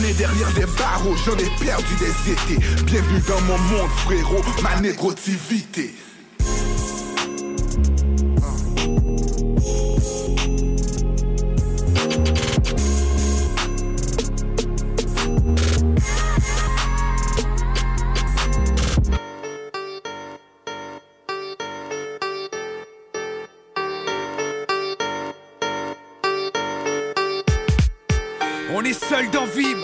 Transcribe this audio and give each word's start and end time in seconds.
Derrière 0.00 0.48
les 0.56 0.66
barreaux, 0.78 1.16
j'en 1.26 1.36
ai 1.36 1.50
perdu 1.62 1.94
des 1.98 2.32
étés. 2.32 2.64
Bienvenue 2.84 3.20
dans 3.26 3.40
mon 3.42 3.58
monde, 3.58 3.90
frérot, 3.90 4.42
ma 4.62 4.80
négrotivité. 4.80 5.92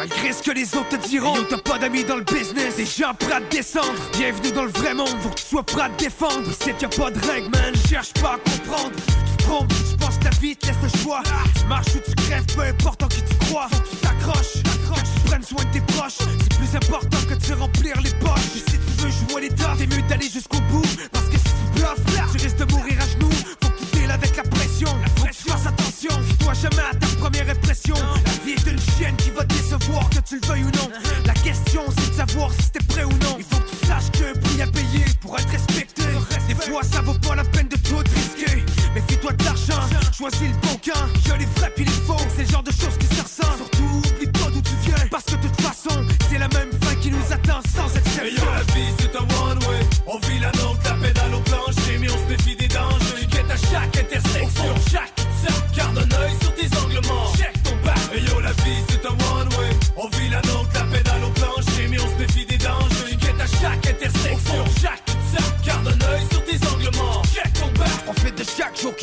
Malgré 0.08 0.33
ce 0.33 0.42
que 0.42 0.50
les 0.50 0.74
autres 0.77 0.98
te 0.98 1.08
diront. 1.08 1.34
T'as 1.48 1.58
pas 1.58 1.78
d'amis 1.78 2.05
dans 2.05 2.16
le 2.16 2.24
business, 2.24 2.77
des 2.77 2.84
gens 2.84 3.14
prêts 3.19 3.33
à 3.33 3.41
te 3.41 3.56
descendre. 3.56 3.94
Bienvenue 4.12 4.52
dans 4.52 4.64
le 4.64 4.70
vrai 4.70 4.94
monde, 4.94 5.16
faut 5.22 5.30
que 5.30 5.36
tu 5.36 5.46
sois 5.46 5.62
prêt 5.62 5.83
à 5.83 5.88
te 5.88 6.05
défendre. 6.05 6.48
Ici, 6.48 6.72
y'a 6.80 6.88
pas 6.88 7.11
de 7.11 7.20
règles, 7.27 7.50
man, 7.50 7.74
cherche 7.88 8.12
pas 8.14 8.34
à 8.34 8.38
comprendre. 8.38 8.91
Tu 8.96 9.36
te 9.36 9.42
trompes, 9.44 9.69
tu 9.69 9.96
penses 9.96 10.20
ta 10.20 10.30
vie 10.41 10.56
te 10.56 10.66
laisse 10.66 10.77
le 10.83 10.98
choix. 11.02 11.22
Tu 11.58 11.64
marches 11.66 11.94
ou 11.94 12.00
tu 12.05 12.14
crèves, 12.16 12.46
peu 12.55 12.62
importe 12.62 13.02
en 13.02 13.08
qui 13.08 13.22
tu 13.22 13.36
crois. 13.46 13.69
Faut 13.70 13.80
que 13.80 13.88
tu 13.88 13.96
t'accroches, 13.96 14.52
tu 14.62 15.20
prennes 15.27 15.42
soin 15.42 15.64
de 15.64 15.70
tes 15.70 15.80
proches. 15.92 16.18
C'est 16.18 16.58
plus 16.58 16.77
important 16.77 17.18
que 17.28 17.34
de 17.34 17.44
se 17.44 17.52
remplir 17.55 18.00
les 18.02 18.14
poches. 18.20 18.56
Et 18.56 18.70
si 18.70 18.78
tu 18.78 19.02
veux 19.02 19.11
jouer 19.11 19.42
les 19.42 19.55
tas, 19.55 19.74
c'est 19.78 19.86
mieux 19.86 20.02
d'aller 20.08 20.28
jusqu'au 20.28 20.61
bout. 20.70 20.84
Parce 21.12 21.27
que 21.27 21.39
si 21.39 21.44
tu 21.44 21.80
bluffes, 21.80 22.33
tu 22.33 22.44
risques 22.44 22.58
de 22.58 22.72
mourir 22.72 22.98
à 23.00 23.06
genoux. 23.08 23.30
Faut 23.62 23.70
que 23.70 23.96
tu 23.96 24.11
avec 24.11 24.36
la 24.36 24.42
pression. 24.42 24.89
La 25.02 25.11
pression, 25.22 25.52
fasse 25.52 25.83
attention. 26.05 26.22
Fie-toi 26.22 26.52
jamais 26.55 26.83
à 26.91 26.94
ta 26.94 27.06
première 27.19 27.48
impression. 27.48 27.94
La 27.94 28.44
vie 28.44 28.52
est 28.52 28.70
une 28.70 28.80
chienne 28.80 29.16
qui 29.16 29.30
va 29.30 29.44
te 29.44 29.55
décevoir, 29.55 30.08
que 30.11 30.20
tu 30.20 30.41
le 30.41 30.46
veuilles 30.46 30.64
ou 30.64 30.70
non. 30.70 30.91
La 31.27 31.34
question, 31.34 31.83
c'est 31.96 32.11
de 32.11 32.14
savoir 32.14 32.50
si 32.52 32.70
t'es 32.70 32.84
prêt 32.86 33.05
ou 33.05 33.11
non. 33.11 33.36
Il 33.38 33.44
faut 33.44 33.61
que 33.61 33.70
tu 33.70 33.86
saches 33.86 34.11
un 34.22 34.38
prix 34.38 34.62
à 34.62 34.66
payer 34.66 35.05
pour 35.20 35.39
être 35.39 35.48
respecté. 35.48 36.02
Des 36.48 36.55
fois, 36.55 36.83
ça 36.83 37.01
vaut 37.02 37.18
pas 37.18 37.34
la 37.34 37.45
peine 37.45 37.68
de 37.68 37.77
tout 37.77 37.96
risquer. 37.96 38.64
Mais 38.95 39.02
fais-toi 39.08 39.33
de 39.33 39.45
l'argent, 39.45 39.80
choisis 40.17 40.40
le 40.40 40.68
bon 40.68 40.78
camp. 40.84 41.06
Y'a 41.27 41.36
les 41.36 41.46
vrais 41.56 41.73
puis 41.74 41.84
les 41.84 41.90
faux, 41.90 42.17
c'est 42.36 42.45
le 42.45 42.51
genre 42.51 42.62
de 42.62 42.70
choses 42.70 42.96
qui 42.98 43.07
se 43.07 43.23
ressemblent. 43.23 43.58
Surtout, 43.58 44.02
oublie 44.08 44.30
pas 44.30 44.51
d'où 44.51 44.61
tu 44.61 44.74
viens. 44.84 45.07
Parce 45.11 45.24
que 45.24 45.36
de 45.36 45.48
toute 45.48 45.61
façon, 45.61 46.05
c'est 46.30 46.39
la 46.39 46.48
même 46.48 46.70
fin 46.83 46.95
qui 46.96 47.11
nous 47.11 47.33
attend 47.33 47.61
sans 47.74 47.89
exception. 47.96 48.45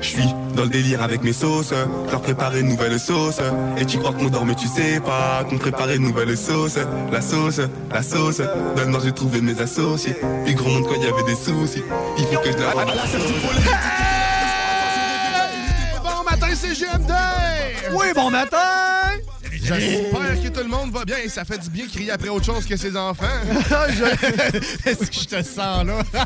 Je 0.00 0.06
suis 0.06 0.34
dans 0.54 0.64
le 0.64 0.68
délire 0.68 1.02
avec 1.02 1.22
mes 1.22 1.32
sauces, 1.32 1.72
leur 2.10 2.20
préparer 2.20 2.60
une 2.60 2.68
nouvelle 2.68 2.98
sauce. 2.98 3.40
Et 3.78 3.86
tu 3.86 3.98
crois 3.98 4.12
qu'on 4.12 4.26
dort 4.26 4.44
mais 4.44 4.54
tu 4.54 4.66
sais 4.66 5.00
pas 5.00 5.44
qu'on 5.48 5.58
préparait 5.58 5.96
une 5.96 6.02
nouvelle 6.02 6.36
sauce. 6.36 6.78
La 7.10 7.20
sauce, 7.20 7.60
la 7.92 8.02
sauce, 8.02 8.38
dans 8.38 8.82
le 8.82 8.90
noir 8.90 9.02
j'ai 9.04 9.12
trouvé 9.12 9.40
mes 9.40 9.60
associés. 9.60 10.16
Puis 10.44 10.54
gros 10.54 10.70
monde 10.70 10.86
quand 10.86 10.94
il 10.96 11.02
y 11.02 11.06
avait 11.06 11.22
des 11.24 11.36
soucis, 11.36 11.82
il 12.18 12.24
faut 12.26 12.40
que 12.40 12.52
je 12.52 12.58
la... 12.58 12.72
Bon 16.02 16.22
matin, 16.24 16.46
c'est 16.54 16.74
GMD! 16.74 17.12
Oui, 17.94 18.06
bon 18.14 18.30
matin! 18.30 19.01
J'espère 19.62 20.42
que 20.42 20.48
tout 20.48 20.60
le 20.62 20.68
monde 20.68 20.90
va 20.92 21.04
bien 21.04 21.18
et 21.24 21.28
ça 21.28 21.44
fait 21.44 21.58
du 21.58 21.70
bien 21.70 21.86
crier 21.86 22.10
après 22.10 22.28
autre 22.28 22.44
chose 22.46 22.66
que 22.66 22.76
ses 22.76 22.96
enfants. 22.96 23.24
Est-ce 24.84 25.06
que 25.06 25.14
je 25.14 25.28
te 25.28 25.42
sens 25.42 25.84
là? 25.86 25.98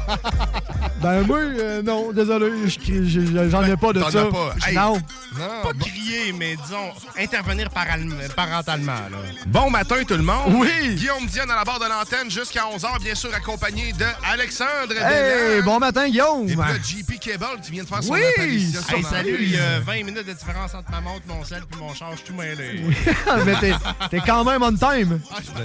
Ben 1.02 1.20
oui, 1.28 1.38
euh, 1.60 1.82
non, 1.82 2.10
désolé, 2.10 2.50
je 2.69 2.78
crie- 2.78 3.06
je- 3.08 3.50
j'en 3.50 3.62
ai 3.64 3.76
pas 3.76 3.92
de 3.92 4.00
ça. 4.00 4.22
as 4.22 4.26
pas. 4.26 4.54
Hey. 4.66 4.75
Non. 4.75 4.94
Non, 5.38 5.62
Pas 5.62 5.72
crier, 5.78 6.32
mais 6.32 6.56
disons, 6.56 6.91
intervenir 7.19 7.69
paral- 7.69 8.08
parentalement. 8.34 8.92
Là. 8.94 9.19
Bon 9.46 9.69
matin 9.69 9.96
tout 10.08 10.14
le 10.16 10.22
monde. 10.22 10.54
Oui. 10.54 10.94
Guillaume 10.94 11.26
Diane 11.26 11.50
à 11.50 11.56
la 11.56 11.64
barre 11.64 11.78
de 11.80 11.84
l'antenne 11.84 12.30
jusqu'à 12.30 12.62
11h, 12.75 13.02
bien 13.02 13.14
sûr 13.14 13.30
accompagné 13.34 13.92
de 13.92 14.06
Alexandre 14.32 14.94
Hey, 14.98 15.60
bon 15.62 15.78
matin, 15.78 16.08
Guillaume! 16.08 16.44
Et 16.48 16.56
puis 16.56 16.56
là, 16.56 16.78
JP 16.82 17.20
Cable 17.20 17.60
qui 17.62 17.72
vient 17.72 17.82
de 17.84 17.88
faire 17.88 18.02
son 18.02 18.12
Oui. 18.14 18.20
apparition. 18.34 18.80
Hey, 18.80 19.02
sur 19.02 19.08
salut, 19.10 19.36
il 19.38 19.50
y 19.52 19.58
a 19.58 19.80
20 19.80 20.02
minutes 20.04 20.26
de 20.26 20.32
différence 20.32 20.75
entre 20.75 20.91
ma 20.91 21.02
montre, 21.02 21.22
mon 21.28 21.44
sel 21.44 21.62
puis 21.70 21.78
mon 21.78 21.92
charge 21.94 22.25
tout 22.25 22.32
mêlé. 22.32 22.80
Mais 23.44 23.54
t'es- 23.60 23.75
t'es 24.10 24.20
quand 24.25 24.44
même 24.44 24.62
on 24.62 24.72
time. 24.75 25.20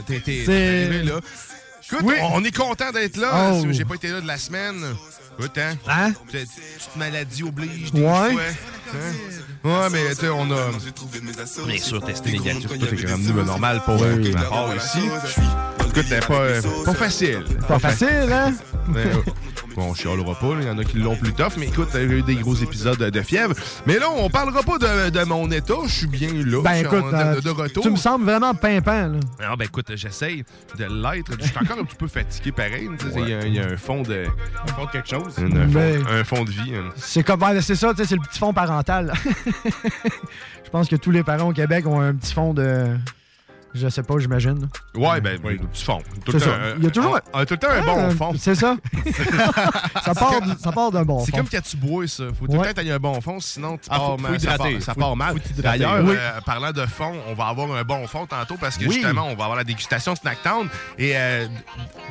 T'es- 0.08 0.20
t'es- 0.20 0.44
arrivé 0.44 1.04
là. 1.04 1.20
Écoute, 1.84 2.00
Oui. 2.04 2.16
on 2.22 2.44
est 2.44 2.56
content 2.56 2.92
d'être 2.92 3.18
là. 3.18 3.52
Oh. 3.54 3.64
J'ai 3.72 3.84
pas 3.86 3.96
été 3.96 4.10
là 4.10 4.22
de 4.22 4.28
la 4.28 4.38
semaine. 4.38 4.78
Écoute, 5.38 5.58
hein? 5.58 5.76
Hein? 5.88 6.12
Petite 6.32 6.50
petite 6.78 6.96
maladie 6.96 7.44
oblige 7.44 7.92
des 7.92 8.02
Ouais. 8.02 8.32
fois. 8.32 8.42
Hein? 8.94 9.64
Ouais, 9.64 9.90
mais 9.92 10.10
tu 10.10 10.22
sais, 10.22 10.30
on 10.30 10.50
a 10.52 10.70
bien 11.66 11.78
sûr 11.78 12.02
testé 12.04 12.32
négatif. 12.32 12.68
Tout 12.68 12.74
est 12.76 13.02
quand 13.04 13.10
même 13.10 13.24
nouveau 13.24 13.44
normal 13.44 13.82
pour 13.86 14.02
euh, 14.02 14.16
ma 14.34 14.42
part 14.44 14.76
ici. 14.76 15.00
Écoute, 15.92 16.06
c'est 16.08 16.26
pas, 16.28 16.34
euh, 16.34 16.62
pas 16.86 16.94
facile. 16.94 17.44
Pas 17.68 17.80
facile, 17.80 18.32
hein? 18.32 18.54
Mais, 18.88 19.06
euh, 19.08 19.14
bon, 19.76 19.90
on 19.90 19.94
chialera 19.94 20.34
pas, 20.36 20.56
là. 20.56 20.62
il 20.62 20.68
y 20.68 20.70
en 20.70 20.78
a 20.78 20.84
qui 20.86 20.98
l'ont 20.98 21.16
plus 21.18 21.34
tough, 21.34 21.54
mais 21.58 21.68
écoute, 21.68 21.90
j'ai 21.94 22.04
eu 22.04 22.22
des 22.22 22.36
gros 22.36 22.56
épisodes 22.56 22.98
de, 22.98 23.22
fièvre. 23.22 23.54
Mais 23.86 24.00
là, 24.00 24.06
on 24.10 24.30
parlera 24.30 24.64
pas 24.64 24.78
de, 24.78 25.10
de 25.10 25.24
mon 25.26 25.52
état, 25.52 25.74
je 25.86 25.92
suis 25.92 26.08
bien 26.08 26.30
là, 26.34 26.62
Ben 26.64 26.76
écoute, 26.76 27.04
en- 27.04 27.14
euh, 27.14 27.36
de, 27.36 27.42
de 27.42 27.50
retour. 27.50 27.84
tu 27.84 27.90
me 27.92 27.98
sembles 27.98 28.24
vraiment 28.26 28.54
pimpant, 28.54 29.08
là. 29.08 29.20
Ah 29.44 29.56
ben 29.58 29.66
écoute, 29.66 29.92
j'essaye 29.96 30.44
de 30.78 30.86
l'être. 30.86 31.32
Je 31.40 31.46
suis 31.46 31.58
encore 31.58 31.80
un 31.80 31.84
petit 31.84 31.96
peu 31.98 32.08
fatigué 32.08 32.52
pareil. 32.54 32.90
Il 33.18 33.30
y 33.30 33.34
a- 33.34 33.46
il 33.46 33.54
y, 33.56 33.60
a 33.60 33.66
un 33.66 33.78
fond 33.78 34.02
de... 34.02 34.26
Un 34.64 34.68
fond 34.74 34.86
de 34.86 34.92
quelque 34.92 35.10
chose. 35.10 35.34
Un, 35.40 35.46
un 35.58 35.68
fond, 35.68 35.80
Mais- 35.80 36.20
un 36.20 36.24
fond 36.24 36.44
de 36.46 36.52
vie. 36.52 36.74
hein. 36.76 36.90
C'est 36.96 37.24
comme, 37.24 37.44
ouais, 37.44 37.62
c'est 37.62 37.76
ça, 37.76 37.90
tu 37.92 37.98
sais, 37.98 38.06
c'est 38.06 38.16
le 38.16 38.22
petit 38.22 38.40
fond 38.40 38.54
parental. 38.54 39.14
Je 40.64 40.70
pense 40.72 40.88
que 40.88 40.96
tous 40.96 41.12
les 41.12 41.24
parents 41.24 41.50
au 41.50 41.54
Québec 41.54 41.86
ont 41.86 42.00
un 42.00 42.14
petit 42.14 42.34
fond 42.34 42.54
de. 42.54 42.88
Je 43.74 43.88
sais 43.88 44.04
pas, 44.04 44.16
j'imagine. 44.20 44.68
Ouais, 44.96 45.22
ben, 45.22 45.38
du 45.40 45.60
fond. 45.82 46.00
Tout 46.26 46.32
C'est 46.32 46.34
le 46.34 46.40
ça. 46.40 46.46
temps, 46.48 46.52
un- 46.62 46.76
Il 46.78 46.84
y 46.84 46.88
a 46.88 46.92
toujours 46.92 47.16
un, 47.16 47.40
un- 47.40 47.46
tout 47.46 47.54
le 47.54 47.58
temps 47.60 47.70
un 47.70 47.82
bon 47.86 47.96
Ah, 47.98 48.10
fond. 48.12 48.34
C'est 48.38 48.56
ça. 48.56 48.76
ça, 50.04 50.14
part, 50.14 50.42
du- 50.42 50.52
ça 50.62 50.72
part 50.72 50.92
d'un 50.92 51.04
bon 51.04 51.24
C'est 51.24 51.32
fond. 51.32 51.38
comme 51.38 51.50
quand 51.50 51.62
tu 51.62 51.78
bois, 51.78 52.08
ça. 52.08 52.24
Faut 52.38 52.48
tout 52.48 52.52
le 52.54 52.58
temps 52.60 52.74
que 52.74 52.82
tu 52.82 52.92
un 52.92 53.00
bon 53.00 53.22
fond, 53.22 53.40
sinon 53.40 53.78
tu 53.78 53.84
Ah, 53.90 53.98
pars 53.98 54.06
faut- 54.08 54.18
faut 54.18 54.24
mal. 54.24 54.40
ça 54.40 54.54
hydrater. 54.54 54.74
part, 54.74 54.82
ça 54.84 54.94
Faut- 54.94 55.00
part 55.00 55.16
mal. 55.16 55.36
D'ailleurs, 55.58 56.04
Oui. 56.04 56.16
euh, 56.18 56.42
parlant 56.46 56.72
de 56.72 56.86
fond, 56.86 57.14
on 57.30 57.34
va 57.34 57.46
avoir 57.46 57.72
un 57.72 57.84
bon 57.84 58.06
fond 58.08 58.26
tantôt 58.26 58.56
parce 58.60 58.78
que 58.78 58.86
Oui. 58.86 58.96
justement, 58.96 59.24
on 59.28 59.36
va 59.36 59.44
avoir 59.46 59.56
la 59.56 59.64
dégustation 59.64 60.16
Snacktown. 60.16 60.68
Et 60.98 61.14
euh, 61.16 61.48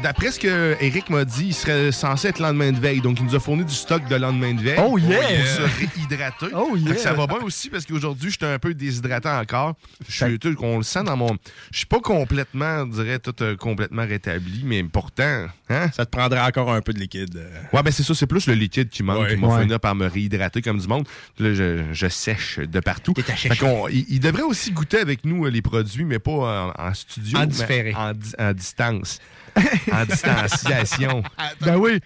d'après 0.03 0.31
ce 0.33 0.41
que 0.41 0.77
Eric 0.81 1.11
m'a 1.11 1.25
dit, 1.25 1.49
il 1.49 1.55
serait 1.55 1.93
censé 1.93 2.29
être 2.29 2.39
lendemain 2.39 2.73
de 2.73 2.79
veille. 2.81 3.01
Donc, 3.01 3.19
il 3.21 3.27
nous 3.27 3.35
a 3.35 3.41
fourni 3.41 3.65
du 3.65 3.75
stock 3.75 4.07
de 4.09 4.17
lendemain 4.17 4.55
de 4.55 4.63
veille. 4.63 4.79
Oh, 4.83 4.97
yeah! 4.99 5.19
Pour 5.19 5.47
se 5.47 5.79
réhydrater. 5.79 6.47
Oh, 6.55 6.75
yeah! 6.77 6.95
Que 6.95 7.01
Ça 7.01 7.13
va 7.13 7.27
bien 7.27 7.39
aussi 7.39 7.69
parce 7.71 7.85
qu'aujourd'hui, 7.85 8.31
j'étais 8.31 8.47
un 8.47 8.59
peu 8.59 8.73
déshydraté 8.75 9.29
encore. 9.29 9.75
Je 10.09 10.25
suis, 10.25 10.39
tu 10.39 10.51
sais, 10.53 10.57
on 10.61 10.79
le 10.79 10.83
sent 10.83 11.05
dans 11.05 11.17
mon. 11.17 11.37
Je 11.73 11.79
suis 11.79 11.87
pas 11.87 12.01
complètement, 12.01 12.83
on 12.83 12.87
dirait, 12.87 13.19
tout 13.19 13.35
euh, 13.43 13.57
complètement 13.57 14.07
rétabli, 14.07 14.63
mais 14.65 14.83
pourtant. 14.85 15.47
Hein? 15.69 15.91
Ça 15.93 16.05
te 16.07 16.11
prendrait 16.11 16.41
encore 16.41 16.73
un 16.73 16.81
peu 16.83 16.93
de 16.93 16.99
liquide. 16.99 17.37
euh. 17.37 17.61
Ouais, 17.73 17.83
ben 17.83 17.91
c'est 17.93 18.03
ça, 18.03 18.15
c'est 18.15 18.27
plus 18.27 18.47
le 18.47 18.55
liquide 18.55 18.89
qui 18.89 19.03
manque, 19.03 19.21
Ouais. 19.23 19.35
qui 19.35 19.41
m'a 19.41 19.49
Ouais. 19.57 19.63
fini 19.63 19.79
par 19.79 19.95
me 19.95 20.07
réhydrater 20.07 20.63
comme 20.63 20.79
du 20.79 20.87
monde. 20.89 21.07
Puis 21.37 21.45
Là, 21.45 21.55
je, 21.55 21.85
je 21.93 22.09
sèche 22.09 22.59
de 22.59 22.81
partout. 22.81 23.15
Fait 23.17 23.57
qu'on- 23.57 23.89
il, 23.89 24.05
il 24.09 24.21
devrait 24.21 24.43
aussi 24.43 24.73
goûter 24.73 24.99
avec 24.99 25.25
nous 25.25 25.47
euh, 25.47 25.51
les 25.51 25.63
produits, 25.63 26.05
mais 26.05 26.19
pas 26.19 26.73
en, 26.77 26.83
en 26.89 26.95
studio. 26.95 27.37
En 27.39 27.41
mais 27.43 27.47
différé. 27.47 27.95
En, 27.95 28.13
di- 28.13 28.35
en 28.39 28.53
distance. 28.53 29.19
en 29.93 30.05
distanciation. 30.05 31.23
Ben 31.61 31.77
oui. 31.77 32.01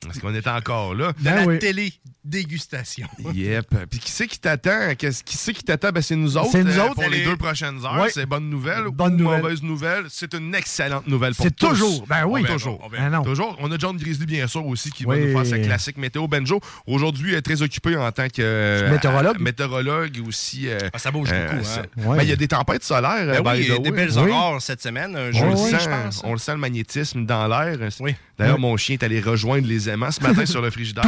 Parce 0.00 0.18
qu'on 0.18 0.34
est 0.34 0.46
encore 0.48 0.94
là. 0.94 1.12
De 1.18 1.24
la 1.24 1.58
télé 1.58 1.92
dégustation. 2.24 3.06
Yep. 3.34 3.86
Puis 3.90 3.98
qui 3.98 4.10
c'est 4.10 4.26
qui 4.26 4.38
t'attend? 4.38 4.94
Qu'est-ce- 4.96 5.24
Qui 5.24 5.36
c'est 5.36 5.52
qui 5.52 5.62
t'attend? 5.62 5.90
Ben, 5.90 6.02
c'est 6.02 6.16
nous 6.16 6.36
autres. 6.36 6.50
C'est 6.52 6.62
nous 6.64 6.78
euh, 6.78 6.84
autres. 6.86 6.94
Pour 6.94 7.08
les 7.08 7.24
deux 7.24 7.36
prochaines 7.36 7.84
heures. 7.84 8.00
Ouais. 8.00 8.10
C'est 8.12 8.26
bonne 8.26 8.48
nouvelle 8.50 8.84
Bonne 8.92 9.14
ou 9.14 9.24
nouvelle. 9.24 9.42
mauvaise 9.42 9.62
nouvelle? 9.62 10.04
C'est 10.08 10.34
une 10.34 10.54
excellente 10.54 11.06
nouvelle 11.06 11.34
pour 11.34 11.44
C'est 11.44 11.56
toujours. 11.56 12.06
Ben 12.06 12.24
oui. 12.26 12.40
On 12.40 12.56
verra, 12.56 12.70
on 12.82 12.88
verra. 12.88 13.04
Ben 13.04 13.10
non. 13.10 13.22
Toujours. 13.24 13.56
On 13.60 13.70
a 13.72 13.78
John 13.78 13.96
Grizzly, 13.96 14.26
bien 14.26 14.46
sûr, 14.46 14.64
aussi, 14.66 14.90
qui 14.90 15.04
va 15.04 15.16
nous 15.16 15.32
faire 15.32 15.46
sa 15.46 15.58
classique 15.58 15.96
météo. 15.96 16.26
Benjo, 16.28 16.60
aujourd'hui, 16.86 17.34
est 17.34 17.42
très 17.42 17.62
occupé 17.62 17.96
en 17.96 18.10
tant 18.12 18.28
que... 18.28 18.40
euh, 18.40 18.90
Météorologue. 18.90 19.36
euh, 19.40 19.42
météorologue 19.42 20.18
aussi. 20.26 20.68
euh, 20.68 20.78
Ah, 20.92 20.98
ça 20.98 21.10
bouge 21.10 21.30
beaucoup, 21.30 21.64
hein. 21.64 21.82
Ouais. 22.06 22.16
Ben, 22.18 22.22
il 22.24 22.28
y 22.28 22.32
a 22.32 22.36
des 22.36 22.48
tempêtes 22.48 22.84
solaires. 22.84 23.42
Ben 23.42 23.50
oui, 23.52 23.60
il 23.64 23.68
y 23.68 23.72
a 23.72 23.78
des 23.78 23.90
belles 23.90 24.10
Oui. 24.18 24.30
aurores 24.30 24.60
cette 24.62 24.82
semaine. 24.82 25.16
Un 25.16 25.30
On, 25.30 25.32
jour 25.32 25.50
le 25.66 25.72
je 25.72 25.78
sent, 25.82 25.88
pense. 25.88 26.20
on 26.24 26.32
le 26.32 26.38
sent 26.38 26.52
le 26.52 26.58
magnétisme 26.58 27.24
dans 27.24 27.46
l'air. 27.48 27.78
Oui. 28.00 28.14
D'ailleurs, 28.38 28.58
mon 28.58 28.76
chien 28.76 28.94
est 28.94 29.02
allé 29.02 29.20
rejoindre 29.20 29.66
les 29.66 29.88
aimants 29.88 30.10
ce 30.10 30.20
matin 30.22 30.44
sur 30.46 30.60
le 30.62 30.70
frigidaire. 30.70 31.04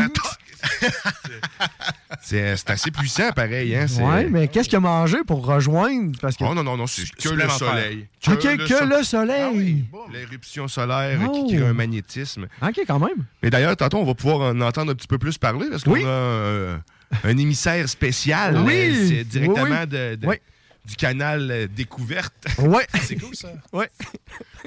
c'est 2.22 2.70
assez 2.70 2.90
puissant, 2.90 3.30
pareil. 3.32 3.74
Hein? 3.76 3.86
Ouais, 4.00 4.28
mais 4.30 4.48
qu'est-ce 4.48 4.68
qu'il 4.68 4.76
a 4.76 4.80
mangé 4.80 5.18
pour 5.26 5.44
rejoindre? 5.44 6.18
Parce 6.20 6.36
que... 6.36 6.44
Oh 6.44 6.54
non, 6.54 6.62
non, 6.62 6.76
non, 6.76 6.86
c'est 6.86 7.10
que 7.10 7.28
le 7.30 7.48
soleil. 7.48 8.06
OK, 8.28 8.56
que 8.56 8.66
so- 8.66 8.84
le 8.86 9.02
soleil. 9.02 9.84
L'éruption 10.12 10.68
solaire 10.68 11.18
Oh. 11.28 11.46
qui 11.48 11.56
crée 11.56 11.66
un 11.66 11.72
magnétisme. 11.74 12.46
OK, 12.62 12.80
quand 12.86 12.98
même. 12.98 13.24
Mais 13.42 13.50
d'ailleurs, 13.50 13.76
tantôt, 13.76 13.98
on 13.98 14.04
va 14.04 14.14
pouvoir 14.14 14.52
en 14.54 14.60
entendre 14.60 14.92
un 14.92 14.94
petit 14.94 15.08
peu 15.08 15.18
plus 15.18 15.38
parler 15.38 15.66
parce 15.70 15.84
qu'on 15.84 15.92
Oui. 15.92 16.04
a 16.04 16.08
euh, 16.08 16.76
un 17.24 17.36
émissaire 17.36 17.88
spécial. 17.88 18.56
Oui. 18.64 18.74
euh, 18.90 19.08
c'est 19.08 19.24
directement 19.24 19.64
Oui, 19.64 19.70
oui. 19.80 19.86
de- 19.86 20.14
de- 20.16 20.26
Oui. 20.26 20.36
Du 20.84 20.96
canal 20.96 21.50
euh, 21.50 21.66
Découverte. 21.68 22.32
Ouais. 22.58 22.86
C'est 23.02 23.16
cool, 23.16 23.34
ça. 23.34 23.48
Ouais. 23.72 23.88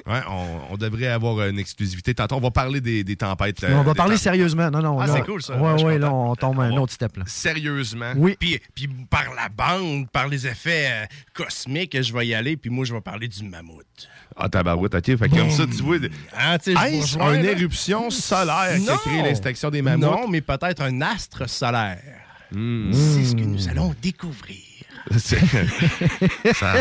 Ouais, 0.06 0.20
on, 0.28 0.60
on 0.72 0.76
devrait 0.76 1.08
avoir 1.08 1.46
une 1.48 1.58
exclusivité. 1.58 2.14
Tantôt, 2.14 2.36
on 2.36 2.40
va 2.40 2.50
parler 2.50 2.80
des, 2.80 3.02
des 3.04 3.16
tempêtes. 3.16 3.64
euh, 3.64 3.72
on 3.74 3.82
va 3.82 3.92
des 3.92 3.96
parler 3.96 4.12
tempêtes. 4.12 4.22
sérieusement. 4.22 4.70
Non, 4.70 4.80
non. 4.82 5.00
Ah, 5.00 5.08
c'est 5.08 5.22
cool, 5.24 5.42
ça. 5.42 5.56
Ouais, 5.56 5.82
ouais, 5.82 5.98
là, 5.98 6.12
on 6.12 6.34
tombe 6.36 6.60
à 6.60 6.64
un 6.64 6.76
autre 6.76 6.92
step. 6.92 7.16
Là. 7.16 7.24
Sérieusement. 7.26 8.12
Oui. 8.16 8.36
Puis, 8.38 8.60
puis 8.74 8.88
par 9.08 9.34
la 9.34 9.48
bande, 9.48 10.08
par 10.10 10.28
les 10.28 10.46
effets 10.46 10.88
euh, 10.90 11.06
cosmiques, 11.34 12.00
je 12.00 12.12
vais 12.12 12.26
y 12.26 12.34
aller. 12.34 12.56
Puis 12.56 12.70
moi, 12.70 12.84
je 12.84 12.94
vais 12.94 13.00
parler 13.00 13.28
du 13.28 13.42
mammouth. 13.44 13.84
Ah, 14.36 14.48
tabarouette, 14.48 14.94
OK. 14.94 15.04
Fait 15.16 15.28
que 15.28 15.34
comme 15.36 15.50
ça, 15.50 15.66
tu 15.66 15.82
vois... 15.82 15.96
Hein, 16.36 16.58
tu 16.58 16.64
sais, 16.64 16.72
je 16.74 16.78
vous 16.78 16.84
Est-ce 16.84 17.16
rejoins, 17.18 17.34
une 17.34 17.42
là. 17.46 17.52
éruption 17.52 18.10
solaire 18.10 18.78
qui 18.78 18.90
a 18.90 18.96
créé 18.98 19.22
l'extinction 19.22 19.70
des 19.70 19.80
mammouths? 19.82 20.04
Non, 20.10 20.28
mais 20.28 20.40
peut-être 20.42 20.82
un 20.82 21.00
astre 21.00 21.48
solaire. 21.48 22.02
Hmm. 22.52 22.92
C'est 22.92 23.24
ce 23.24 23.34
que 23.34 23.40
nous 23.40 23.68
allons 23.68 23.94
découvrir 24.02 24.56
ça- 25.16 26.74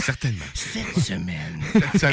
certainement. 0.00 0.44
cette 0.54 0.98
semaine. 1.04 1.60
Ça- 1.96 2.08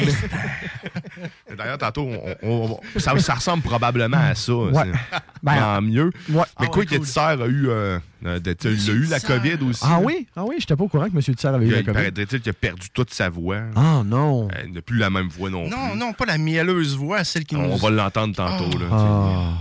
D'ailleurs, 1.56 1.78
tantôt, 1.78 2.02
on- 2.02 2.34
on- 2.42 2.80
on- 2.94 2.98
ça, 3.00 3.18
ça 3.18 3.34
ressemble 3.34 3.62
probablement 3.62 4.16
à 4.18 4.34
ça. 4.34 4.52
Ouais. 4.54 4.72
c'est- 4.84 5.18
Ben, 5.42 5.62
en 5.62 5.82
mieux. 5.82 6.06
ouais. 6.06 6.12
Mais 6.28 6.42
Ah 6.56 6.66
quoi 6.66 6.78
ouais, 6.78 6.86
que 6.86 6.96
cool. 6.96 7.06
Tisser 7.06 7.20
a 7.20 7.34
eu, 7.46 7.68
euh, 7.68 7.98
euh, 8.26 8.38
de- 8.40 8.56
il 8.64 8.90
a 8.90 8.94
eu 8.94 9.04
la 9.04 9.20
COVID 9.20 9.58
aussi. 9.68 9.80
Ah 9.84 9.90
là? 9.90 10.00
oui? 10.02 10.26
Ah 10.36 10.44
oui, 10.44 10.56
j'étais 10.58 10.76
pas 10.76 10.84
au 10.84 10.88
courant 10.88 11.08
que 11.08 11.14
M. 11.16 11.22
Tissard 11.22 11.54
avait 11.54 11.64
eu 11.66 11.68
Il, 11.68 11.72
la 11.72 11.78
il 11.80 11.84
COVID. 11.84 11.94
paraîtrait-il 11.96 12.40
qu'il 12.40 12.50
a 12.50 12.52
perdu 12.54 12.88
toute 12.92 13.12
sa 13.12 13.28
voix. 13.28 13.60
Ah 13.76 14.02
non. 14.04 14.48
Il 14.66 14.72
n'a 14.72 14.82
plus 14.82 14.98
la 14.98 15.10
même 15.10 15.28
voix 15.28 15.50
non, 15.50 15.68
Non, 15.68 15.90
plus. 15.90 15.98
non, 15.98 16.12
pas 16.12 16.26
la 16.26 16.38
mielleuse 16.38 16.96
voix, 16.96 17.22
celle 17.24 17.44
qui 17.44 17.54
nous... 17.56 17.62
On 17.62 17.76
va 17.76 17.90
l'entendre 17.90 18.34
tantôt. 18.34 18.78
là, 18.78 18.86
Ah. 18.90 19.52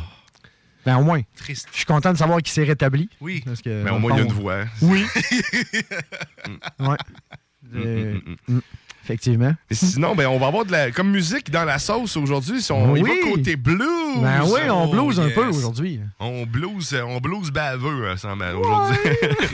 Ben 0.88 0.96
au 0.96 1.04
moins. 1.04 1.22
Triste. 1.36 1.68
Je 1.74 1.80
suis 1.80 1.86
content 1.86 2.14
de 2.14 2.18
savoir 2.18 2.38
qu'il 2.42 2.54
s'est 2.54 2.64
rétabli. 2.64 3.10
Oui. 3.20 3.44
Parce 3.46 3.62
que, 3.62 3.84
Mais 3.84 3.92
au 3.92 4.00
moins, 4.00 4.14
il 4.14 4.20
y 4.20 4.22
a 4.22 4.24
une 4.24 4.32
voix. 4.32 4.64
Oui. 4.82 5.06
ouais. 6.80 6.96
Euh, 7.76 8.22
mm, 8.48 8.60
Effectivement. 9.08 9.54
Et 9.70 9.74
sinon, 9.74 10.16
ben, 10.16 10.28
on 10.28 10.38
va 10.38 10.48
avoir 10.48 10.66
de 10.66 10.72
la, 10.74 10.92
comme 10.92 11.10
musique 11.12 11.50
dans 11.50 11.64
la 11.64 11.80
sauce 11.80 12.18
aujourd'hui. 12.18 12.62
Si 12.62 12.74
on 12.74 12.94
y 12.94 13.02
Oui. 13.02 13.10
va 13.24 13.32
côté 13.32 13.56
blues. 13.56 13.80
Ben 14.22 14.42
oui, 14.44 14.60
on 14.70 14.84
Oh, 14.84 14.92
blues 14.92 15.18
un 15.20 15.30
peu 15.30 15.46
aujourd'hui. 15.48 16.02
On 16.20 16.46
blues, 16.46 16.94
on 17.08 17.20
blues 17.22 17.50
baveux, 17.52 18.04
euh, 18.10 18.18
ça 18.18 18.36
m'a- 18.36 18.54
aujourd'hui. 18.54 18.98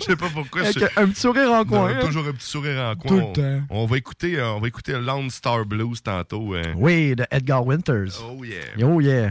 Je 0.00 0.04
sais 0.06 0.16
pas 0.16 0.28
pourquoi. 0.32 0.62
Avec 0.62 0.78
je- 0.78 0.84
un 1.00 1.08
petit 1.08 1.20
sourire 1.20 1.52
en 1.52 1.64
coin. 1.66 1.92
Non, 1.92 1.98
hein. 1.98 2.06
toujours 2.06 2.26
un 2.26 2.32
petit 2.32 2.46
sourire 2.48 2.80
en 2.80 2.96
coin. 2.96 3.08
Tout 3.10 3.16
le 3.16 3.22
on, 3.22 3.32
temps. 3.34 3.60
on 3.68 3.86
va 3.86 3.98
écouter, 3.98 4.38
euh, 4.38 4.52
on 4.52 4.60
va 4.60 4.68
écouter 4.68 4.92
Lone 4.98 5.28
Star 5.30 5.66
Blues 5.66 6.02
tantôt. 6.02 6.54
euh. 6.54 6.62
Oui, 6.76 7.14
de 7.14 7.26
Edgar 7.30 7.66
Winters. 7.66 8.22
Oh 8.24 8.42
yeah. 8.44 8.86
Oh 8.86 9.00
yeah. 9.00 9.26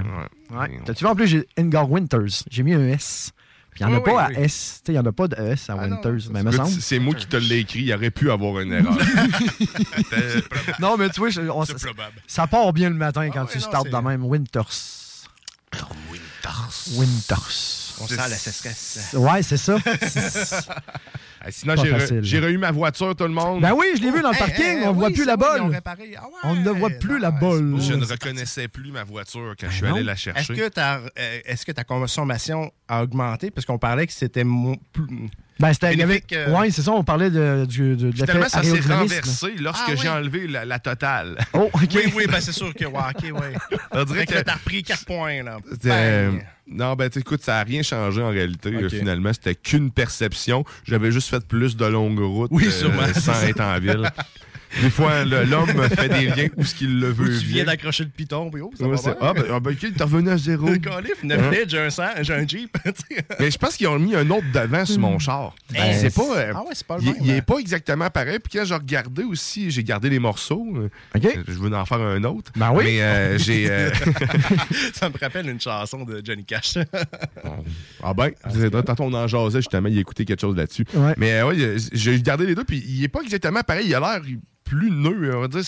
Ouais. 0.51 0.57
Ouais. 0.57 0.79
T'as-tu 0.85 1.03
vu 1.05 1.09
en 1.09 1.15
plus, 1.15 1.27
j'ai 1.27 1.47
Edgar 1.57 1.89
Winters. 1.89 2.43
J'ai 2.51 2.61
mis 2.63 2.73
un 2.73 2.87
S. 2.87 3.31
Il 3.79 3.85
n'y 3.85 3.91
en 3.93 3.95
a 3.95 3.97
Oui, 3.99 4.03
pas 4.05 4.27
oui, 4.29 4.35
à. 4.35 4.41
S. 4.41 4.81
Tu 4.83 4.87
sais, 4.87 4.91
il 4.91 4.91
n'y 4.93 4.99
en 4.99 5.05
a 5.05 5.11
pas 5.11 5.27
de 5.27 5.35
S 5.37 5.69
à 5.69 5.75
Winters. 5.75 6.29
mais 6.31 6.43
me 6.43 6.51
semble. 6.51 6.69
C'est 6.69 6.99
moi 6.99 7.13
qui 7.15 7.27
te 7.27 7.37
l'ai 7.37 7.59
écrit, 7.59 7.81
il 7.83 7.93
aurait 7.93 8.11
pu 8.11 8.29
avoir 8.31 8.59
une 8.59 8.73
erreur. 8.73 8.97
Non, 10.79 10.97
mais 10.97 11.09
tu 11.09 11.19
vois, 11.21 11.29
on- 11.53 11.65
ça, 12.27 12.47
part 12.47 12.73
bien 12.73 12.89
le 12.89 12.95
matin 12.95 13.29
quand 13.31 13.41
ouais, 13.41 13.47
tu 13.51 13.59
c'est- 13.59 13.65
de 13.89 13.97
même. 14.03 14.23
Winters. 14.25 14.69
Winters. 16.95 17.95
On 18.01 18.07
sent 18.07 18.15
la 18.17 18.29
sécheresse. 18.29 19.09
Ouais, 19.13 19.43
c'est 19.43 19.57
ça. 19.57 19.77
Sinon, 21.49 21.75
j'ai 21.77 21.91
re- 21.91 22.19
reçu 22.21 22.57
ma 22.57 22.71
voiture, 22.71 23.15
tout 23.15 23.23
le 23.23 23.29
monde. 23.29 23.61
ben 23.61 23.73
oui, 23.73 23.87
je 23.95 24.01
l'ai 24.01 24.11
vu 24.11 24.21
dans 24.21 24.29
le 24.29 24.35
Hey, 24.35 24.39
parking. 24.41 24.65
hey, 24.65 24.83
on 24.87 24.93
ne 24.93 24.95
voit 24.99 25.09
plus 25.09 25.25
la 25.25 25.37
bolle. 25.37 25.61
réparé. 25.71 26.11
Ah 26.17 26.25
ouais, 26.25 26.31
On 26.43 26.55
ne 26.55 26.69
voit 26.69 26.89
plus 26.89 27.17
la 27.19 27.31
bolle. 27.31 27.75
Je 27.81 27.93
ne 27.93 28.05
reconnaissais 28.05 28.67
plus 28.67 28.91
ma 28.91 29.03
voiture 29.03 29.53
quand 29.59 29.67
je 29.69 29.73
suis 29.75 29.81
Ben 29.83 29.93
allé 29.93 30.03
la 30.03 30.13
Est-ce 30.13 30.21
chercher. 30.21 30.53
que, 30.55 30.67
ta, 30.67 30.97
euh, 31.17 31.39
est-ce 31.45 31.65
que 31.65 31.71
ta 31.71 31.83
consommation 31.83 32.71
a 32.87 33.03
augmenté? 33.03 33.51
Parce 33.51 33.65
qu'on 33.65 33.77
parlait 33.79 34.05
que 34.07 34.13
c'était 34.13 34.43
mo- 34.43 34.75
plus... 34.91 35.29
Ben, 35.59 35.73
c'était. 35.73 35.95
Bénéfique, 35.95 36.31
euh, 36.33 36.49
Ouais, 36.57 36.71
c'est 36.71 36.81
ça, 36.81 36.91
on 36.91 37.03
parlait 37.03 37.29
de, 37.29 37.65
du, 37.67 37.95
de, 37.97 38.11
Finalement, 38.11 38.47
ça 38.47 38.63
s'est 38.63 38.79
renversé 38.79 39.55
lorsque 39.59 39.83
Ah, 39.89 39.95
j'ai 39.95 40.07
oui. 40.07 40.09
enlevé 40.09 40.47
la, 40.47 40.63
la 40.65 40.79
totale. 40.79 41.37
Oh, 41.53 41.69
OK. 41.73 41.81
Oui, 41.95 42.13
oui, 42.15 42.25
ben 42.27 42.39
c'est 42.39 42.53
sûr 42.53 42.73
que, 42.73 42.85
ouais, 42.85 42.91
OK, 42.93 43.23
oui. 43.33 43.77
On 43.91 44.03
dirait 44.05 44.25
que 44.25 44.39
t'as 44.41 44.53
repris 44.53 44.83
4 44.83 45.05
points, 45.05 45.43
là. 45.43 45.57
Euh, 45.85 46.31
non, 46.67 46.93
ben 46.95 47.09
tu- 47.09 47.19
écoute, 47.19 47.43
ça 47.43 47.53
n'a 47.55 47.63
rien 47.63 47.81
changé 47.83 48.21
en 48.21 48.29
réalité. 48.29 48.69
Euh, 48.73 48.87
finalement, 48.89 49.33
c'était 49.33 49.55
qu'une 49.55 49.91
perception. 49.91 50.63
J'avais 50.85 51.11
juste 51.11 51.29
fait 51.29 51.45
plus 51.45 51.75
de 51.75 51.85
longues 51.85 52.19
routes 52.19 52.51
Oui, 52.53 52.67
euh, 52.67 53.13
sans 53.13 53.43
être 53.43 53.61
en 53.61 53.77
ville. 53.79 54.09
Des 54.81 54.89
fois, 54.89 55.25
le- 55.25 55.45
l'homme 55.45 55.67
fait 55.89 56.09
des 56.09 56.25
liens 56.27 56.47
où 56.55 56.63
ce 56.63 56.75
qu'il 56.75 56.99
le 56.99 57.09
Ou 57.11 57.13
veut 57.15 57.39
tu 57.39 57.45
viens 57.45 57.63
d'accrocher 57.65 58.03
le 58.03 58.09
piton, 58.09 58.49
puis 58.51 58.61
oh, 58.61 58.71
ça 58.77 58.85
Ouais, 58.87 58.95
va 58.95 59.17
ah, 59.21 59.33
ben, 59.33 59.43
ah, 59.51 59.59
ben, 59.59 59.71
ok, 59.71 59.93
t'es 59.95 60.03
revenu 60.03 60.29
à 60.29 60.37
zéro. 60.37 60.67
Calif, 60.81 61.23
9 61.23 61.51
litres, 61.51 61.69
j'ai 61.69 61.79
un 61.79 61.89
100, 61.89 62.03
j'ai 62.21 62.33
un 62.33 62.47
Jeep. 62.47 62.77
Mais 63.39 63.49
je 63.51 63.57
pense 63.57 63.75
qu'ils 63.75 63.87
ont 63.87 63.97
mis 63.99 64.15
un 64.15 64.29
autre 64.29 64.45
devant 64.53 64.85
sur 64.85 64.99
mon 64.99 65.17
char. 65.19 65.55
Ben, 65.71 65.93
c'est 65.99 66.13
pas. 66.13 66.37
euh, 66.37 66.53
ah 66.55 66.61
ouais, 66.61 66.73
c'est 66.73 66.85
pas 66.87 66.97
le 66.97 67.03
il, 67.03 67.05
même, 67.13 67.15
il 67.21 67.29
est 67.31 67.37
hein. 67.37 67.41
pas 67.41 67.57
exactement 67.57 68.09
pareil. 68.09 68.39
Puis 68.39 68.57
quand 68.59 68.65
j'ai 68.65 68.75
regardé 68.75 69.23
aussi, 69.23 69.71
j'ai 69.71 69.83
gardé 69.83 70.09
les 70.09 70.19
morceaux. 70.19 70.65
euh, 70.75 70.89
Je 71.47 71.53
veux 71.59 71.75
en 71.75 71.85
faire 71.85 72.01
un 72.01 72.23
autre. 72.25 72.51
Ben 72.55 72.71
oui. 72.73 72.83
Mais 72.85 73.01
euh, 73.01 73.37
j'ai. 73.37 73.69
euh, 73.69 73.89
ça 74.93 75.09
me 75.09 75.17
rappelle 75.19 75.49
une 75.49 75.59
chanson 75.61 76.03
de 76.05 76.21
Johnny 76.23 76.45
Cash. 76.45 76.77
Ah 78.03 78.13
ben, 78.13 78.31
c'est- 78.51 78.69
tantôt 78.69 79.03
on 79.03 79.13
en 79.13 79.27
jasait 79.27 79.59
justement, 79.59 79.87
il 79.89 79.97
a 79.97 80.01
écouté 80.01 80.25
quelque 80.25 80.41
chose 80.41 80.55
là-dessus. 80.55 80.85
Ouais. 80.93 81.13
Mais 81.17 81.33
euh, 81.33 81.47
ouais, 81.47 81.75
j'ai 81.91 82.21
gardé 82.21 82.45
les 82.45 82.55
deux, 82.55 82.63
puis 82.63 82.83
il 82.87 83.03
est 83.03 83.07
pas 83.07 83.21
exactement 83.21 83.61
pareil. 83.61 83.87
Il 83.87 83.95
a 83.95 83.99
l'air 83.99 84.21
plus 84.69 84.91
neuf. 84.91 85.35
On 85.35 85.41
va 85.41 85.47
dire, 85.47 85.63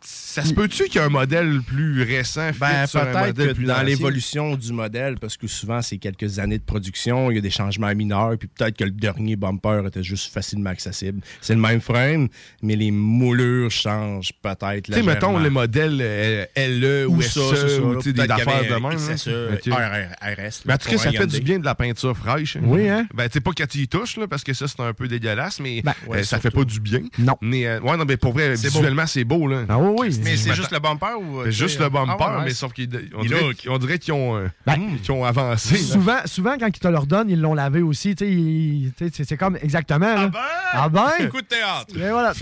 ça 0.00 0.44
se 0.44 0.54
peut-tu 0.54 0.84
qu'il 0.84 0.96
y 0.96 0.98
a 0.98 1.04
un 1.04 1.08
modèle 1.08 1.60
plus 1.66 2.02
récent 2.02 2.50
Ben, 2.60 2.86
peut-être 2.86 3.60
dans 3.60 3.82
l'évolution 3.82 4.56
du 4.56 4.72
modèle, 4.72 5.16
parce 5.20 5.36
que 5.36 5.46
souvent, 5.48 5.82
c'est 5.82 5.98
quelques 5.98 6.38
années 6.38 6.58
de 6.58 6.62
production, 6.64 7.30
il 7.30 7.34
y 7.34 7.38
a 7.38 7.40
des 7.40 7.50
changements 7.50 7.92
mineurs, 7.94 8.38
puis 8.38 8.48
peut-être 8.48 8.76
que 8.76 8.84
le 8.84 8.92
dernier 8.92 9.34
bumper 9.36 9.82
était 9.86 10.02
juste 10.02 10.32
facilement 10.32 10.70
accessible. 10.70 11.20
C'est 11.40 11.54
le 11.54 11.60
même 11.60 11.80
frame, 11.80 12.28
mais 12.62 12.76
les 12.76 12.90
moulures 12.90 13.70
changent 13.70 14.32
peut-être. 14.42 14.84
Tu 14.84 14.92
sais, 14.92 15.02
mettons 15.02 15.38
les 15.38 15.50
modèles 15.50 15.98
euh, 16.00 16.44
LE 16.56 17.06
ou, 17.08 17.20
SE, 17.22 17.30
ça, 17.30 17.40
c'est 17.56 17.68
ça, 17.76 17.82
ou 17.82 18.00
sais, 18.00 18.12
des 18.12 18.20
affaires 18.22 18.62
de 18.62 18.74
même. 18.74 18.84
hein. 18.84 19.54
Ok. 19.54 19.72
RRS, 19.72 20.62
Mais 20.64 20.74
en 20.74 20.78
tout 20.78 20.88
cas, 20.90 20.98
ça 20.98 21.12
fait 21.12 21.26
du 21.26 21.40
bien 21.40 21.58
de 21.58 21.64
la 21.64 21.74
peinture 21.74 22.16
fraîche. 22.16 22.56
Oui, 22.62 22.88
hein? 22.88 23.06
Ben, 23.14 23.26
tu 23.28 23.34
sais 23.34 23.40
pas 23.40 23.50
quand 23.56 23.66
tu 23.66 23.78
y 23.78 23.88
touches, 23.88 24.16
là, 24.16 24.28
parce 24.28 24.44
que 24.44 24.52
ça, 24.52 24.68
c'est 24.68 24.80
un 24.80 24.92
peu 24.92 25.08
dégueulasse, 25.08 25.58
mais 25.60 25.82
Ben, 25.82 25.94
euh, 26.10 26.22
ça 26.22 26.38
fait 26.38 26.50
pas 26.50 26.64
du 26.64 26.80
bien. 26.80 27.00
Non. 27.18 27.36
Mais, 27.40 27.66
euh, 27.66 27.80
ouais, 27.80 27.96
non, 27.96 28.04
mais 28.04 28.16
pour 28.16 28.32
vrai, 28.36 28.56
C'est 28.56 28.68
visuellement, 28.68 29.06
c'est 29.06 29.24
beau, 29.24 29.46
là. 29.48 29.62
Ah 29.68 29.78
oui, 29.78 29.94
oui. 29.98 30.20
Mais 30.22 30.36
c'est 30.36 30.50
Ben, 30.50 30.54
juste 30.56 30.70
le 30.72 30.78
bumper 30.78 31.14
ou. 31.20 31.44
C'est 31.44 31.52
juste 31.52 31.80
le 31.80 31.88
bumper, 31.88 32.14
Ah 32.18 32.38
ouais, 32.38 32.44
mais 32.44 32.54
sauf 32.54 32.72
qu'on 32.72 32.84
dirait, 32.84 33.40
look. 33.42 33.66
on 33.68 33.78
dirait 33.78 33.98
qu'ils 33.98 34.12
ont, 34.14 34.36
euh, 34.36 34.48
Ben, 34.66 34.96
qu'ils 35.02 35.12
ont 35.12 35.24
avancé. 35.24 35.76
Souvent, 35.76 36.18
souvent, 36.26 36.56
quand 36.58 36.66
ils 36.68 36.72
te 36.78 36.88
le 36.88 36.98
redonnent, 36.98 37.30
ils 37.30 37.40
l'ont 37.40 37.54
lavé 37.54 37.82
aussi. 37.82 38.14
C'est 38.18 39.36
comme 39.36 39.56
exactement. 39.62 40.14
là. 40.14 40.30
Ah 40.72 40.88
ben? 40.88 41.28
Coup 41.30 41.40
de 41.40 41.46
théâtre. 41.46 41.86
Et 41.96 42.10
voilà. 42.10 42.32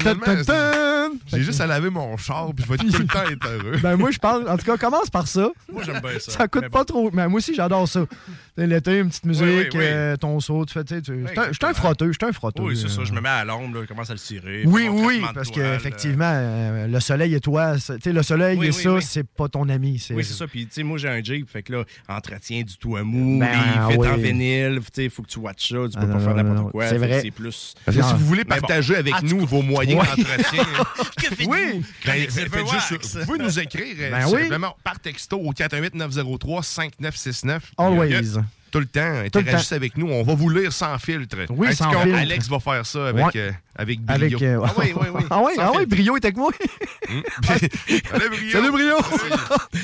J'ai 1.27 1.43
juste 1.43 1.61
à 1.61 1.67
laver 1.67 1.91
mon 1.91 2.17
char, 2.17 2.51
puis 2.55 2.65
je 2.65 2.71
vais 2.73 2.79
tout 2.79 2.99
le 2.99 3.07
temps 3.07 3.23
être 3.31 3.47
heureux. 3.49 3.79
Ben 3.83 3.97
moi, 3.97 4.11
je 4.11 4.19
parle. 4.19 4.49
En 4.49 4.57
tout 4.57 4.65
cas, 4.67 4.77
commence 4.77 5.11
par 5.11 5.27
ça. 5.29 5.49
Moi, 5.73 5.83
j'aime 5.85 6.01
bien 6.01 6.19
ça. 6.19 6.33
Ça 6.33 6.49
coûte 6.49 6.63
Mais 6.63 6.69
pas 6.69 6.81
bon. 6.81 6.85
trop. 6.85 7.11
Mais 7.13 7.29
moi 7.29 7.39
aussi, 7.39 7.55
j'adore 7.55 7.89
ça. 7.89 8.01
L'été, 8.57 8.99
une 9.01 9.09
petite 9.09 9.25
musique, 9.25 9.45
oui, 9.45 9.69
oui. 9.75 9.81
euh, 9.83 10.17
ton 10.17 10.39
saut, 10.41 10.65
tu 10.65 10.75
fais. 10.75 10.85
tu 10.85 10.95
sais, 10.95 11.03
tu- 11.03 11.27
Je 11.27 11.53
suis 11.53 11.65
un- 11.67 11.75
frotteux, 11.75 12.13
je 12.13 12.19
suis 12.21 12.29
un 12.29 12.33
frotteux. 12.33 12.63
Oui, 12.63 12.77
c'est 12.81 12.89
ça. 12.89 13.01
euh. 13.01 13.05
Je 13.05 13.13
me 13.13 13.21
mets 13.21 13.29
à 13.29 13.45
l'ombre, 13.45 13.75
là, 13.79 13.81
je 13.83 13.89
commence 13.89 14.11
à 14.11 14.13
le 14.13 14.19
tirer. 14.21 14.63
Oui, 14.67 14.89
oui, 14.89 15.23
parce 15.35 15.51
toile, 15.51 15.81
qu'effectivement, 15.91 16.33
euh, 16.35 16.87
le 16.87 17.01
soleil 17.01 17.35
et 17.35 17.41
toi, 17.41 17.75
le 18.07 18.23
soleil 18.23 18.57
Oui, 18.59 18.67
et 18.67 18.71
oui, 18.71 18.83
ça, 18.83 18.93
oui. 18.95 19.03
c'est 19.03 19.27
pas 19.27 19.49
ton 19.49 19.69
ami. 19.69 20.05
Oui, 20.11 20.25
c'est 20.25 20.35
ça. 20.35 20.47
Puis, 20.47 20.67
tu 20.67 20.73
sais, 20.75 20.83
moi, 20.83 20.99
j'ai 20.99 21.09
un 21.09 21.23
Jeep. 21.23 21.49
Fait 21.51 21.63
que 21.63 21.73
là, 21.73 21.85
entretien 22.09 22.63
du 22.63 22.77
tout 22.77 22.97
à 22.97 23.03
mou, 23.03 23.39
Ben, 23.39 23.49
les 23.51 23.93
fêtes 23.93 23.99
oui. 24.01 24.09
en 24.09 24.17
vinyle. 24.17 24.79
Tu 24.81 24.87
sais, 24.93 25.05
il 25.05 25.11
faut 25.11 25.23
que 25.23 25.29
tu 25.29 25.39
watches 25.39 25.69
ça. 25.69 25.77
Tu 25.77 25.91
Ah, 25.97 26.01
peux 26.01 26.07
non, 26.07 26.15
pas 26.15 26.21
faire 26.21 26.35
n'importe 26.35 26.73
quoi. 26.73 26.89
c'est 26.89 26.99
Fait 26.99 27.07
vrai. 27.07 27.21
C'est 27.23 27.31
plus. 27.31 27.75
Parce 27.85 27.97
que 27.97 28.03
si 28.03 28.13
vous 28.15 28.27
voulez 28.27 28.45
bon. 28.45 28.57
partager 28.57 28.97
avec 28.97 29.15
Ah, 29.17 29.21
nous 29.23 29.47
vos 29.47 29.63
moyens 29.63 30.03
d'entretien? 30.17 30.65
Oui. 31.49 31.83
ben, 32.07 32.15
les 32.15 32.29
faites- 32.29 32.49
juste- 32.55 33.19
vous 33.19 33.25
pouvez 33.27 33.39
nous 33.39 33.59
écrire 33.59 33.97
Ben 34.11 34.27
oui. 34.29 34.43
simplement 34.43 34.77
par 34.85 35.01
texto 35.01 35.37
au 35.39 35.53
418-903-5969. 35.53 37.61
Always. 37.79 38.09
Puis, 38.09 38.17
euh, 38.37 38.41
Tout 38.75 38.81
le 38.81 38.87
temps, 38.87 39.21
interagissez 39.25 39.77
avec 39.77 39.97
nous. 39.97 40.09
On 40.11 40.25
va 40.25 40.35
vous 40.35 40.49
lire 40.49 40.73
sans 40.73 40.99
filtre. 40.99 41.37
Oui, 41.51 41.69
Est-ce 41.69 41.77
sans 41.77 41.91
filtre. 41.93 42.19
Alex 42.19 42.49
va 42.49 42.59
faire 42.59 42.85
ça 42.85 43.07
avec, 43.07 43.25
Ouais. 43.27 43.31
euh, 43.37 43.53
avec 43.77 44.01
brio. 44.01 44.17
Avec, 44.17 44.43
euh, 44.43 44.61
Ah 44.65 44.73
oui, 44.77 44.93
oui, 44.97 45.07
oui. 45.15 45.23
Ah 45.31 45.41
oui, 45.45 45.53
ah 45.61 45.71
oui. 45.77 45.87
Brio 45.87 46.17
est 46.17 46.25
avec 46.25 46.37
moi. 46.37 46.51
Salut, 47.49 47.69
Brio! 48.31 48.51
Salut, 48.51 48.71
Brio! 48.73 48.97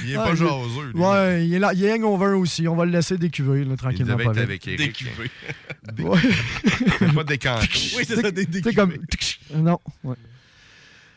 Il 0.05 0.11
est 0.13 0.17
Ah, 0.17 0.25
pas 0.25 0.31
il- 0.31 0.37
jaseux. 0.39 0.91
lui. 0.93 1.01
Ouais, 1.01 1.47
il 1.47 1.55
est, 1.55 1.59
là, 1.61 1.71
il 1.73 1.85
est 1.85 1.93
hangover 1.93 2.35
aussi. 2.35 2.67
On 2.67 2.75
va 2.75 2.85
le 2.85 2.91
laisser 2.91 3.17
décuver, 3.17 3.61
là, 3.65 3.71
Il 3.71 3.77
tranquillement. 3.77 4.15
devait 4.15 4.25
pas 4.25 4.31
être 4.33 4.39
vite. 4.51 4.67
avec 4.67 4.67
Eric. 4.67 4.79
Décuvé. 5.05 5.31
Ouais. 6.01 7.13
Pas 7.15 7.23
décanté. 7.25 7.69
Oui, 7.97 8.05
c'est 8.05 8.17
ça, 8.17 8.23
sais, 8.23 8.75
comme. 8.75 8.95
Non. 9.55 9.79
Ouais. 10.03 10.17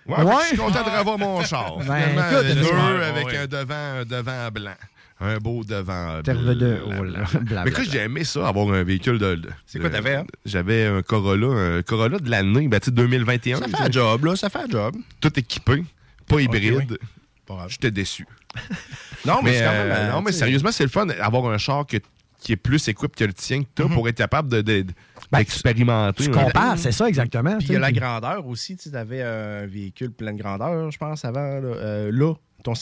Ouais, 0.05 0.21
Ouais. 0.23 0.33
Je 0.43 0.47
suis 0.49 0.57
content 0.57 0.83
de 0.83 0.97
revoir 0.99 1.17
mon 1.17 1.43
char. 1.43 1.77
Ben, 1.77 1.83
Finalement, 1.85 2.39
écoute, 2.41 2.71
ouais, 2.71 3.03
avec 3.05 3.25
ouais. 3.25 3.37
un 3.37 3.47
devant, 3.47 3.73
un 4.01 4.05
devant 4.05 4.51
blanc. 4.51 4.75
Un 5.23 5.37
beau 5.37 5.63
devant 5.63 6.21
de- 6.21 7.63
Mais 7.63 7.71
que 7.71 7.83
j'ai 7.83 7.99
aimé 7.99 8.23
ça, 8.23 8.47
avoir 8.47 8.71
un 8.73 8.83
véhicule 8.83 9.17
de. 9.19 9.35
de- 9.35 9.49
C'est 9.65 9.79
quoi 9.79 9.89
t'avais, 9.89 10.15
hein? 10.15 10.25
J'avais 10.45 10.85
un 10.85 11.01
Corolla, 11.01 11.47
un 11.77 11.81
Corolla 11.81 12.19
de 12.19 12.29
l'année, 12.29 12.67
ben, 12.67 12.79
tu 12.79 12.85
sais, 12.85 12.91
2021. 12.91 13.57
Ça 13.59 13.67
fait 13.67 13.81
un 13.83 13.91
job, 13.91 14.25
là. 14.25 14.35
Ça 14.35 14.49
fait 14.49 14.59
un 14.59 14.69
job. 14.69 14.95
Tout 15.21 15.31
équipé, 15.39 15.83
pas 16.27 16.41
hybride. 16.41 16.97
J'étais 17.67 17.91
déçu. 17.91 18.25
Non, 19.25 19.35
mais, 19.41 19.51
Mais, 19.51 19.57
c'est 19.59 19.63
quand 19.63 19.71
même. 19.71 19.91
euh, 19.91 20.11
non, 20.11 20.21
mais 20.21 20.31
sérieusement, 20.33 20.71
c'est 20.73 20.83
le 20.83 20.89
fun 20.89 21.05
d'avoir 21.05 21.45
un 21.45 21.57
char 21.57 21.85
que- 21.87 21.95
qui 22.41 22.51
est 22.51 22.57
plus 22.57 22.85
équipé 22.89 23.07
que 23.15 23.23
le 23.23 23.31
tien 23.31 23.63
que 23.63 23.69
toi 23.73 23.85
Mhm. 23.87 23.93
pour 23.93 24.09
être 24.09 24.17
capable 24.17 24.49
de- 24.49 24.59
de- 24.61 24.85
Ben, 25.31 25.37
d'expérimenter. 25.37 26.25
Tu 26.25 26.29
compares, 26.29 26.77
c'est 26.77 26.91
ça 26.91 27.07
exactement. 27.07 27.57
Puis 27.57 27.67
il 27.69 27.73
y 27.73 27.75
a 27.77 27.79
la 27.79 27.93
grandeur 27.93 28.45
aussi. 28.45 28.75
Tu 28.75 28.93
avais 28.93 29.21
un 29.21 29.65
véhicule 29.65 30.11
pleine 30.11 30.35
grandeur, 30.35 30.91
je 30.91 30.97
pense, 30.97 31.23
avant. 31.23 31.39
Là, 31.39 31.61
Euh, 31.61 32.11
là, 32.11 32.33
ton 32.63 32.74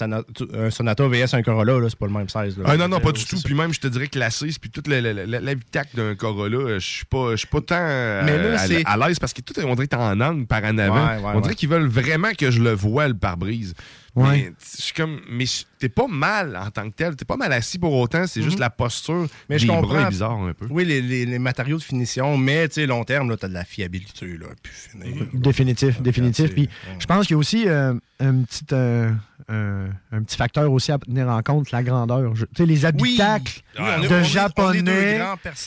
un 0.54 0.70
Sonata 0.70 1.08
VS, 1.08 1.34
un 1.34 1.42
Corolla, 1.42 1.80
là, 1.80 1.88
c'est 1.90 1.98
pas 2.00 2.06
le 2.08 2.14
même 2.14 2.30
size. 2.30 2.58
Là. 2.58 2.64
Ah 2.68 2.78
non, 2.78 2.88
non, 2.88 3.00
pas 3.00 3.10
Euh, 3.10 3.14
du 3.14 3.26
tout. 3.26 3.38
Puis 3.44 3.54
même, 3.54 3.74
je 3.74 3.80
te 3.80 3.88
dirais 3.88 4.08
que 4.08 4.18
puis 4.60 4.70
la- 4.90 5.02
la- 5.02 5.26
la- 5.26 5.40
l'habitacle 5.40 5.96
d'un 5.98 6.16
Corolla, 6.16 6.58
euh, 6.58 6.80
je 6.80 6.86
suis 6.88 7.06
pas, 7.06 7.36
pas 7.48 7.62
tant 7.62 7.76
euh, 7.80 8.22
Mais 8.26 8.38
là, 8.38 8.62
à, 8.86 8.94
à 8.94 9.08
l'aise 9.08 9.20
parce 9.20 9.34
que 9.34 9.42
tout, 9.42 9.60
est- 9.60 9.64
on 9.64 9.74
dirait 9.76 9.88
que 9.88 9.96
t'es 9.96 10.02
en 10.02 10.20
angle 10.22 10.46
par 10.46 10.64
en 10.64 10.78
avant. 10.78 10.96
Ouais, 11.08 11.16
ouais, 11.18 11.32
on 11.34 11.40
dirait 11.42 11.50
ouais. 11.50 11.56
qu'ils 11.56 11.70
veulent 11.70 11.88
vraiment 11.88 12.32
que 12.38 12.52
je 12.52 12.62
le 12.62 12.72
voie, 12.74 13.08
le 13.08 13.16
pare-brise. 13.16 13.74
Ouais. 14.16 14.24
Mais 14.30 14.54
je 14.78 14.82
suis 14.82 14.94
comme, 14.94 15.22
mais 15.30 15.46
t'es 15.80 15.88
pas 15.90 16.08
mal 16.08 16.58
en 16.58 16.70
tant 16.70 16.90
que 16.90 16.96
tel. 16.96 17.16
T'es 17.16 17.24
pas 17.26 17.38
mal 17.38 17.54
assis 17.54 17.80
pour 17.80 17.94
autant. 17.94 18.28
C'est 18.28 18.42
juste 18.42 18.60
la 18.60 18.70
posture. 18.70 19.16
Mhm. 19.22 19.28
Mais 19.50 19.58
je 19.60 19.66
des 19.66 19.72
bras 19.72 19.82
comprends. 19.82 20.06
est 20.06 20.10
bizarre 20.10 20.32
un 20.44 20.54
peu. 20.54 20.68
Oui, 20.70 20.84
les, 20.86 21.02
les- 21.02 21.26
les 21.26 21.40
matériaux 21.40 21.78
de 21.78 21.84
finition, 21.84 22.38
mais 22.38 22.68
tu 22.68 22.76
sais, 22.76 22.86
long 22.88 23.04
terme, 23.06 23.30
là, 23.30 23.38
t'as 23.38 23.48
de 23.48 23.54
la 23.54 23.64
fiabilité, 23.64 24.38
là, 24.38 24.48
puis 24.62 24.74
finir. 24.74 25.26
Définitif, 25.34 26.02
définitif. 26.02 26.52
Puis 26.54 26.64
ouais. 26.64 26.70
je 27.00 27.06
pense 27.06 27.26
qu'il 27.28 27.36
y 27.36 27.38
a 27.38 27.40
aussi 27.40 27.68
euh, 27.68 27.94
un, 28.20 28.42
petit, 28.44 28.66
euh, 28.74 29.12
un, 29.50 29.86
un 30.12 30.24
petit 30.24 30.36
facteur 30.38 30.72
aussi 30.72 30.92
à 30.92 30.98
tenir 31.00 31.28
en 31.30 31.42
compte, 31.42 31.72
la 31.72 31.82
grandeur. 31.82 32.34
Tu 32.34 32.46
sais, 32.58 32.66
les 32.66 32.86
habitacles 32.86 33.62
Oui, 33.80 33.86
de 34.08 34.08
on 34.14 34.20
est 34.20 34.24
japonais. 34.26 35.20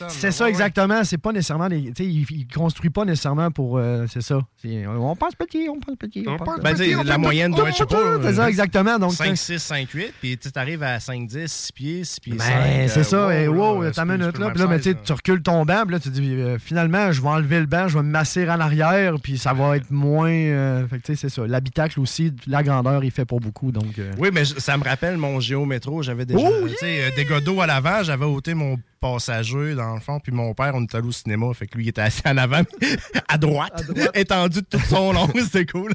C'est 0.08 0.30
ça 0.30 0.44
Ouais, 0.44 0.50
exactement. 0.50 1.02
C'est 1.04 1.18
pas 1.18 1.32
nécessairement 1.32 1.68
sais, 1.70 2.04
ils, 2.04 2.26
ils 2.30 2.46
construisent 2.46 2.92
pas 2.92 3.04
nécessairement 3.04 3.50
pour. 3.50 3.78
euh, 3.78 4.06
c'est 4.12 4.20
ça. 4.22 4.38
On 4.64 5.16
pense 5.16 5.34
petit, 5.34 5.66
on 5.70 5.80
pense 5.80 5.96
petit. 5.96 6.24
On, 6.26 6.36
pense 6.36 6.60
Ben, 6.60 6.72
tu 6.72 6.78
sais, 6.78 6.84
petit, 6.84 6.96
on 6.96 7.02
la 7.02 7.18
moyenne 7.18 7.52
doit 7.52 7.68
être, 7.70 7.86
ça, 8.34 8.44
euh, 8.44 8.48
exactement. 8.48 8.98
Donc, 8.98 9.12
5, 9.12 9.36
c'est- 9.36 9.58
6, 9.58 9.62
5, 9.62 9.90
8, 9.90 10.14
puis 10.20 10.36
tu 10.38 10.48
arrives 10.54 10.82
à 10.82 11.00
5, 11.00 11.26
10, 11.26 11.50
6 11.50 11.72
pieds, 11.72 12.04
6 12.04 12.20
pieds 12.20 12.34
Ben, 12.34 12.44
5. 12.88 12.88
c'est 12.90 13.04
ça. 13.04 13.34
et 13.34 13.48
wow, 13.48 13.82
là, 13.82 13.90
ta 13.90 14.02
c'est 14.02 14.06
plus- 14.08 14.18
minute 14.18 14.38
là. 14.38 14.50
Puis 14.50 14.58
là, 14.58 14.66
le 14.66 14.78
ben, 14.78 14.94
tu 15.04 15.12
recules 15.12 15.42
ton 15.42 15.64
banc. 15.64 15.82
Puis 15.84 15.92
là, 15.94 16.00
tu 16.00 16.08
dis, 16.10 16.34
euh, 16.34 16.58
finalement, 16.58 17.12
je 17.12 17.20
vais 17.22 17.28
enlever 17.28 17.60
le 17.60 17.66
banc, 17.66 17.88
je 17.88 17.96
vais 17.98 18.04
me 18.04 18.10
masser 18.10 18.48
en 18.48 18.60
arrière. 18.60 19.14
Puis 19.22 19.38
ça 19.38 19.52
va 19.52 19.76
être 19.76 19.90
moins. 19.90 20.30
euh, 20.30 20.86
fait 20.88 20.98
que, 20.98 21.02
tu 21.06 21.14
sais, 21.16 21.28
c'est 21.28 21.34
ça. 21.34 21.46
L'habitacle 21.46 22.00
aussi, 22.00 22.32
la 22.46 22.62
grandeur, 22.62 23.02
il 23.04 23.10
fait 23.10 23.24
pour 23.24 23.40
beaucoup. 23.40 23.72
Donc. 23.72 23.98
euh, 23.98 24.12
Oui, 24.18 24.30
mais 24.32 24.44
ça 24.44 24.76
me 24.76 24.84
rappelle 24.84 25.16
mon 25.16 25.40
géométro. 25.40 26.02
J'avais 26.02 26.24
déjà 26.26 26.40
Oh, 26.46 26.66
euh, 26.82 27.10
des 27.16 27.24
godots 27.24 27.60
à 27.60 27.66
l'avant. 27.66 28.02
J'avais 28.02 28.24
ôté 28.24 28.54
mon 28.54 28.78
passager 29.12 29.74
dans 29.74 29.94
le 29.94 30.00
fond. 30.00 30.18
Puis 30.20 30.32
mon 30.32 30.54
père, 30.54 30.72
on 30.74 30.82
est 30.82 30.94
allé 30.94 31.06
au 31.06 31.12
cinéma. 31.12 31.46
Fait 31.54 31.66
que 31.66 31.76
lui, 31.76 31.84
il 31.86 31.88
était 31.88 32.00
assis 32.00 32.22
en 32.26 32.36
avant, 32.38 32.62
à 33.28 33.36
droite, 33.38 33.84
étendu 34.14 34.60
de 34.60 34.66
tout 34.66 34.80
son 34.88 35.12
long. 35.12 35.28
C'était 35.44 35.66
cool. 35.66 35.92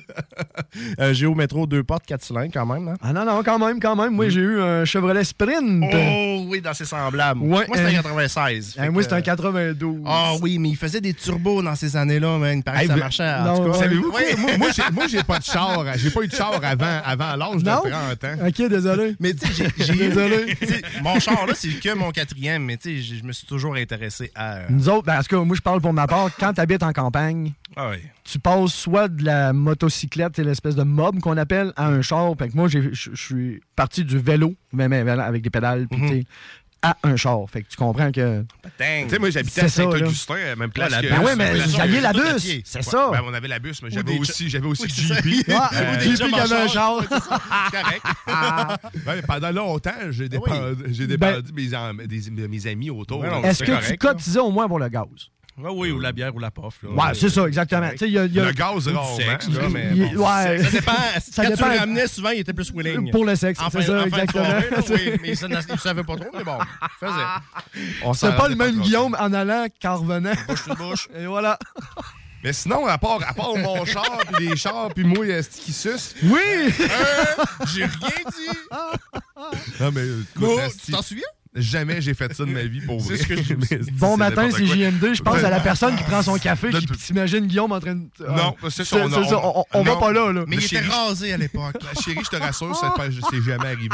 euh, 1.00 1.14
géométro, 1.14 1.66
deux 1.66 1.84
portes, 1.84 2.06
quatre 2.06 2.24
cylindres 2.24 2.52
quand 2.54 2.66
même. 2.66 2.88
hein? 2.88 2.96
Ah 3.02 3.12
non, 3.14 3.26
non, 3.26 3.42
quand 3.44 3.58
même, 3.60 3.80
quand 3.80 3.96
même. 3.96 4.14
Moi, 4.14 4.30
j'ai 4.30 4.42
eu 4.42 4.62
un 4.62 4.86
Chevrolet 4.86 5.24
Sprint. 5.24 5.84
Oh 5.92 6.46
oui, 6.48 6.62
dans 6.62 6.74
ses 6.74 6.86
semblables. 6.86 7.42
Ouais, 7.42 7.66
moi, 7.68 7.78
c'était 7.78 7.96
euh, 7.96 8.00
un 8.00 8.04
96. 8.04 8.76
Eh, 8.78 8.82
Fait 8.82 8.90
moi, 8.90 9.02
c'était 9.04 9.16
un 9.16 9.22
92. 9.22 10.02
Ah 10.06 10.34
oui, 10.42 10.60
mais 10.60 10.70
il 10.70 10.78
faisait 10.78 11.02
des 11.02 11.14
turbos 11.14 11.62
dans 11.64 11.76
ces 11.76 11.96
années-là, 11.98 12.38
man. 12.38 12.58
Il 12.60 12.64
paraît 12.64 12.82
Hey, 12.82 12.84
que 12.84 12.88
ça 12.90 12.94
vous- 12.94 13.00
marchait. 13.00 13.24
En 13.24 13.44
Non, 13.44 13.58
tout 13.58 13.64
cas, 13.64 13.70
ouais. 13.72 13.80
Savez-vous 13.80 14.12
quoi? 14.12 14.20
Oui. 14.22 14.36
Moi, 14.42 14.58
moi, 14.58 14.68
j'ai- 14.76 14.92
moi, 14.94 15.08
j'ai 15.08 15.24
pas 15.24 15.40
de 15.40 15.44
char. 15.46 15.84
J'ai 15.98 16.12
pas 16.12 16.22
eu 16.22 16.28
de 16.28 16.36
char 16.36 16.60
avant, 16.64 17.00
avant 17.04 17.36
l'âge 17.36 17.64
de 17.64 17.70
Non? 17.70 17.82
30 17.82 18.24
ans. 18.24 18.48
Ok, 18.48 18.70
désolé. 18.70 19.16
Mais 19.20 19.34
tu 19.34 19.48
sais, 19.48 19.66
j'ai- 19.78 19.84
j'ai. 19.86 20.10
Désolé. 20.10 20.56
Mon 21.02 21.20
char, 21.20 21.46
là, 21.48 21.54
c'est 21.56 21.70
que 21.80 21.94
mon 21.96 22.12
quatrième, 22.12 22.64
mais 22.66 22.78
tu 22.78 22.98
sais, 22.98 22.99
je 23.02 23.16
je 23.16 23.24
me 23.24 23.32
suis 23.32 23.46
toujours 23.48 23.76
intéressé 23.76 24.32
à. 24.36 24.56
euh, 24.58 24.66
Nous 24.70 24.90
autres, 24.90 25.06
ben, 25.06 25.18
en 25.20 25.22
tout 25.24 25.36
cas, 25.36 25.44
moi, 25.44 25.56
je 25.56 25.62
parle 25.62 25.82
pour 25.82 25.94
ma 25.94 26.08
part. 26.08 26.30
Quand 26.40 26.54
tu 26.54 26.62
habites 26.62 26.84
en 26.84 26.92
campagne, 26.94 27.54
Ah 27.76 27.90
oui. 27.92 27.98
tu 28.24 28.40
passes 28.40 28.74
soit 28.74 29.08
de 29.08 29.24
la 29.26 29.54
motocyclette, 29.54 30.34
c'est 30.36 30.44
l'espèce 30.44 30.76
de 30.76 30.84
mob 30.84 31.20
qu'on 31.20 31.38
appelle, 31.38 31.74
à 31.76 31.88
un 31.88 32.02
char. 32.02 32.34
Fait 32.38 32.50
que 32.50 32.56
moi, 32.56 32.68
je 32.68 32.90
suis 33.16 33.62
parti 33.76 34.04
du 34.04 34.18
vélo, 34.20 34.56
mais, 34.74 34.88
mais, 34.90 35.08
avec 35.10 35.42
des 35.42 35.50
pédales, 35.50 35.88
puis 35.90 36.00
Mhm. 36.02 36.24
À 36.82 36.96
un 37.04 37.16
char. 37.16 37.40
Fait 37.50 37.64
que 37.64 37.68
tu 37.70 37.76
comprends 37.78 38.12
que. 38.12 38.46
Dang. 38.80 39.04
Tu 39.04 39.10
sais, 39.10 39.20
moi, 39.20 39.30
j'habitais 39.30 39.62
à. 39.62 39.68
Saint-Augustin, 39.70 40.36
à 40.36 40.46
la 40.48 40.56
même 40.56 40.72
place 40.72 40.92
la 40.92 41.02
que... 41.02 41.08
bus. 41.08 41.16
Ben 41.18 41.24
oui, 41.26 41.32
mais 41.38 41.60
c'est 41.68 42.02
la 42.02 42.14
bus. 42.14 42.62
C'est 42.66 42.82
ça. 42.84 43.10
ben, 43.12 43.22
on 43.26 43.34
avait 43.34 43.48
la 43.48 43.60
bus, 43.60 43.82
mais 43.84 43.90
j'avais 43.90 44.18
aussi, 44.18 44.50
j'avais 44.50 44.68
aussi. 44.68 44.88
Ah, 45.52 45.70
Euh, 45.74 45.98
il 46.06 46.16
y 46.18 46.24
en 46.24 46.38
avait 46.38 46.56
un 46.56 46.68
char. 46.68 47.02
Correct. 47.72 48.06
Mais 49.06 49.22
pendant 49.24 49.52
longtemps, 49.52 49.92
j'ai 50.10 50.26
Ah 50.32 50.38
oui. 50.38 50.52
dépendu, 50.52 50.84
j'ai 50.94 51.08
dépendu 51.08 51.52
mes, 51.54 51.74
am- 51.74 52.02
des- 52.06 52.48
mes 52.48 52.68
amis 52.68 52.90
autour. 52.90 53.26
Est-ce 53.26 53.66
c'est 53.66 53.66
que 53.66 53.88
tu 53.92 53.98
cotisais 53.98 54.40
au 54.40 54.52
moins 54.52 54.68
pour 54.68 54.80
le 54.80 54.88
gaz? 54.90 55.06
Ouais, 55.60 55.70
oui, 55.74 55.92
ou 55.92 56.00
la 56.00 56.12
bière 56.12 56.34
ou 56.36 56.40
la 56.40 56.52
pof. 56.52 56.76
Là. 56.84 56.90
Ouais, 56.90 57.14
c'est 57.14 57.30
ça, 57.30 57.46
exactement. 57.46 57.90
Tu 57.92 57.98
sais, 57.98 58.08
il 58.08 58.14
y 58.14 58.18
a- 58.20 58.26
il 58.26 58.34
y 58.34 58.40
a- 58.40 58.46
Le 58.46 58.52
gaz, 58.54 58.86
du 58.88 58.94
rarement. 58.96 59.16
sexe, 59.18 59.50
là, 59.50 59.62
mais 59.72 59.90
bon, 59.90 60.26
ouais. 60.26 60.64
Ça 60.64 60.70
dépend. 60.72 60.92
Ça 61.32 61.44
Quand 61.44 61.50
dépend. 61.50 61.66
tu 61.68 61.74
le 61.74 61.80
ramenais, 61.80 62.08
souvent, 62.08 62.30
il 62.30 62.40
était 62.40 62.54
plus 62.54 62.72
willing. 62.74 63.12
Pour 63.12 63.26
le 63.26 63.36
sexe, 63.36 63.60
En 63.62 63.70
c'est 63.70 63.82
ça, 63.82 63.94
en 64.00 64.02
de 64.04 64.08
exactement. 64.08 64.46
soirée, 64.46 64.70
là, 64.72 64.78
oui, 64.90 65.12
mais 65.22 65.28
il 65.34 65.48
ne 65.50 65.78
savait 65.78 66.04
pas 66.04 66.16
trop, 66.16 66.30
mais 66.38 66.44
bon, 66.44 66.58
il 66.82 67.08
faisait. 67.08 68.14
C'est 68.14 68.36
pas 68.38 68.48
le 68.48 68.56
même 68.56 68.80
Guillaume 68.80 69.16
en 69.20 69.34
allant 69.34 69.66
qu'en 69.82 69.98
revenant. 69.98 70.32
Bouche 70.48 70.64
sur 70.64 70.76
bouche. 70.76 71.08
Et 71.18 71.26
voilà. 71.26 71.58
Mais 72.44 72.54
sinon, 72.54 72.86
à 72.88 72.98
part, 72.98 73.20
à 73.28 73.34
part 73.34 73.54
mon 73.58 73.84
char, 73.84 74.20
puis 74.34 74.48
les 74.48 74.56
chars, 74.56 74.90
puis 74.96 75.04
moi, 75.04 75.26
qui 75.44 75.74
suce? 75.74 76.16
Oui! 76.24 76.40
Euh, 76.80 77.44
J'ai 77.74 77.84
rien 77.84 78.24
dit. 78.32 78.58
Non, 79.82 79.92
mais. 79.92 80.04
tu 80.86 80.92
t'en 80.94 81.02
souviens? 81.02 81.24
Jamais 81.56 82.00
j'ai 82.00 82.14
fait 82.14 82.32
ça 82.36 82.46
de 82.46 82.52
ma 82.52 82.62
vie 82.62 82.82
pour 82.82 83.00
vrai. 83.00 83.18
Bon 83.94 84.18
matin, 84.18 84.50
c'est 84.52 84.62
n'importe 84.62 84.68
quoi. 84.68 84.76
JMD. 84.76 85.14
Je 85.16 85.22
pense 85.24 85.44
à 85.44 85.50
la 85.50 85.60
personne 85.60 85.96
qui 85.96 86.04
prend 86.04 86.22
son 86.22 86.36
café, 86.38 86.70
qui 86.70 86.86
t'imagine 86.86 87.48
Guillaume 87.48 87.72
en 87.72 87.80
train 87.80 87.96
de. 87.96 88.02
Non, 88.20 88.56
Ah, 88.62 88.68
c'est 88.70 88.86
ça. 88.86 88.98
on- 89.74 89.84
va 89.84 89.96
pas 89.96 90.12
là. 90.14 90.32
Mais 90.48 90.58
il 90.58 90.64
était 90.66 90.80
rasé 90.82 91.34
à 91.34 91.38
l'époque. 91.38 91.76
La 91.82 92.00
chérie, 92.02 92.20
je 92.24 92.30
te 92.30 92.36
rassure, 92.42 92.80
c'est 93.32 93.42
jamais 93.42 93.66
arrivé. 93.66 93.90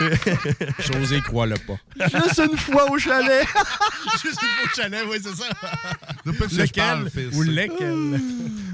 José 0.78 1.20
croit 1.22 1.46
le 1.46 1.56
pas. 1.56 1.78
Juste 2.26 2.42
une 2.50 2.56
fois 2.58 2.90
au 2.90 2.98
chalet. 2.98 3.46
Juste 4.22 4.42
une 4.42 4.48
fois 4.48 4.64
au 4.64 4.76
chalet, 4.76 5.00
oui, 5.10 5.16
c'est 5.22 5.34
ça. 5.34 6.62
Lequel? 6.62 7.32
ou 7.34 7.42
lesquels? 7.42 8.20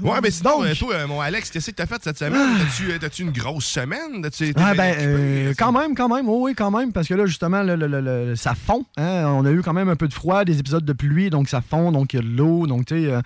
Ouais, 0.01 0.19
mais 0.21 0.31
sinon, 0.31 0.63
euh, 0.63 0.73
toi, 0.73 0.95
euh, 0.95 1.07
mon 1.07 1.21
Alex, 1.21 1.51
qu'est-ce 1.51 1.69
que 1.69 1.75
t'as 1.75 1.85
fait 1.85 2.01
cette 2.03 2.17
semaine? 2.17 2.57
T'as-tu, 2.57 2.91
euh, 2.91 2.97
T'as-tu 2.99 3.21
une 3.21 3.31
grosse 3.31 3.65
semaine? 3.65 4.25
Ah 4.55 4.73
ben, 4.73 5.53
quand 5.57 5.71
même, 5.71 5.93
quand 5.95 6.09
même, 6.09 6.27
oh 6.27 6.45
oui, 6.45 6.55
quand 6.55 6.71
même, 6.71 6.91
parce 6.91 7.07
que 7.07 7.13
là, 7.13 7.25
justement, 7.27 7.61
le- 7.61 8.00
ça 8.35 8.55
fond. 8.55 8.85
hein. 8.97 9.25
On 9.27 9.45
a 9.45 9.51
eu 9.51 9.61
quand 9.61 9.73
même 9.73 9.89
un 9.89 9.95
peu 9.95 10.07
de 10.07 10.13
froid, 10.13 10.43
des 10.45 10.59
épisodes 10.59 10.85
de 10.85 10.93
pluie, 10.93 11.29
donc 11.29 11.49
ça 11.49 11.61
fond, 11.61 11.91
donc 11.91 12.13
il 12.13 12.17
y 12.17 12.19
a 12.19 12.23
de 12.23 12.29
l'eau, 12.29 12.67
donc 12.67 12.85
tu 12.85 12.93
euh, 12.93 13.21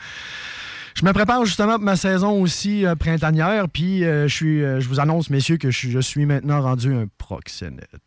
je 0.96 1.03
me 1.03 1.12
prépare 1.12 1.44
justement 1.46 1.75
pour 1.75 1.84
ma 1.84 1.98
saison 1.98 2.41
aussi 2.41 2.86
euh, 2.86 2.96
printanière, 2.96 3.67
puis 3.67 4.05
euh, 4.05 4.27
je 4.29 4.88
vous 4.88 5.00
annonce, 5.00 5.29
messieurs, 5.29 5.58
que 5.58 5.70
je 5.70 6.00
suis 6.00 6.25
maintenant 6.25 6.62
rendu 6.62 6.94
un 6.94 7.05
proxénète. 7.17 8.05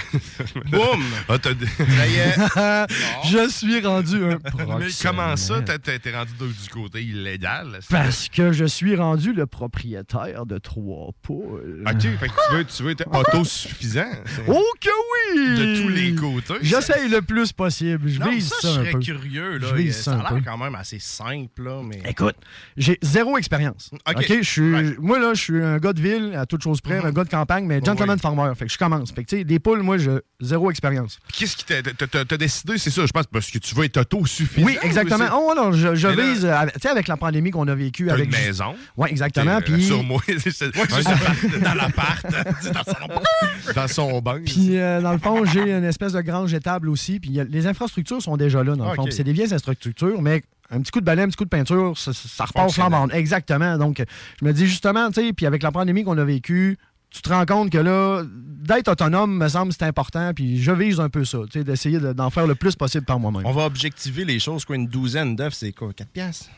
Boum! 0.70 1.02
Ah, 1.28 1.38
t'as- 1.38 1.50
Ça 1.50 2.06
y 2.06 2.14
est. 2.14 2.36
je 3.30 3.48
suis 3.50 3.80
rendu 3.80 4.16
un 4.24 4.28
Mais 4.44 4.50
proxénète. 4.50 5.00
comment 5.02 5.36
ça, 5.36 5.60
t'es 5.62 6.16
rendu 6.16 6.32
du 6.38 6.68
côté 6.70 7.02
illégal? 7.02 7.78
Parce 7.90 8.28
que 8.28 8.52
je 8.52 8.64
suis 8.64 8.96
rendu 8.96 9.32
le 9.32 9.46
propriétaire 9.46 10.46
de 10.46 10.58
trois 10.58 11.10
poules. 11.22 11.84
Ok, 11.86 12.00
fait 12.00 12.28
que 12.28 12.32
tu 12.50 12.54
veux, 12.56 12.64
tu 12.64 12.82
veux 12.82 12.90
être 12.90 13.06
autosuffisant. 13.12 14.04
c'est- 14.26 14.42
Oh 14.48 14.62
que 14.80 14.88
oui! 15.36 15.58
De 15.58 15.82
tous 15.82 15.88
les 15.88 16.14
côtés. 16.14 16.54
J'essaye 16.62 17.08
le 17.08 17.22
plus 17.22 17.52
possible. 17.52 18.08
Je 18.08 18.18
Non, 18.20 18.30
vise 18.30 18.48
ça, 18.48 18.56
ça, 18.60 18.68
je 18.68 18.72
un 18.72 18.82
serais 18.82 18.92
peu. 18.92 18.98
curieux. 19.00 19.58
Là. 19.58 19.66
Je 19.70 19.74
vise 19.74 19.96
ça 19.96 20.02
ça 20.02 20.12
un 20.16 20.20
a 20.20 20.34
l'air 20.34 20.42
quand 20.44 20.58
même 20.58 20.74
assez 20.74 20.98
simple, 20.98 21.62
là, 21.64 21.80
mais... 21.84 22.02
Écoute, 22.08 22.36
j'ai 22.76 22.98
zéro 23.02 23.36
expérience. 23.38 23.90
OK. 23.92 24.16
OK, 24.16 24.36
je 24.42 24.48
suis, 24.48 24.74
Right. 24.74 24.98
moi, 24.98 25.18
là, 25.18 25.34
je 25.34 25.40
suis 25.40 25.62
un 25.62 25.78
gars 25.78 25.92
de 25.92 26.00
ville, 26.00 26.34
à 26.36 26.46
toute 26.46 26.62
chose 26.62 26.80
près, 26.80 26.98
un 27.04 27.12
gars 27.12 27.24
de 27.24 27.28
campagne, 27.30 27.64
mais 27.66 27.80
gentleman 27.84 28.18
farmer. 28.18 28.52
Fait 28.56 28.66
que 28.66 28.72
je 28.72 28.78
commence. 28.78 29.12
Fait 29.12 29.24
que, 29.24 29.30
tu 29.30 29.36
sais, 29.38 29.44
des 29.44 29.58
poules, 29.58 29.82
moi, 29.96 30.20
zéro 30.40 30.70
expérience. 30.70 31.18
Qu'est-ce 31.32 31.56
qui 31.56 31.64
t'a 31.64 32.36
décidé, 32.36 32.78
c'est 32.78 32.90
ça, 32.90 33.04
je 33.06 33.12
pense, 33.12 33.26
parce 33.26 33.50
que 33.50 33.58
tu 33.58 33.74
veux 33.74 33.84
être 33.84 33.98
autosuffisant. 33.98 34.66
Oui, 34.66 34.78
exactement. 34.82 35.26
Oh, 35.34 35.52
non, 35.56 35.72
je, 35.72 36.08
vise, 36.08 36.44
euh, 36.44 36.54
avec- 36.54 36.74
tu 36.74 36.80
sais, 36.80 36.88
avec 36.88 37.08
la 37.08 37.16
pandémie 37.16 37.50
qu'on 37.50 37.66
a 37.68 37.74
vécue 37.74 38.10
avec. 38.10 38.26
une 38.26 38.30
maison. 38.30 38.74
Oui, 38.96 39.08
exactement. 39.10 39.56
Euh, 39.56 39.60
Puis. 39.60 39.84
Sur 39.84 40.02
moi, 40.02 40.20
dans 41.62 41.74
l'appart. 41.74 42.26
dans 43.74 43.88
son... 43.88 44.20
banc. 44.20 44.36
Puis, 44.44 44.78
euh, 44.78 45.00
dans 45.00 45.12
le 45.12 45.18
fond, 45.18 45.44
j'ai 45.44 45.72
une 45.72 45.84
espèce 45.84 46.12
de 46.12 46.20
grange 46.20 46.52
étable 46.54 46.88
aussi. 46.88 47.20
Puis, 47.20 47.40
les 47.48 47.66
infrastructures 47.66 48.22
sont 48.22 48.36
déjà 48.36 48.62
là, 48.62 48.76
dans 48.76 48.84
le 48.86 48.90
Ah, 48.92 48.94
fond. 48.94 49.06
C'est 49.10 49.24
des 49.24 49.32
vieilles 49.32 49.52
infrastructures, 49.52 50.22
mais 50.22 50.42
un 50.70 50.80
petit 50.80 50.92
coup 50.92 51.00
de 51.00 51.04
balai, 51.04 51.22
un 51.22 51.26
petit 51.28 51.36
coup 51.36 51.44
de 51.44 51.50
peinture, 51.50 51.98
ça, 51.98 52.12
ça 52.12 52.44
repart 52.44 52.70
flambant. 52.72 53.08
Exactement. 53.08 53.76
Donc, 53.76 54.02
je 54.40 54.44
me 54.44 54.52
dis 54.52 54.66
justement, 54.66 55.08
tu 55.10 55.20
sais, 55.20 55.32
puis 55.32 55.46
avec 55.46 55.62
la 55.62 55.72
pandémie 55.72 56.04
qu'on 56.04 56.18
a 56.18 56.24
vécue, 56.24 56.78
tu 57.10 57.22
te 57.22 57.28
rends 57.28 57.44
compte 57.46 57.70
que 57.70 57.78
là, 57.78 58.22
d'être 58.24 58.88
autonome, 58.88 59.36
me 59.36 59.48
semble, 59.48 59.72
c'est 59.72 59.82
important. 59.84 60.32
Puis, 60.34 60.62
je 60.62 60.70
vise 60.72 61.00
un 61.00 61.08
peu 61.08 61.24
ça, 61.24 61.38
tu 61.50 61.58
sais, 61.58 61.64
d'essayer 61.64 61.98
de- 61.98 62.12
d'en 62.12 62.30
faire 62.30 62.46
le 62.46 62.54
plus 62.54 62.76
possible 62.76 63.04
par 63.04 63.18
moi-même. 63.18 63.42
On 63.46 63.52
va 63.52 63.64
objectiver 63.66 64.24
les 64.24 64.38
choses. 64.38 64.64
Quoi, 64.64 64.76
une 64.76 64.86
douzaine 64.86 65.34
d'œufs, 65.34 65.54
c'est 65.54 65.72
quoi? 65.72 65.92
4 65.92 66.08
piastres? 66.10 66.48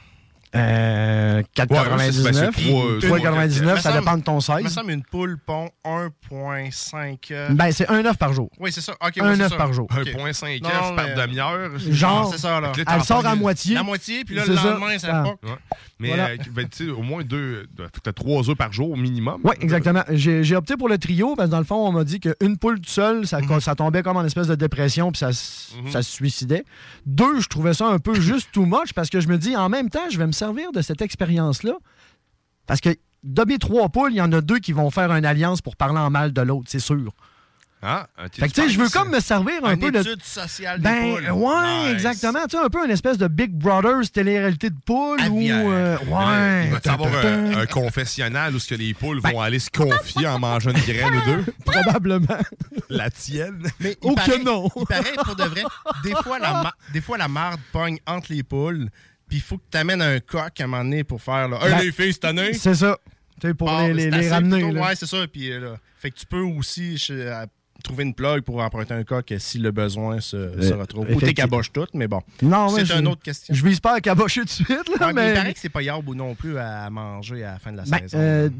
Euh, 0.54 1.38
Ouais, 1.38 1.44
c'est- 1.54 1.66
ben, 1.66 1.76
4,99. 1.76 2.50
c'est 2.56 2.68
trois- 2.68 2.99
3,99, 3.18 3.80
ça 3.80 3.92
dépend 3.99 4.16
de 4.18 4.23
ton 4.23 4.38
Il 4.38 4.54
me 4.54 4.61
size. 4.68 4.75
semble 4.75 4.90
une 4.92 5.02
poule 5.02 5.38
pond 5.38 5.71
1,5... 5.85 7.30
euh, 7.30 7.49
Ben, 7.50 7.73
c'est 7.73 7.88
un 7.88 8.04
œuf 8.04 8.16
par 8.18 8.32
jour. 8.32 8.50
Oui, 8.61 8.71
c'est 8.73 8.80
ça. 8.80 8.92
OK, 8.92 9.18
un 9.18 9.28
ouais, 9.30 9.37
c'est 9.37 9.42
œuf 9.44 9.50
ça. 9.50 9.56
par 9.56 9.73
jour. 9.73 9.87
OK. 9.90 10.06
1,5 10.06 10.62
Non, 10.62 10.68
œufs 10.68 10.97
par 10.97 11.06
mais- 11.06 11.14
demi-heure. 11.14 11.71
Genre, 11.78 12.30
c'est 12.32 12.38
ça, 12.40 12.61
là. 12.61 12.73
Fait 12.75 12.85
que 12.85 12.90
là, 12.90 12.97
Elle 12.99 13.04
sort 13.04 13.26
à 13.26 13.35
moitié. 13.35 13.75
La 13.75 13.82
moitié, 13.82 14.25
puis 14.25 14.35
là, 14.35 14.44
le 14.47 14.54
lendemain, 14.54 14.99
ça 14.99 15.09
Ah. 15.12 15.23
pas. 15.42 15.59
Mais 15.99 16.09
Voilà. 16.09 16.28
euh, 16.30 16.37
ben, 16.52 16.68
tu 16.68 16.87
sais, 16.87 16.90
au 16.90 17.02
moins 17.02 17.23
deux. 17.23 17.66
T'as 18.02 18.12
trois 18.12 18.49
œufs 18.50 18.56
par 18.56 18.73
jour 18.73 18.90
au 18.90 18.97
minimum. 18.97 19.40
Oui, 19.44 19.54
exactement. 19.61 20.02
J'ai 20.11 20.56
opté 20.56 20.76
pour 20.76 20.88
le 20.88 20.99
trio 20.99 21.35
parce 21.37 21.49
que 21.49 21.52
dans 21.52 21.59
le 21.59 21.64
fond, 21.64 21.87
on 21.88 21.92
m'a 21.92 22.04
dit 22.04 22.21
qu'une 22.21 22.59
poule 22.59 22.76
toute 22.76 22.88
seule, 22.90 23.26
ça, 23.26 23.40
Mhm. 23.40 23.61
ça 23.61 23.75
tombait 23.75 24.02
comme 24.02 24.16
en 24.16 24.25
espèce 24.25 24.49
de 24.49 24.54
dépression 24.54 25.12
puis 25.12 25.25
Mhm. 25.25 25.90
ça 25.90 26.02
se 26.02 26.11
suicidait. 26.11 26.64
Deux, 27.06 27.40
je 27.40 27.49
trouvais 27.49 27.75
ça 27.75 27.87
un 27.87 27.99
peu 27.99 28.14
juste 28.21 28.50
too 28.52 28.66
much 28.66 28.92
parce 28.94 29.09
que 29.11 29.21
je 29.21 29.28
me 29.28 29.38
dis 29.38 29.56
en 29.56 29.68
même 29.68 29.88
temps, 29.90 30.09
je 30.11 30.18
vais 30.18 30.26
me 30.26 30.32
servir 30.44 30.72
de 30.72 30.82
cette 30.82 31.02
expérience-là? 31.02 31.75
Parce 32.66 32.80
que 32.80 32.90
de 33.22 33.44
mes 33.44 33.58
trois 33.58 33.88
poules, 33.88 34.12
il 34.12 34.16
y 34.16 34.20
en 34.20 34.32
a 34.32 34.40
deux 34.40 34.58
qui 34.58 34.72
vont 34.72 34.90
faire 34.90 35.12
une 35.12 35.25
alliance 35.25 35.61
pour 35.62 35.76
parler 35.76 35.99
en 36.00 36.11
mal 36.11 36.32
de 36.32 36.40
l'autre, 36.42 36.66
c'est 36.68 36.80
sûr. 36.80 37.12
Ah, 37.84 38.06
Fait 38.38 38.49
que 38.49 38.52
tu 38.54 38.61
sais, 38.62 38.68
je 38.68 38.78
veux 38.78 38.88
comme 38.88 39.11
me 39.11 39.18
servir 39.18 39.64
un 39.64 39.75
Une 39.75 39.80
peu 39.80 39.90
de. 39.90 39.99
étude 39.99 40.22
sociale 40.22 40.78
des 40.80 40.84
Ben, 40.88 41.16
poules. 41.16 41.30
ouais, 41.32 41.84
Nice. 41.84 41.92
exactement. 41.94 42.44
Tu 42.49 42.56
sais, 42.56 42.62
un 42.64 42.68
peu 42.68 42.84
une 42.84 42.92
espèce 42.92 43.18
de 43.18 43.26
Big 43.26 43.50
Brother, 43.52 44.08
télé-réalité 44.08 44.70
de 44.70 44.76
poule 44.87 45.20
ou. 45.28 45.40
Euh, 45.49 45.96
ouais. 45.99 46.66
Il 46.66 46.70
va 46.70 46.80
y 46.84 46.88
avoir 46.88 47.25
un, 47.26 47.54
un 47.58 47.66
confessionnal 47.66 48.54
où 48.54 48.61
ce 48.61 48.68
que 48.68 48.76
les 48.76 48.94
poules 48.94 49.20
Ben. 49.20 49.32
vont 49.32 49.40
aller 49.40 49.58
se 49.58 49.68
confier 49.70 50.28
en 50.28 50.38
mangeant 50.38 50.70
une 50.70 50.78
graine 50.78 51.12
ou 51.12 51.25
deux? 51.26 51.52
Probablement. 51.64 52.38
La 52.88 53.11
tienne. 53.11 53.66
Mais 53.80 53.96
Oh 54.02 54.11
il 54.11 54.14
que 54.14 54.30
paraît, 54.30 54.44
non. 54.44 54.68
il 54.76 54.87
paraît, 54.87 55.14
pour 55.25 55.34
de 55.34 55.44
vrai, 55.44 55.64
des 56.04 56.14
fois, 56.22 56.38
la, 56.38 56.52
ma- 56.62 56.75
des 56.92 57.00
fois, 57.00 57.18
la 57.18 57.26
marde 57.28 57.58
pogne 57.72 57.99
entre 58.06 58.32
les 58.32 58.44
poules, 58.44 58.90
puis 59.33 59.39
il 59.39 59.41
faut 59.43 59.57
que 59.57 59.62
tu 59.71 59.79
amènes 59.79 60.03
un 60.03 60.21
coq 60.21 60.61
à 60.61 60.65
un 60.65 60.67
moment 60.67 60.85
donné 60.85 61.05
pour 61.05 61.23
faire 61.23 61.49
là, 61.49 61.59
Hey, 61.62 61.71
Ben, 61.71 61.81
les 61.81 61.91
filles, 61.93 62.12
cette 62.12 62.27
année! 62.27 62.53
C'est 62.53 62.75
ça. 62.75 62.99
Tu 63.41 63.49
sais, 63.49 63.55
pour 63.55 63.71
Ah, 63.71 63.89
les, 63.89 64.11
ramener. 64.29 64.59
plutôt- 64.61 64.75
là. 64.75 64.88
Ouais, 64.88 64.95
c'est 64.95 65.07
ça. 65.07 65.27
Puis, 65.33 65.51
euh, 65.51 65.59
là, 65.59 65.77
fait 65.97 66.11
que 66.11 66.18
tu 66.18 66.27
peux 66.27 66.42
aussi 66.42 66.99
je- 66.99 67.14
euh, 67.14 67.47
trouver 67.83 68.05
une 68.05 68.12
plug 68.12 68.42
pour 68.42 68.61
emprunter 68.62 68.92
un 68.92 69.05
coq 69.05 69.33
si 69.38 69.59
le 69.59 69.71
besoin 69.71 70.21
se, 70.21 70.61
se 70.61 70.75
retrouve. 70.75 71.07
Ou 71.11 71.18
t'es 71.18 71.33
caboches 71.33 71.73
toutes, 71.73 71.95
mais 71.95 72.09
bon. 72.09 72.21
Non, 72.42 72.68
c'est 72.68 72.90
une 72.92 73.09
autre 73.09 73.23
question. 73.23 73.55
Je 73.55 73.64
vise 73.66 73.81
pas 73.81 73.95
à 73.97 74.01
cabocher 74.03 74.40
tout 74.42 74.47
de 74.47 74.51
suite, 74.51 74.68
là, 75.01 75.07
Ouais, 75.07 75.12
mais 75.14 75.31
il 75.31 75.35
paraît 75.35 75.55
que 75.55 75.59
c'est 75.61 75.71
pas 75.71 75.81
yarbe 75.83 76.14
non 76.14 76.35
plus 76.35 76.59
à 76.59 76.90
manger 76.90 77.42
à 77.42 77.53
la 77.55 77.59
fin 77.59 77.73
de 77.73 77.79
la 77.79 77.85
Ben, 77.85 77.99
saison. 78.03 78.18
euh, 78.21 78.51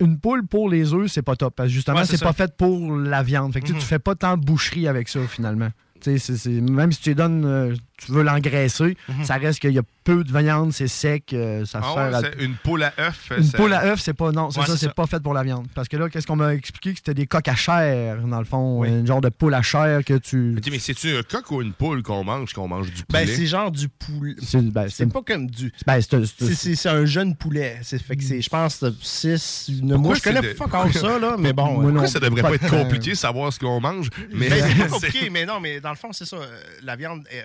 une 0.00 0.18
poule 0.18 0.46
pour 0.46 0.70
les 0.70 0.94
œufs, 0.94 1.08
c'est 1.12 1.20
pas 1.22 1.36
top. 1.36 1.54
Parce 1.54 1.68
que 1.68 1.74
justement, 1.74 1.98
Ouais, 1.98 2.06
c'est 2.06 2.22
pas 2.22 2.32
fait 2.32 2.56
pour 2.56 2.96
la 2.96 3.22
viande. 3.22 3.52
Fait 3.52 3.60
que 3.60 3.66
tu 3.66 3.72
sais, 3.72 3.78
tu 3.78 3.84
Mhm. 3.84 3.88
fais 3.88 3.98
pas 3.98 4.14
tant 4.14 4.38
de 4.38 4.44
boucherie 4.46 4.88
avec 4.88 5.08
ça, 5.10 5.20
finalement. 5.28 5.68
Tu 6.00 6.10
sais, 6.12 6.18
c'est- 6.18 6.36
c'est- 6.38 6.50
même 6.60 6.90
si 6.90 7.00
tu 7.02 7.14
donnes, 7.14 7.44
euh, 7.44 7.76
tu 7.98 8.12
veux 8.12 8.22
l'engraisser, 8.22 8.96
Mhm. 9.08 9.24
ça 9.24 9.34
reste 9.36 9.60
qu'il 9.60 9.72
y 9.72 9.78
a 9.78 9.82
peu 10.04 10.24
de 10.24 10.36
viande, 10.36 10.72
c'est 10.72 10.88
sec, 10.88 11.32
euh, 11.32 11.64
ça 11.64 11.80
Ah 11.80 11.94
sert 11.94 12.14
à- 12.16 12.20
c'est 12.22 12.42
une 12.44 12.54
poule 12.56 12.82
à 12.82 12.92
œuf. 12.98 13.30
Une 13.38 13.44
ça- 13.44 13.56
poule 13.56 13.72
à 13.72 13.84
œuf, 13.84 14.00
c'est 14.00 14.14
pas 14.14 14.32
non, 14.32 14.50
c'est 14.50 14.58
Ouais, 14.58 14.66
ça, 14.66 14.72
c'est 14.72 14.86
c'est 14.86 14.94
pas 14.94 15.06
fait 15.06 15.22
pour 15.22 15.32
la 15.32 15.44
viande. 15.44 15.68
Parce 15.76 15.86
que 15.86 15.96
là, 15.96 16.08
qu'est-ce 16.08 16.26
qu'on 16.26 16.34
m'a 16.34 16.54
expliqué? 16.54 16.90
Que 16.90 16.96
c'était 16.98 17.14
des 17.14 17.26
coques 17.28 17.46
à 17.46 17.54
chair 17.54 18.16
dans 18.26 18.40
le 18.40 18.44
fond, 18.44 18.82
une 18.82 19.06
genre 19.06 19.20
de 19.20 19.28
poule 19.28 19.54
à 19.54 19.62
chair 19.62 20.00
que 20.04 20.14
tu. 20.18 20.56
Mais 20.70 20.78
c'est-tu 20.80 21.16
un 21.16 21.22
coq 21.22 21.48
ou 21.52 21.62
une 21.62 21.72
poule 21.72 22.02
qu'on 22.02 22.24
mange, 22.24 22.52
qu'on 22.52 22.66
mange 22.66 22.90
du 22.90 23.02
ben, 23.08 23.20
poulet? 23.20 23.26
c'est 23.36 23.46
genre 23.46 23.70
du 23.70 23.88
poulet. 23.88 24.34
C'est 24.42 24.60
ben, 24.72 24.86
C'est 24.88 25.06
pas 25.06 25.22
comme 25.22 25.48
du. 25.48 25.72
ben, 25.86 26.00
c'est- 26.00 26.10
c'est- 26.26 26.44
C'est- 26.46 26.54
C'est 26.54 26.74
c'est 26.74 26.88
un 26.88 27.04
jeune 27.04 27.36
poulet. 27.36 27.78
C'est 27.82 28.02
fait 28.02 28.16
que 28.16 28.24
c'est, 28.24 28.40
je 28.42 28.48
pense, 28.50 28.82
6, 29.02 29.68
9 29.68 29.80
Pourquoi 29.80 29.98
mois. 29.98 30.14
Je 30.14 30.20
c'est 30.20 30.32
connais 30.34 30.48
de- 30.48 30.54
fuck 30.56 30.74
all 30.74 30.92
ça, 30.92 31.18
là, 31.18 31.36
mais 31.38 31.52
bon. 31.52 31.64
Moi 31.74 31.74
euh, 31.74 31.86
non, 31.86 31.90
Pourquoi 31.92 32.08
ça 32.08 32.18
devrait 32.20 32.42
pas 32.42 32.48
pas 32.48 32.54
être 32.56 32.68
compliqué 32.70 33.10
de 33.10 33.16
savoir 33.16 33.52
ce 33.52 33.58
qu'on 33.60 33.80
mange? 33.80 34.08
Mais 34.32 34.48
Ben, 34.48 34.64
c'est 34.68 34.78
pas 34.78 34.88
compliqué, 34.88 35.30
mais 35.30 35.46
non, 35.46 35.60
mais 35.60 35.80
dans 35.80 35.90
le 35.90 35.96
fond, 35.96 36.08
c'est 36.12 36.24
ça. 36.24 36.36
euh, 36.36 36.46
La 36.82 36.96
viande 36.96 37.24
est 37.30 37.42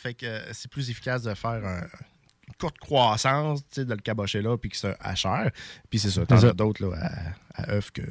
fait 0.00 0.14
que 0.14 0.26
euh, 0.26 0.52
c'est 0.52 0.70
plus 0.70 0.90
efficace 0.90 1.22
de 1.22 1.34
faire 1.34 1.64
un- 1.64 1.86
une 2.48 2.54
courte 2.58 2.78
croissance, 2.78 3.62
de 3.76 3.84
le 3.94 3.96
cabocher 4.00 4.42
là, 4.42 4.56
puis 4.58 4.70
que 4.70 4.76
c'est 4.76 4.96
à 5.00 5.14
chair. 5.14 5.50
Puis 5.90 5.98
c'est 5.98 6.10
ça, 6.10 6.26
t'en 6.26 6.38
ça. 6.38 6.48
as 6.48 6.52
d'autres 6.52 6.84
là, 6.86 6.96
à, 7.54 7.62
à 7.62 7.70
œuf 7.72 7.90
que. 7.90 8.02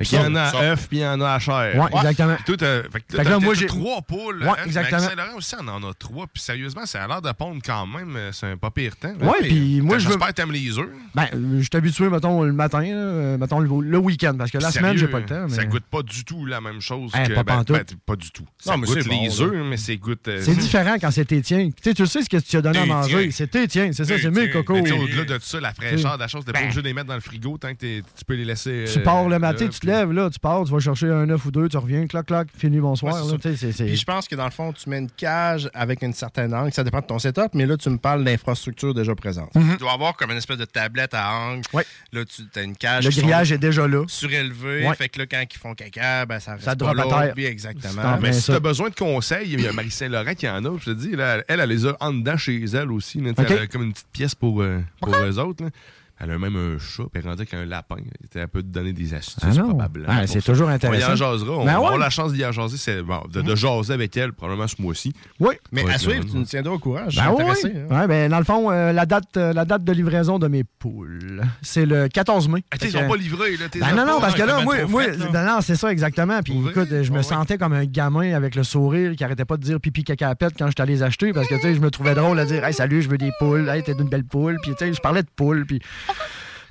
Il 0.00 0.12
y 0.12 0.18
en 0.18 0.34
a 0.34 0.42
à 0.42 0.62
œuf 0.62 0.88
puis 0.88 0.98
il 0.98 1.02
y 1.02 1.06
en 1.06 1.20
a 1.20 1.30
à 1.34 1.38
chair. 1.38 1.74
Ouais, 1.76 1.88
exactement. 1.98 2.36
Puis 2.44 2.56
toi, 2.56 2.68
fait 2.92 3.00
que 3.00 3.16
Fait 3.16 3.24
là, 3.24 3.38
moi, 3.38 3.54
j'ai- 3.54 3.66
trois 3.66 4.02
poules. 4.02 4.42
Ouais, 4.42 4.48
hein, 4.50 4.64
exactement. 4.66 5.00
Saint-Laurent 5.00 5.36
aussi, 5.36 5.54
on 5.60 5.68
en 5.68 5.82
a 5.88 5.94
trois. 5.94 6.26
Puis 6.32 6.42
sérieusement, 6.42 6.86
ça 6.86 7.04
a 7.04 7.08
l'air 7.08 7.22
de 7.22 7.32
pondre 7.32 7.60
quand 7.64 7.86
même. 7.86 8.14
euh, 8.16 8.30
C'est 8.32 8.46
un 8.46 8.56
pas 8.56 8.70
pire 8.70 8.96
temps. 8.96 9.14
Ouais, 9.20 9.38
puis 9.42 9.80
moi, 9.80 9.98
je 9.98 10.04
veux- 10.06 10.12
J'espère 10.12 10.28
que 10.28 10.32
t'aimes 10.34 10.52
les 10.52 10.78
œufs. 10.78 10.88
Ben, 11.14 11.26
euh, 11.34 11.56
je 11.58 11.62
suis 11.62 11.70
habitué, 11.74 12.08
mettons, 12.08 12.42
le 12.42 12.52
matin, 12.52 12.80
là, 12.82 12.86
euh, 12.94 13.38
mettons, 13.38 13.60
le, 13.60 13.68
le 13.88 13.98
week-end, 13.98 14.34
parce 14.36 14.50
que 14.50 14.58
la 14.58 14.70
Sérieux, 14.70 14.88
semaine, 14.88 14.98
j'ai 14.98 15.08
pas 15.08 15.20
le 15.20 15.26
temps. 15.26 15.48
Ça 15.48 15.64
goûte 15.64 15.84
pas 15.90 16.02
du 16.02 16.24
tout 16.24 16.44
la 16.46 16.60
même 16.60 16.80
chose 16.80 17.12
que. 17.12 17.34
pas 17.34 17.42
ben, 17.42 17.62
ben, 17.66 17.84
pas 18.04 18.16
du 18.16 18.30
tout. 18.30 18.44
Ça 18.58 18.72
Non, 18.72 18.78
mais 18.78 18.86
goûte 18.86 18.98
c'est 19.02 19.08
les 19.10 19.40
œufs, 19.40 19.52
mais 19.68 19.76
c'est 19.76 19.96
goûte. 19.96 20.28
C'est 20.40 20.54
différent 20.58 20.96
quand 21.00 21.10
c'est 21.10 21.24
tes 21.24 21.40
tiens. 21.42 21.68
Tu 21.70 21.82
sais, 21.90 21.94
tu 21.94 22.06
sais 22.06 22.22
ce 22.22 22.28
que 22.28 22.36
tu 22.36 22.56
as 22.56 22.62
donné 22.62 22.78
à 22.80 22.86
manger. 22.86 23.30
C'est 23.30 23.46
tes 23.50 23.66
tiens, 23.68 23.90
c'est 23.92 24.04
ça, 24.04 24.18
c'est 24.18 24.30
mes 24.30 24.50
cocos. 24.50 24.74
Mais 24.74 24.82
tu 24.82 24.90
sais, 24.90 24.98
Au-delà 24.98 25.24
de 25.24 25.38
ça, 25.42 25.60
la 25.60 25.72
fraîcheur 25.72 26.16
de 26.16 26.22
la 26.22 26.28
chose, 26.28 26.44
t'es 26.44 26.52
pas 26.52 26.58
Ben. 26.60 26.64
obligé 26.66 26.82
de 26.82 26.86
les 26.86 26.94
mettre 26.94 27.06
dans 27.08 27.14
le 27.14 27.20
frigo 27.20 27.56
tant 27.58 27.72
que 27.72 27.78
t'es- 27.78 28.02
tu 28.16 28.24
peux 28.24 28.34
les 28.34 28.44
laisser. 28.44 28.84
Tu 28.92 29.00
pars 29.00 29.28
le 29.28 29.38
matin, 29.38 29.66
tu 29.68 29.85
te 29.86 29.90
lèves, 29.90 30.12
là, 30.12 30.30
tu 30.30 30.38
pars, 30.38 30.64
tu 30.64 30.72
vas 30.72 30.78
chercher 30.80 31.10
un 31.10 31.28
œuf 31.30 31.44
ou 31.46 31.50
deux, 31.50 31.68
tu 31.68 31.76
reviens, 31.76 32.06
clac, 32.06 32.26
clac, 32.26 32.48
fini, 32.56 32.78
bonsoir. 32.78 33.14
Ouais, 33.14 33.32
là, 33.32 33.38
Puis 33.38 33.96
je 33.96 34.04
pense 34.04 34.28
que 34.28 34.34
dans 34.34 34.44
le 34.44 34.50
fond, 34.50 34.72
tu 34.72 34.88
mets 34.90 34.98
une 34.98 35.10
cage 35.10 35.70
avec 35.74 36.02
une 36.02 36.12
certaine 36.12 36.52
angle. 36.54 36.72
Ça 36.72 36.84
dépend 36.84 37.00
de 37.00 37.06
ton 37.06 37.18
setup, 37.18 37.48
mais 37.54 37.66
là, 37.66 37.76
tu 37.76 37.88
me 37.90 37.98
parles 37.98 38.24
d'infrastructure 38.24 38.94
déjà 38.94 39.14
présente. 39.14 39.54
Mhm. 39.54 39.72
Tu 39.72 39.76
dois 39.78 39.92
avoir 39.92 40.16
comme 40.16 40.30
une 40.30 40.36
espèce 40.38 40.58
de 40.58 40.64
tablette 40.64 41.14
à 41.14 41.30
angle. 41.32 41.62
Ouais. 41.72 41.84
Là, 42.12 42.24
tu 42.24 42.42
as 42.58 42.62
une 42.62 42.76
cage. 42.76 43.04
Le 43.04 43.10
grillage 43.10 43.52
est 43.52 43.58
déjà 43.58 43.86
là. 43.86 44.04
Surélevé. 44.08 44.86
Ouais. 44.86 44.94
Fait 44.94 45.08
que 45.08 45.18
là, 45.20 45.26
quand 45.26 45.42
ils 45.42 45.58
font 45.58 45.74
caca, 45.74 46.26
ben, 46.26 46.40
ça 46.40 46.52
reste 46.52 46.64
Ça 46.64 46.76
pas 46.76 46.94
drop 46.94 47.12
à 47.12 47.32
terre. 47.32 47.46
Exactement. 47.46 48.02
en 48.02 48.16
Mais 48.16 48.30
Ben, 48.30 48.32
si 48.32 48.44
tu 48.44 48.52
as 48.52 48.60
besoin 48.60 48.90
de 48.90 48.94
conseils, 48.94 49.52
il 49.52 49.60
y 49.60 49.68
a 49.68 49.72
Marie 49.72 49.90
Saint-Laurent 49.90 50.34
qui 50.34 50.48
en 50.48 50.64
a. 50.64 50.78
Je 50.78 50.84
te 50.86 50.90
dis, 50.90 51.12
là, 51.16 51.38
elle, 51.48 51.60
elle 51.60 51.68
les 51.68 51.86
a 51.86 51.96
en 52.00 52.12
dedans 52.12 52.36
chez 52.36 52.62
elle 52.64 52.90
aussi. 52.92 53.20
là. 53.20 53.32
Elle 53.36 53.58
a 53.58 53.66
comme 53.66 53.82
une 53.84 53.92
petite 53.92 54.08
pièce 54.12 54.34
pour, 54.34 54.62
euh, 54.62 54.80
pour 55.00 55.14
eux 55.14 55.38
autres. 55.38 55.64
là. 55.64 55.70
Elle 56.18 56.30
a 56.30 56.38
même 56.38 56.56
un 56.56 56.78
chat, 56.78 57.02
puis 57.04 57.10
elle 57.16 57.22
grandit 57.22 57.42
avec 57.42 57.52
un 57.54 57.66
lapin. 57.66 57.96
Elle 58.34 58.40
un 58.42 58.48
peu 58.48 58.62
de 58.62 58.68
donner 58.68 58.92
des 58.94 59.12
astuces, 59.12 59.36
Ah 59.42 59.62
probablement. 59.62 60.06
Ah, 60.08 60.26
c'est 60.26 60.40
toujours 60.40 60.68
intéressant. 60.70 61.06
On 61.08 61.10
y 61.10 61.12
en 61.12 61.16
jasera. 61.16 61.52
On 61.58 61.64
Ben 61.66 61.74
avoir 61.74 61.92
ouais. 61.92 61.98
la 61.98 62.08
chance 62.10 62.32
d'y 62.32 62.44
en 62.44 62.52
jaser, 62.52 62.78
c'est, 62.78 63.02
bon, 63.02 63.20
de, 63.30 63.42
de 63.42 63.54
jaser 63.54 63.92
avec 63.92 64.16
elle, 64.16 64.32
probablement 64.32 64.66
ce 64.66 64.80
mois-ci. 64.80 65.12
Oui. 65.40 65.54
Mais 65.72 65.84
Ouais, 65.84 65.92
à 65.92 65.98
suivre, 65.98 66.24
tu 66.24 66.36
nous 66.36 66.44
tiendras 66.44 66.72
au 66.74 66.78
courant. 66.78 67.04
Je 67.08 67.18
suis 67.18 67.20
Ben 67.20 67.28
oui, 67.36 67.42
intéressé. 67.42 67.72
oui. 67.74 67.80
hein. 67.90 68.00
Ouais, 68.00 68.06
ben, 68.06 68.30
dans 68.30 68.38
le 68.38 68.44
fond, 68.44 68.70
euh, 68.70 68.92
la, 68.92 69.04
date, 69.04 69.36
euh, 69.36 69.52
la 69.52 69.64
date 69.66 69.84
de 69.84 69.92
livraison 69.92 70.38
de 70.38 70.48
mes 70.48 70.64
poules, 70.64 71.42
c'est 71.62 71.84
le 71.86 72.08
14 72.08 72.48
mai. 72.48 72.64
Ah, 72.70 72.76
ils 72.80 72.86
que- 72.86 72.98
sont 72.98 73.08
pas 73.08 73.16
livrés, 73.16 73.56
là. 73.58 73.68
t'es 73.70 73.80
Ben 73.80 73.94
non, 73.94 74.06
non, 74.06 74.20
parce 74.20 74.34
que 74.34 74.42
là, 74.42 74.62
moi, 74.62 74.76
moi 74.88 75.04
non, 75.32 75.44
non, 75.44 75.58
c'est 75.60 75.76
ça 75.76 75.92
exactement. 75.92 76.40
Puis 76.42 76.54
écoute, 76.70 76.88
je 77.02 77.12
me 77.12 77.20
sentais 77.22 77.58
comme 77.58 77.74
un 77.74 77.84
gamin 77.84 78.34
avec 78.34 78.54
le 78.54 78.62
sourire 78.62 79.14
qui 79.16 79.22
arrêtait 79.24 79.44
pas 79.44 79.56
de 79.58 79.62
dire 79.62 79.80
pipi 79.80 80.02
caca 80.04 80.30
à 80.30 80.34
pète 80.34 80.54
quand 80.58 80.66
j'étais 80.68 80.82
allé 80.82 80.94
les 80.94 81.02
acheter 81.02 81.32
parce 81.32 81.46
que 81.46 81.56
tu 81.56 81.60
sais, 81.60 81.74
je 81.74 81.80
me 81.80 81.90
trouvais 81.90 82.14
drôle 82.14 82.38
à 82.38 82.44
dire 82.46 82.64
Hey, 82.64 82.72
salut, 82.72 83.02
je 83.02 83.08
veux 83.10 83.18
des 83.18 83.32
poules, 83.38 83.68
hey, 83.68 83.82
t'es 83.82 83.92
une 83.92 84.08
belle 84.08 84.24
poule. 84.24 84.58
Puis 84.62 84.70
tu 84.72 84.78
sais, 84.86 84.92
je 84.94 85.00
parlais 85.00 85.22
de 85.22 85.28
poules. 85.36 85.66
Puis. 85.66 85.80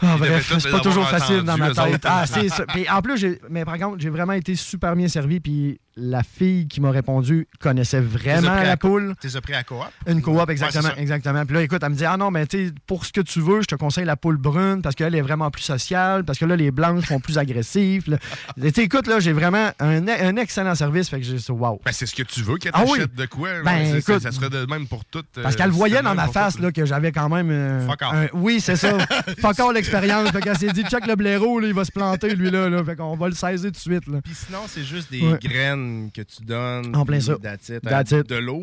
Ah, 0.01 0.17
bref, 0.17 0.53
c'est 0.59 0.71
pas 0.71 0.79
toujours 0.79 1.07
facile 1.07 1.41
dans 1.43 1.57
ma 1.57 1.71
tête. 1.71 2.01
Ah, 2.05 2.25
c'est 2.27 2.49
ça. 2.49 2.65
Puis 2.67 2.89
en 2.89 3.01
plus, 3.01 3.25
mais 3.49 3.65
par 3.65 3.77
contre, 3.77 3.99
j'ai 3.99 4.09
vraiment 4.09 4.33
été 4.33 4.55
super 4.55 4.95
bien 4.95 5.07
servi. 5.07 5.39
Puis 5.39 5.79
la 5.97 6.23
fille 6.23 6.67
qui 6.67 6.81
m'a 6.81 6.91
répondu 6.91 7.47
connaissait 7.59 8.01
vraiment 8.01 8.53
la 8.61 8.75
poule. 8.75 9.15
T'es 9.21 9.29
pris 9.41 9.53
à 9.53 9.63
coop? 9.63 9.77
Une 10.07 10.21
coop, 10.21 10.49
exactement, 10.49 10.89
exactement. 10.97 11.45
Puis 11.45 11.55
là, 11.55 11.61
écoute, 11.63 11.81
elle 11.83 11.89
me 11.89 11.95
dit 11.95 12.03
Ah 12.05 12.17
non, 12.17 12.31
mais 12.31 12.45
tu 12.47 12.67
sais, 12.67 12.73
pour 12.85 13.05
ce 13.05 13.13
que 13.13 13.21
tu 13.21 13.39
veux, 13.39 13.61
je 13.61 13.67
te 13.67 13.75
conseille 13.75 14.03
la 14.05 14.15
poule 14.17 14.37
brune 14.37 14.81
parce 14.81 14.95
qu'elle 14.95 15.15
est 15.15 15.21
vraiment 15.21 15.49
plus 15.51 15.61
sociale, 15.63 16.23
parce 16.25 16.37
que 16.37 16.45
là, 16.45 16.55
les 16.55 16.71
blanches 16.71 17.05
sont 17.07 17.19
plus 17.19 17.37
agressives. 17.37 18.17
tu 18.73 18.81
écoute, 18.81 19.07
là, 19.07 19.19
j'ai 19.19 19.31
vraiment 19.31 19.71
un, 19.79 20.07
un 20.07 20.35
excellent 20.35 20.75
service. 20.75 21.09
Fait 21.09 21.19
que 21.19 21.25
j'ai 21.25 21.35
dit 21.35 21.45
Wow. 21.51 21.79
Ben, 21.85 21.91
c'est 21.93 22.05
ce 22.05 22.15
que 22.15 22.23
tu 22.23 22.41
veux 22.41 22.57
qu'elle 22.57 22.71
Ah 22.73 22.83
oui. 22.83 22.93
t'achète 22.97 23.15
de 23.15 23.25
quoi. 23.25 23.49
Ben, 23.63 23.95
écoute, 23.95 24.19
ça 24.19 24.31
serait 24.31 24.49
de 24.49 24.65
même 24.65 24.87
pour 24.87 25.05
toutes. 25.05 25.27
Parce 25.41 25.55
euh, 25.55 25.57
qu'elle 25.57 25.71
voyait 25.71 26.01
dans 26.01 26.15
ma 26.15 26.27
face 26.27 26.59
là, 26.59 26.71
que 26.71 26.85
j'avais 26.85 27.11
quand 27.13 27.29
même. 27.29 27.49
euh, 27.49 27.87
Fuck 27.87 28.01
off. 28.01 28.13
un- 28.13 28.27
oui, 28.33 28.59
c'est 28.59 28.75
ça. 28.75 28.97
Fuck 29.39 29.55
l'expérience. 29.73 30.29
Fait 30.31 30.41
qu'elle 30.41 30.57
s'est 30.57 30.71
dit 30.73 30.83
check 30.83 31.07
le 31.07 31.15
blaireau, 31.15 31.59
là, 31.59 31.67
il 31.67 31.73
va 31.73 31.85
se 31.85 31.91
planter, 31.91 32.35
lui 32.35 32.51
là. 32.51 32.69
là. 32.69 32.83
Fait 32.83 32.95
qu'on 32.97 33.15
va 33.15 33.29
le 33.29 33.35
saisir 33.35 33.71
tout 33.71 33.75
de 33.75 33.77
suite. 33.77 34.07
Là. 34.07 34.19
Puis 34.21 34.33
sinon, 34.35 34.59
c'est 34.67 34.83
juste 34.83 35.09
des 35.11 35.21
Ouais. 35.21 35.39
graines 35.41 35.84
que 36.13 36.21
tu 36.21 36.43
donnes. 36.43 36.95
En 36.95 37.05
plein 37.05 37.19
ça. 37.19 37.33
it. 37.33 38.11
It. 38.11 38.29
De 38.29 38.35
l'eau, 38.35 38.61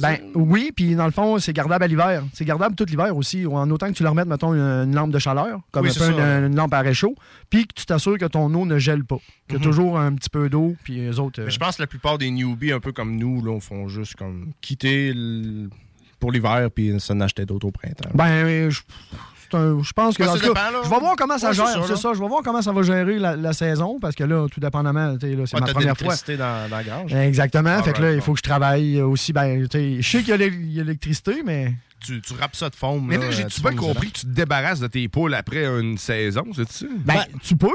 Ben 0.00 0.18
oui, 0.34 0.72
puis 0.74 0.94
dans 0.94 1.06
le 1.06 1.10
fond, 1.12 1.38
c'est 1.38 1.52
gardable 1.52 1.84
à 1.84 1.86
l'hiver. 1.86 2.24
C'est 2.32 2.44
gardable 2.44 2.74
tout 2.74 2.84
l'hiver 2.84 3.16
aussi, 3.16 3.46
en 3.46 3.70
autant 3.70 3.88
que 3.88 3.96
tu 3.96 4.02
leur 4.02 4.14
mettes, 4.14 4.28
mettons, 4.28 4.54
une, 4.54 4.60
une 4.60 4.94
lampe 4.94 5.10
de 5.10 5.18
chaleur, 5.18 5.60
comme 5.70 5.86
Oui, 5.86 5.90
un 5.90 6.12
peu 6.12 6.46
une, 6.46 6.56
lampe 6.56 6.74
à 6.74 6.80
réchaud, 6.80 7.14
puis 7.50 7.66
que 7.66 7.74
tu 7.74 7.86
t'assures 7.86 8.18
que 8.18 8.26
ton 8.26 8.52
eau 8.54 8.66
ne 8.66 8.78
gèle 8.78 9.04
pas. 9.04 9.18
Qu'il 9.48 9.58
y 9.58 9.60
a 9.60 9.64
toujours 9.64 9.98
un 9.98 10.14
petit 10.14 10.30
peu 10.30 10.48
d'eau, 10.48 10.76
puis 10.84 10.96
les 10.96 11.18
autres. 11.18 11.40
euh, 11.40 11.50
je 11.50 11.58
pense 11.58 11.76
que 11.76 11.82
la 11.82 11.86
plupart 11.86 12.18
des 12.18 12.30
newbies, 12.30 12.72
un 12.72 12.80
peu 12.80 12.92
comme 12.92 13.16
nous, 13.16 13.44
là, 13.44 13.58
font 13.60 13.88
juste 13.88 14.16
comme 14.16 14.52
quitter 14.60 15.12
pour 16.22 16.30
l'hiver 16.30 16.68
puis 16.72 17.00
s'en 17.00 17.18
acheter 17.20 17.44
d'autres 17.44 17.66
au 17.66 17.72
printemps. 17.72 18.10
Ben, 18.14 18.70
je, 18.70 18.80
un- 19.54 19.82
je 19.82 19.92
pense 19.92 20.16
que. 20.16 20.22
Ben, 20.22 20.28
en 20.30 20.32
ça 20.34 20.38
tout 20.40 20.52
cas, 20.52 20.60
dépend, 20.68 20.78
là. 20.78 20.80
je 20.84 20.90
vais 20.90 20.98
voir 21.00 21.14
comment 21.16 21.38
ça 21.38 21.48
Ouais, 21.48 21.54
c'est 21.54 21.58
gère. 21.64 21.66
ça, 21.74 21.82
C'est 21.84 21.90
là. 21.92 21.96
ça, 21.96 22.12
je 22.14 22.20
vais 22.20 22.28
voir 22.28 22.42
comment 22.42 22.62
ça 22.62 22.72
va 22.72 22.82
gérer 22.82 23.18
la, 23.18 23.36
la 23.36 23.52
saison, 23.52 23.98
parce 24.00 24.14
que 24.14 24.24
là, 24.24 24.46
tout 24.50 24.60
dépendamment, 24.60 25.16
c'est 25.20 25.28
Ouais, 25.28 25.36
ma 25.36 25.60
t'as 25.60 25.66
de 25.66 25.72
première 25.72 25.96
fois. 25.96 26.14
dans, 26.28 26.68
dans 26.70 26.76
la 26.76 26.82
grange. 26.84 27.14
Exactement. 27.14 27.82
fait 27.82 27.92
que 27.92 28.02
là, 28.02 28.12
il 28.12 28.20
faut 28.20 28.32
que 28.32 28.38
je 28.38 28.42
travaille 28.42 29.00
aussi. 29.00 29.32
Ben, 29.32 29.66
tu 29.68 29.78
sais, 29.78 30.02
je 30.02 30.08
sais 30.10 30.22
qu'il 30.22 30.30
y 30.72 30.80
a 30.80 30.82
l'électricité, 30.84 31.42
mais. 31.44 31.74
Tu, 32.04 32.20
tu 32.20 32.32
râpes 32.34 32.56
ça 32.56 32.68
de 32.68 32.74
foam. 32.74 33.04
Mais 33.06 33.16
là, 33.16 33.26
là, 33.26 33.30
j'ai-tu 33.30 33.54
tu 33.56 33.60
bien 33.60 33.76
compris 33.76 34.10
que 34.10 34.18
tu 34.18 34.26
te 34.26 34.30
débarrasses 34.32 34.80
de 34.80 34.88
tes 34.88 35.06
poules 35.08 35.34
après 35.34 35.64
une 35.66 35.96
saison, 35.98 36.44
c'est 36.54 36.68
ça? 36.70 36.86
Ben, 37.04 37.22
tu 37.42 37.56
peux. 37.56 37.68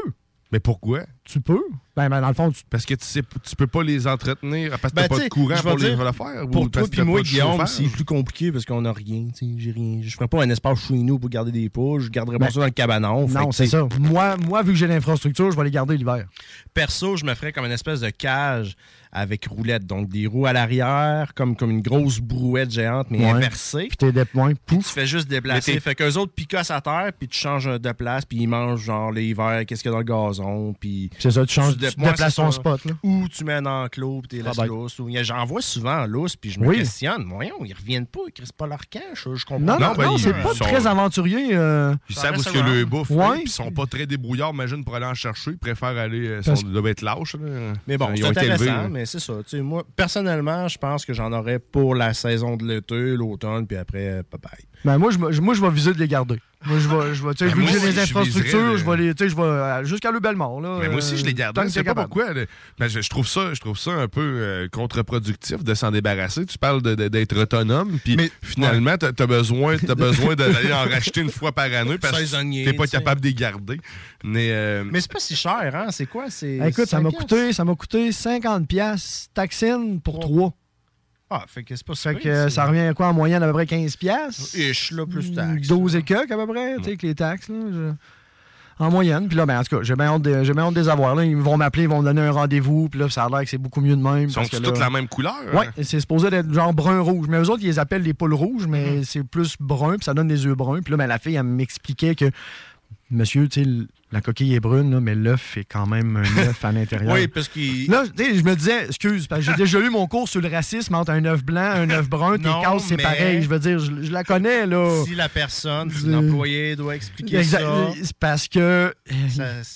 Mais 0.52 0.60
pourquoi? 0.62 1.02
Tu 1.26 1.42
peux. 1.42 1.62
Ben, 1.96 2.08
ben, 2.10 2.22
dans 2.22 2.30
le 2.30 2.34
fond, 2.34 2.52
tu. 2.52 2.62
Parce 2.70 2.86
que 2.86 2.94
tu 2.94 3.06
sais, 3.06 3.22
tu 3.44 3.56
peux 3.58 3.68
pas 3.68 3.84
les 3.84 4.08
entretenir 4.08 4.80
parce 4.80 4.94
que 4.94 4.96
Ben, 4.96 5.08
t'as 5.10 5.18
pas 5.18 5.24
de 5.24 5.30
courant 5.30 5.56
pour 5.62 5.78
les 5.78 5.90
dire, 5.96 6.04
le 6.04 6.12
faire? 6.14 6.46
ou 6.46 6.48
Pour 6.48 6.72
toi 6.72 6.84
puis 6.90 7.02
moi, 7.02 7.20
pas 7.20 7.24
Guillaume, 7.24 7.68
c'est 7.68 7.84
plus 7.84 8.06
compliqué 8.06 8.52
parce 8.52 8.64
qu'on 8.64 8.82
n'a 8.82 8.94
rien. 8.94 9.28
J'ai 9.58 9.72
rien. 9.72 10.00
Je 10.02 10.10
ferais 10.16 10.30
pas 10.30 10.42
un 10.44 10.50
espace 10.50 10.88
chez 10.88 10.94
nous 10.94 11.20
pour 11.20 11.30
garder 11.30 11.52
des 11.52 11.70
poules. 11.70 12.00
Je 12.02 12.10
garderais 12.10 12.38
pas 12.38 12.46
Ben, 12.46 12.52
ça 12.52 12.60
dans 12.62 12.66
le 12.66 12.72
cabanon. 12.72 13.28
Non, 13.28 13.52
c'est 13.52 13.68
ça. 13.68 13.88
Moi, 14.00 14.38
moi, 14.38 14.64
vu 14.64 14.72
que 14.72 14.78
j'ai 14.78 14.88
l'infrastructure, 14.88 15.52
je 15.52 15.58
vais 15.58 15.66
les 15.66 15.72
garder 15.72 15.98
l'hiver. 15.98 16.26
Perso, 16.74 17.18
je 17.18 17.26
me 17.26 17.34
ferais 17.36 17.52
comme 17.52 17.66
une 17.66 17.72
espèce 17.72 18.00
de 18.00 18.10
cage 18.10 18.78
avec 19.12 19.46
roulette. 19.48 19.86
Donc 19.86 20.10
des 20.10 20.28
roues 20.28 20.46
à 20.46 20.54
l'arrière, 20.54 21.34
comme, 21.36 21.56
comme 21.56 21.72
une 21.72 21.82
grosse 21.82 22.20
brouette 22.20 22.72
géante, 22.72 23.08
mais 23.10 23.20
Ouais. 23.20 23.32
inversée. 23.32 23.88
Puis 23.88 23.98
t'es 23.98 24.12
des 24.12 24.26
points. 24.26 24.54
Puis 24.65 24.78
tu 24.78 24.84
fais 24.84 25.06
juste 25.06 25.28
déplacer. 25.28 25.80
Fait 25.80 25.96
qu'eux 25.96 26.13
autres 26.17 26.34
picassent 26.34 26.72
à 26.72 26.82
terre, 26.82 27.12
puis 27.17 27.28
tu 27.28 27.38
changes 27.38 27.65
de 27.65 27.91
place, 27.91 28.26
puis 28.26 28.39
ils 28.39 28.48
mangent 28.48 28.82
genre 28.82 29.12
l'hiver, 29.12 29.63
qu'est-ce 29.65 29.82
qu'il 29.82 29.91
y 29.91 29.93
a 29.93 29.98
dans 29.98 30.00
le 30.00 30.28
gazon, 30.30 30.74
puis... 30.80 31.10
C'est 31.20 31.32
ça, 31.32 31.46
tu 31.46 31.54
changes, 31.54 31.74
Ouais, 31.74 31.89
déplaces 31.89 32.36
ton 32.36 32.52
spot. 32.52 32.84
Là. 32.86 32.93
Ou 33.04 33.28
tu 33.28 33.43
mets 33.43 33.54
un 33.54 33.65
enclos, 33.65 34.22
puis 34.28 34.39
t'es 34.39 34.48
Ah 34.48 34.52
ben. 34.56 34.65
lousse. 34.65 35.00
Ou- 35.00 35.10
J'en 35.22 35.46
vois 35.46 35.62
souvent 35.62 36.02
en 36.04 36.06
lousse, 36.06 36.36
puis 36.36 36.52
je 36.52 36.60
me 36.60 36.67
Oui. 36.67 36.78
questionne. 36.78 37.26
Voyons, 37.28 37.63
ils 37.65 37.74
reviennent 37.74 38.06
pas, 38.06 38.20
ils 38.28 38.34
crissent 38.34 38.52
pas 38.52 38.67
leur 38.67 38.88
cache. 38.89 39.28
Je 39.34 39.46
comprends 39.46 39.60
Non, 39.60 39.80
non, 39.80 39.93
ben, 39.96 40.06
non, 40.06 40.17
ils- 40.17 40.20
c'est 40.22 40.30
ils 40.30 40.43
pas 40.43 40.54
sont- 40.54 40.63
très 40.63 40.86
aventurier. 40.88 41.50
euh, 41.54 41.96
Ils 42.10 42.15
savent 42.15 42.38
où 42.38 42.43
ce 42.43 42.50
que 42.50 42.58
le 42.60 42.86
bouffe, 42.86 43.10
Ouais. 43.10 43.34
puis 43.36 43.43
ils 43.46 43.50
sont 43.50 43.72
pas 43.72 43.86
très 43.86 44.06
débrouillards, 44.06 44.52
imagine, 44.54 44.84
pour 44.84 44.96
aller 44.96 45.06
en 45.06 45.13
chercher. 45.13 45.52
Ils 45.52 45.58
préfèrent 45.58 45.98
aller. 45.98 46.28
euh, 46.28 46.41
Ils 46.62 46.72
doivent 46.72 46.88
être 46.88 47.02
lâches. 47.02 47.36
là. 47.36 47.74
Mais 47.88 47.98
bon, 47.98 48.10
Ils 48.13 48.20
c'est 48.20 48.26
ont 48.26 48.32
été 48.32 48.46
élevés, 48.46 48.70
intéressant. 48.70 48.89
Mais 48.98 49.06
c'est 49.06 49.20
ça. 49.20 49.34
Moi, 49.62 49.84
personnellement, 49.96 50.68
je 50.68 50.78
pense 50.80 51.06
que 51.06 51.14
j'en 51.14 51.32
aurais 51.32 51.60
pour 51.60 51.94
la 51.94 52.16
saison 52.16 52.58
de 52.58 52.66
l'été, 52.66 53.16
l'automne, 53.16 53.68
puis 53.68 53.78
après, 53.78 54.08
euh, 54.08 54.24
bye 54.32 54.42
bye. 54.42 54.66
Ben, 54.86 54.98
moi, 54.98 55.12
je, 55.12 55.18
moi, 55.42 55.54
je 55.54 55.62
vais 55.62 55.70
viser 55.72 55.94
de 55.94 56.00
les 56.00 56.08
garder. 56.08 56.40
Moi, 56.66 56.80
je 56.80 56.88
vais, 56.88 57.13
je 57.13 57.24
vais, 57.26 57.34
sais, 57.38 57.46
Ben, 57.50 57.56
moi 57.56 57.70
les 57.72 57.80
je 57.92 58.00
infrastructures, 58.00 58.44
viserais 58.74 58.78
je 58.78 58.86
vais 58.86 58.98
les, 58.98 59.13
tu 59.16 59.24
sais, 59.24 59.30
je 59.30 59.36
vais 59.36 59.42
euh, 59.44 59.84
jusqu'à 59.84 60.12
le 60.12 60.20
Belmont, 60.20 60.60
là. 60.60 60.78
Mais 60.82 60.88
moi 60.88 60.98
aussi, 60.98 61.16
je 61.18 61.24
les 61.24 61.32
euh, 61.32 61.36
garde. 61.36 61.60
Je 61.63 61.68
sais 61.70 61.74
t'es 61.80 61.84
pas 61.84 61.90
capable. 61.94 62.10
pourquoi. 62.10 62.34
Ben, 62.80 62.88
je, 62.88 63.02
je 63.02 63.10
trouve 63.10 63.28
ça, 63.28 63.54
je 63.54 63.60
trouve 63.60 63.78
ça 63.78 63.92
un 63.92 64.08
peu 64.08 64.22
euh, 64.22 64.68
contre-productif 64.70 65.63
de 65.63 65.74
s'en 65.76 65.92
débarrasser. 65.92 66.46
Tu 66.46 66.58
parles 66.58 66.82
de- 66.82 66.96
de- 66.96 67.08
d'être 67.10 67.38
autonome, 67.38 68.00
puis 68.04 68.18
finalement, 68.42 68.98
t'as 68.98 69.10
as 69.18 69.28
besoin, 69.28 69.76
as 69.88 69.96
besoin 69.96 70.36
d'aller 70.36 70.74
en 70.74 70.86
racheter 70.90 71.22
une 71.22 71.30
fois 71.32 71.52
par 71.52 71.66
année 71.66 71.98
parce 72.00 72.20
que 72.20 72.66
t'es 72.66 72.74
pas 72.74 72.86
sais. 72.86 72.98
capable 72.98 73.22
de 73.22 73.28
les 73.28 73.34
garder. 73.36 73.80
Mais, 74.24 74.50
euh, 74.52 74.84
Mais 74.90 75.00
c'est 75.02 75.12
pas 75.12 75.20
si 75.20 75.36
cher, 75.36 75.72
hein? 75.76 75.88
C'est 75.92 76.08
quoi? 76.08 76.26
C'est 76.30 76.58
Écoute, 76.68 76.86
ça 76.88 77.00
m'a 77.02 77.12
5 77.12 77.18
coûté, 77.18 77.54
ça 77.54 77.66
m'a 77.66 77.76
coûté 77.76 78.12
50 78.12 78.68
pièces 78.68 79.28
taxine 79.34 80.02
pour 80.02 80.20
3. 80.20 80.54
Ah, 81.30 81.44
fait 81.48 81.63
que 81.63 81.76
c'est 81.76 81.86
pas 81.86 81.94
Fait 81.96 82.10
super, 82.16 82.22
que 82.24 82.30
euh, 82.30 82.50
ça 82.50 82.66
revient 82.66 82.80
à 82.80 82.94
quoi 82.94 83.08
en 83.08 83.13
moyenne 83.13 83.44
à 83.44 83.48
peu 83.48 83.54
près 83.54 83.66
15 83.66 83.96
pièces. 83.98 84.54
Ish, 84.54 84.92
là, 84.92 85.06
plus 85.06 85.34
taxes. 85.34 85.68
12 85.68 85.96
et 85.98 86.04
quelques 86.04 86.32
à 86.32 86.38
peu 86.38 86.48
près, 86.48 86.76
tu 86.78 86.84
sais, 86.84 86.88
avec 86.90 87.02
les 87.04 87.16
taxes. 87.16 87.50
Là, 87.50 87.56
je- 87.72 87.92
En 88.80 88.92
moyenne. 88.92 89.28
Puis 89.28 89.36
là, 89.36 89.46
ben, 89.48 89.60
en 89.60 89.63
tout 89.63 89.76
cas, 89.76 89.82
j'ai 89.84 89.96
bien 89.96 90.06
hâte, 90.06 90.22
de, 90.22 90.44
j'ai 90.44 90.54
bien 90.54 90.72
de 90.72 90.80
les 90.80 90.88
avoir. 90.88 91.16
Là. 91.16 91.26
Ils 91.26 91.36
vont 91.36 91.58
m'appeler, 91.58 91.84
ils 91.84 91.90
vont 91.90 92.00
me 92.02 92.06
donner 92.06 92.22
un 92.22 92.32
rendez-vous. 92.32 92.90
Puis 92.90 93.00
là, 93.00 93.10
ça 93.10 93.26
a 93.26 93.30
l'air 93.30 93.40
que 93.42 93.50
c'est 93.50 93.58
beaucoup 93.58 93.82
mieux 93.82 93.96
de 93.96 94.02
même. 94.04 94.30
Sont 94.30 94.42
parce 94.42 94.52
que 94.52 94.58
toutes 94.58 94.78
là- 94.78 94.86
la 94.86 94.90
même 94.92 95.08
couleur? 95.08 95.34
Oui, 95.52 95.66
c'est 95.84 96.00
supposé 96.00 96.28
être 96.28 96.54
genre 96.54 96.74
brun-rouge. 96.76 97.26
Mais 97.28 97.38
eux 97.40 97.50
autres, 97.50 97.63
ils 97.63 97.68
les 97.68 97.80
appellent 97.80 98.04
les 98.04 98.13
poules 98.13 98.36
rouges, 98.36 98.68
mais 98.68 99.04
c'est 99.04 99.24
plus 99.24 99.56
brun, 99.60 99.96
puis 99.96 100.04
ça 100.06 100.13
donne 100.13 100.28
des 100.28 100.46
yeux 100.46 100.54
bruns. 100.54 100.82
Puis 100.82 100.92
là, 100.92 100.98
ben, 100.98 101.08
la 101.08 101.18
fille, 101.18 101.34
elle 101.36 101.44
m'expliquait 101.44 102.13
que, 102.13 102.26
monsieur, 103.12 103.48
tu 103.48 103.63
sais, 103.63 103.70
la 104.12 104.22
coquille 104.22 104.56
est 104.56 104.62
brune, 104.62 104.89
là, 104.91 105.02
mais 105.02 105.15
l'œuf 105.15 105.58
est 105.58 105.65
quand 105.65 105.86
même 105.86 106.15
un 106.15 106.22
œuf 106.48 106.63
à 106.63 106.72
l'intérieur. 106.72 107.13
Oui, 107.13 107.28
parce 107.28 107.50
qu'il. 107.50 107.89
Là, 107.91 108.04
tu 108.15 108.24
sais, 108.24 108.36
je 108.36 108.43
me 108.43 108.56
disais, 108.56 108.86
excuse, 108.86 109.28
parce 109.28 109.43
que 109.46 109.52
j'ai 109.52 109.58
déjà 109.58 109.80
eu 109.82 109.89
mon 109.89 110.08
cours 110.08 110.30
sur 110.30 110.39
le 110.39 110.48
racisme 110.48 110.96
entre 110.96 111.12
un 111.12 111.26
œuf 111.26 111.43
blanc 111.43 111.74
et 111.76 111.80
un 111.80 111.89
œuf 111.89 112.08
brun. 112.10 112.38
Tes 112.38 112.43
cases, 112.43 112.84
c'est 112.88 112.96
mais- 112.96 113.04
pareil. 113.04 113.41
Je 113.43 113.50
veux 113.50 113.60
dire, 113.60 113.80
je, 113.80 113.91
je 114.04 114.12
la 114.12 114.24
connais, 114.24 114.65
là. 114.65 115.04
Si 115.06 115.13
la 115.15 115.28
personne, 115.28 115.91
Je- 115.91 116.08
l'employé, 116.08 116.76
doit 116.78 116.96
expliquer 116.96 117.38
Exact- 117.39 117.62
ça. 117.63 117.88
C'est 118.02 118.13
parce 118.17 118.48
que 118.48 118.93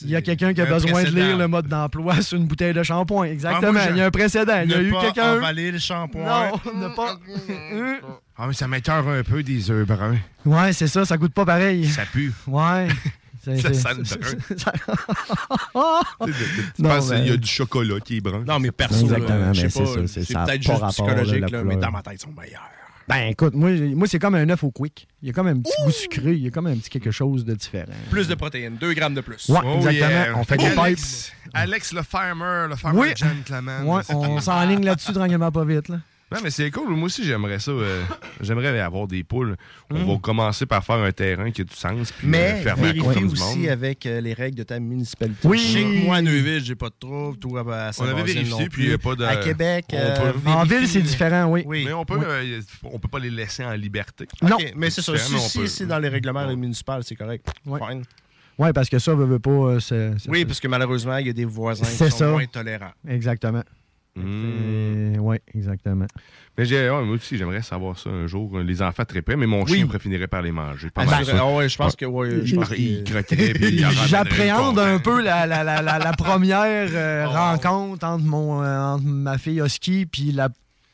il 0.04 0.10
y 0.10 0.15
a 0.15 0.22
quelqu'un 0.22 0.54
qui 0.54 0.62
a 0.62 0.65
besoin 0.65 1.04
de 1.04 1.10
lire 1.10 1.38
le 1.38 1.48
mode 1.50 1.67
d'emploi 1.67 2.22
sur 2.22 2.38
une 2.38 2.46
bouteille 2.46 2.74
de 2.74 2.84
shampoing. 2.84 3.26
Exactement. 3.26 3.67
Ah, 3.67 3.72
moi, 3.72 3.82
il 3.91 3.98
y 3.98 4.02
a 4.02 4.06
un 4.06 4.12
précédent. 4.12 4.62
Il 4.63 4.72
y 4.72 4.74
a 4.74 4.78
ne 4.78 4.84
eu 4.84 4.91
pas 4.91 5.02
quelqu'un. 5.02 5.32
avaler 5.34 5.72
le 5.72 5.80
shampoing. 5.80 6.24
Non, 6.26 6.60
ne 6.80 6.96
pas. 6.96 7.17
Ah, 8.44 8.48
mais 8.48 8.54
ça 8.54 8.67
m'écœure 8.67 9.08
un 9.08 9.22
peu 9.22 9.44
des 9.44 9.70
œufs 9.70 9.86
bruns. 9.86 10.17
Ouais, 10.46 10.74
c'est 10.74 10.88
ça, 10.88 11.06
ça 11.06 11.15
goûte 11.15 11.34
pas 11.34 11.46
pareil. 11.46 11.86
Ça 11.88 12.04
pue. 12.12 12.32
Ouais. 12.48 12.88
C'est- 13.44 13.58
Ça 13.58 13.70
c'est- 13.70 13.74
sent 13.74 13.90
le 13.98 14.06
c'est- 14.06 14.20
brun. 14.20 14.30
c'est- 14.48 14.60
ça- 14.60 14.74
Tu 16.76 16.84
penses 16.84 17.10
qu'il 17.12 17.28
y 17.28 17.32
a 17.32 17.38
du 17.38 17.48
chocolat 17.48 18.00
qui 18.00 18.18
est 18.18 18.22
brun. 18.22 18.44
Non, 18.46 18.60
mais 18.60 18.72
perso, 18.72 19.02
Exactement, 19.02 19.38
là, 19.40 19.54
je 19.54 19.64
mais 19.64 19.70
sais 19.70 19.86
c'est 20.24 20.34
peut-être 20.34 20.62
juste 20.62 20.86
psychologique, 20.90 21.56
mais 21.66 21.78
dans 21.78 21.92
ma 21.92 22.02
tête, 22.02 22.14
ils 22.16 22.20
sont 22.22 22.34
meilleurs. 22.40 22.62
Ben 23.08 23.28
écoute, 23.30 23.56
moi, 23.56 23.72
moi 23.96 24.08
c'est 24.08 24.20
comme 24.20 24.36
un 24.36 24.48
œuf 24.50 24.64
au 24.64 24.72
quick. 24.72 25.08
Il 25.22 25.28
y 25.28 25.32
a 25.32 25.34
comme 25.34 25.48
un 25.48 25.60
petit 25.60 25.74
goût 25.84 25.92
sucré, 25.92 26.34
il 26.34 26.44
y 26.44 26.48
a 26.48 26.52
comme 26.52 26.68
un 26.68 26.78
petit 26.78 26.90
quelque 26.90 27.12
chose 27.12 27.44
de 27.44 27.56
différent. 27.56 27.92
Plus 28.10 28.28
de 28.28 28.36
protéines, 28.36 28.78
2 28.80 28.94
grammes 28.94 29.16
de 29.16 29.22
plus. 29.22 29.50
Ouais, 29.50 29.60
Oh, 29.66 29.78
exactement. 29.78 30.10
yeah. 30.10 30.34
On 30.38 30.44
fait 30.44 30.58
des 30.58 30.70
pipes. 30.70 30.80
Alex, 30.80 31.32
Alex 31.54 31.94
le 31.94 32.04
farmer, 32.04 32.68
le 32.70 32.76
farmer 32.76 33.00
Oui. 33.02 33.08
gentleman. 33.18 33.86
Ouais, 33.86 34.02
on 34.12 34.40
s'enligne 34.40 34.86
là-dessus 34.86 35.14
tranquillement 35.14 35.52
pas 35.52 35.66
vite. 35.66 35.90
Là. 35.90 35.98
Ouais, 36.32 36.38
mais 36.44 36.50
c'est 36.50 36.72
cool. 36.72 36.89
Moi 36.89 37.06
aussi, 37.08 37.24
j'aimerais 37.26 37.60
ça. 37.60 37.72
euh, 37.72 38.04
j'aimerais 38.41 38.80
avoir 38.80 39.08
des 39.08 39.24
poules. 39.24 39.58
On 39.89 40.00
Mm. 40.00 40.08
va 40.13 40.17
commencer 40.20 40.65
par 40.65 40.84
faire 40.84 40.96
un 40.98 41.12
terrain 41.12 41.52
qui 41.52 41.62
a 41.62 41.63
du 41.65 41.76
sens. 41.76 42.12
Puis, 42.13 42.28
Mais 42.28 42.54
euh, 42.54 42.62
faire 42.63 42.76
vérifie 42.78 43.24
aussi 43.26 43.58
monde. 43.60 43.67
avec 43.67 44.06
euh, 44.06 44.22
les 44.22 44.34
règles 44.34 44.58
de 44.58 44.63
ta 44.63 44.80
municipalité. 44.80 45.46
Oui. 45.48 45.74
Que 45.74 46.06
moi, 46.06 46.15
à 46.17 46.22
Neuville, 46.22 46.63
j'ai 46.63 46.76
pas 46.76 46.89
de 46.89 46.96
trouble. 47.00 47.38
À 47.72 47.91
On 48.00 48.04
avait 48.06 48.24
vérifié, 48.24 48.50
non 48.50 48.65
puis 48.70 48.84
il 48.84 48.88
n'y 48.89 48.94
a 48.94 48.98
pas 48.98 49.15
de. 49.15 49.26
À 49.26 49.36
Québec, 49.38 49.86
euh, 49.94 50.32
peut- 50.32 50.50
En 50.50 50.63
ville, 50.63 50.88
c'est 50.88 51.02
différent, 51.02 51.46
oui. 51.48 51.63
Oui. 51.65 51.84
Mais 51.86 51.94
on 51.94 52.06
peut, 52.06 52.17
Oui. 52.17 52.26
euh, 52.28 52.62
on 52.84 52.98
peut 53.00 53.10
pas 53.10 53.20
les 53.20 53.30
laisser 53.30 53.65
en 53.65 53.74
liberté. 53.74 54.28
Non. 54.41 54.58
Mais 54.76 54.89
c'est 54.89 55.02
ça. 55.02 55.17
Si, 55.17 55.38
si 55.38 55.58
peut- 55.60 55.67
c'est 55.67 55.86
dans 55.86 56.00
les 56.00 56.10
règlements 56.10 56.48
municipaux, 56.56 57.02
c'est 57.02 57.15
correct. 57.15 57.46
Ouais. 57.65 57.80
Fine. 57.86 58.04
Ouais, 58.58 58.74
parce 58.74 58.89
que 58.89 59.00
ça, 59.00 59.15
veut, 59.15 59.26
veut 59.26 59.39
pas. 59.39 59.78
Oui, 60.28 60.46
parce 60.46 60.60
que 60.60 60.67
malheureusement, 60.67 61.17
il 61.17 61.28
y 61.28 61.30
a 61.30 61.34
des 61.34 61.46
voisins 61.46 61.84
qui 61.86 61.91
sont 61.96 62.10
ça. 62.10 62.30
moins 62.30 62.46
tolérants. 62.46 62.91
Exactement. 63.08 63.63
Oui, 64.15 65.38
exactement. 65.54 66.06
Mais 66.58 66.65
j'ai, 66.65 66.89
ouais, 66.89 67.04
moi 67.04 67.15
aussi, 67.15 67.38
j'aimerais 67.38 67.62
savoir 67.62 67.97
ça 67.97 68.10
un 68.10 68.28
jour. 68.28 68.60
Les 68.60 68.82
enfants 68.82 69.06
trépaient, 69.06 69.36
mais 69.38 69.47
mon 69.47 69.63
Oui. 69.63 69.78
chien 69.78 69.88
préférerait 69.88 70.28
par 70.28 70.41
les 70.41 70.52
manger. 70.52 70.89
Pas 70.89 71.04
Ah, 71.04 71.12
mal 71.12 71.26
ben, 71.26 71.32
ça. 71.32 71.38
ah 71.41 71.54
ouais, 71.56 71.69
je 71.69 71.78
pense 71.78 71.95
que- 71.95 72.06
ouais, 72.06 72.45
je 72.45 72.56
pense 72.56 72.69
que- 72.69 72.76
Il 72.76 73.04
croquerait, 73.04 73.54
puis 73.54 73.67
il 73.69 73.86
en 73.86 73.88
ramènerait 73.89 74.08
J'appréhende 74.08 74.80
un 74.80 75.00
peu 75.00 75.21
la, 75.21 75.45
la, 75.47 75.63
la, 75.63 75.82
la, 75.82 75.97
la 76.00 76.12
première 76.13 76.89
euh, 76.91 77.28
rencontre 77.28 78.06
entre, 78.06 78.24
mon, 78.26 78.62
euh, 78.63 78.80
entre 78.95 79.06
ma 79.06 79.38
fille 79.38 79.62
Husky 79.62 80.06
puis 80.06 80.32
la, 80.34 80.50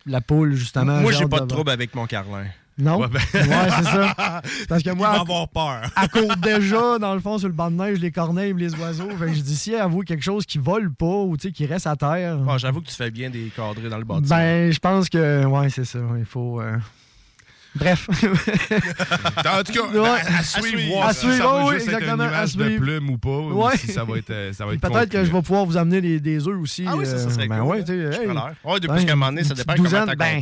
la 0.06 0.21
poule, 0.21 0.53
justement. 0.53 0.99
Moi, 1.01 1.12
J'ai 1.12 1.25
pas 1.27 1.39
de 1.39 1.47
trouble 1.47 1.71
avec 1.71 1.95
mon 1.95 2.06
Carlin. 2.06 2.45
Non? 2.78 3.00
Ouais, 3.00 3.08
Ouais, 3.08 3.10
ben- 3.34 3.70
c'est 3.78 3.84
ça. 3.84 4.42
Parce 4.70 4.84
que 4.84 4.92
moi, 4.92 5.10
avoir 5.10 5.48
peur. 5.48 5.82
à 5.96 6.08
court 6.08 6.36
déjà, 6.38 7.00
dans 7.00 7.13
le 7.16 7.20
fond, 7.20 7.38
sur 7.40 7.48
le 7.48 7.54
banc 7.54 7.72
de 7.72 7.76
neige, 7.76 8.00
les 8.00 8.12
corneilles, 8.12 8.54
les 8.56 8.74
oiseaux. 8.76 9.10
Fait 9.18 9.26
que 9.28 9.34
je 9.34 9.42
dis, 9.42 9.56
si 9.56 9.74
elle 9.74 9.88
voit 9.90 10.04
quelque 10.04 10.24
chose 10.24 10.46
qui 10.46 10.58
vole 10.60 10.94
pas 10.94 11.06
ou 11.06 11.36
qui 11.38 11.66
reste 11.66 11.88
à 11.88 11.96
terre. 11.96 12.38
Bon, 12.38 12.58
J'avoue 12.58 12.82
que 12.82 12.88
tu 12.88 12.96
fais 12.96 13.10
bien 13.12 13.30
des 13.30 13.52
cadrés 13.56 13.90
dans 13.90 13.98
le 13.98 14.04
bâtiment. 14.04 14.28
Ben, 14.28 14.72
je 14.72 14.80
pense 14.80 15.10
que, 15.10 15.46
ouais, 15.46 15.70
c'est 15.70 15.86
ça. 15.86 16.00
Il 16.20 16.26
faut. 16.26 16.62
euh, 16.62 16.78
Bref. 17.78 18.08
En 19.46 19.63
tout 19.63 19.74
cas, 19.74 20.00
Ouais. 20.00 20.10
à, 20.10 20.40
à 20.40 20.44
suivre, 20.44 21.04
À 21.04 21.13
suivre, 21.13 21.34
ça 21.36 21.44
va 21.44 21.66
oui, 21.66 21.74
juste 21.76 21.88
être 21.88 21.94
un 21.96 21.98
exactement, 22.00 22.24
nuage 22.26 22.56
de 22.58 22.78
plumes 22.78 23.10
ou 23.10 23.18
pas, 23.18 23.30
ou 23.30 23.63
Ouais. 23.66 23.78
si 23.78 23.88
ça 23.92 24.04
va 24.04 24.18
être, 24.18 24.30
euh, 24.30 24.54
ça 24.54 24.66
va 24.66 24.74
être 24.74 24.82
Peut-être 24.82 25.10
que 25.10 25.24
je 25.24 25.32
vais 25.32 25.42
pouvoir 25.42 25.66
vous 25.66 25.78
amener 25.78 26.02
des, 26.02 26.20
des 26.20 26.48
œufs 26.48 26.58
aussi. 26.60 26.86
Ah 26.88 26.96
oui, 26.96 27.06
ça, 27.06 27.18
ça 27.18 27.28
euh, 27.28 27.30
serait 27.30 27.48
ben 27.48 27.60
cool. 27.60 27.68
ouais, 27.70 27.80
hein. 27.80 27.84
tu 27.86 27.92
sais, 27.94 28.12
Je 28.12 28.22
hey. 28.22 28.28
Ouais, 28.63 28.80
depuis 28.80 28.90
Ouais, 28.98 29.06
qu'à 29.06 29.13
un 29.13 29.16
moment 29.16 29.32
donné, 29.32 29.44
ça 29.44 29.54
dépend 29.54 29.74
comment 29.76 29.90
t'as 29.90 30.16
ben, 30.16 30.40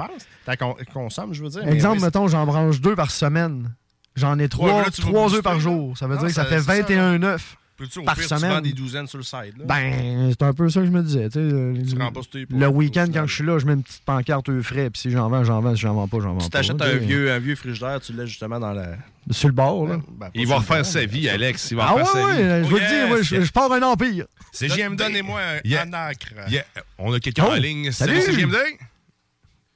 con- 0.57 0.75
consommes, 0.93 1.33
je 1.33 1.43
veux 1.43 1.49
dire. 1.49 1.61
mais 1.65 1.73
Exemple, 1.73 1.97
oui, 1.97 2.03
mettons, 2.03 2.27
j'en 2.27 2.45
branche 2.45 2.79
deux 2.81 2.95
par 2.95 3.11
semaine. 3.11 3.73
J'en 4.15 4.39
ai 4.39 4.47
trois, 4.47 4.71
mais 4.77 4.85
là, 4.85 4.91
tu 4.91 5.01
trois 5.01 5.33
œufs 5.33 5.43
par 5.43 5.59
jour. 5.59 5.97
Ça 5.97 6.07
veut 6.07 6.15
Non, 6.15 6.21
dire 6.21 6.29
que 6.29 6.33
ça 6.35 6.45
fait 6.45 6.59
c'est 6.59 6.65
ça, 6.65 6.73
21 6.77 7.21
œufs 7.23 7.57
Peux-tu, 7.77 7.99
au 7.99 8.03
par 8.03 8.15
pire, 8.15 8.25
tu 8.27 8.35
semaine. 8.37 8.61
des 8.61 8.71
douzaines 8.71 9.05
sur 9.07 9.17
le 9.17 9.23
side, 9.25 9.57
là? 9.57 9.65
Ben, 9.65 10.29
c'est 10.31 10.43
un 10.43 10.53
peu 10.53 10.69
ça 10.69 10.79
que 10.79 10.85
je 10.85 10.91
me 10.91 11.03
disais. 11.03 11.27
tu 11.29 11.39
Le, 11.39 11.73
Tu 11.85 11.97
rembourses 12.01 12.29
tes 12.29 12.45
le 12.49 12.67
week-end, 12.69 13.07
quand 13.13 13.27
je 13.27 13.33
suis 13.35 13.43
là, 13.43 13.59
je 13.59 13.65
mets 13.65 13.73
une 13.73 13.83
petite 13.83 14.03
pancarte 14.05 14.47
œufs 14.47 14.65
frais. 14.65 14.89
Puis 14.89 15.01
si 15.01 15.11
j'en 15.11 15.29
vends, 15.29 15.43
j'en 15.43 15.59
vends. 15.59 15.75
Si 15.75 15.81
j'en 15.81 15.93
vends 15.93 16.07
pas, 16.07 16.19
j'en 16.21 16.33
vends 16.35 16.37
Tu 16.39 16.49
pas. 16.49 16.59
t'achètes 16.59 16.77
tu 16.77 16.83
un 16.83 16.95
vieux, 16.95 17.31
un 17.33 17.39
vieux 17.39 17.55
frigidaire, 17.55 17.99
tu 17.99 18.13
le 18.13 18.19
laisses 18.21 18.29
justement 18.29 18.59
dans 18.61 18.71
la... 18.71 18.95
Sur 19.31 19.49
le 19.49 19.53
bord, 19.55 19.87
là. 19.87 19.97
Ben, 20.07 20.27
pas 20.27 20.31
Il 20.35 20.47
va 20.47 20.55
refaire 20.57 20.77
bord, 20.77 20.85
sa 20.85 21.05
vie, 21.05 21.27
Alex. 21.27 21.71
Il 21.71 21.77
va 21.77 21.87
Ah 21.89 21.95
ouais, 21.95 22.05
sa 22.05 22.23
ouais, 22.25 22.61
vie. 22.61 22.67
je 22.67 22.73
veux 22.73 22.79
Oh, 22.79 22.79
le 22.79 23.07
dire, 23.07 23.17
yes. 23.17 23.25
je, 23.25 23.41
je 23.41 23.51
pars 23.51 23.71
un 23.71 23.81
empire. 23.81 24.25
C'est 24.53 24.69
JMD. 24.69 24.95
Donnez-moi 24.97 25.41
un 25.41 25.59
Yeah. 25.67 25.81
anacre. 25.81 26.27
Yeah. 26.49 26.63
On 26.97 27.11
a 27.11 27.19
quelqu'un 27.19 27.45
Oh, 27.47 27.51
en 27.51 27.55
ligne. 27.55 27.91
salut. 27.91 28.21
JMD. 28.21 28.55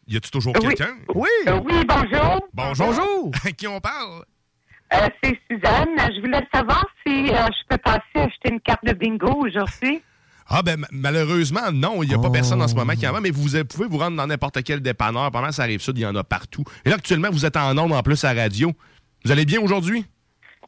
Y 0.08 0.18
a-tu 0.18 0.32
toujours 0.32 0.54
quelqu'un? 0.54 0.96
Oui. 1.14 1.28
Oui, 1.66 1.74
bonjour. 1.88 2.48
Bonjour. 2.54 2.86
Bonjour. 2.88 3.32
À 3.46 3.52
qui 3.52 3.68
on 3.68 3.80
parle? 3.82 4.24
Euh, 4.94 5.08
c'est 5.24 5.40
Suzanne. 5.50 5.96
Je 6.16 6.22
voulais 6.22 6.46
savoir 6.54 6.86
si 7.06 7.30
euh, 7.30 7.36
je 7.48 7.68
peux 7.70 7.78
passer 7.78 8.02
acheter 8.16 8.52
une 8.52 8.60
carte 8.60 8.84
de 8.86 8.94
bingo 8.94 9.34
aujourd'hui. 9.46 10.02
Ah 10.48 10.64
ben 10.64 10.78
ma- 10.80 10.88
malheureusement 10.92 11.72
non, 11.72 12.02
il 12.02 12.10
n'y 12.10 12.16
a 12.16 12.18
Oh. 12.18 12.22
pas 12.22 12.32
personne 12.32 12.60
en 12.62 12.68
ce 12.68 12.74
moment 12.74 12.94
qui 12.94 13.08
en 13.08 13.12
vend, 13.14 13.22
mais 13.22 13.30
vous 13.30 13.48
pouvez 13.66 13.88
vous 13.88 13.98
rendre 14.00 14.18
dans 14.18 14.26
n'importe 14.26 14.64
quel 14.64 14.80
dépanneur. 14.82 15.30
Pendant 15.32 15.50
que 15.50 15.54
ça 15.54 15.62
arrive 15.64 15.80
ça, 15.82 15.92
il 15.94 16.02
y 16.02 16.06
en 16.08 16.16
a 16.16 16.24
partout. 16.24 16.64
Et 16.86 16.90
là 16.90 16.96
actuellement, 16.96 17.30
vous 17.32 17.46
êtes 17.46 17.56
en 17.56 17.78
onde 17.78 17.92
en 17.94 18.02
plus 18.02 18.24
à 18.24 18.34
radio. 18.34 18.72
Vous 19.26 19.32
allez 19.32 19.46
bien 19.46 19.62
aujourd'hui? 19.62 20.06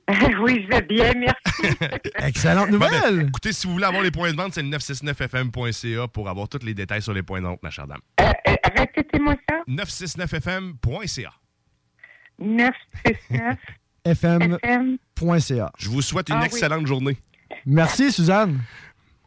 oui, 0.42 0.64
je 0.64 0.68
vais 0.68 0.82
bien, 0.84 1.12
merci. 1.16 1.78
Excellente 2.18 2.70
ben, 2.70 2.74
nouvelle. 2.74 3.28
écoutez, 3.28 3.54
si 3.54 3.66
vous 3.66 3.74
voulez 3.74 3.86
avoir 3.86 4.04
les 4.04 4.12
points 4.12 4.32
de 4.32 4.36
vente, 4.38 4.54
c'est 4.54 4.62
le 4.62 4.70
969fm.ca 4.70 6.08
pour 6.10 6.30
avoir 6.30 6.48
tous 6.50 6.64
les 6.64 6.74
détails 6.76 7.02
sur 7.02 7.14
les 7.14 7.24
points 7.24 7.40
de 7.42 7.46
vente, 7.48 7.64
ma 7.64 7.70
chère 7.72 7.88
dame. 7.88 8.02
Euh, 8.20 8.26
euh, 8.50 8.56
Répétez-moi 8.78 9.36
ça. 9.50 9.56
969fm.ca. 9.68 11.32
969 12.40 13.56
FM.ca. 14.06 14.58
FM. 14.64 14.98
Je 15.78 15.90
vous 15.90 16.02
souhaite 16.02 16.30
une 16.30 16.36
Ah 16.36 16.40
oui. 16.42 16.46
excellente 16.48 16.88
journée. 16.88 17.18
Merci, 17.66 18.12
Suzanne. 18.12 18.60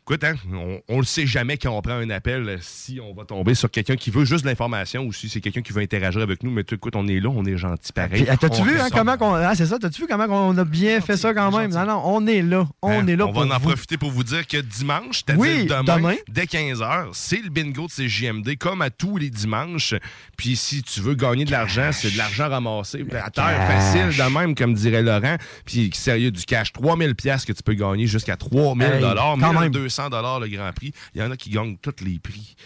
Écoute, 0.06 0.22
hein, 0.22 0.34
on, 0.52 0.80
on 0.90 0.98
le 0.98 1.06
sait 1.06 1.26
jamais 1.26 1.56
quand 1.56 1.70
on 1.74 1.80
prend 1.80 1.94
un 1.94 2.10
appel 2.10 2.46
euh, 2.46 2.56
si 2.60 3.00
on 3.00 3.14
va 3.14 3.24
tomber 3.24 3.54
sur 3.54 3.70
quelqu'un 3.70 3.96
qui 3.96 4.10
veut 4.10 4.26
juste 4.26 4.44
de 4.44 4.50
l'information 4.50 5.04
ou 5.04 5.14
si 5.14 5.30
c'est 5.30 5.40
quelqu'un 5.40 5.62
qui 5.62 5.72
veut 5.72 5.80
interagir 5.80 6.20
avec 6.20 6.42
nous. 6.42 6.50
Mais 6.50 6.60
écoute, 6.60 6.94
on 6.94 7.08
est 7.08 7.20
là, 7.20 7.30
on 7.30 7.42
est 7.46 7.56
gentil 7.56 7.90
pareil. 7.90 8.24
Puis, 8.24 8.36
T'as-tu 8.38 8.60
On 8.60 8.64
vu 8.64 8.78
hein, 8.78 8.88
comment 8.92 9.16
qu'on. 9.16 9.32
Ah, 9.32 9.54
c'est 9.54 9.64
ça, 9.64 9.78
t'as-tu 9.78 10.02
vu 10.02 10.06
comment 10.06 10.26
on 10.28 10.58
a 10.58 10.64
bien 10.66 11.00
fait 11.00 11.16
ça 11.16 11.32
quand 11.32 11.56
même? 11.56 11.70
Non, 11.70 11.86
non, 11.86 12.02
on 12.04 12.26
est 12.26 12.42
là. 12.42 12.68
On 12.82 12.90
Hein, 12.90 13.06
est 13.06 13.16
là 13.16 13.24
on 13.26 13.32
pour 13.32 13.46
va 13.46 13.54
en 13.54 13.58
vous. 13.58 13.68
profiter 13.70 13.96
pour 13.96 14.10
vous 14.10 14.24
dire 14.24 14.46
que 14.46 14.58
dimanche, 14.58 15.22
c'est-à-dire 15.26 15.40
Oui, 15.40 15.64
demain, 15.64 15.96
demain. 15.96 16.14
dès 16.28 16.44
15h, 16.44 17.06
c'est 17.14 17.42
le 17.42 17.48
bingo 17.48 17.86
de 17.86 17.90
CJMD, 18.06 18.58
comme 18.58 18.82
à 18.82 18.90
tous 18.90 19.16
les 19.16 19.30
dimanches. 19.30 19.94
Puis 20.36 20.54
si 20.56 20.82
tu 20.82 21.00
veux 21.00 21.14
gagner 21.14 21.46
de 21.46 21.50
l'argent, 21.50 21.88
c'est 21.92 22.10
de 22.12 22.18
l'argent 22.18 22.50
ramassé. 22.50 23.06
À 23.24 23.30
terre, 23.30 23.66
facile 23.68 24.08
de 24.22 24.38
même, 24.38 24.54
comme 24.54 24.74
dirait 24.74 25.02
Laurent. 25.02 25.36
Puis 25.64 25.90
sérieux, 25.94 26.30
du 26.30 26.44
cash, 26.44 26.74
3000 26.74 27.14
pièces 27.14 27.46
que 27.46 27.54
tu 27.54 27.62
peux 27.62 27.72
gagner 27.72 28.06
jusqu'à 28.06 28.36
3000 28.36 28.86
Hey, 28.86 29.00
dollars, 29.00 29.36
quand 29.40 29.52
même. 29.54 29.70
1200 29.70 29.93
dollars 30.10 30.40
le 30.40 30.48
grand 30.48 30.72
prix. 30.72 30.92
Il 31.14 31.20
y 31.20 31.24
en 31.24 31.30
a 31.30 31.36
qui 31.36 31.50
gagnent 31.50 31.76
tous 31.80 32.04
les 32.04 32.18
prix. 32.18 32.56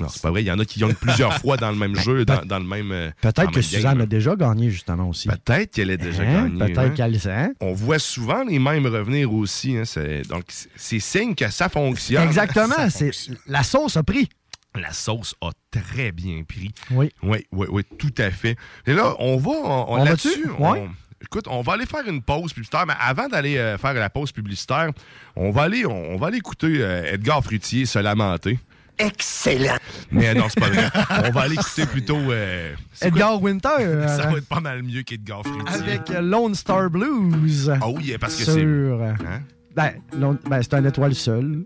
Non, 0.00 0.06
c'est 0.08 0.22
pas 0.22 0.30
vrai. 0.30 0.44
Il 0.44 0.46
y 0.46 0.52
en 0.52 0.58
a 0.60 0.64
qui 0.64 0.78
gagnent 0.78 0.94
plusieurs 0.94 1.34
fois 1.38 1.56
dans 1.56 1.70
le 1.72 1.76
même 1.76 1.96
jeu, 2.00 2.24
dans, 2.24 2.44
dans 2.44 2.60
le 2.60 2.64
même. 2.64 2.92
euh, 2.92 3.10
Peut-être 3.20 3.50
que 3.50 3.60
Suzanne 3.60 4.00
a 4.00 4.06
déjà 4.06 4.36
gagné, 4.36 4.70
justement, 4.70 5.08
aussi. 5.08 5.26
Peut-être 5.28 5.72
qu'elle 5.74 5.90
est 5.90 5.96
déjà 5.96 6.22
Hein? 6.22 6.48
gagnée. 6.48 6.58
Peut-être 6.72 6.78
hein. 6.78 6.90
qu'elle 6.90 7.18
sait. 7.20 7.32
hein? 7.32 7.50
On 7.60 7.72
voit 7.72 7.98
souvent 7.98 8.44
les 8.44 8.60
mêmes 8.60 8.86
revenir 8.86 9.32
aussi. 9.32 9.76
hein, 9.76 9.82
donc, 10.28 10.44
c'est- 10.76 11.00
signe 11.00 11.34
que 11.34 11.50
ça 11.50 11.68
fonctionne. 11.68 12.22
Exactement. 12.22 12.88
Ça 12.90 13.06
La 13.48 13.64
sauce 13.64 13.96
a 13.96 14.04
pris. 14.04 14.28
La 14.76 14.92
sauce 14.92 15.34
a 15.40 15.50
très 15.72 16.12
bien 16.12 16.44
pris. 16.46 16.70
Oui. 16.92 17.10
Oui, 17.24 17.44
oui, 17.50 17.66
oui, 17.68 17.82
tout 17.98 18.14
à 18.18 18.30
fait. 18.30 18.56
Et 18.86 18.92
là, 18.92 19.16
on 19.18 19.36
va, 19.36 19.50
on, 19.50 19.84
On 19.98 20.04
là-dessus, 20.04 20.46
on-. 20.60 20.88
Écoute, 21.22 21.46
on 21.48 21.62
va 21.62 21.72
aller 21.72 21.86
faire 21.86 22.06
une 22.06 22.22
pause 22.22 22.52
publicitaire, 22.52 22.86
mais 22.86 22.94
avant 23.00 23.28
d'aller 23.28 23.58
euh, 23.58 23.76
faire 23.76 23.94
la 23.94 24.08
pause 24.08 24.30
publicitaire, 24.32 24.90
on 25.34 25.50
va 25.50 25.62
aller, 25.62 25.84
on, 25.84 26.14
on 26.14 26.16
va 26.16 26.28
aller 26.28 26.38
écouter 26.38 26.76
euh, 26.78 27.12
Edgar 27.14 27.42
Frutier 27.42 27.86
se 27.86 27.98
lamenter. 27.98 28.58
Excellent. 29.00 29.76
Mais 30.10 30.34
non, 30.34 30.46
c'est 30.48 30.58
pas 30.60 30.68
vrai. 30.70 30.88
on 31.28 31.30
va 31.30 31.42
aller 31.42 31.54
écouter 31.54 31.86
plutôt. 31.86 32.18
euh? 32.30 32.74
Edgar 33.00 33.40
Winter. 33.40 33.68
Ça 34.08 34.26
va 34.28 34.38
être 34.38 34.48
pas 34.48 34.60
mal 34.60 34.82
mieux 34.82 35.02
qu'Edgar 35.02 35.42
Frutier. 35.44 35.92
Avec 35.92 36.08
Lone 36.20 36.54
Star 36.54 36.88
Blues. 36.90 37.72
Oh 37.84 37.94
oui, 37.96 38.16
parce 38.20 38.34
que 38.36 38.44
sur, 38.44 38.52
c'est- 38.54 38.62
Hein? 38.64 39.42
Ben, 39.76 39.92
Lone- 40.18 40.38
ben, 40.48 40.60
c'est 40.62 40.74
un 40.74 40.84
étoile 40.84 41.14
seul. 41.14 41.64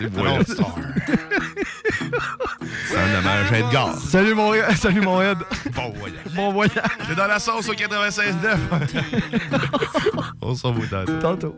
Et 0.00 0.06
voilà. 0.06 0.38
C'est 3.08 3.14
un 3.14 3.18
hommage 3.20 3.52
à 3.52 3.58
Edgar. 3.58 3.94
Salut 3.96 4.34
mon, 4.34 4.52
salut 4.76 5.00
mon 5.00 5.22
Ed. 5.22 5.38
Bon 5.74 5.90
voyage. 5.90 6.18
Bon 6.34 6.52
voyage. 6.52 6.74
T'es 7.06 7.14
dans 7.14 7.26
la 7.26 7.38
sauce 7.38 7.68
au 7.68 7.72
96.9. 7.72 8.56
On 10.42 10.54
s'en 10.54 10.72
va 10.72 11.04
tantôt. 11.04 11.18
Tantôt. 11.20 11.56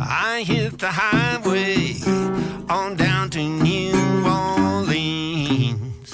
I 0.00 0.42
hit 0.44 0.78
the 0.78 0.88
highway 0.88 1.96
on 2.68 2.96
down 2.96 3.30
to 3.30 3.38
New 3.38 3.94
Orleans. 4.26 6.12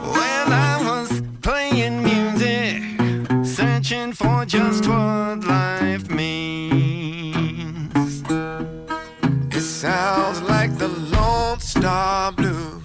Well, 0.00 0.52
I 0.52 0.82
was 0.82 1.22
playing 1.42 2.02
music, 2.02 2.82
searching 3.44 4.12
for 4.12 4.46
just 4.46 4.86
what 4.86 5.44
life 5.44 5.81
sounds 9.82 10.40
like 10.42 10.78
the 10.78 10.86
Lone 10.86 11.58
Star 11.58 12.30
Blues. 12.30 12.80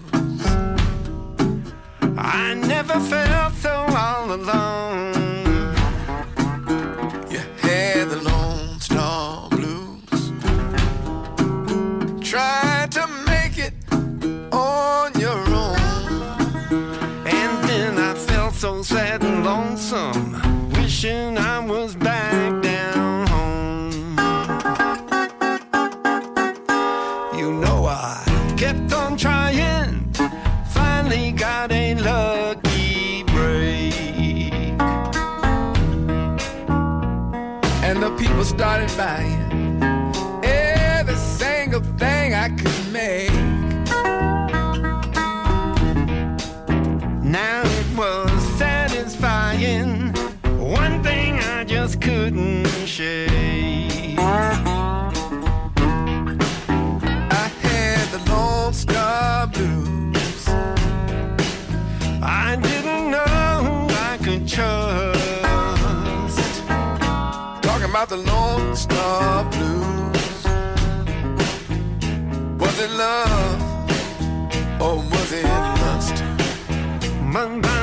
I 2.17 2.55
never 2.55 2.99
felt 2.99 3.53
so 3.53 3.75
all 4.03 4.33
alone. 4.33 5.13
You 7.29 7.41
had 7.61 8.09
the 8.09 8.19
Lone 8.29 8.79
Star 8.79 9.47
Blues. 9.49 10.31
Try 12.31 12.87
to 12.89 13.03
make 13.31 13.59
it 13.67 13.75
on 14.51 15.13
your 15.19 15.41
own. 15.65 15.77
And 17.37 17.53
then 17.69 17.99
I 17.99 18.15
felt 18.15 18.55
so 18.55 18.81
sad 18.81 19.23
and 19.23 19.45
lonesome, 19.45 20.71
wishing 20.71 21.37
I 21.37 21.46
Talking 69.17 69.29
about 69.29 69.51
the 69.51 69.67
Lone 69.69 70.13
Star 70.41 70.61
Blues. 70.83 71.09
in 72.79 72.97
love 72.97 73.61
or 74.81 74.95
was 74.97 75.31
it 75.31 75.43
lust? 75.43 76.23
But 77.33 77.76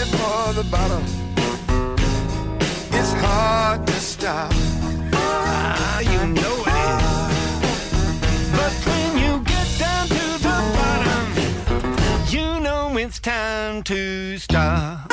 headed 0.00 0.12
for 0.18 0.52
the 0.54 0.64
bottom, 0.70 1.04
it's 2.92 3.12
hard 3.12 3.86
to 3.86 3.92
stop. 3.92 4.50
Ah, 5.12 6.00
you 6.00 6.26
know 6.26 6.54
it 6.66 6.76
is. 6.92 7.70
But 8.56 8.72
when 8.86 9.18
you 9.18 9.40
get 9.44 9.66
down 9.78 10.08
to 10.08 10.24
the 10.46 10.58
bottom, 10.76 11.26
you 12.28 12.60
know 12.60 12.96
it's 12.96 13.20
time 13.20 13.82
to 13.84 14.38
stop. 14.38 15.12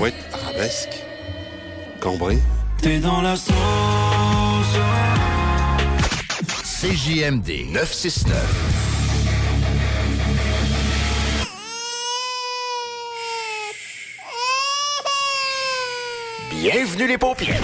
Ouais, 0.00 0.14
arabesque. 0.32 1.02
Cambrai. 2.00 2.38
T'es 2.82 2.98
dans 2.98 3.22
la 3.22 3.36
sauce. 3.36 3.54
CJMD 6.88 7.72
969. 7.72 8.74
Bienvenue 16.50 17.08
les 17.08 17.18
paupières. 17.18 17.60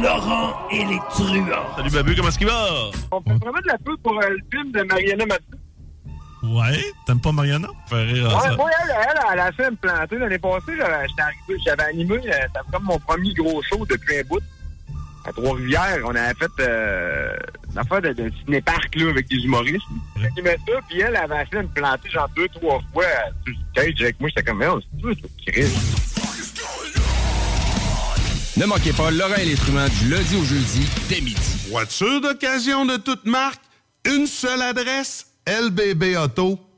Laurent 0.00 0.66
et 0.70 0.84
les 0.84 0.98
truands. 1.10 1.76
Salut 1.76 1.90
Babu, 1.90 2.14
comment 2.16 2.28
est-ce 2.28 2.38
qu'il 2.38 2.46
va? 2.46 2.66
On 3.10 3.20
fait 3.20 3.30
vraiment 3.34 3.60
de 3.60 3.66
la 3.68 3.78
pub 3.78 3.96
pour 4.02 4.18
euh, 4.18 4.28
le 4.30 4.38
film 4.50 4.72
de 4.72 4.82
Mariana 4.82 5.26
Mathieu. 5.26 5.58
Ouais, 6.44 6.82
t'aimes 7.06 7.20
pas 7.20 7.30
Mariana? 7.30 7.68
Fait 7.88 8.02
rire 8.02 8.30
à 8.30 8.34
Ouais, 8.42 8.48
ça. 8.50 8.56
moi, 8.56 8.70
elle, 8.82 8.90
elle, 8.96 9.20
elle 9.34 9.38
a 9.40 9.52
fait 9.52 9.70
me 9.70 9.76
planter 9.76 10.18
l'année 10.18 10.38
passée. 10.38 10.72
j'avais- 10.76 11.06
J'étais 11.08 11.22
arrivé, 11.22 11.62
j'avais 11.64 11.82
animé, 11.84 12.16
euh, 12.16 12.20
c'était 12.32 12.70
comme 12.72 12.84
mon 12.84 12.98
premier 12.98 13.32
gros 13.34 13.62
show 13.62 13.84
depuis 13.86 14.18
un 14.18 14.22
bout. 14.22 14.40
À 15.24 15.32
Trois-Rivières, 15.32 16.00
on 16.04 16.14
avait 16.16 16.34
fait 16.34 16.50
euh, 16.60 17.36
une 17.70 17.78
affaire 17.78 18.02
de, 18.02 18.12
de 18.12 18.32
ciné-parc 18.44 18.94
là, 18.96 19.10
avec 19.10 19.28
des 19.28 19.36
humoristes. 19.36 19.86
J'animais 20.20 20.56
ça, 20.66 20.80
puis 20.88 21.00
elle 21.00 21.14
avait 21.14 21.42
essayé 21.42 21.58
de 21.58 21.62
me 21.62 21.68
planter 21.68 22.10
genre 22.10 22.28
deux, 22.34 22.48
trois 22.48 22.80
fois 22.92 23.04
euh, 23.04 23.30
sur 23.44 23.54
le 23.54 23.54
stage 23.72 24.02
avec 24.02 24.20
moi. 24.20 24.28
J'étais 24.30 24.42
comme, 24.42 24.64
oh, 24.68 24.80
c'est 24.80 25.00
toi, 25.00 25.12
Chris. 25.46 25.70
Ne 28.56 28.66
manquez 28.66 28.92
pas 28.92 29.10
Laurent 29.12 29.34
et 29.36 29.54
truands 29.54 29.88
du 30.00 30.08
lundi 30.10 30.36
au 30.36 30.44
jeudi 30.44 30.88
dès 31.08 31.20
midi. 31.20 31.68
Voiture 31.70 32.20
d'occasion 32.20 32.84
de 32.84 32.96
toute 32.96 33.24
marque, 33.24 33.62
une 34.04 34.26
seule 34.26 34.60
adresse, 34.60 35.28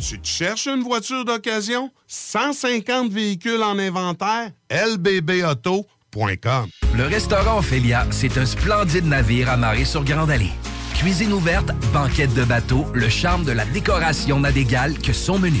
Tu 0.00 0.18
te 0.20 0.26
cherches 0.26 0.66
une 0.66 0.82
voiture 0.82 1.24
d'occasion? 1.24 1.90
150 2.06 3.10
véhicules 3.10 3.62
en 3.62 3.78
inventaire? 3.78 4.50
lbbauto.com 4.70 6.66
Le 6.94 7.06
restaurant 7.06 7.58
Ophélia, 7.58 8.06
c'est 8.10 8.36
un 8.38 8.46
splendide 8.46 9.06
navire 9.06 9.50
amarré 9.50 9.84
sur 9.84 10.04
Grande 10.04 10.30
Allée. 10.30 10.52
Cuisine 10.94 11.32
ouverte, 11.32 11.70
banquette 11.92 12.34
de 12.34 12.44
bateau, 12.44 12.86
le 12.94 13.08
charme 13.08 13.44
de 13.44 13.52
la 13.52 13.64
décoration 13.66 14.40
n'a 14.40 14.52
d'égal 14.52 14.98
que 14.98 15.12
son 15.12 15.38
menu. 15.38 15.60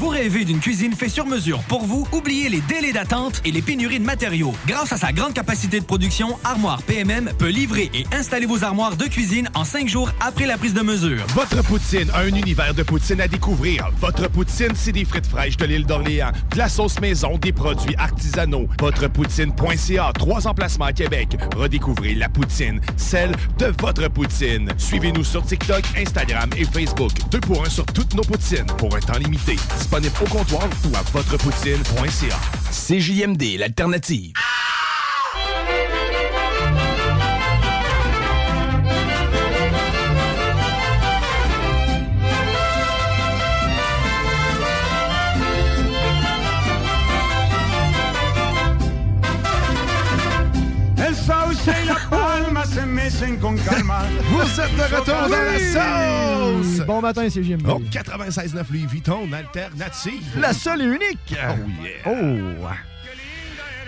Vous 0.00 0.08
rêvez 0.08 0.46
d'une 0.46 0.60
cuisine 0.60 0.94
faite 0.94 1.10
sur 1.10 1.26
mesure 1.26 1.60
pour 1.64 1.84
vous? 1.84 2.08
Oubliez 2.12 2.48
les 2.48 2.62
délais 2.62 2.94
d'attente 2.94 3.42
et 3.44 3.50
les 3.50 3.60
pénuries 3.60 4.00
de 4.00 4.04
matériaux. 4.06 4.54
Grâce 4.66 4.94
à 4.94 4.96
sa 4.96 5.12
grande 5.12 5.34
capacité 5.34 5.78
de 5.78 5.84
production, 5.84 6.38
Armoire 6.42 6.82
PMM 6.84 7.30
peut 7.36 7.50
livrer 7.50 7.90
et 7.92 8.06
installer 8.14 8.46
vos 8.46 8.64
armoires 8.64 8.96
de 8.96 9.04
cuisine 9.04 9.50
en 9.54 9.62
cinq 9.62 9.88
jours 9.88 10.10
après 10.20 10.46
la 10.46 10.56
prise 10.56 10.72
de 10.72 10.80
mesure. 10.80 11.26
Votre 11.34 11.62
poutine, 11.62 12.10
un 12.14 12.28
univers 12.28 12.72
de 12.72 12.82
poutine 12.82 13.20
à 13.20 13.28
découvrir. 13.28 13.90
Votre 14.00 14.30
poutine, 14.30 14.72
c'est 14.74 14.92
des 14.92 15.04
frites 15.04 15.26
fraîches 15.26 15.58
de 15.58 15.66
l'île 15.66 15.84
d'Orléans, 15.84 16.32
de 16.50 16.56
la 16.56 16.70
sauce 16.70 16.98
maison, 16.98 17.36
des 17.36 17.52
produits 17.52 17.94
artisanaux. 17.98 18.68
Votrepoutine.ca, 18.80 20.12
trois 20.14 20.46
emplacements 20.46 20.86
à 20.86 20.94
Québec. 20.94 21.36
Redécouvrez 21.54 22.14
la 22.14 22.30
poutine, 22.30 22.80
celle 22.96 23.32
de 23.58 23.70
votre 23.78 24.08
poutine. 24.08 24.72
Suivez-nous 24.78 25.24
sur 25.24 25.44
TikTok, 25.44 25.82
Instagram 25.98 26.48
et 26.56 26.64
Facebook. 26.64 27.12
Deux 27.30 27.40
pour 27.40 27.66
un 27.66 27.68
sur 27.68 27.84
toutes 27.84 28.14
nos 28.14 28.22
poutines, 28.22 28.64
pour 28.78 28.96
un 28.96 29.00
temps 29.00 29.18
limité. 29.18 29.56
Disponible 29.90 30.14
au 30.22 30.28
comptoir 30.28 30.68
ou 30.84 30.96
à 30.96 31.02
votrepoutine.ca. 31.10 32.38
CJMD, 32.70 33.58
l'alternative. 33.58 34.32
Con 53.40 53.54
calma. 53.56 54.02
Vous 54.30 54.60
êtes 54.60 54.76
de 54.76 54.96
retour 54.96 55.28
dans 55.28 55.28
la 55.28 55.58
sauce! 55.58 56.86
Bon 56.86 57.00
matin, 57.02 57.28
c'est 57.28 57.42
JMD. 57.42 57.66
Oh, 57.68 57.80
96.9 57.90 58.64
Louis 58.70 58.86
Vuitton, 58.86 59.30
alternative. 59.32 60.38
La 60.38 60.52
seule 60.52 60.82
et 60.82 60.86
unique. 60.86 61.34
Oh 61.34 61.82
yeah. 61.82 61.90
Oh. 62.06 62.89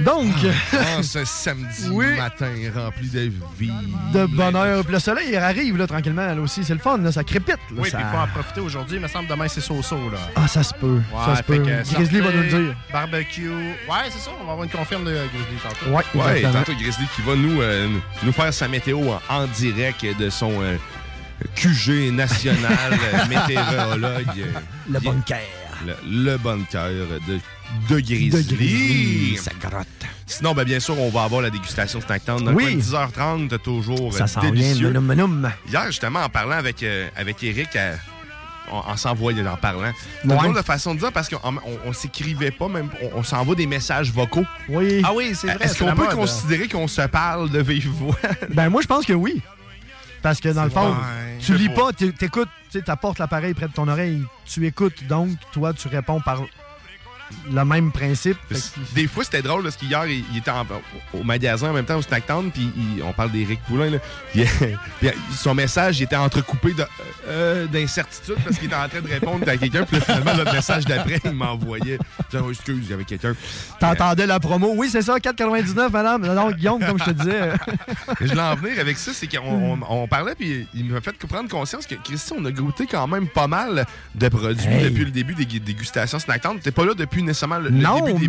Donc. 0.04 0.32
Ah, 0.74 1.02
ce 1.02 1.24
samedi 1.24 1.88
Oui. 1.90 2.16
matin 2.16 2.50
rempli 2.74 3.08
de 3.08 3.30
vie. 3.58 3.70
De 4.12 4.26
bonheur. 4.26 4.84
Puis 4.84 4.92
le 4.92 4.98
soleil 4.98 5.28
il 5.30 5.36
arrive 5.36 5.76
là, 5.76 5.86
tranquillement 5.86 6.26
là 6.26 6.40
aussi. 6.40 6.64
C'est 6.64 6.72
le 6.74 6.80
fun, 6.80 6.98
là, 6.98 7.12
ça 7.12 7.24
crépite. 7.24 7.56
Là, 7.70 7.76
Oui, 7.82 7.90
ça... 7.90 7.98
puis 7.98 8.06
il 8.08 8.12
faut 8.14 8.22
en 8.22 8.26
profiter 8.28 8.60
aujourd'hui. 8.60 8.96
Il 8.96 9.02
me 9.02 9.08
semble 9.08 9.28
demain, 9.28 9.48
c'est 9.48 9.60
so-so, 9.60 9.96
là. 10.10 10.18
Ah, 10.36 10.48
ça 10.48 10.62
se 10.62 10.74
peut. 10.74 11.00
ça 11.24 11.36
se 11.36 11.42
peut. 11.42 11.58
que 11.58 11.94
Grizzly 11.94 12.20
va 12.20 12.32
nous 12.32 12.42
le 12.42 12.48
dire. 12.48 12.74
Barbecue. 12.92 13.50
Ouais, 13.50 14.08
c'est 14.10 14.18
ça. 14.18 14.30
On 14.40 14.44
va 14.44 14.52
avoir 14.52 14.64
une 14.64 14.70
confirme 14.70 15.04
de 15.04 15.10
Grizzly 15.12 15.56
tantôt. 15.62 16.18
Ouais, 16.18 16.42
tantôt 16.42 16.72
Grizzly 16.74 17.06
qui 17.14 17.22
va 17.22 17.36
nous, 17.36 17.60
euh, 17.62 17.88
nous 18.22 18.32
faire 18.32 18.52
sa 18.52 18.68
météo 18.68 18.98
en, 19.10 19.20
en 19.34 19.46
direct 19.46 20.04
de 20.18 20.30
son 20.30 20.52
euh, 20.62 20.76
QG 21.54 22.12
national 22.12 22.92
euh, 22.92 23.26
météorologue. 23.28 24.46
Le 24.90 25.00
bunker. 25.00 25.38
Le, 25.86 25.94
le 26.06 26.36
bunker 26.38 26.90
de, 27.28 27.38
de 27.88 28.00
Grizzly. 28.00 28.30
De 28.30 28.56
Grizzly, 28.56 29.36
ça 29.36 29.50
grotte. 29.60 29.86
Sinon, 30.26 30.54
ben, 30.54 30.64
bien 30.64 30.80
sûr, 30.80 30.98
on 30.98 31.10
va 31.10 31.24
avoir 31.24 31.42
la 31.42 31.50
dégustation 31.50 32.00
Snacktown. 32.00 32.44
Dans 32.44 32.52
Oui. 32.52 32.64
le 32.64 32.70
coin 32.70 32.78
de 32.78 32.82
10h30, 32.82 33.48
t'as 33.48 33.58
toujours 33.58 34.14
Ça 34.14 34.24
euh, 34.24 34.26
s'en 34.26 34.40
vient, 34.40 34.50
délicieux. 34.50 34.88
menum, 34.88 35.04
menum. 35.04 35.52
Hier, 35.68 35.86
justement, 35.86 36.20
en 36.20 36.28
parlant 36.28 36.56
avec, 36.56 36.82
euh, 36.82 37.08
avec 37.16 37.42
Eric, 37.42 37.68
euh, 37.76 37.94
en, 38.70 38.78
en 38.92 38.96
s'envoyant, 38.96 39.44
en 39.52 39.56
parlant, 39.56 39.92
drôle 40.24 40.54
de 40.56 40.62
façon 40.62 40.94
de 40.94 41.00
dire 41.00 41.12
parce 41.12 41.28
qu'on 41.28 41.36
on, 41.44 41.60
on 41.86 41.92
s'écrivait 41.92 42.50
pas, 42.52 42.68
même, 42.68 42.88
on, 43.02 43.18
on 43.18 43.22
s'envoie 43.22 43.54
des 43.54 43.66
messages 43.66 44.10
vocaux. 44.12 44.46
Oui. 44.68 45.02
Ah 45.04 45.12
oui, 45.14 45.32
c'est 45.34 45.48
vrai. 45.54 45.66
Est-ce 45.66 45.78
qu'on 45.78 45.94
peut 45.94 46.04
mode. 46.06 46.14
considérer 46.14 46.68
qu'on 46.68 46.88
se 46.88 47.02
parle 47.02 47.50
de 47.50 47.60
vive 47.60 47.88
voix? 47.88 48.16
Ben, 48.50 48.68
moi, 48.70 48.80
je 48.82 48.86
pense 48.86 49.04
que 49.04 49.12
oui. 49.12 49.42
Parce 50.22 50.40
que 50.40 50.48
dans 50.50 50.64
le 50.64 50.70
fond, 50.70 50.90
Ouais, 50.90 51.38
tu 51.40 51.54
lis 51.56 51.68
pas. 51.68 51.86
pas, 51.86 51.92
tu 51.92 52.12
t'écoutes, 52.14 52.48
tu 52.70 52.78
sais, 52.78 52.84
t'apportes 52.84 53.18
l'appareil 53.18 53.54
près 53.54 53.66
de 53.66 53.72
ton 53.72 53.88
oreille, 53.88 54.22
tu 54.46 54.64
écoutes, 54.66 55.04
donc 55.08 55.30
toi, 55.52 55.72
tu 55.74 55.88
réponds 55.88 56.20
par 56.20 56.42
le 57.52 57.64
même 57.64 57.92
principe. 57.92 58.36
Des 58.94 59.06
fois, 59.06 59.24
c'était 59.24 59.42
drôle 59.42 59.62
parce 59.62 59.76
qu'hier, 59.76 60.06
il, 60.06 60.24
il 60.32 60.38
était 60.38 60.50
en- 60.50 60.66
au, 61.14 61.22
magasin 61.22 61.70
en 61.70 61.72
même 61.72 61.84
temps 61.84 61.96
au 61.96 62.02
Snacktown, 62.02 62.50
puis 62.50 62.70
on 63.04 63.12
parle 63.12 63.30
d'Éric 63.32 63.60
Poulain. 63.64 63.90
Là. 63.90 63.98
Il- 64.34 64.46
puis 65.00 65.10
son 65.36 65.54
message 65.54 66.00
il 66.00 66.04
était 66.04 66.16
entrecoupé 66.16 66.72
de, 66.72 66.84
euh, 67.28 67.66
d'incertitude 67.66 68.36
parce 68.44 68.56
qu'il 68.56 68.66
était 68.66 68.74
en 68.76 68.88
train 68.88 69.00
de 69.00 69.08
répondre 69.08 69.48
à 69.48 69.56
quelqu'un, 69.56 69.84
puis 69.84 70.00
finalement, 70.00 70.32
le 70.34 70.44
message 70.52 70.84
d'après, 70.84 71.20
il 71.24 71.32
m'envoyait. 71.32 71.98
Tiens, 72.30 72.44
excuse, 72.48 72.78
il 72.84 72.90
y 72.90 72.92
avait 72.92 73.04
quelqu'un. 73.04 73.34
T'entendais 73.80 74.26
la 74.26 74.40
promo? 74.40 74.72
Oui, 74.76 74.88
c'est 74.90 75.02
ça, 75.02 75.16
4,99, 75.18 75.90
madame. 75.90 76.26
Non, 76.34 76.50
Guillaume, 76.50 76.80
comme 76.84 76.98
je 76.98 77.04
te 77.04 77.10
disais. 77.10 77.40
Mais 78.20 78.26
je 78.26 78.26
voulais 78.28 78.40
en 78.42 78.54
venir 78.56 78.78
avec 78.80 78.96
ça, 78.98 79.12
c'est 79.14 79.26
qu'on 79.26 79.42
on, 79.46 79.78
on 79.88 80.06
parlait, 80.08 80.34
puis 80.34 80.66
il 80.74 80.84
m'a 80.86 81.00
fait 81.00 81.12
prendre 81.26 81.48
conscience 81.48 81.86
que, 81.86 81.94
Christy, 81.94 82.32
on 82.36 82.44
a 82.44 82.50
goûté 82.50 82.86
quand 82.86 83.06
même 83.06 83.26
pas 83.28 83.46
mal 83.46 83.86
de 84.14 84.28
produits 84.28 84.66
Hey. 84.66 84.84
depuis 84.84 85.04
le 85.04 85.10
début 85.10 85.34
des 85.34 85.44
gu- 85.46 85.60
dégustations 85.60 86.18
Snacktown. 86.18 86.58
T'es 86.60 86.70
pas 86.70 86.84
là 86.84 86.94
depuis 86.94 87.21
nécessairement 87.22 87.58
le, 87.58 87.70
Non, 87.70 88.00
début, 88.04 88.12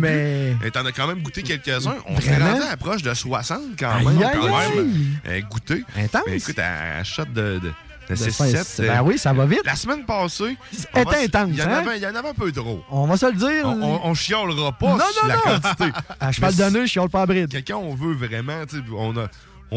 mais- 0.62 0.70
T'en 0.70 0.84
as 0.86 0.92
quand 0.92 1.06
même 1.06 1.20
goûté 1.22 1.42
quelques-uns. 1.42 1.96
On 2.06 2.20
s'est 2.20 2.30
Vraiment? 2.32 2.52
rendu 2.52 2.62
à 2.70 2.76
proche 2.76 3.02
de 3.02 3.12
60 3.14 3.60
quand 3.78 3.94
même. 3.98 4.08
aïe, 4.22 4.28
quand 4.40 4.58
même 4.76 4.94
euh, 5.28 5.40
goûté. 5.50 5.84
Intense. 5.96 6.22
Mais 6.26 6.36
écoute, 6.36 6.58
à, 6.58 6.98
à 6.98 7.04
shot 7.04 7.24
de, 7.26 7.30
de, 7.32 7.58
de 7.60 7.72
De 8.10 8.14
6-7. 8.16 8.30
cinq- 8.64 8.86
ben 8.86 9.02
oui, 9.02 9.16
ça 9.18 9.32
va 9.32 9.46
vite. 9.46 9.60
La 9.64 9.76
semaine 9.76 10.04
passée, 10.04 10.56
va- 10.94 11.00
intense, 11.00 11.48
Il 11.50 11.56
y, 11.58 11.62
en 11.62 11.66
hein? 11.66 11.72
avait, 11.86 11.96
il 11.98 12.02
y 12.02 12.06
en 12.06 12.14
avait 12.14 12.28
un 12.28 12.34
peu 12.34 12.50
trop. 12.52 12.82
On 12.90 13.06
va 13.06 13.16
se 13.16 13.26
le 13.26 13.32
dire. 13.32 13.64
On, 13.66 13.82
on, 13.82 14.00
on 14.10 14.14
chiolera 14.14 14.72
pas 14.72 14.90
Non, 14.96 14.98
sur 15.12 15.22
non, 15.22 15.28
la 15.28 15.34
non. 15.36 15.60
quantité. 15.60 15.84
À 16.20 16.32
cheval 16.32 16.54
de 16.54 16.64
nœud, 16.70 16.86
je 16.86 16.90
chiale 16.90 17.08
pas 17.08 17.22
à 17.22 17.26
bride. 17.26 17.48
Quelqu'un, 17.50 17.76
on 17.76 17.94
veut 17.94 18.14
vraiment, 18.14 18.62
on 18.96 19.16
a. 19.16 19.26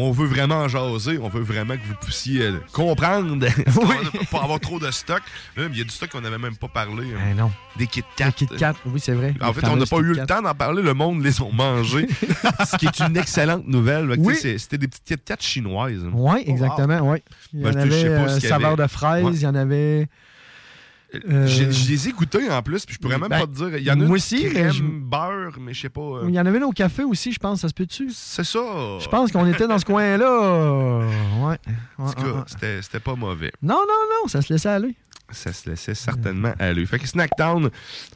On 0.00 0.12
veut 0.12 0.26
vraiment 0.28 0.68
jaser, 0.68 1.18
on 1.20 1.28
veut 1.28 1.42
vraiment 1.42 1.74
que 1.74 1.82
vous 1.84 1.94
puissiez 2.00 2.42
euh, 2.42 2.60
comprendre 2.72 3.36
a, 3.46 4.24
pas 4.30 4.42
avoir 4.44 4.60
trop 4.60 4.78
de 4.78 4.88
stock. 4.92 5.20
Là, 5.56 5.64
il 5.72 5.76
y 5.76 5.80
a 5.80 5.84
du 5.84 5.90
stock 5.90 6.08
qu'on 6.10 6.20
n'avait 6.20 6.38
même 6.38 6.56
pas 6.56 6.68
parlé. 6.68 7.04
hein. 7.14 7.18
Ben 7.30 7.36
non. 7.36 7.50
Des 7.76 7.88
Kit 7.88 8.04
Kat. 8.16 8.30
Kit 8.30 8.46
Kat, 8.46 8.74
oui, 8.86 9.00
c'est 9.00 9.12
vrai. 9.12 9.34
En 9.40 9.48
Les 9.48 9.54
fait, 9.54 9.66
on 9.66 9.76
n'a 9.76 9.86
pas 9.86 9.96
eu 9.98 10.14
le 10.14 10.24
temps 10.24 10.40
d'en 10.40 10.54
parler, 10.54 10.82
le 10.82 10.94
monde 10.94 11.24
les 11.24 11.40
ont 11.40 11.52
mangés. 11.52 12.06
ce 12.64 12.76
qui 12.76 12.86
est 12.86 13.00
une 13.00 13.16
excellente 13.16 13.66
nouvelle. 13.66 14.14
Oui. 14.18 14.36
C'était 14.36 14.78
des 14.78 14.86
petites 14.86 15.04
Kit 15.04 15.18
Kat 15.24 15.36
chinoises. 15.40 16.06
Oui, 16.12 16.44
exactement, 16.46 17.00
oui. 17.10 17.18
Il 17.52 17.60
y 17.60 17.62
Ben, 17.64 17.76
en 17.76 17.80
avait 17.80 18.04
euh, 18.04 18.38
y 18.38 18.40
saveur 18.40 18.76
de 18.76 18.86
fraise, 18.86 19.24
Ouais. 19.24 19.32
il 19.34 19.40
y 19.42 19.46
en 19.46 19.54
avait. 19.56 20.08
Euh, 21.14 21.46
Je, 21.46 21.70
je 21.70 21.88
les 21.90 22.08
ai 22.08 22.12
goûtés 22.12 22.50
en 22.50 22.62
plus, 22.62 22.84
puis 22.84 22.94
je 22.94 22.98
pourrais 23.00 23.18
même 23.18 23.28
Ben, 23.28 23.40
pas 23.40 23.46
te 23.46 23.52
dire. 23.52 23.76
Il 23.78 23.82
y 23.84 23.90
en 23.90 24.00
a 24.00 24.04
moi 24.04 24.16
aussi, 24.16 24.44
crème 24.44 24.70
je- 24.72 24.82
beurre, 24.82 25.58
mais 25.60 25.72
je 25.74 25.80
sais 25.82 25.88
pas. 25.88 26.00
euh, 26.00 26.24
Il 26.28 26.34
y 26.34 26.40
en 26.40 26.46
avait 26.46 26.58
une 26.58 26.64
au 26.64 26.72
café 26.72 27.04
aussi, 27.04 27.32
je 27.32 27.38
pense, 27.38 27.60
ça 27.62 27.68
se 27.68 27.74
peut-tu? 27.74 28.10
C'est 28.12 28.44
ça. 28.44 28.60
Je 29.00 29.08
pense 29.08 29.32
qu'on 29.32 29.46
était 29.46 29.66
dans 29.66 29.78
ce 29.78 29.84
coin-là. 29.84 31.06
Ouais. 31.40 31.56
En 31.98 32.12
tout 32.12 32.22
cas, 32.22 32.44
c'était 32.82 33.00
pas 33.00 33.14
mauvais. 33.14 33.52
Non, 33.62 33.76
non, 33.76 34.22
non, 34.22 34.28
ça 34.28 34.42
se 34.42 34.52
laissait 34.52 34.68
aller. 34.68 34.94
Ça 35.30 35.52
se 35.52 35.68
laissait 35.68 35.94
certainement 35.94 36.54
aller. 36.58 36.86
Fait 36.86 36.98
que 36.98 37.06
Snacktown, 37.06 37.68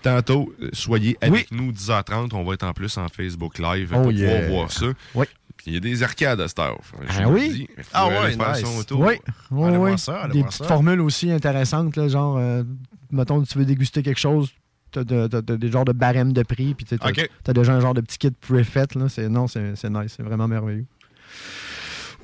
tantôt, 0.03 0.51
euh, 0.63 0.71
soyez 0.73 1.19
avec 1.21 1.51
nous 1.53 1.71
10h30. 1.71 2.31
On 2.33 2.43
va 2.43 2.55
être 2.55 2.63
en 2.63 2.73
plus 2.73 2.97
en 2.97 3.09
Facebook 3.09 3.59
Live 3.59 3.93
Oh 3.95 4.01
pour 4.03 4.13
yeah. 4.13 4.41
pouvoir 4.45 4.51
voir 4.61 4.73
ça. 4.73 4.87
Oui. 5.15 5.27
Puis 5.63 5.71
il 5.71 5.75
y 5.75 5.77
a 5.77 5.81
des 5.81 6.03
arcades 6.03 6.41
à 6.41 6.49
cette 6.49 6.59
heure. 6.59 6.79
Ah 7.09 7.29
oui? 7.29 7.69
Ah 7.93 8.09
ouais, 8.09 8.31
nice. 8.37 8.65
Oui, 8.91 9.17
oui, 9.51 9.65
Allez 9.69 9.77
oui. 9.77 9.77
voir 9.77 9.99
ça, 9.99 10.23
allez 10.23 10.33
Des 10.33 10.39
voir 10.41 10.49
petites 10.51 10.63
ça. 10.63 10.69
formules 10.69 11.01
aussi 11.01 11.31
intéressantes, 11.31 11.95
là, 11.97 12.09
genre, 12.09 12.37
euh, 12.39 12.65
mettons, 13.11 13.43
tu 13.43 13.59
veux 13.59 13.65
déguster 13.65 14.03
quelque 14.03 14.19
chose, 14.19 14.51
t'as 14.91 15.05
de- 15.05 15.27
des 15.57 15.71
genres 15.71 15.85
de 15.85 15.93
barèmes 15.93 16.33
de 16.33 16.43
prix, 16.43 16.75
puis 16.75 16.85
t'as 16.85 17.53
déjà 17.53 17.73
un 17.75 17.81
genre 17.81 17.95
de 17.95 18.01
petit 18.01 18.19
kit 18.19 18.31
préfait. 18.33 18.87
là. 18.97 19.09
C'est- 19.09 19.29
Non, 19.29 19.47
c'est 19.47 19.77
c'est 19.77 19.89
nice, 19.91 20.15
c'est 20.17 20.23
vraiment 20.25 20.49
merveilleux. 20.49 20.87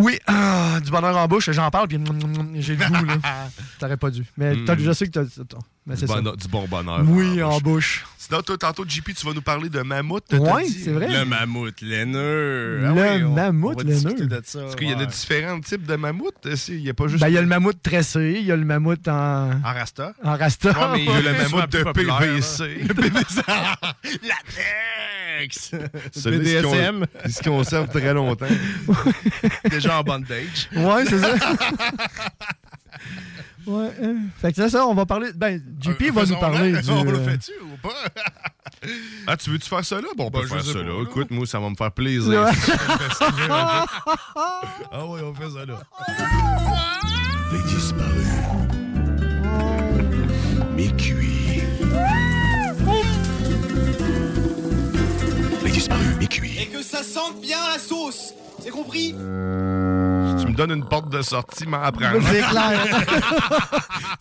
Oui, 0.00 0.16
ah, 0.28 0.78
du 0.84 0.90
bonheur 0.92 1.16
en 1.16 1.26
bouche, 1.26 1.50
j'en 1.50 1.70
parle, 1.70 1.88
puis 1.88 1.98
j'ai 2.60 2.76
le 2.76 2.86
goût. 2.86 3.04
là. 3.04 3.16
T'aurais 3.80 3.96
pas 3.96 4.10
dû. 4.10 4.24
Mais 4.36 4.54
Mm. 4.54 4.64
t'as- 4.64 4.76
je 4.78 4.92
sais 4.92 5.06
que 5.06 5.10
t'as. 5.12 5.24
t'as- 5.24 5.58
mais 5.86 5.94
Du 5.94 6.00
c'est 6.00 6.06
ça. 6.06 6.20
bon, 6.20 6.34
du 6.36 6.46
bon 6.48 6.66
bonheur. 6.68 7.02
Oui, 7.08 7.42
en 7.42 7.58
bouche. 7.58 8.06
Sinon, 8.28 8.42
toi, 8.42 8.58
tantôt, 8.58 8.84
JP, 8.86 9.14
tu 9.14 9.24
vas 9.26 9.32
nous 9.32 9.40
parler 9.40 9.70
de 9.70 9.80
mammouth. 9.80 10.22
Dit? 10.30 10.80
c'est 10.84 10.90
vrai. 10.92 11.08
Le 11.08 11.24
mammouth 11.24 11.80
laineux. 11.80 12.78
Le 12.78 12.86
Ah 12.88 12.92
oui, 12.92 13.22
on- 13.24 13.30
mammouth 13.32 13.78
on 13.78 13.82
laineux. 13.88 14.26
de 14.26 14.42
ça, 14.44 14.60
Parce 14.60 14.76
qu'il 14.76 14.90
y 14.90 14.92
a 14.92 14.96
ouais. 14.98 15.06
différents 15.06 15.58
types 15.60 15.86
de 15.86 15.96
mammouths. 15.96 16.34
aussi. 16.44 16.74
Il 16.76 16.82
n'y 16.82 16.90
a 16.90 16.94
pas 16.94 17.08
juste. 17.08 17.22
Ben, 17.22 17.28
il 17.28 17.34
y 17.34 17.38
a 17.38 17.40
le 17.40 17.46
mammouth 17.46 17.82
tressé, 17.82 18.36
il 18.38 18.44
y 18.44 18.52
a 18.52 18.56
le 18.56 18.66
mammouth 18.66 19.08
en. 19.08 19.52
En 19.52 19.62
rasta. 19.62 20.12
En 20.22 20.36
rasta. 20.36 20.68
Ouais, 20.72 20.86
mais 20.92 21.04
Il 21.04 21.10
y 21.10 21.26
a 21.28 21.32
le 21.32 21.38
mammouth 21.50 21.72
de 21.72 21.82
PVC. 21.90 22.04
là. 22.66 22.84
Le 22.88 22.94
PVC. 22.94 23.40
Latex. 24.28 25.70
Con- 25.70 26.30
BDSM. 26.30 27.06
Il 27.24 27.32
se 27.32 27.42
conserve 27.42 27.88
très 27.88 28.12
longtemps. 28.12 28.44
Déjà 29.70 30.00
en 30.00 30.02
bondage. 30.02 30.68
Ouais, 30.76 31.04
c'est 31.06 31.18
ça. 31.18 31.34
Ouais, 33.68 33.90
euh, 34.00 34.14
fait 34.40 34.50
que 34.52 34.62
c'est 34.62 34.70
ça, 34.70 34.86
on 34.86 34.94
va 34.94 35.04
parler. 35.04 35.30
Ben, 35.34 35.62
JP 35.78 36.10
va 36.14 36.24
nous 36.24 36.36
parler 36.36 36.72
du. 36.80 36.90
On 36.90 37.04
le 37.04 37.18
euh, 37.18 37.24
fait-tu 37.24 37.52
ou 37.62 37.76
pas? 37.82 37.92
Ah, 39.26 39.36
tu 39.36 39.50
veux-tu 39.50 39.68
faire 39.68 39.84
ça 39.84 39.96
là? 40.00 40.08
Bon, 40.16 40.24
on 40.26 40.30
peut 40.30 40.38
Ben, 40.38 40.44
je 40.44 40.54
faire 40.54 40.64
ça 40.64 40.78
là. 40.78 40.84
là. 40.84 41.02
Écoute, 41.02 41.30
moi, 41.30 41.44
ça 41.46 41.60
va 41.60 41.68
me 41.68 41.74
faire 41.74 41.92
plaisir. 41.92 42.30
Ouais. 42.30 42.50
ah 43.50 43.84
oui, 45.06 45.20
on 45.22 45.34
fait 45.34 45.50
ça 45.50 45.66
là. 45.66 45.82
Les 47.52 47.62
disparus. 47.74 48.26
Mes 50.74 50.88
cuits. 50.96 51.62
Les 55.64 55.70
disparus, 55.70 56.16
mes 56.18 56.26
cuits. 56.26 56.58
Et 56.62 56.66
que 56.68 56.82
ça 56.82 57.02
sente 57.02 57.38
bien 57.42 57.58
la 57.70 57.78
sauce. 57.78 58.32
C'est 58.68 58.74
compris? 58.74 59.06
Si 59.06 60.44
tu 60.44 60.52
me 60.52 60.54
donnes 60.54 60.72
une 60.72 60.84
porte 60.86 61.10
de 61.10 61.22
sortie, 61.22 61.66
m'en 61.66 61.80
apprendre. 61.82 62.20
C'est 62.30 62.42
clair. 62.42 63.06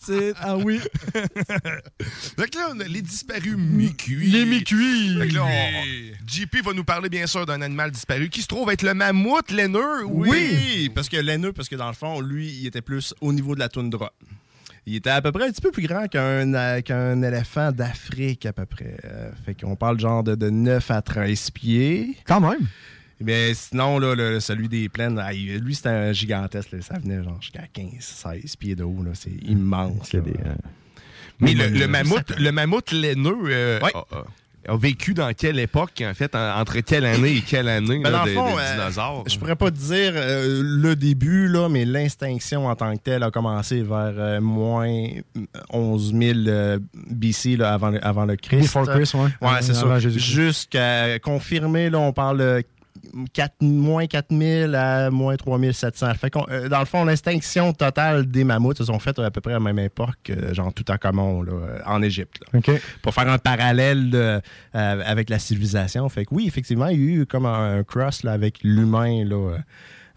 c'est. 0.00 0.32
Ah 0.40 0.56
oui. 0.56 0.80
Donc 2.38 2.54
là, 2.54 2.70
on 2.74 2.80
a 2.80 2.84
les 2.84 3.02
disparus 3.02 3.56
mi-cuits. 3.58 4.30
Les 4.30 4.46
mi-cuits. 4.46 5.18
Fait 5.20 5.28
que 5.28 5.34
là, 5.34 5.44
on- 5.44 6.26
JP 6.26 6.64
va 6.64 6.72
nous 6.72 6.84
parler 6.84 7.10
bien 7.10 7.26
sûr 7.26 7.44
d'un 7.44 7.60
animal 7.60 7.90
disparu 7.90 8.30
qui 8.30 8.40
se 8.40 8.46
trouve 8.46 8.70
être 8.70 8.82
le 8.84 8.94
mammouth 8.94 9.50
laineux. 9.50 10.04
Oui. 10.06 10.30
Oui, 10.30 10.92
parce 10.94 11.10
que 11.10 11.18
laineux, 11.18 11.52
parce 11.52 11.68
que 11.68 11.76
dans 11.76 11.88
le 11.88 11.92
fond, 11.94 12.20
lui, 12.20 12.48
il 12.48 12.66
était 12.66 12.80
plus 12.80 13.12
au 13.20 13.34
niveau 13.34 13.54
de 13.54 13.60
la 13.60 13.68
toundra. 13.68 14.12
Il 14.86 14.96
était 14.96 15.10
à 15.10 15.20
peu 15.20 15.30
près 15.30 15.44
un 15.46 15.50
petit 15.50 15.60
peu 15.60 15.70
plus 15.72 15.86
grand 15.86 16.08
qu'un 16.08 16.54
euh, 16.54 16.80
qu'un 16.80 17.20
éléphant 17.22 17.70
d'Afrique, 17.70 18.46
à 18.46 18.54
peu 18.54 18.64
près. 18.64 18.96
Euh, 19.04 19.30
fait 19.44 19.52
qu'on 19.60 19.76
parle 19.76 20.00
genre 20.00 20.22
de, 20.24 20.34
de 20.34 20.48
9 20.48 20.90
à 20.90 21.02
13 21.02 21.50
pieds. 21.50 22.16
Quand 22.26 22.40
même. 22.40 22.66
Mais 23.20 23.52
sinon, 23.54 23.98
là, 23.98 24.14
le- 24.14 24.40
celui 24.40 24.68
des 24.68 24.88
plaines, 24.88 25.20
lui, 25.60 25.74
c'était 25.74 25.88
un 25.88 26.12
gigantesque. 26.12 26.72
là. 26.72 26.78
Ça 26.82 26.98
venait 26.98 27.22
genre 27.24 27.38
jusqu'à 27.40 27.64
15, 27.72 27.88
16 28.00 28.56
pieds 28.56 28.76
de 28.76 28.84
haut. 28.84 29.02
là. 29.04 29.10
C'est 29.14 29.30
immense. 29.42 30.12
là. 30.12 30.20
Mais 31.40 31.54
le, 31.54 31.64
Oui, 31.66 31.70
le 31.78 31.84
oui, 31.86 31.90
mammouth, 31.90 32.32
le 32.38 32.50
mammouth 32.52 32.90
laineux 32.92 33.36
euh, 33.46 33.80
Ouais. 33.80 33.92
a, 33.94 33.98
a- 34.68 34.72
a 34.72 34.76
vécu 34.76 35.14
dans 35.14 35.32
quelle 35.32 35.58
époque, 35.60 36.02
en 36.04 36.12
fait, 36.14 36.34
en- 36.34 36.60
entre 36.60 36.80
quelle 36.80 37.06
année 37.06 37.36
et 37.36 37.40
quelle 37.40 37.68
année 37.68 38.00
Ben, 38.02 38.10
là, 38.10 38.18
dans 38.18 38.24
des, 38.24 38.34
fond, 38.34 38.54
des 38.56 38.60
euh, 38.62 38.72
dinosaures? 38.76 39.24
Je 39.26 39.38
pourrais 39.38 39.54
pas 39.56 39.70
te 39.70 39.76
dire 39.76 40.12
euh, 40.16 40.60
le 40.62 40.94
début, 40.96 41.46
là, 41.48 41.68
mais 41.68 41.84
l'extinction 41.84 42.66
en 42.66 42.74
tant 42.76 42.94
que 42.96 43.00
telle 43.02 43.22
a 43.22 43.30
commencé 43.30 43.82
vers 43.82 44.12
euh, 44.16 44.40
moins 44.40 44.92
11 45.70 46.12
000 46.12 46.38
euh, 46.48 46.78
BC 47.08 47.56
là, 47.56 47.72
avant, 47.72 47.90
le- 47.90 48.04
avant 48.04 48.24
le 48.26 48.36
Christ. 48.36 48.62
Before 48.62 48.88
Christ, 48.88 49.14
ouais. 49.14 49.20
Ouais, 49.40 49.62
c'est 49.62 49.76
Avant 49.78 49.98
ça. 50.00 50.08
Jusqu'à 50.08 51.18
confirmer, 51.20 51.88
là, 51.88 51.98
on 52.00 52.12
parle 52.12 52.38
de 52.38 52.62
4, 53.32 53.56
moins 53.62 54.06
4000 54.06 54.74
à 54.74 55.10
moins 55.10 55.36
3700. 55.36 56.14
Fait 56.14 56.32
euh, 56.50 56.68
dans 56.68 56.78
le 56.80 56.84
fond, 56.84 57.04
l'extinction 57.04 57.72
totale 57.72 58.26
des 58.26 58.44
mammouths 58.44 58.78
se 58.78 58.84
sont 58.84 58.98
faites 58.98 59.18
à 59.18 59.30
peu 59.30 59.40
près 59.40 59.52
à 59.52 59.54
la 59.54 59.60
même 59.60 59.78
époque, 59.78 60.30
euh, 60.30 60.52
genre 60.54 60.72
tout 60.72 60.90
en 60.90 60.96
commun, 60.96 61.42
là, 61.44 61.52
euh, 61.52 61.78
en 61.86 62.02
Égypte. 62.02 62.40
là. 62.52 62.58
Pour 63.02 63.14
faire 63.14 63.28
un 63.28 63.38
parallèle 63.38 64.10
de- 64.10 64.18
euh, 64.18 64.40
avec 65.04 65.30
la 65.30 65.38
civilisation. 65.38 66.08
Fait 66.08 66.24
que 66.24 66.34
oui, 66.34 66.44
effectivement, 66.46 66.86
il 66.88 66.98
y 67.00 67.02
a 67.02 67.20
eu 67.22 67.26
comme 67.26 67.46
un, 67.46 67.78
un 67.78 67.84
cross 67.84 68.22
là, 68.22 68.32
avec 68.32 68.58
l'humain 68.62 69.24
là, 69.24 69.58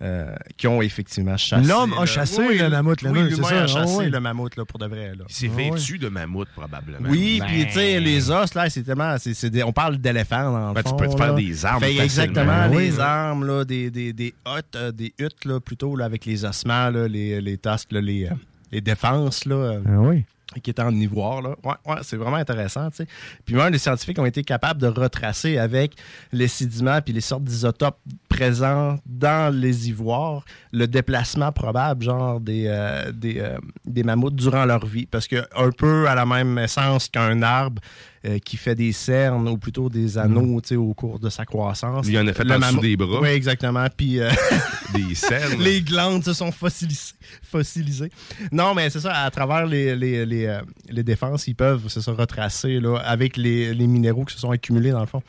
euh, 0.02 0.34
qui 0.58 0.68
ont 0.68 0.82
effectivement 0.82 1.38
chassé. 1.38 1.68
L'homme 1.68 1.94
a 1.94 2.00
là. 2.02 2.06
chassé 2.06 2.42
Oui, 2.42 2.58
le 2.58 2.70
mammouth, 2.70 3.02
Oui, 3.04 3.14
laineux, 3.14 3.30
c'est 3.36 3.44
ça. 3.44 3.64
a 3.64 3.68
chassé 3.68 3.96
oui. 3.98 4.10
le 4.10 4.20
mammouth 4.20 4.56
là, 4.56 4.66
pour 4.66 4.80
de 4.80 4.88
vrai. 4.88 5.10
Là. 5.16 5.26
Il 5.30 5.34
s'est 5.36 5.48
vêtu 5.48 5.98
de 6.00 6.08
mammouth, 6.10 6.48
probablement. 6.56 7.08
Oui, 7.10 7.38
Ben, 7.40 7.46
puis 7.48 7.66
tu 7.68 7.72
sais, 7.74 8.00
les 8.00 8.32
os, 8.32 8.54
là, 8.56 8.70
c'est 8.70 8.84
tellement. 8.84 9.18
c'est- 9.20 9.34
c'est 9.36 9.50
des- 9.50 9.64
on 9.64 9.72
parle 9.72 9.98
d'éléphants 9.98 10.52
dans 10.52 10.68
le 10.70 10.74
Ben, 10.74 10.84
tu 10.84 10.90
fond, 10.90 10.96
peux 10.98 11.08
te 11.08 11.16
faire 11.18 11.34
là. 11.34 11.40
des 11.40 11.66
armes 11.66 11.84
Fait 11.84 11.98
exactement, 11.98 12.68
Oui, 12.72 12.84
les 12.86 12.92
oui. 12.96 13.00
armes, 13.00 13.46
là, 13.46 13.64
des, 13.64 13.92
des, 13.92 14.12
des 14.14 14.34
huttes, 14.58 14.76
euh, 14.76 14.92
des 14.92 15.14
huttes, 15.20 15.46
là, 15.46 15.60
plutôt, 15.60 15.96
là, 15.96 16.06
avec 16.06 16.26
les 16.26 16.46
ossements, 16.46 16.90
là, 16.90 17.08
les, 17.08 17.40
les 17.42 17.58
tasques, 17.58 17.92
là, 17.92 18.02
les, 18.02 18.26
euh, 18.26 18.30
les 18.72 18.82
défenses, 18.82 19.46
là. 19.46 19.80
Ah 19.86 19.90
oui. 20.00 20.24
Qui 20.60 20.70
est 20.70 20.80
en 20.80 20.92
ivoire. 20.92 21.42
Là. 21.42 21.56
Ouais, 21.64 21.74
ouais, 21.86 21.98
c'est 22.02 22.18
vraiment 22.18 22.38
intéressant. 22.38 22.90
tu 22.90 22.98
sais. 22.98 23.08
Puis 23.46 23.56
même 23.56 23.72
les 23.72 23.78
scientifiques 23.78 24.20
ont 24.20 24.26
été 24.26 24.44
capables 24.44 24.82
de 24.82 24.88
retracer 24.88 25.58
avec 25.58 25.96
les 26.32 26.48
sédiments 26.48 27.02
puis 27.02 27.14
les 27.14 27.22
sortes 27.22 27.44
d'isotopes 27.44 28.00
présents 28.30 28.98
dans 29.06 29.54
les 29.54 29.90
ivoires 29.90 30.44
le 30.72 30.88
déplacement 30.88 31.52
probable 31.52 32.04
genre 32.04 32.40
des, 32.40 32.66
euh, 32.68 33.12
des, 33.12 33.40
euh, 33.40 33.58
des 33.86 34.04
mammouths 34.04 34.36
durant 34.36 34.66
leur 34.66 34.86
vie. 34.86 35.06
Parce 35.06 35.28
que 35.28 35.44
un 35.56 35.72
peu 35.72 36.08
à 36.08 36.16
la 36.16 36.26
même 36.26 36.58
essence 36.58 37.08
qu'un 37.08 37.42
arbre 37.42 37.82
euh, 38.26 38.38
qui 38.40 38.56
fait 38.58 38.76
des 38.76 38.92
cernes 38.92 39.48
ou 39.50 39.58
plutôt 39.58 39.90
des 39.90 40.18
anneaux 40.18 40.62
tu 40.62 40.70
sais, 40.70 40.76
au 40.76 40.94
cours 40.94 41.20
de 41.20 41.30
sa 41.30 41.44
croissance. 41.46 42.08
Il 42.08 42.18
en 42.20 42.28
a 42.28 42.34
fait 42.34 42.44
Le 42.44 42.56
en 42.56 42.60
dessous 42.60 42.80
des 42.80 42.96
bras. 42.96 43.20
Oui, 43.22 43.30
exactement. 43.30 43.86
Puis 43.96 44.20
euh, 44.20 44.30
Des 44.94 45.16
cernes. 45.16 45.60
les 45.60 45.82
glandes 45.82 46.24
se 46.24 46.34
sont 46.34 46.52
fossilisées. 46.52 47.14
fossilisées. 47.44 48.12
Non, 48.52 48.74
mais 48.76 48.90
c'est 48.90 49.00
ça, 49.00 49.14
à 49.24 49.32
travers 49.32 49.66
les, 49.66 49.96
les, 49.96 50.26
les, 50.26 50.46
euh, 50.46 50.62
les 50.90 51.04
défenses, 51.04 51.48
ils 51.48 51.56
peuvent 51.56 51.88
se 51.88 52.10
retracer 52.10 52.80
là, 52.80 52.98
avec 52.98 53.38
les, 53.38 53.74
minéraux 53.88 54.26
qui 54.26 54.34
se 54.36 54.40
sont 54.40 54.52
accumulés, 54.52 54.92
dans 54.92 55.00
le 55.00 55.06
fond. 55.08 55.24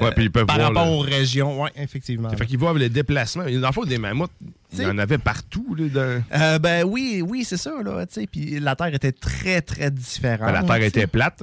Ouais, 0.00 0.10
puis 0.12 0.24
ils 0.24 0.30
peuvent 0.30 0.46
par 0.46 0.56
voir 0.56 0.68
rapport 0.68 0.86
le- 0.86 0.92
aux 0.92 0.98
régions, 1.00 1.62
oui, 1.62 1.68
effectivement. 1.76 2.30
Fait 2.30 2.46
qu'ils 2.46 2.58
voient 2.58 2.72
les 2.78 2.88
déplacements. 2.88 3.44
Dans 3.44 3.68
le 3.68 3.72
fond, 3.72 3.84
des 3.84 3.98
mammouths, 3.98 4.30
il 4.72 4.80
y 4.82 4.86
en 4.86 4.96
avait 4.96 5.18
partout. 5.18 5.76
Là, 5.78 5.88
dans- 5.88 6.22
Euh, 6.40 6.58
ben 6.58 6.84
oui, 6.84 7.22
oui, 7.24 7.44
c'est 7.44 7.58
ça, 7.58 7.72
là, 7.84 8.06
puis 8.30 8.58
la 8.58 8.74
Terre 8.74 8.94
était 8.94 9.12
très, 9.12 9.60
très 9.60 9.90
différente. 9.90 10.46
Ben, 10.50 10.52
la 10.52 10.62
Terre 10.62 10.82
était 10.82 11.06
plate. 11.06 11.42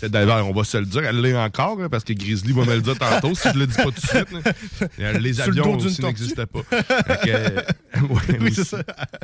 C'est 0.00 0.10
d'ailleurs, 0.10 0.46
on 0.48 0.52
va 0.54 0.64
se 0.64 0.78
le 0.78 0.86
dire, 0.86 1.04
elle 1.04 1.20
l'est 1.20 1.36
encore, 1.36 1.78
hein, 1.78 1.88
parce 1.90 2.04
que 2.04 2.14
Grizzly 2.14 2.52
va 2.54 2.64
me 2.64 2.74
le 2.74 2.80
dire 2.80 2.96
tantôt 2.98 3.34
si 3.34 3.46
je 3.52 3.58
le 3.58 3.66
dis 3.66 3.76
pas 3.76 3.82
tout 3.84 3.90
de 3.90 4.00
suite. 4.00 4.32
là. 4.32 4.40
Euh, 5.00 5.18
Les 5.18 5.32
le 5.32 5.42
avions 5.42 5.76
d'une 5.76 5.86
aussi 5.88 6.02
n'existaient 6.02 6.46
pas. 6.46 6.60
Euh, 7.26 7.62
ouais, 8.08 8.08
oui, 8.28 8.36
mais 8.40 8.50
c'est 8.50 8.64
ça, 8.64 8.78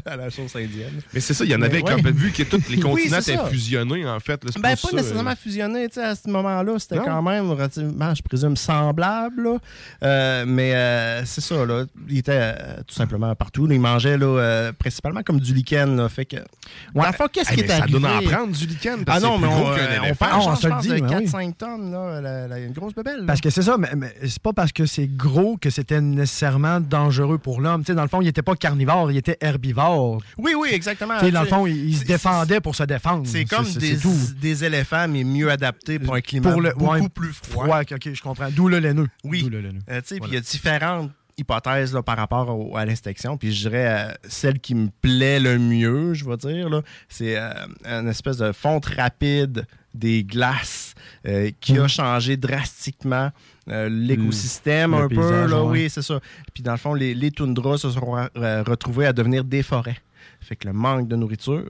à 0.04 0.16
la 0.16 0.28
chose 0.28 0.54
indienne. 0.54 1.00
Mais 1.14 1.20
c'est 1.20 1.32
ça, 1.34 1.44
il 1.44 1.50
y 1.50 1.54
en 1.54 1.62
avait 1.62 1.82
ouais. 1.82 2.02
comme 2.02 2.10
vu 2.10 2.30
que 2.30 2.42
tous 2.42 2.68
les 2.68 2.78
continents 2.78 3.18
étaient 3.20 3.38
fusionnés, 3.48 4.06
en 4.06 4.20
fait. 4.20 4.44
là, 4.44 4.50
Ben, 4.56 4.62
pas 4.62 4.76
ça, 4.76 4.96
nécessairement 4.96 5.30
euh, 5.30 5.34
fusionné, 5.40 5.88
tu 5.88 5.94
sais, 5.94 6.02
à 6.04 6.14
ce 6.14 6.28
moment-là, 6.28 6.78
c'était 6.78 6.98
quand 6.98 7.22
même 7.22 7.50
relativement, 7.50 8.14
je 8.14 8.22
présume, 8.22 8.56
semblable, 8.56 9.42
là. 9.44 9.58
Euh, 10.02 10.44
mais 10.46 10.74
euh, 10.74 11.24
c'est 11.24 11.40
ça, 11.40 11.64
là, 11.64 11.84
il 12.08 12.18
était 12.18 12.32
euh, 12.34 12.76
tout 12.86 12.94
simplement 12.94 13.34
partout. 13.34 13.66
Il 13.70 13.80
mangeait, 13.80 14.18
là, 14.18 14.26
euh, 14.26 14.72
principalement 14.72 15.22
comme 15.22 15.40
du 15.40 15.54
lichen, 15.54 15.96
là, 15.96 16.08
fait 16.08 16.26
que... 16.26 16.36
Le 16.36 17.02
fond, 17.12 17.26
qu'est-ce 17.32 17.52
qui 17.52 17.60
est 17.60 17.66
ça 17.68 17.78
arrivé? 17.78 17.98
doit 17.98 18.16
en 18.16 18.22
prendre, 18.22 18.52
du 18.52 18.66
lichen, 18.66 19.04
parce 19.04 19.22
Ah 19.22 19.26
non, 19.26 19.38
mais 19.38 19.46
on, 19.48 19.72
euh, 19.72 20.65
je 20.68 20.74
pense, 20.74 20.86
de 20.86 21.00
ben 21.00 21.18
oui. 21.18 21.26
4-5 21.26 21.56
tonnes, 21.56 21.90
là, 21.92 22.20
la- 22.20 22.48
la- 22.48 22.58
une 22.58 22.72
grosse 22.72 22.94
bébelle. 22.94 23.20
là. 23.20 23.24
Parce 23.26 23.40
que 23.40 23.50
c'est 23.50 23.62
ça, 23.62 23.76
mais, 23.78 23.88
mais 23.96 24.14
c'est 24.22 24.38
pas 24.42 24.52
parce 24.52 24.72
que 24.72 24.86
c'est 24.86 25.06
gros 25.06 25.56
que 25.56 25.70
c'était 25.70 26.00
nécessairement 26.00 26.80
dangereux 26.80 27.38
pour 27.38 27.60
l'homme. 27.60 27.82
Tu 27.82 27.86
sais, 27.86 27.94
dans 27.94 28.02
le 28.02 28.08
fond, 28.08 28.20
il 28.20 28.28
était 28.28 28.42
pas 28.42 28.54
carnivore, 28.56 29.10
il 29.10 29.16
était 29.16 29.36
herbivore. 29.40 30.20
Oui, 30.38 30.54
oui, 30.58 30.68
exactement. 30.72 31.14
Tu 31.18 31.26
sais, 31.26 31.30
dans 31.32 31.42
le 31.42 31.46
fond, 31.48 31.66
il, 31.66 31.76
il 31.90 31.96
se 31.96 32.04
défendait 32.04 32.60
pour 32.60 32.74
se 32.74 32.82
défendre. 32.84 33.26
C'est 33.26 33.44
comme 33.44 33.64
des, 33.74 33.96
tout. 33.96 34.14
des 34.40 34.64
éléphants, 34.64 35.08
mais 35.08 35.24
mieux 35.24 35.50
adaptés 35.50 35.98
pour 35.98 36.14
un 36.14 36.20
climat 36.20 36.50
Pour 36.52 36.60
le 36.60 36.72
beaucoup 36.72 36.92
ouais, 36.92 37.08
plus 37.08 37.32
froid. 37.32 37.64
froid. 37.64 37.80
ok, 37.82 37.92
ok, 37.92 38.12
je 38.14 38.22
comprends. 38.22 38.48
D'où 38.50 38.68
le 38.68 38.78
laineux. 38.78 39.08
Oui. 39.24 39.48
Euh, 39.52 40.00
tu 40.00 40.06
sais, 40.06 40.14
puis 40.14 40.18
Voilà. 40.18 40.32
il 40.32 40.34
y 40.34 40.38
a 40.38 40.40
différentes 40.40 41.10
hypothèses 41.38 41.92
là, 41.92 42.02
par 42.02 42.16
rapport 42.16 42.48
au- 42.48 42.76
à 42.76 42.84
l'inspection. 42.86 43.36
Puis 43.36 43.52
je 43.52 43.68
dirais, 43.68 43.86
euh, 44.08 44.12
celle 44.26 44.58
qui 44.58 44.74
me 44.74 44.88
plaît 45.02 45.38
le 45.38 45.58
mieux, 45.58 46.14
je 46.14 46.24
vais 46.24 46.36
dire, 46.38 46.70
là, 46.70 46.80
c'est 47.08 47.36
euh, 47.36 47.50
une 47.84 48.08
espèce 48.08 48.38
de 48.38 48.52
fonte 48.52 48.86
rapide 48.86 49.66
des 49.96 50.22
glaces 50.24 50.94
euh, 51.26 51.50
qui 51.60 51.78
a 51.78 51.88
changé 51.88 52.36
drastiquement 52.36 53.30
euh, 53.68 53.88
l'écosystème 53.88 54.94
un 54.94 55.08
peu. 55.08 55.46
Là, 55.46 55.62
ouais. 55.64 55.70
Oui, 55.84 55.90
c'est 55.90 56.02
ça. 56.02 56.20
Puis 56.54 56.62
dans 56.62 56.72
le 56.72 56.78
fond, 56.78 56.94
les, 56.94 57.14
les 57.14 57.30
toundras 57.30 57.78
se 57.78 57.90
sont 57.90 58.16
euh, 58.36 58.62
retrouvés 58.62 59.06
à 59.06 59.12
devenir 59.12 59.42
des 59.44 59.62
forêts. 59.62 59.98
Fait 60.40 60.56
que 60.56 60.66
le 60.68 60.72
manque 60.72 61.08
de 61.08 61.16
nourriture. 61.16 61.68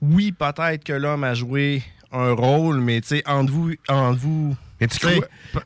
Oui, 0.00 0.32
peut-être 0.32 0.82
que 0.82 0.92
l'homme 0.94 1.24
a 1.24 1.34
joué 1.34 1.82
un 2.10 2.32
rôle, 2.32 2.80
mais 2.80 3.00
tu 3.00 3.08
sais, 3.08 3.22
entre 3.28 3.52
vous, 3.52 3.72
entre 3.88 4.18
vous 4.18 4.56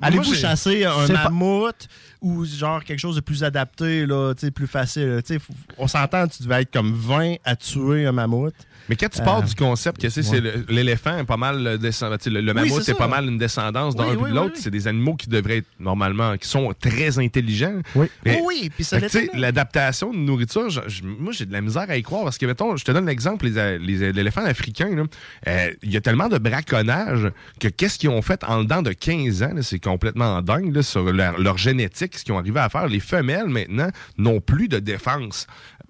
Allez-vous 0.00 0.34
chasser 0.34 0.84
un 0.84 1.06
pas- 1.06 1.24
mammouth 1.24 1.88
ou 2.20 2.44
genre 2.44 2.82
quelque 2.82 2.98
chose 2.98 3.16
de 3.16 3.20
plus 3.20 3.44
adapté, 3.44 4.06
là, 4.06 4.34
plus 4.54 4.66
facile? 4.66 5.22
là? 5.28 5.36
On 5.78 5.86
s'entend, 5.86 6.26
tu 6.26 6.42
devais 6.42 6.62
être 6.62 6.72
comme 6.72 6.92
20 6.92 7.36
à 7.44 7.54
tuer 7.54 8.06
un 8.06 8.12
mammouth. 8.12 8.54
Mais 8.88 8.96
quand 8.96 9.08
tu 9.08 9.22
pars 9.22 9.38
Euh, 9.38 9.42
du 9.42 9.54
concept 9.54 9.96
que 10.00 10.06
tu 10.06 10.10
sais, 10.12 10.22
c'est 10.22 10.40
le- 10.40 10.64
l'éléphant 10.68 11.18
est 11.18 11.24
pas 11.24 11.36
mal 11.36 11.66
euh, 11.66 11.76
le, 11.78 12.40
le 12.40 12.40
Oui, 12.40 12.54
mammouth 12.54 12.82
c'est 12.82 12.94
pas 12.96 13.08
mal 13.08 13.26
une 13.26 13.38
descendance 13.38 13.94
d'un 13.96 14.08
Oui, 14.10 14.16
oui, 14.20 14.30
de 14.30 14.34
l'autre, 14.34 14.56
c'est 14.56 14.70
des 14.70 14.86
animaux 14.88 15.14
qui 15.14 15.28
devraient 15.28 15.58
être 15.58 15.66
normalement 15.80 16.36
qui 16.36 16.48
sont 16.48 16.72
très 16.78 17.18
intelligents. 17.18 17.80
Oui. 17.94 18.06
Mais- 18.24 18.38
Oh 18.40 18.46
oui, 18.48 18.70
puis 18.74 18.84
ça 18.84 18.98
l'adaptation 19.34 20.12
de 20.12 20.18
nourriture, 20.18 20.68
je- 20.70 20.80
je- 20.86 21.02
moi 21.04 21.32
j'ai 21.32 21.46
de 21.46 21.52
la 21.52 21.60
misère 21.60 21.86
à 21.88 21.96
y 21.96 22.02
croire 22.02 22.24
parce 22.24 22.38
que 22.38 22.46
mettons, 22.46 22.76
je 22.76 22.84
te 22.84 22.92
donne 22.92 23.06
l'exemple 23.06 23.46
les, 23.46 24.12
l'éléphant 24.12 24.44
africain 24.44 25.06
euh, 25.48 25.70
il 25.82 25.90
y 25.92 25.96
a 25.96 26.00
tellement 26.00 26.28
de 26.28 26.38
braconnage 26.38 27.30
que 27.60 27.68
qu'est-ce 27.68 27.98
qu'ils 27.98 28.10
ont 28.10 28.22
fait 28.22 28.42
en 28.44 28.62
dedans 28.64 28.82
de 28.82 28.92
15 28.92 29.42
ans, 29.42 29.52
c'est 29.62 29.78
complètement 29.78 30.42
dingue 30.42 30.74
là, 30.74 30.82
sur 30.82 31.04
leur, 31.12 31.38
leur 31.38 31.58
génétique, 31.58 32.16
ce 32.18 32.24
qu'ils 32.24 32.34
ont 32.34 32.38
arrivé 32.38 32.60
à 32.60 32.68
faire. 32.68 32.86
Les 32.86 33.00
femelles 33.00 33.48
maintenant 33.48 33.88
n'ont 34.18 34.40
plus 34.40 34.68
de 34.68 34.78
défense 34.78 35.46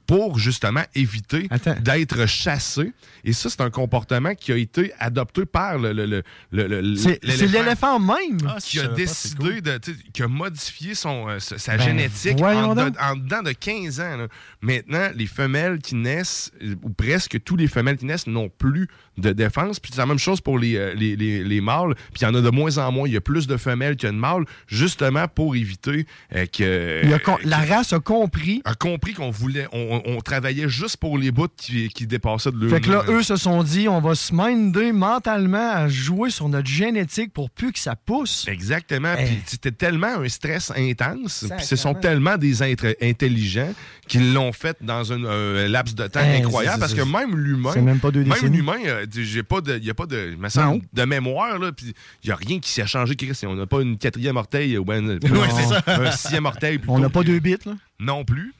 pour 0.06 0.38
justement 0.38 0.82
éviter 0.94 1.48
d'être 1.80 2.26
chassées. 2.26 2.92
Et 3.24 3.32
ça, 3.32 3.48
c'est 3.48 3.60
un 3.62 3.70
comportement 3.70 4.34
qui 4.34 4.52
a 4.52 4.56
été 4.56 4.92
adopté 4.98 5.46
par 5.46 5.78
le, 5.78 5.92
le- 5.92 6.04
le- 6.06 6.22
le- 6.52 6.80
le- 6.82 6.96
C'est 6.96 7.18
l'éléphant 7.46 7.98
même. 7.98 8.38
qui 8.60 8.80
a 8.80 8.88
décidé 8.88 9.60
de, 9.60 9.80
qui 10.12 10.22
a 10.22 10.28
modifié 10.28 10.94
son, 10.94 11.28
euh, 11.28 11.38
sa 11.38 11.76
Ben, 11.76 11.84
génétique 11.84 12.40
en, 12.42 12.74
de- 12.74 12.82
donc. 12.82 12.94
en 13.00 13.16
dedans 13.16 13.42
de 13.42 13.52
15 13.52 14.00
ans. 14.00 14.16
là. 14.16 14.28
Maintenant, 14.60 15.08
les 15.14 15.26
femelles 15.26 15.78
qui 15.78 15.94
naissent, 15.94 16.52
ou 16.82 16.90
presque 16.90 17.42
tous 17.42 17.56
les 17.56 17.68
femelles 17.68 17.96
qui 17.96 18.06
naissent, 18.06 18.26
n'ont 18.26 18.48
plus 18.50 18.88
de 19.18 19.32
défense. 19.32 19.80
Puis 19.80 19.90
c'est 19.94 20.00
la 20.00 20.06
même 20.06 20.18
chose 20.18 20.40
pour 20.40 20.58
les, 20.58 20.76
euh, 20.76 20.94
les, 20.94 21.16
les- 21.16 21.44
les 21.44 21.60
mâles. 21.60 21.94
Puis 22.12 22.22
il 22.22 22.24
y 22.24 22.26
en 22.26 22.34
a 22.34 22.40
de 22.40 22.50
moins 22.50 22.78
en 22.78 22.90
moins. 22.92 23.06
Il 23.08 23.14
y 23.14 23.16
a 23.16 23.20
plus 23.20 23.46
de 23.46 23.56
femelles 23.56 23.96
que 23.96 24.06
de 24.06 24.12
mâles, 24.12 24.44
justement 24.66 25.28
pour 25.28 25.54
éviter 25.56 26.06
euh, 26.34 26.46
que... 26.46 27.00
Il 27.04 27.12
a 27.12 27.18
con- 27.18 27.38
la 27.44 27.58
race 27.58 27.92
a 27.92 28.00
compris. 28.00 28.60
a 28.64 28.74
compris 28.74 29.12
qu'on 29.14 29.30
voulait, 29.30 29.66
on, 29.72 30.02
on- 30.04 30.20
travaillait 30.20 30.68
juste 30.68 30.96
pour 30.96 31.18
les 31.18 31.30
bouts 31.30 31.48
qui, 31.56 31.88
qui 31.90 32.06
dépassaient 32.06 32.50
de 32.50 32.58
leur 32.66 32.70
Fait 32.70 32.80
que 32.80 32.90
là, 32.90 33.04
eux 33.08 33.22
se 33.22 33.36
sont 33.36 33.62
dit, 33.62 33.88
on 33.88 34.00
va 34.00 34.14
se 34.14 34.34
minder 34.34 34.90
mentalement 34.92 35.70
à 35.72 35.86
jouer 35.88 36.30
sur 36.30 36.48
notre 36.48 36.68
génétique 36.68 37.32
pour 37.32 37.50
plus 37.50 37.72
que 37.72 37.78
ça 37.78 37.94
pousse. 37.94 38.46
Exactement. 38.48 39.14
Eh. 39.18 39.24
Puis 39.24 39.42
c'était 39.46 39.70
tellement 39.72 40.06
un 40.18 40.28
stress 40.28 40.72
intense. 40.76 41.44
Puis 41.56 41.66
ce 41.66 41.76
sont 41.76 41.94
tellement 41.94 42.36
des 42.38 42.62
êtres 42.62 42.96
intelligents 43.02 43.72
qu'ils 44.08 44.32
l'ont 44.32 44.52
fait 44.52 44.76
dans 44.80 45.12
un, 45.12 45.68
laps 45.68 45.94
de 45.94 46.06
temps 46.06 46.20
Eh, 46.24 46.38
incroyable. 46.42 46.80
Parce 46.80 46.94
que 46.94 47.02
même 47.02 47.36
l'humain. 47.36 47.70
c'est 47.74 47.80
même 47.82 48.00
pas 48.00 48.10
deux 48.10 48.24
décennies. 48.24 48.56
l'humain, 48.58 48.78
euh, 48.86 49.03
j'ai 49.12 49.42
pas 49.42 49.60
de. 49.60 49.76
Il 49.76 49.82
n'y 49.82 49.90
a 49.90 49.94
pas 49.94 50.06
de. 50.06 50.34
me 50.38 50.48
semble, 50.48 50.82
de 50.92 51.04
mémoire, 51.04 51.58
là. 51.58 51.72
Puis 51.72 51.94
il 52.22 52.26
n'y 52.26 52.32
a 52.32 52.36
rien 52.36 52.58
qui 52.60 52.70
s'est 52.70 52.86
changé, 52.86 53.14
Chris. 53.16 53.38
On 53.46 53.54
n'a 53.54 53.66
pas 53.66 53.80
une 53.80 53.98
quatrième 53.98 54.36
orteil 54.36 54.76
ou 54.78 54.84
un, 54.92 55.18
c'est 55.18 55.66
ça. 55.66 55.82
un 55.86 56.10
sixième 56.12 56.46
orteil. 56.46 56.80
On 56.88 56.98
n'a 56.98 57.08
pas 57.10 57.22
deux 57.22 57.38
bits, 57.40 57.56
là. 57.66 57.74
Non 58.00 58.24
plus. 58.24 58.52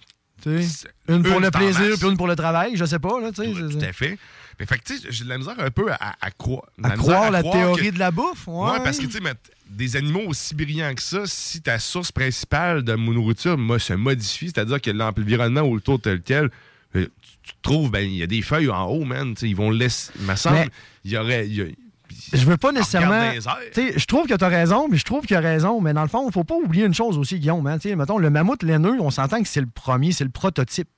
Une 0.47 1.23
pour 1.23 1.39
Une 1.39 1.45
le 1.45 1.51
plaisir, 1.51 1.97
puis 1.99 2.09
une 2.09 2.17
pour 2.19 2.27
le 2.29 2.37
travail, 2.37 2.73
je 2.77 2.85
sais 2.85 2.99
pas, 2.99 3.19
là, 3.21 3.31
tu 3.33 3.43
sais. 3.43 3.53
c'est- 3.55 3.79
Tout 3.79 3.85
à 3.85 3.93
fait. 3.93 4.19
Mais 4.61 4.67
fait 4.67 4.77
que, 4.79 4.85
tu 4.85 4.99
sais, 4.99 5.07
j'ai 5.11 5.25
de 5.25 5.29
la 5.31 5.39
misère 5.39 5.55
un 5.59 5.71
peu 5.71 5.91
à, 5.91 5.95
à, 5.99 6.15
à 6.21 6.31
croire. 6.31 6.65
de 6.79 6.87
À 6.87 6.91
croire 6.97 7.31
la 7.31 7.41
croire 7.41 7.55
théorie 7.55 7.89
que- 7.89 7.95
de 7.95 7.99
la 7.99 8.11
bouffe, 8.11 8.47
ouais. 8.47 8.71
Ouais, 8.73 8.79
parce 8.85 8.99
que, 8.99 9.07
tu 9.07 9.13
sais, 9.13 9.21
mais 9.21 9.33
des 9.71 9.97
animaux 9.97 10.25
aussi 10.27 10.55
brillants 10.55 10.95
que 10.95 11.01
ça, 11.03 11.21
si 11.25 11.63
ta 11.63 11.79
source 11.79 12.13
principale 12.13 12.83
de 12.83 12.95
nourriture 12.95 13.57
mo- 13.57 13.79
se 13.79 13.95
modifie, 13.95 14.47
c'est-à-dire 14.49 14.81
que 14.83 14.91
l'environnement 14.91 15.63
autour 15.63 15.99
tel 16.01 16.21
quel, 16.21 16.45
euh, 16.45 16.49
tu, 17.45 17.53
tu 17.53 17.55
trouves, 17.63 17.91
ben, 17.91 18.01
il 18.05 18.17
y 18.17 18.23
a 18.23 18.27
des 18.27 18.43
feuilles 18.43 18.71
en 18.71 18.85
haut, 18.87 19.05
man. 19.05 19.35
Ils 19.43 19.55
vont 19.57 19.71
le 19.71 19.77
laisser. 19.77 20.13
Il 20.19 20.27
me 20.27 20.35
semble, 20.37 20.57
il 21.05 21.11
y 21.13 21.17
aurait. 21.19 21.47
il 21.47 21.55
y 21.55 21.61
a- 21.63 21.67
Je 22.33 22.45
veux 22.45 22.57
pas 22.57 22.73
nécessairement. 22.73 23.21
je 23.97 24.05
trouve 24.07 24.27
que 24.27 24.35
tu 24.35 24.45
as 24.45 24.49
raison, 24.49 24.89
mais 24.91 24.97
je 24.97 25.05
trouve 25.05 25.25
qu'il 25.27 25.37
a 25.37 25.41
raison. 25.41 25.81
Mais 25.81 25.93
dans 25.93 26.03
le 26.03 26.09
fond, 26.09 26.27
il 26.29 26.33
faut 26.33 26.45
pas 26.45 26.55
oublier 26.57 26.85
une 26.87 26.95
chose 26.95 27.19
aussi, 27.19 27.39
Guillaume. 27.39 27.67
Hein, 27.67 27.79
mettons, 27.97 28.19
le 28.19 28.31
mammouth 28.31 28.63
laineux, 28.63 28.97
on 29.01 29.11
s'entend 29.11 29.43
que 29.43 29.49
c'est 29.49 29.61
le 29.61 29.67
premier, 29.67 30.13
c'est 30.13 30.25
le 30.25 30.31
prototype. 30.31 30.89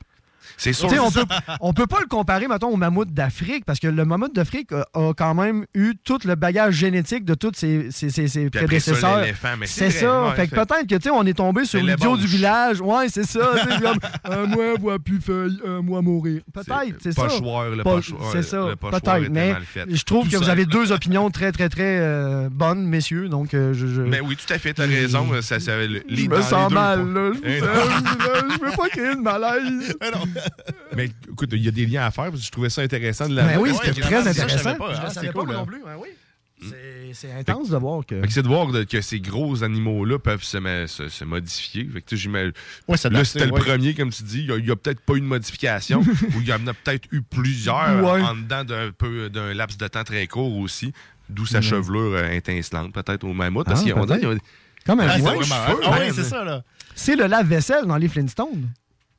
C'est 0.56 0.72
sûr. 0.72 0.88
On 1.02 1.10
peut, 1.10 1.24
on 1.60 1.72
peut 1.72 1.86
pas 1.86 2.00
le 2.00 2.06
comparer, 2.06 2.48
mettons, 2.48 2.68
au 2.68 2.76
mammouth 2.76 3.12
d'Afrique, 3.12 3.64
parce 3.64 3.78
que 3.78 3.88
le 3.88 4.04
mammouth 4.04 4.34
d'Afrique 4.34 4.72
a, 4.72 4.86
a 4.94 5.12
quand 5.14 5.34
même 5.34 5.66
eu 5.74 5.94
tout 6.02 6.18
le 6.24 6.34
bagage 6.34 6.74
génétique 6.74 7.24
de 7.24 7.34
tous 7.34 7.52
ses, 7.54 7.90
prédécesseurs. 8.50 9.24
c'est 9.64 9.90
ça. 9.90 10.24
ouais, 10.24 10.34
fait 10.34 10.48
que 10.48 10.56
fait- 10.56 10.66
peut-être 10.66 10.86
que, 10.88 10.94
tu 10.96 11.02
sais, 11.02 11.10
on 11.10 11.24
est 11.24 11.34
tombé 11.34 11.64
sur 11.64 11.80
l'idiot 11.82 12.16
du 12.16 12.26
village. 12.26 12.80
Ouais, 12.80 13.06
c'est 13.08 13.24
ça. 13.26 13.50
comme, 13.82 13.98
un 14.24 14.46
mois, 14.46 14.74
voit 14.78 14.98
plus 14.98 15.20
feuille, 15.20 15.58
un 15.66 15.82
mois 15.82 16.02
mourir. 16.02 16.40
Peut-être, 16.52 16.96
c'est 17.02 17.12
ça. 17.12 17.22
pochoir, 17.24 17.70
le 17.70 17.82
pochoir, 17.82 18.32
C'est 18.32 18.42
ça. 18.42 18.66
Peut-être. 18.80 19.28
Mais 19.30 19.54
fait. 19.64 19.84
je 19.88 20.02
trouve 20.04 20.28
que 20.28 20.36
vous 20.36 20.48
avez 20.48 20.64
deux 20.66 20.92
opinions 20.96 21.30
très, 21.30 21.52
très, 21.52 21.68
très 21.68 21.98
euh, 22.00 22.48
bonnes, 22.50 22.86
messieurs. 22.86 23.28
Donc, 23.28 23.54
euh, 23.54 23.72
je. 23.74 24.02
Mais 24.02 24.20
oui, 24.20 24.36
tout 24.36 24.52
à 24.52 24.58
fait, 24.58 24.72
t'as 24.74 24.86
raison. 24.86 25.26
Ça, 25.42 25.60
ça, 25.60 25.76
les- 25.78 26.02
Je 26.08 26.28
me 26.28 26.40
sens 26.42 26.68
deux 26.68 26.74
mal, 26.74 27.12
là. 27.12 27.30
Je, 27.44 27.64
Hein, 27.66 28.02
je- 28.04 28.54
je 28.54 28.60
veux 28.64 28.76
pas 28.76 28.88
créer 28.88 29.14
de 29.14 29.20
malaise. 29.20 29.96
Mais 30.96 31.10
écoute, 31.30 31.50
il 31.52 31.64
y 31.64 31.68
a 31.68 31.70
des 31.70 31.86
liens 31.86 32.04
à 32.06 32.10
faire 32.10 32.24
parce 32.30 32.40
que 32.40 32.46
je 32.46 32.50
trouvais 32.50 32.70
ça 32.70 32.82
intéressant 32.82 33.28
de 33.28 33.34
la 33.34 33.44
Ben 33.44 33.58
oui, 33.58 33.70
c'était 33.74 33.88
ouais, 33.88 34.00
très 34.00 34.22
ça, 34.22 34.30
intéressant. 34.30 34.72
je 34.72 34.78
pas, 34.78 34.90
hein, 34.92 35.04
c'est 35.08 35.14
savais 35.14 35.26
pas, 35.28 35.32
cool, 35.40 35.46
moi 35.46 35.54
hein. 35.54 35.58
non 35.60 35.66
plus. 35.66 35.82
hein, 35.86 35.96
oui. 36.00 36.08
C'est- 36.62 37.12
C'est 37.12 37.32
intense 37.32 37.70
de 37.70 37.76
voir 37.76 38.04
que. 38.04 38.20
C'est 38.28 38.42
de 38.42 38.48
voir 38.48 38.66
de- 38.72 38.82
que 38.84 39.00
ces 39.00 39.20
gros 39.20 39.62
animaux-là 39.62 40.18
peuvent 40.18 40.42
se, 40.42 40.58
ma- 40.58 40.86
se- 40.86 41.08
se 41.08 41.24
modifier. 41.24 41.86
Fait 41.92 42.02
que, 42.02 43.08
là, 43.08 43.24
c'était 43.24 43.46
le 43.46 43.52
premier, 43.52 43.94
comme 43.94 44.10
tu 44.10 44.22
dis. 44.22 44.46
Il 44.48 44.66
y 44.66 44.70
a- 44.70 44.76
peut-être 44.76 45.00
pas 45.00 45.14
eu 45.14 45.20
de 45.20 45.26
modification 45.26 46.00
ou 46.34 46.40
il 46.40 46.46
y 46.46 46.52
en 46.52 46.66
a 46.66 46.74
peut-être 46.74 47.08
eu 47.12 47.22
plusieurs 47.22 48.02
Ouais. 48.02 48.22
en 48.22 48.34
dedans 48.34 48.64
d'un 48.64 48.90
peu 48.90 49.30
d'un 49.30 49.54
laps 49.54 49.78
de 49.78 49.86
temps 49.88 50.04
très 50.04 50.26
court 50.26 50.56
aussi. 50.58 50.92
D'où 51.28 51.44
sa 51.46 51.60
chevelure 51.60 52.14
euh, 52.16 52.30
étincelante, 52.30 52.92
peut-être 52.92 53.24
au 53.24 53.32
mammouth. 53.32 53.66
Parce 53.66 53.80
Ah, 53.86 53.92
qu'on 53.92 54.06
qu'il 54.06 54.22
y 54.22 54.26
a- 54.26 54.36
Comme 54.86 55.00
un 55.00 55.08
Ah, 55.08 55.16
c'est 55.18 55.52
Ah 55.84 55.98
c'est 56.14 56.22
ça, 56.24 56.44
là. 56.44 56.62
C'est 56.94 57.16
le 57.16 57.26
lave-vaisselle 57.26 57.84
dans 57.86 57.96
les 57.96 58.08
Flintstones. 58.08 58.68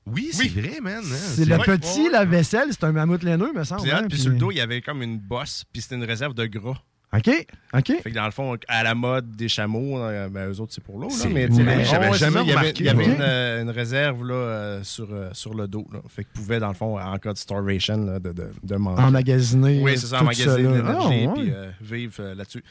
Oui, 0.08 0.30
c'est 0.32 0.47
vrai, 0.49 0.80
man. 0.82 1.03
hein. 1.03 1.16
C'est 1.36 1.45
le 1.45 1.58
petit 1.58 1.99
ouais, 1.99 2.05
ouais. 2.05 2.12
lave-vaisselle, 2.12 2.68
c'est 2.72 2.84
un 2.84 2.91
mammouth 2.91 3.24
laineux, 3.24 3.51
me 3.53 3.64
semble. 3.64 3.82
Puis, 3.84 3.91
hein, 3.91 4.05
puis 4.10 4.18
sur 4.20 4.32
le 4.32 4.38
dos, 4.38 4.51
il 4.51 4.58
y 4.58 4.62
avait 4.62 4.82
comme 4.82 5.01
une 5.03 5.20
bosse, 5.20 5.64
puis 5.72 5.82
c'était 5.82 5.95
une 5.95 6.03
réserve 6.05 6.34
de 6.34 6.45
gras. 6.45 6.78
OK, 7.14 7.30
OK. 7.74 7.86
Fait 8.03 8.10
que 8.12 8.16
dans 8.16 8.26
le 8.26 8.32
fond, 8.32 8.58
à 8.68 8.84
la 8.84 8.93
mode 8.93 9.32
des 9.32 9.47
chameaux, 9.47 9.97
euh, 9.97 10.28
ben, 10.28 10.51
eux 10.51 10.60
autres, 10.60 10.74
c'est 10.74 10.84
pour 10.84 10.99
l'eau. 10.99 11.08
là, 11.08 11.16
Mais 11.32 11.49
Ouais, 11.49 11.86
j'avais 11.86 12.14
jamais 12.14 12.41
il 12.41 12.47
y 12.49 12.51
avait- 12.53 12.72
y 12.72 12.89
une, 12.89 13.22
euh, 13.22 13.62
une 13.62 13.70
réserve 13.70 14.26
là, 14.28 14.34
euh, 14.34 14.84
sur, 14.84 15.08
euh, 15.12 15.30
sur 15.32 15.53
le 15.53 15.70
dos. 15.70 15.88
Là. 15.93 15.99
Fait 16.10 16.26
qu'ils 16.26 16.34
pouvaient, 16.34 16.60
dans 16.60 16.68
le 16.68 16.74
fond, 16.74 16.99
en 16.99 17.18
cas 17.18 17.32
de 17.32 17.38
starvation, 17.38 18.05
là, 18.05 18.20
de, 18.20 18.34
de, 18.34 18.49
de 18.62 18.76
manger. 18.76 19.01
Emmagasiner, 19.03 19.80
Oui, 19.82 19.97
c'est 19.97 20.08
ça, 20.08 20.20
emmagasiner 20.22 20.64
l'énergie, 20.64 21.28
Ah, 21.30 21.34
puis 21.34 21.43
ouais. 21.45 21.53
euh, 21.55 21.72
vivre 21.82 22.14
euh, 22.20 22.36
là-dessus. 22.36 22.64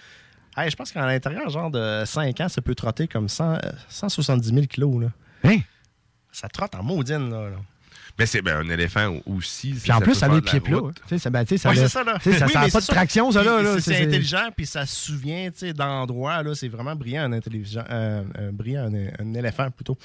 Hey, 0.54 0.70
je 0.70 0.76
pense 0.76 0.92
qu'à 0.92 1.06
l'intérieur, 1.06 1.48
genre 1.48 1.70
de 1.70 2.02
5 2.04 2.38
ans, 2.42 2.48
ça 2.50 2.60
peut 2.60 2.74
trotter 2.74 3.08
comme 3.08 3.28
100, 3.30 3.54
euh, 3.54 3.58
170 3.88 4.48
000 4.52 4.66
kilos. 4.66 5.00
Là. 5.02 5.08
Hein? 5.44 5.58
Ça 6.36 6.48
trotte 6.48 6.74
en 6.74 6.82
maudine. 6.82 7.30
Là, 7.30 7.48
là. 7.48 7.56
Mais 8.18 8.26
c'est 8.26 8.42
ben, 8.42 8.58
un 8.58 8.68
éléphant 8.68 9.14
aussi. 9.26 9.72
Puis 9.72 9.90
en 9.92 10.00
plus, 10.00 10.14
ça 10.14 10.26
a 10.26 10.28
les 10.28 10.36
les 10.36 10.40
pieds 10.42 10.60
plats. 10.60 10.78
hein. 10.78 10.90
Tu 11.06 11.08
sais, 11.08 11.18
ça 11.18 11.30
ben, 11.30 11.46
ça 11.46 11.70
Ouais, 11.70 11.76
ça, 11.88 12.04
là. 12.04 12.18
ça 12.18 12.46
Oui, 12.46 12.52
pas 12.52 12.68
c'est 12.70 12.80
de 12.80 12.86
traction, 12.86 13.30
ça, 13.30 13.42
là. 13.42 13.80
C'est- 13.80 14.02
intelligent, 14.04 14.48
puis 14.54 14.66
ça 14.66 14.84
se 14.86 14.96
souvient 14.96 15.50
tu 15.50 15.58
sais, 15.58 15.72
d'endroits. 15.72 16.42
là. 16.42 16.54
C'est 16.54 16.68
vraiment 16.68 16.94
brillant, 16.94 17.22
un, 17.24 17.32
intelligent, 17.32 17.84
euh, 17.90 18.22
un 18.38 18.52
brillant, 18.52 18.90
un, 18.92 19.22
un 19.24 19.34
éléphant 19.34 19.70
plutôt. 19.70 19.96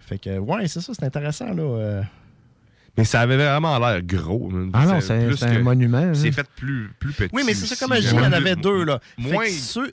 Fait 0.00 0.18
que, 0.18 0.38
ouais, 0.38 0.66
c'est 0.68 0.80
ça, 0.80 0.92
c'est 0.94 1.04
intéressant. 1.04 1.52
là. 1.52 1.62
euh. 1.62 2.02
Mais 2.96 3.04
ça 3.04 3.20
avait 3.20 3.36
vraiment 3.36 3.78
l'air 3.78 4.02
gros. 4.02 4.50
Ah 4.72 4.84
non, 4.86 5.00
c'est 5.00 5.12
un 5.14 5.28
que- 5.30 5.58
monument. 5.60 5.98
hein. 5.98 6.14
C'est 6.14 6.32
fait 6.32 6.46
plus, 6.56 6.90
plus 6.98 7.12
petit. 7.12 7.30
Oui, 7.32 7.42
mais 7.46 7.54
c'est 7.54 7.66
ça, 7.66 7.76
comme 7.76 7.94
je 7.96 8.00
dis, 8.00 8.08
il 8.12 8.16
y 8.16 8.26
en 8.26 8.32
avait 8.32 8.56
deux. 8.56 8.84
Là. 8.84 8.98
Fait 9.22 9.32
Moins, 9.32 9.44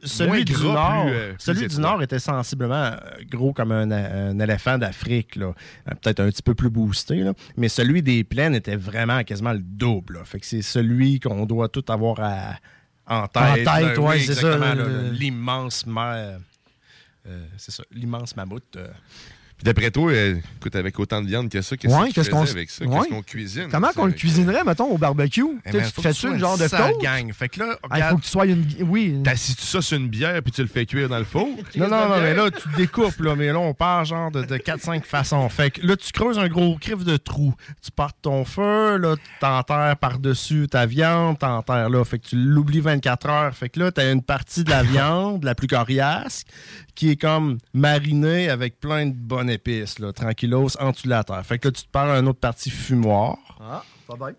celui 0.04 0.44
du 0.44 0.54
Nord, 0.54 1.04
plus, 1.06 1.14
euh, 1.14 1.30
plus 1.34 1.36
celui 1.40 1.68
du. 1.68 1.80
Nord 1.80 2.02
était 2.02 2.18
sensiblement 2.20 2.74
euh, 2.74 2.98
gros 3.30 3.54
comme 3.54 3.72
un, 3.72 3.92
un 3.92 4.40
éléphant 4.40 4.78
d'Afrique. 4.80 5.36
là. 5.36 5.48
Euh, 5.88 5.94
Peut-être 6.02 6.20
un 6.22 6.30
petit 6.30 6.42
peu 6.42 6.56
plus 6.56 6.72
boosté. 6.72 7.18
Là. 7.18 7.34
Mais 7.58 7.70
celui 7.70 8.02
des 8.02 8.24
plaines 8.24 8.56
était 8.56 8.76
vraiment 8.76 9.24
quasiment 9.24 9.54
le 9.54 9.60
double. 9.60 10.16
là. 10.16 10.24
Fait 10.26 10.40
que 10.40 10.46
c'est 10.48 10.64
celui 10.64 11.20
qu'on 11.20 11.46
doit 11.46 11.70
tout 11.70 11.86
avoir 11.90 12.20
à- 12.22 12.56
en 13.08 13.28
tête. 13.28 13.68
En 13.68 13.76
tête, 13.82 13.98
Oui, 14.00 14.20
c'est 14.22 14.34
ça, 14.34 14.58
L'immense 15.12 15.86
mer. 15.86 16.40
euh, 17.28 17.46
c'est 17.58 17.72
ça, 17.72 17.84
l'immense 17.92 18.36
mammouth. 18.36 18.64
euh. 18.78 18.88
Puis 19.58 19.64
d'après 19.64 19.90
toi, 19.90 20.12
euh, 20.12 20.36
écoute, 20.60 20.76
avec 20.76 21.00
autant 21.00 21.22
de 21.22 21.28
viande 21.28 21.48
que 21.50 21.62
ça, 21.62 21.78
qu'est-ce 21.78 21.94
Ouais, 21.94 22.12
qu'on 22.30 22.44
s- 22.44 22.52
avec 22.52 22.70
ça? 22.70 22.84
ouais. 22.84 22.98
Qu'est-ce 22.98 23.10
qu'on 23.10 23.22
cuisine? 23.22 23.68
Comment 23.72 23.92
qu'on 23.96 24.06
le 24.06 24.12
cuisinerait, 24.12 24.66
mettons, 24.66 24.90
au 24.90 24.98
barbecue? 24.98 25.46
Eh 25.66 25.72
ben, 25.72 25.82
tu 25.96 26.02
fais-tu 26.02 26.28
le 26.28 26.34
une 26.34 26.40
genre 26.40 26.58
de 26.58 26.68
côte? 26.68 27.02
gang. 27.02 27.32
Fait 27.32 27.48
que 27.48 27.60
là, 27.62 27.78
Ah, 27.84 27.88
il 27.90 27.94
regarde- 27.94 28.12
faut 28.12 28.18
que 28.18 28.24
tu 28.24 28.30
sois 28.30 28.46
une. 28.48 28.66
Oui. 28.82 29.22
T'assises 29.24 29.56
ça 29.58 29.82
sur 29.82 29.98
une 29.98 30.10
bière 30.10 30.42
puis 30.44 30.52
tu 30.52 30.62
le 30.62 30.68
fais 30.68 30.86
cuire 30.86 31.08
dans 31.08 31.20
le 31.20 31.24
four? 31.24 31.48
Non, 31.78 31.88
non, 31.88 32.10
non, 32.10 32.20
mais 32.22 32.34
là, 32.34 32.52
tu 32.52 32.68
découpes, 32.76 33.20
là, 33.22 33.36
mais 33.38 33.48
là, 33.48 33.60
on 33.60 33.74
part 33.74 34.04
genre 34.04 34.30
de, 34.30 34.44
de 34.44 34.58
4-5 34.58 35.06
façons. 35.06 35.48
Fait 35.48 35.72
que 35.72 35.88
là, 35.88 35.96
tu 35.96 36.12
creuses 36.12 36.38
un 36.38 36.50
gros 36.50 36.76
crif 36.78 37.06
de 37.06 37.16
trou. 37.16 37.54
Tu 37.82 37.92
portes 37.92 38.18
ton 38.22 38.44
feu, 38.44 38.98
là, 38.98 39.16
tu 39.16 39.22
t'enterres 39.40 39.96
par-dessus 39.98 40.68
ta 40.70 40.86
viande, 40.86 41.40
t'enterres 41.40 41.90
là. 41.90 42.04
Fait 42.04 42.20
que 42.20 42.28
tu 42.28 42.36
l'oublies 42.36 42.82
24 42.82 43.30
heures. 43.30 43.56
Fait 43.56 43.70
que 43.70 43.80
là, 43.80 43.92
t'as 43.94 44.12
une 44.12 44.22
partie 44.22 44.66
de 44.66 44.70
la 44.70 44.84
viande, 44.84 45.44
la 45.46 45.56
plus 45.56 45.68
coriace, 45.68 46.44
qui 46.96 47.12
est 47.12 47.16
comme 47.22 47.58
marinée 47.74 48.50
avec 48.50 48.80
plein 48.80 49.06
de 49.06 49.14
bonnes 49.14 49.50
épices, 49.50 50.00
là, 50.00 50.14
tranquillos, 50.14 50.70
en 50.80 50.92
dessous 50.92 51.04
de 51.06 51.10
la 51.10 51.24
terre. 51.24 51.46
Fait 51.46 51.60
que 51.60 51.68
là, 51.68 51.72
tu 51.74 51.84
te 51.84 51.90
parles 51.90 52.18
une 52.18 52.28
autre 52.28 52.40
partie 52.40 52.70
fumoir. 52.70 53.38
Ah, 53.62 53.84
pas 54.08 54.16
bête. 54.28 54.38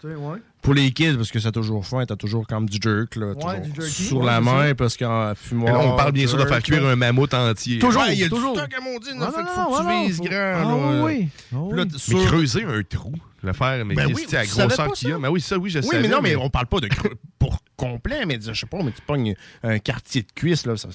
Tu 0.00 0.08
sais, 0.08 0.14
ouais. 0.14 0.38
Pour 0.62 0.74
les 0.74 0.92
kids, 0.92 1.16
parce 1.16 1.30
que 1.32 1.40
c'est 1.40 1.50
toujours 1.52 1.84
faim, 1.84 2.04
t'as 2.06 2.14
toujours 2.14 2.46
comme 2.46 2.68
du 2.68 2.78
jerk 2.80 3.16
là, 3.16 3.34
toujours 3.34 3.54
du 3.60 3.74
jerky, 3.74 4.02
sur 4.04 4.18
ouais, 4.18 4.26
la 4.26 4.40
main, 4.40 4.68
ça. 4.68 4.74
parce 4.76 4.96
qu'en 4.96 5.32
fumoir. 5.34 5.72
là, 5.72 5.80
on 5.92 5.96
parle 5.96 6.12
bien 6.12 6.26
sûr 6.26 6.38
de 6.38 6.44
faire 6.46 6.62
cuire 6.62 6.86
un 6.86 6.94
mammouth 6.94 7.34
entier. 7.34 7.78
Toujours, 7.80 8.02
Ouais, 8.02 8.12
il 8.14 8.20
y 8.20 8.24
a 8.24 8.28
toujours. 8.28 8.54
du 8.54 8.60
temps, 8.60 8.66
comme 8.76 8.86
on 8.86 8.98
dit, 9.00 9.10
là, 9.18 9.26
Ah, 9.28 9.32
fait 9.32 9.42
qu'il 9.44 9.48
faut 9.54 9.70
que 9.76 9.82
tu 10.02 10.06
vises 10.06 10.16
faut- 10.18 10.24
grand. 10.24 10.54
Ah, 10.56 10.62
là. 10.62 11.02
oui, 11.04 11.28
ah, 11.52 11.54
là, 11.56 11.60
oui. 11.84 11.88
Mais 12.14 12.24
creuser 12.26 12.64
un 12.64 12.82
trou, 12.84 13.12
le 13.42 13.52
faire, 13.52 13.84
mais 13.84 13.94
Ben 13.96 14.06
tu 14.08 14.14
oui, 14.14 14.24
sais, 14.28 14.36
à 14.36 14.46
grosseur 14.46 14.92
qu'il 14.92 15.08
y 15.08 15.10
a? 15.10 15.14
ça? 15.14 15.20
Mais 15.20 15.28
oui, 15.28 15.40
ça, 15.40 15.58
oui, 15.58 15.70
je 15.70 15.78
Oui, 15.80 15.84
savais. 15.86 16.02
mais 16.02 16.08
non, 16.08 16.20
mais 16.22 16.36
on 16.36 16.48
parle 16.50 16.66
pas 16.66 16.78
de 16.80 16.86
creux 16.88 17.14
pour 17.40 17.58
complet, 17.76 18.24
mais 18.24 18.38
je 18.40 18.52
sais 18.52 18.66
pas, 18.66 18.80
mais 18.84 18.92
tu 18.92 19.02
pognes 19.02 19.34
un 19.64 19.78
quartier 19.80 20.22
de 20.22 20.28
cuisse, 20.32 20.64
là, 20.66 20.76
ça. 20.76 20.88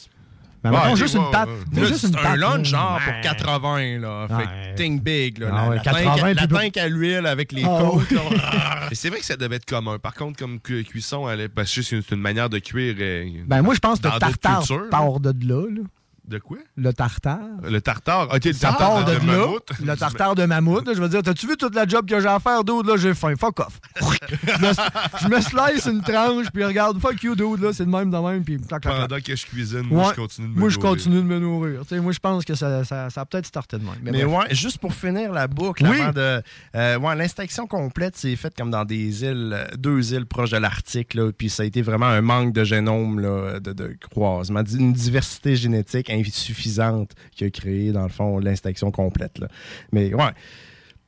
Ben, 0.63 0.71
Ouais, 0.71 0.77
mettons, 0.77 0.91
ok, 0.91 0.97
juste 0.97 1.15
ouais, 1.15 1.21
une 1.25 1.31
patte. 1.31 1.49
ouais. 1.75 1.85
Juste 1.87 2.15
un 2.23 2.35
lunch, 2.37 2.67
genre, 2.67 2.95
Ouais. 3.05 3.11
pour 3.13 3.21
80, 3.21 3.99
là. 3.99 4.27
Fait 4.29 4.75
think 4.75 5.03
big, 5.03 5.37
là. 5.39 5.49
Ah 5.51 5.55
la, 5.63 5.69
ouais, 5.69 5.75
la 5.75 5.81
80, 5.83 6.03
tank, 6.03 6.19
à- 6.23 6.33
la 6.33 6.47
puis 6.47 6.57
tank 6.57 6.77
à 6.77 6.87
l'huile 6.87 7.25
avec 7.27 7.51
les 7.51 7.63
Ah 7.65 7.79
côtes, 7.81 8.03
oui. 8.11 8.17
Mais 8.89 8.95
c'est 8.95 9.09
vrai 9.09 9.19
que 9.19 9.25
ça 9.25 9.35
devait 9.35 9.57
être 9.57 9.65
commun. 9.65 9.99
Par 9.99 10.13
contre, 10.13 10.39
comme 10.39 10.59
cu- 10.61 10.83
cuisson, 10.85 11.29
elle 11.29 11.41
est- 11.41 11.49
parce 11.49 11.73
que 11.75 11.81
c'est 11.81 12.11
une, 12.11 12.21
manière 12.21 12.49
de 12.49 12.59
cuire. 12.59 12.95
euh, 12.99 13.25
Ben, 13.45 13.61
moi, 13.61 13.73
je 13.75 13.79
pense 13.79 13.99
que 13.99 14.03
tartare 14.07 14.63
part 14.89 15.19
de 15.19 15.33
là, 15.47 15.65
là. 15.69 15.81
De 16.25 16.39
quoi? 16.39 16.57
Le 16.77 16.93
tartare. 16.93 17.39
Le 17.63 17.81
tartare. 17.81 18.29
Ok, 18.33 18.45
le 18.45 18.53
tartare 18.53 19.03
de 19.03 19.11
là. 19.11 19.19
mammouth. 19.19 19.69
Le 19.83 19.95
tartare 19.97 20.35
de 20.35 20.45
mammouth. 20.45 20.87
là, 20.87 20.93
je 20.95 21.01
veux 21.01 21.09
dire, 21.09 21.21
t'as-tu 21.21 21.47
vu 21.47 21.57
toute 21.57 21.75
la 21.75 21.85
job 21.85 22.07
que 22.09 22.17
j'ai 22.19 22.27
à 22.27 22.39
faire, 22.39 22.63
dude? 22.63 22.85
Là, 22.87 22.95
j'ai 22.95 23.13
faim. 23.13 23.33
Fuck 23.37 23.59
off. 23.59 23.79
je, 23.99 24.61
me, 24.65 24.73
je 25.21 25.27
me 25.27 25.41
slice 25.41 25.85
une 25.85 26.01
tranche, 26.01 26.47
puis 26.53 26.63
regarde, 26.63 26.97
fuck 27.01 27.21
you, 27.23 27.35
dude. 27.35 27.59
Là, 27.61 27.73
c'est 27.73 27.83
de 27.85 27.89
même, 27.89 28.09
de 28.09 28.17
même, 28.17 28.43
puis 28.43 28.55
clac, 28.55 28.81
clac, 28.81 28.95
clac. 28.95 29.09
Pendant 29.09 29.21
que 29.21 29.35
je 29.35 29.45
cuisine, 29.45 29.81
moi, 29.81 30.03
Ouais. 30.03 30.09
je 30.15 30.21
continue 30.21 30.47
de 30.47 30.53
me 30.53 30.59
Moi, 30.59 30.69
je 30.69 30.75
nourrir. 30.77 30.89
continue 30.91 31.15
de 31.17 31.21
me 31.23 31.39
nourrir. 31.39 31.81
Moi, 32.01 32.11
je 32.13 32.19
pense 32.19 32.45
que 32.45 32.55
ça, 32.55 32.83
ça, 32.85 33.09
ça 33.09 33.21
a 33.21 33.25
peut-être 33.25 33.45
starté 33.45 33.77
de 33.77 33.83
même. 33.83 33.93
Mais, 34.01 34.23
ouais, 34.23 34.55
juste 34.55 34.77
pour 34.77 34.93
finir 34.93 35.33
la 35.33 35.47
boucle, 35.47 35.85
Oui. 35.85 35.99
avant 35.99 36.13
de. 36.13 36.41
euh, 36.75 36.99
ouais, 36.99 37.15
l'inspection 37.17 37.67
complète, 37.67 38.15
c'est 38.15 38.35
faite 38.37 38.53
comme 38.57 38.71
dans 38.71 38.85
des 38.85 39.23
îles, 39.25 39.51
euh, 39.53 39.65
deux 39.77 40.13
îles 40.13 40.25
proches 40.25 40.51
de 40.51 40.57
l'Arctique, 40.57 41.15
là, 41.15 41.31
puis 41.37 41.49
ça 41.49 41.63
a 41.63 41.65
été 41.65 41.81
vraiment 41.81 42.05
un 42.07 42.21
manque 42.21 42.53
de 42.53 42.63
génome, 42.63 43.19
là, 43.19 43.59
de, 43.59 43.73
de 43.73 43.97
croisement, 44.09 44.61
une 44.63 44.93
diversité 44.93 45.57
génétique 45.57 46.09
insuffisante 46.13 47.11
qui 47.31 47.43
a 47.43 47.49
créé, 47.49 47.91
dans 47.91 48.03
le 48.03 48.09
fond, 48.09 48.39
l'inspection 48.39 48.91
complète. 48.91 49.39
Là. 49.39 49.47
Mais 49.91 50.13
ouais. 50.13 50.31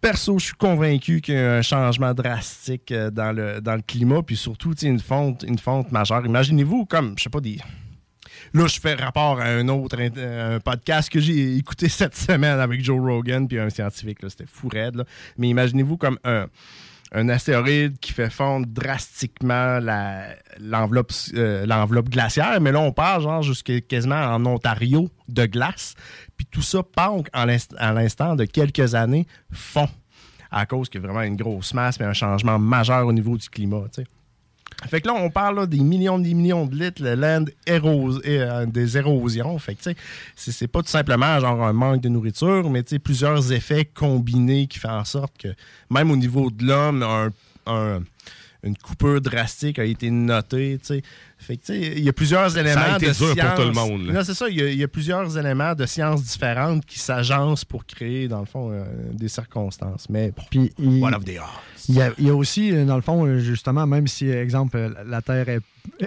Perso, 0.01 0.37
je 0.37 0.45
suis 0.45 0.55
convaincu 0.55 1.19
qu'il 1.19 1.33
y 1.33 1.37
a 1.37 1.55
un 1.55 1.61
changement 1.63 2.13
drastique 2.13 2.91
euh, 2.91 3.09
dans 3.09 3.35
le, 3.35 3.81
climat, 3.81 4.21
puis 4.21 4.35
surtout 4.35 4.75
une 4.75 4.99
fonte, 4.99 5.43
une 5.47 5.57
fonte 5.57 5.91
majeure. 5.91 6.23
Imaginez-vous 6.25 6.85
comme, 6.85 7.15
je 7.17 7.23
sais 7.23 7.29
pas, 7.29 7.39
des, 7.39 7.57
Là, 8.53 8.67
je 8.67 8.79
fais 8.79 8.93
rapport 8.93 9.39
à 9.39 9.45
un 9.45 9.67
autre 9.67 9.97
un 9.99 10.59
podcast 10.59 11.09
que 11.09 11.19
j'ai 11.19 11.57
écouté 11.57 11.89
cette 11.89 12.15
semaine 12.15 12.59
avec 12.59 12.83
Joe 12.83 12.99
Rogan 13.01 13.47
puis 13.47 13.59
un 13.59 13.69
scientifique. 13.69 14.19
C'était 14.27 14.45
fou 14.45 14.67
raide. 14.67 14.95
là. 14.95 15.05
Mais 15.37 15.49
imaginez-vous 15.49 15.97
comme 15.97 16.19
un, 16.23 16.47
un 17.17 17.29
astéroïde 17.29 17.97
qui 17.99 18.11
fait 18.11 18.29
fondre 18.29 18.67
drastiquement 18.67 19.79
euh, 21.33 21.65
l'enveloppe 21.65 22.09
glaciaire. 22.09 22.59
Mais 22.61 22.71
là, 22.71 22.79
on 22.81 22.91
part 22.91 23.21
genre 23.21 23.41
jusqu'à 23.41 23.79
quasiment 23.81 24.21
en 24.21 24.45
Ontario 24.45 25.09
de 25.29 25.45
glace. 25.45 25.95
Puis 26.35 26.45
tout 26.45 26.61
ça, 26.61 26.83
l'inst- 27.45 27.73
à 27.77 27.93
l'instant 27.93 28.35
de 28.35 28.43
quelques 28.45 28.95
années, 28.95 29.25
fond. 29.51 29.87
À 30.51 30.65
cause 30.65 30.89
qu'il 30.89 31.01
y 31.01 31.03
a 31.03 31.07
vraiment 31.07 31.23
une 31.23 31.35
grosse 31.35 31.73
masse 31.73 31.99
mais 31.99 32.05
un 32.05 32.13
changement 32.13 32.59
majeur 32.59 33.05
au 33.07 33.11
niveau 33.13 33.37
du 33.37 33.49
climat. 33.49 33.83
Fait 34.87 35.01
que 35.01 35.07
là, 35.07 35.13
on 35.15 35.29
parle 35.29 35.67
des 35.67 35.79
millions 35.79 36.19
des 36.19 36.33
millions 36.33 36.65
de 36.65 36.75
litres, 36.75 37.01
le 37.03 37.15
land 37.15 37.45
euh, 38.25 38.65
des 38.65 38.97
érosions. 38.97 39.57
Fait 39.59 39.75
que, 39.75 39.81
c'est- 40.35 40.67
pas 40.67 40.81
tout 40.81 40.89
simplement 40.89 41.39
genre 41.39 41.63
un 41.63 41.73
manque 41.73 42.01
de 42.01 42.09
nourriture, 42.09 42.69
mais 42.69 42.83
plusieurs 43.03 43.51
effets 43.51 43.85
combinés 43.85 44.67
qui 44.67 44.79
font 44.79 44.89
en 44.89 45.05
sorte 45.05 45.33
que, 45.37 45.49
même 45.89 46.11
au 46.11 46.15
niveau 46.17 46.49
de 46.51 46.65
l'homme, 46.65 47.03
un- 47.03 47.29
un- 47.67 48.03
une 48.63 48.75
coupure 48.77 49.21
drastique 49.21 49.77
a 49.77 49.85
été 49.85 50.09
notée. 50.09 50.79
Fait 51.45 51.57
que, 51.57 51.71
il 51.73 52.03
y 52.03 52.09
a 52.09 52.13
plusieurs 52.13 52.57
éléments 52.57 52.95
été 52.97 53.07
de 53.07 53.11
dur 53.13 53.27
pour 53.27 53.35
science. 53.35 53.55
tout 53.59 53.65
le 53.65 53.71
monde, 53.71 54.07
là. 54.07 54.13
Non, 54.13 54.23
c'est 54.23 54.33
ça, 54.33 54.49
il 54.49 54.55
y, 54.57 54.61
a, 54.61 54.69
il 54.69 54.77
y 54.77 54.83
a 54.83 54.87
plusieurs 54.87 55.37
éléments 55.37 55.73
de 55.75 55.85
sciences 55.85 56.23
différentes 56.23 56.85
qui 56.85 56.99
s'agencent 56.99 57.65
pour 57.65 57.85
créer, 57.85 58.27
dans 58.27 58.39
le 58.39 58.45
fond, 58.45 58.71
euh, 58.71 58.83
des 59.13 59.27
circonstances. 59.29 60.07
Mais 60.09 60.31
Puis, 60.49 60.71
il, 60.79 61.03
one 61.03 61.13
of 61.13 61.23
the 61.23 61.29
odds. 61.37 61.85
il 61.89 61.95
y, 61.95 62.01
a, 62.01 62.11
il 62.17 62.25
y 62.27 62.29
a 62.29 62.35
aussi, 62.35 62.71
euh, 62.71 62.85
dans 62.85 62.95
le 62.95 63.01
fond, 63.01 63.25
euh, 63.25 63.39
justement, 63.39 63.85
même 63.85 64.07
si, 64.07 64.27
exemple, 64.29 64.93
la 65.05 65.21
Terre 65.21 65.47
est. 65.49 65.59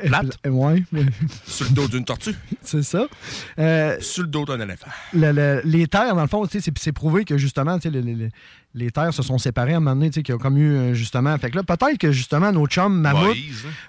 Plate? 0.07 0.39
pla- 0.43 0.51
Ouais. 0.51 0.82
Sur 1.47 1.66
le 1.68 1.72
dos 1.72 1.86
d'une 1.86 2.05
tortue. 2.05 2.34
c'est 2.62 2.82
ça. 2.82 3.07
Euh, 3.61 3.97
Sur 4.01 4.24
le 4.24 4.28
dos 4.28 4.45
d'un 4.45 4.59
éléphant. 4.59 4.91
le- 5.14 5.30
le- 5.30 5.61
les 5.64 5.86
terres, 5.86 6.16
dans 6.16 6.22
le 6.22 6.26
fond, 6.26 6.45
c'est 6.51 6.91
prouvé 6.93 7.24
que 7.24 7.39
justement, 7.39 7.78
les, 8.74 8.91
terres 8.91 9.14
se 9.14 9.22
sont 9.22 9.39
séparées 9.39 9.74
à 9.74 9.76
un 9.76 9.80
moment 9.80 9.95
donné, 9.95 10.11
qu'il 10.11 10.28
y 10.28 10.32
a 10.32 10.36
comme 10.39 10.59
eu 10.59 10.97
justement. 10.97 11.39
Fait 11.39 11.51
que 11.51 11.57
là, 11.57 11.62
peut-être 11.62 11.97
que 11.97 12.11
justement, 12.11 12.51
nos 12.51 12.66
chums 12.66 13.01
mammouths, 13.01 13.36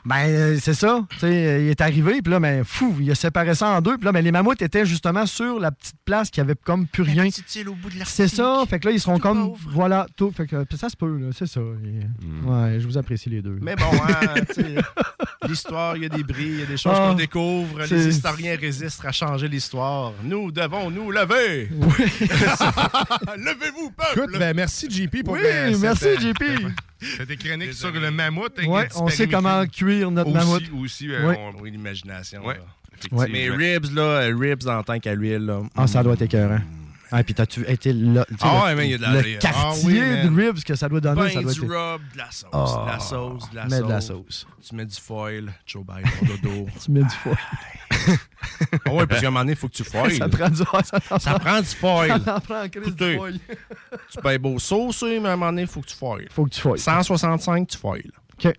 ben, 0.05 0.59
c'est 0.59 0.75
ça, 0.75 1.03
tu 1.09 1.25
sais, 1.39 1.45
euh, 1.47 1.61
il 1.63 1.69
est 1.69 1.81
arrivé, 1.81 2.21
puis 2.21 2.31
là, 2.31 2.39
ben, 2.39 2.63
fou, 2.63 2.95
il 2.99 3.09
a 3.11 3.15
séparé 3.15 3.55
ça 3.55 3.69
en 3.69 3.81
deux, 3.81 3.97
puis 3.97 4.05
là, 4.05 4.11
ben, 4.11 4.23
les 4.23 4.31
mammouths 4.31 4.61
étaient 4.61 4.85
justement 4.85 5.25
sur 5.25 5.59
la 5.59 5.71
petite 5.71 5.95
place 6.05 6.29
qui 6.29 6.41
avait 6.41 6.55
comme 6.55 6.87
plus 6.87 7.03
rien. 7.03 7.25
au 7.25 7.73
bout 7.75 7.89
de 7.89 7.95
C'est 8.05 8.27
ça, 8.27 8.63
fait 8.69 8.79
que 8.79 8.87
là, 8.87 8.91
ils 8.93 8.99
seront 8.99 9.19
comme. 9.19 9.53
Voilà, 9.71 10.05
tout. 10.15 10.31
Fait 10.31 10.45
que 10.47 10.65
ça 10.77 10.89
se 10.89 10.95
peut, 10.95 11.17
là, 11.17 11.27
c'est 11.37 11.47
ça. 11.47 11.59
Et, 11.59 11.99
Ouais, 12.47 12.79
je 12.79 12.85
vous 12.87 12.97
apprécie 12.97 13.29
les 13.29 13.41
deux. 13.41 13.53
là. 13.53 13.59
Mais 13.61 13.75
bon, 13.75 13.85
hein, 13.93 14.41
tu 14.53 14.61
sais, 14.61 14.75
l'histoire, 15.47 15.95
il 15.97 16.03
y 16.03 16.05
a 16.05 16.09
des 16.09 16.23
bris, 16.23 16.45
il 16.45 16.59
y 16.59 16.63
a 16.63 16.65
des 16.65 16.77
choses 16.77 16.93
Ah, 16.95 17.09
qu'on 17.09 17.13
découvre. 17.15 17.81
Les 17.89 18.07
historiens 18.07 18.55
résistent 18.59 19.05
à 19.05 19.11
changer 19.11 19.47
l'histoire. 19.47 20.13
Nous 20.23 20.51
devons 20.51 20.89
nous 20.89 21.11
lever. 21.11 21.69
Levez-vous, 23.37 23.91
peuple. 23.91 24.11
Écoute, 24.15 24.39
ben, 24.39 24.55
merci 24.55 24.89
JP 24.89 25.23
pour 25.23 25.33
Oui, 25.33 25.39
cette, 25.43 25.79
merci, 25.79 26.05
euh, 26.07 26.69
C'était 27.01 27.37
chronique 27.37 27.73
sur 27.73 27.91
le 27.91 28.11
mammouth. 28.11 28.51
avec 28.57 28.69
Ouais, 28.69 28.83
les 28.87 28.97
on 28.97 29.07
sait 29.07 29.27
comment 29.27 29.65
cuire 29.65 30.11
notre 30.11 30.29
aussi, 30.29 30.37
mammouth. 30.37 30.63
Aussi, 30.83 31.11
euh, 31.11 31.29
Oui. 31.29 31.35
on- 31.37 31.61
Oui, 31.61 31.71
l'imagination. 31.71 32.45
Ouais, 32.45 32.55
là. 32.55 32.59
effectivement. 32.89 33.25
Mais 33.31 33.49
ribs, 33.49 33.93
là, 33.95 34.01
euh, 34.01 34.35
ribs 34.37 34.67
en 34.67 34.83
tant 34.83 34.99
qu'à 34.99 35.15
l'huile, 35.15 35.45
là. 35.45 35.61
Ah, 35.75 35.87
ça 35.87 36.03
doit 36.03 36.13
être 36.13 36.23
écœurant. 36.23 36.59
Ah, 37.11 37.23
puis 37.23 37.33
t'as-tu 37.33 37.65
été 37.67 37.91
là. 37.93 38.25
Ah 38.41 38.45
le, 38.61 38.65
ouais, 38.65 38.75
mais 38.75 38.87
il 38.87 38.91
y 38.91 38.93
a 38.93 38.97
de 38.97 39.01
la- 39.01 39.21
le 39.21 39.35
ah 39.35 39.39
quartier 39.39 39.85
oui, 39.87 39.99
man. 39.99 40.35
de 40.35 40.41
ribs 40.41 40.63
que 40.63 40.75
ça 40.75 40.87
doit 40.89 41.01
donner, 41.01 41.21
Ben 41.23 41.29
ça 41.29 41.41
doit 41.41 41.53
du 41.53 41.59
être. 41.65 41.67
rub, 41.93 42.01
de 42.13 42.17
la 42.17 42.31
sauce, 42.31 42.49
Ah, 42.53 42.83
de 42.85 42.91
la 42.91 42.99
sauce, 42.99 43.49
de 43.49 43.55
la 43.55 43.65
mets 43.65 43.77
sauce. 43.77 43.87
de 43.87 43.91
la 43.93 44.01
sauce. 44.01 44.47
Tu 44.67 44.75
mets 44.75 44.85
du 44.85 44.95
foil, 44.95 45.53
Joe 45.65 45.83
Biden, 45.83 46.11
dodo. 46.43 46.67
Tu 46.83 46.91
mets 46.91 47.01
du 47.03 47.09
foil. 47.09 47.37
Ah 48.85 48.91
ouais, 48.93 49.07
parce 49.07 49.21
qu'à 49.21 49.27
un 49.27 49.31
moment 49.31 49.39
donné, 49.41 49.51
il 49.53 49.57
faut 49.57 49.67
que 49.67 49.73
tu 49.73 49.83
foil. 49.83 50.11
ça 50.13 50.29
prend 50.29 50.49
du 50.49 50.57
ça, 50.57 51.19
Ça 51.19 51.39
prend 51.39 51.59
du 51.59 51.65
foil. 51.67 52.21
Ça 52.23 52.35
en 52.37 52.39
prend 52.41 52.61
en 52.63 52.69
crise 52.69 52.87
Écoutez, 52.87 53.11
du 53.13 53.17
foil. 53.17 53.39
Tu 54.11 54.21
payes 54.21 54.37
beau 54.37 54.59
saucer, 54.59 55.19
mais 55.19 55.29
à 55.29 55.33
un 55.33 55.35
moment 55.35 55.51
donné, 55.51 55.63
il 55.63 55.67
faut 55.67 55.81
que 55.81 55.87
tu 55.87 55.95
foil. 55.95 56.27
Faut 56.31 56.45
que 56.45 56.51
tu 56.51 56.61
foil. 56.61 56.77
165, 56.79 57.67
tu 57.67 57.77
foil. 57.77 58.03
OK. 58.43 58.53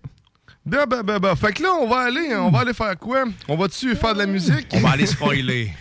Ben, 0.63 0.85
ben, 0.87 1.01
ben, 1.01 1.17
ben. 1.17 1.35
Fait 1.35 1.53
que 1.53 1.63
là, 1.63 1.69
on 1.73 1.87
va 1.87 2.01
aller, 2.01 2.35
on 2.35 2.51
va 2.51 2.59
aller 2.59 2.73
faire 2.73 2.95
quoi? 2.97 3.23
On 3.47 3.55
va-tu 3.57 3.95
faire 3.95 4.13
de 4.13 4.19
la 4.19 4.27
musique? 4.27 4.67
On 4.73 4.79
va 4.79 4.91
aller 4.91 5.07
spoiler. 5.07 5.71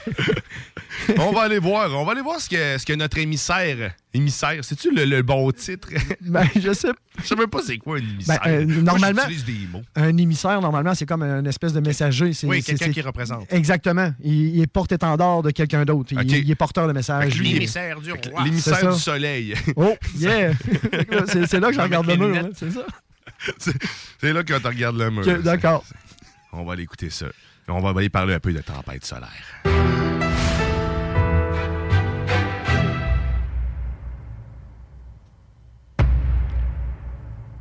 on 1.18 1.33
va 1.33 1.43
aller 1.43 1.59
voir. 1.59 1.91
On 1.95 2.05
va 2.07 2.12
aller 2.12 2.22
voir 2.22 2.41
ce 2.41 2.49
que, 2.49 2.78
ce 2.78 2.87
que 2.87 2.95
notre 2.95 3.18
émissaire. 3.18 3.93
Émissaire, 4.14 4.64
c'est-tu 4.64 4.91
le, 4.91 5.05
le 5.05 5.20
bon 5.22 5.51
titre? 5.53 5.89
Ben, 6.22 6.47
je 6.59 6.72
sais. 6.72 6.89
Je 7.22 7.26
sais 7.26 7.37
même 7.37 7.49
pas 7.49 7.61
c'est 7.62 7.76
quoi 7.76 7.97
un 7.99 8.01
émissaire. 8.01 8.41
Ben, 8.43 8.51
euh, 8.51 8.66
Moi, 8.66 8.83
normalement, 8.83 9.22
des 9.26 9.66
mots. 9.70 9.83
un 9.97 10.16
émissaire, 10.16 10.61
normalement, 10.62 10.95
c'est 10.95 11.07
comme 11.07 11.24
une 11.24 11.47
espèce 11.47 11.74
de 11.74 11.81
messager. 11.81 12.33
C'est- 12.33 12.47
Oui, 12.47 12.62
quelqu'un 12.62 12.87
c'est- 12.87 12.93
qui 12.93 13.03
représente. 13.03 13.53
Exactement. 13.53 14.12
Il, 14.22 14.57
il 14.57 14.62
est 14.62 14.66
porte-étendard 14.66 15.43
de 15.43 15.51
quelqu'un 15.51 15.85
d'autre. 15.85 16.14
Il, 16.22 16.51
est 16.51 16.55
porteur 16.55 16.89
de 16.89 16.95
message. 16.95 17.39
L'émissaire 17.39 18.01
du 18.01 18.12
roi. 18.12 18.45
L'émissaire 18.45 18.95
du 18.95 18.99
soleil. 18.99 19.55
Oh, 19.76 19.95
yeah! 20.16 20.53
c'est 21.26 21.47
c'est 21.47 21.61
là 21.61 21.68
que 21.68 21.74
je 21.74 21.81
regarde 21.81 22.07
le 22.07 22.16
mur, 22.16 22.35
hein, 22.35 22.49
c'est 22.57 22.70
ça? 22.70 22.87
C'est 24.20 24.32
là 24.32 24.43
que 24.43 24.59
tu 24.59 24.66
regardes 24.66 24.99
le 24.99 25.11
mur. 25.11 25.43
D'accord. 25.43 25.84
On 26.53 26.64
va 26.64 26.72
aller 26.74 26.82
écouter 26.82 27.11
ça. 27.11 27.26
On 27.68 27.80
va 27.80 27.99
aller 27.99 28.11
parler 28.11 28.34
un 28.34 28.41
peu 28.41 28.53
de 28.53 28.61
tempête 28.61 29.05
solaire. 29.05 29.62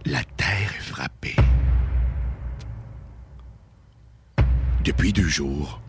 La 0.05 0.23
Terre 0.37 0.73
est 0.75 0.81
frappée. 0.81 1.35
Depuis 4.83 5.13
deux 5.13 5.27
jours, 5.27 5.81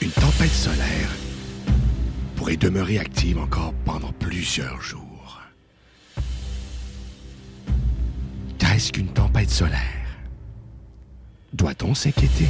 une 0.00 0.10
tempête 0.12 0.50
solaire 0.50 1.10
pourrait 2.36 2.56
demeurer 2.56 2.98
active 2.98 3.38
encore 3.38 3.74
pendant 3.84 4.12
plusieurs 4.12 4.80
jours. 4.80 5.07
Qu'est-ce 8.58 8.92
qu'une 8.92 9.08
tempête 9.08 9.50
solaire 9.50 9.80
Doit-on 11.52 11.94
s'inquiéter? 11.94 12.48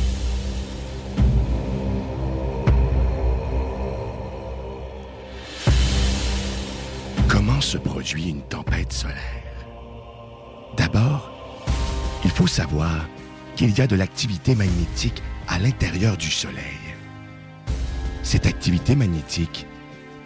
Comment 7.28 7.60
se 7.60 7.78
produit 7.78 8.30
une 8.30 8.42
tempête 8.42 8.92
solaire? 8.92 9.16
D'abord, 10.76 11.30
il 12.24 12.30
faut 12.30 12.46
savoir 12.46 13.06
qu'il 13.56 13.76
y 13.76 13.80
a 13.80 13.86
de 13.86 13.96
l'activité 13.96 14.54
magnétique 14.54 15.22
à 15.48 15.58
l'intérieur 15.58 16.16
du 16.16 16.30
Soleil. 16.30 16.78
Cette 18.22 18.46
activité 18.46 18.94
magnétique 18.94 19.66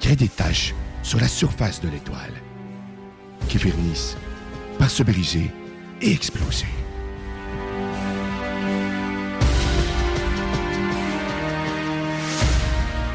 crée 0.01 0.16
des 0.16 0.28
taches 0.28 0.74
sur 1.03 1.20
la 1.20 1.28
surface 1.28 1.80
de 1.80 1.89
l'étoile 1.89 2.35
qui 3.49 3.59
finissent 3.59 4.16
par 4.78 4.91
se 4.91 5.03
briser 5.03 5.51
exploser. 6.11 6.67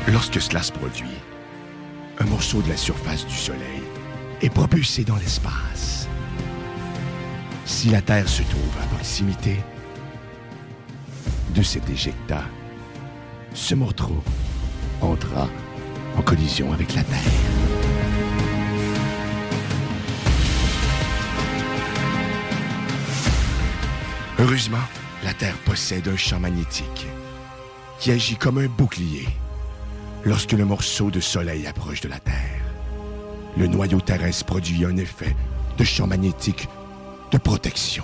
Lorsque 0.08 0.42
cela 0.42 0.64
se 0.64 0.72
produit, 0.72 1.18
un 2.20 2.26
morceau 2.26 2.62
de 2.62 2.70
la 2.70 2.78
surface 2.78 3.26
du 3.26 3.36
Soleil 3.36 3.82
est 4.42 4.50
propulsé 4.50 5.04
dans 5.04 5.18
l'espace. 5.18 6.08
Si 7.66 7.90
la 7.90 8.02
Terre 8.02 8.30
se 8.30 8.44
trouve 8.44 8.78
à 8.82 8.86
proximité 8.88 9.58
de 11.54 11.62
cet 11.62 11.90
éjecta, 11.90 12.44
ce 13.54 13.76
morceau 13.76 14.24
entra 15.02 15.50
en 16.18 16.22
collision 16.22 16.72
avec 16.72 16.96
la 16.96 17.04
Terre. 17.04 17.77
Heureusement, 24.40 24.78
la 25.24 25.34
Terre 25.34 25.58
possède 25.66 26.08
un 26.08 26.16
champ 26.16 26.40
magnétique 26.40 27.08
qui 28.00 28.12
agit 28.12 28.36
comme 28.36 28.60
un 28.60 28.68
bouclier 28.68 29.28
lorsque 30.26 30.52
le 30.52 30.64
morceau 30.64 31.10
de 31.10 31.20
soleil 31.20 31.66
approche 31.66 32.02
de 32.02 32.08
la 32.08 32.20
Terre. 32.20 32.62
Le 33.58 33.66
noyau 33.66 34.00
terrestre 34.00 34.46
produit 34.46 34.86
un 34.86 34.98
effet 34.98 35.36
de 35.80 35.84
champ 35.84 36.06
magnétique 36.06 36.68
de 37.32 37.40
protection. 37.40 38.04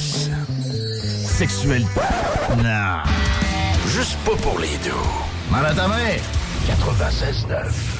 Plus. 0.00 0.30
Sexuel. 1.26 1.84
Non. 2.58 3.02
Juste 3.88 4.16
pas 4.24 4.36
pour 4.36 4.58
les 4.58 4.76
deux. 4.84 4.90
Mal 5.50 5.66
à 5.66 5.74
ta 5.74 5.88
mère. 5.88 6.20
96.9. 6.66 7.99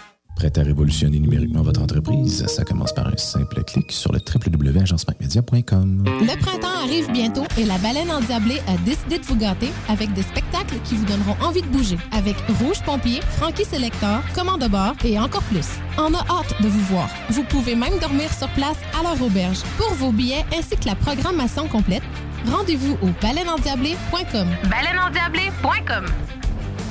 Prêt 0.41 0.57
à 0.57 0.63
révolutionner 0.63 1.19
numériquement 1.19 1.61
votre 1.61 1.83
entreprise? 1.83 2.43
Ça 2.47 2.63
commence 2.63 2.91
par 2.93 3.05
un 3.05 3.15
simple 3.15 3.63
clic 3.63 3.91
sur 3.91 4.11
le 4.11 4.17
www.agencemacmedia.com. 4.17 6.03
Le 6.03 6.39
printemps 6.39 6.83
arrive 6.83 7.11
bientôt 7.11 7.43
et 7.59 7.63
la 7.63 7.77
baleine 7.77 8.09
endiablée 8.09 8.59
a 8.67 8.75
décidé 8.77 9.19
de 9.19 9.23
vous 9.25 9.35
gâter 9.35 9.69
avec 9.87 10.11
des 10.13 10.23
spectacles 10.23 10.77
qui 10.83 10.95
vous 10.95 11.05
donneront 11.05 11.35
envie 11.43 11.61
de 11.61 11.67
bouger. 11.67 11.99
Avec 12.11 12.35
Rouge 12.59 12.81
Pompier, 12.83 13.19
Frankie 13.37 13.65
Selector, 13.65 14.23
Commande 14.33 14.61
de 14.61 14.67
bord 14.67 14.95
et 15.05 15.19
encore 15.19 15.43
plus. 15.43 15.67
On 15.99 16.11
a 16.15 16.25
hâte 16.27 16.59
de 16.59 16.67
vous 16.67 16.85
voir. 16.85 17.07
Vous 17.29 17.43
pouvez 17.43 17.75
même 17.75 17.99
dormir 17.99 18.33
sur 18.33 18.49
place 18.49 18.79
à 18.99 19.03
leur 19.03 19.21
auberge. 19.21 19.61
Pour 19.77 19.93
vos 19.93 20.11
billets 20.11 20.43
ainsi 20.57 20.75
que 20.75 20.87
la 20.87 20.95
programmation 20.95 21.67
complète, 21.67 22.01
rendez-vous 22.47 22.97
au 23.03 23.09
baleineendiablée.com. 23.21 24.47
Baleineendiablée.com. 24.71 26.05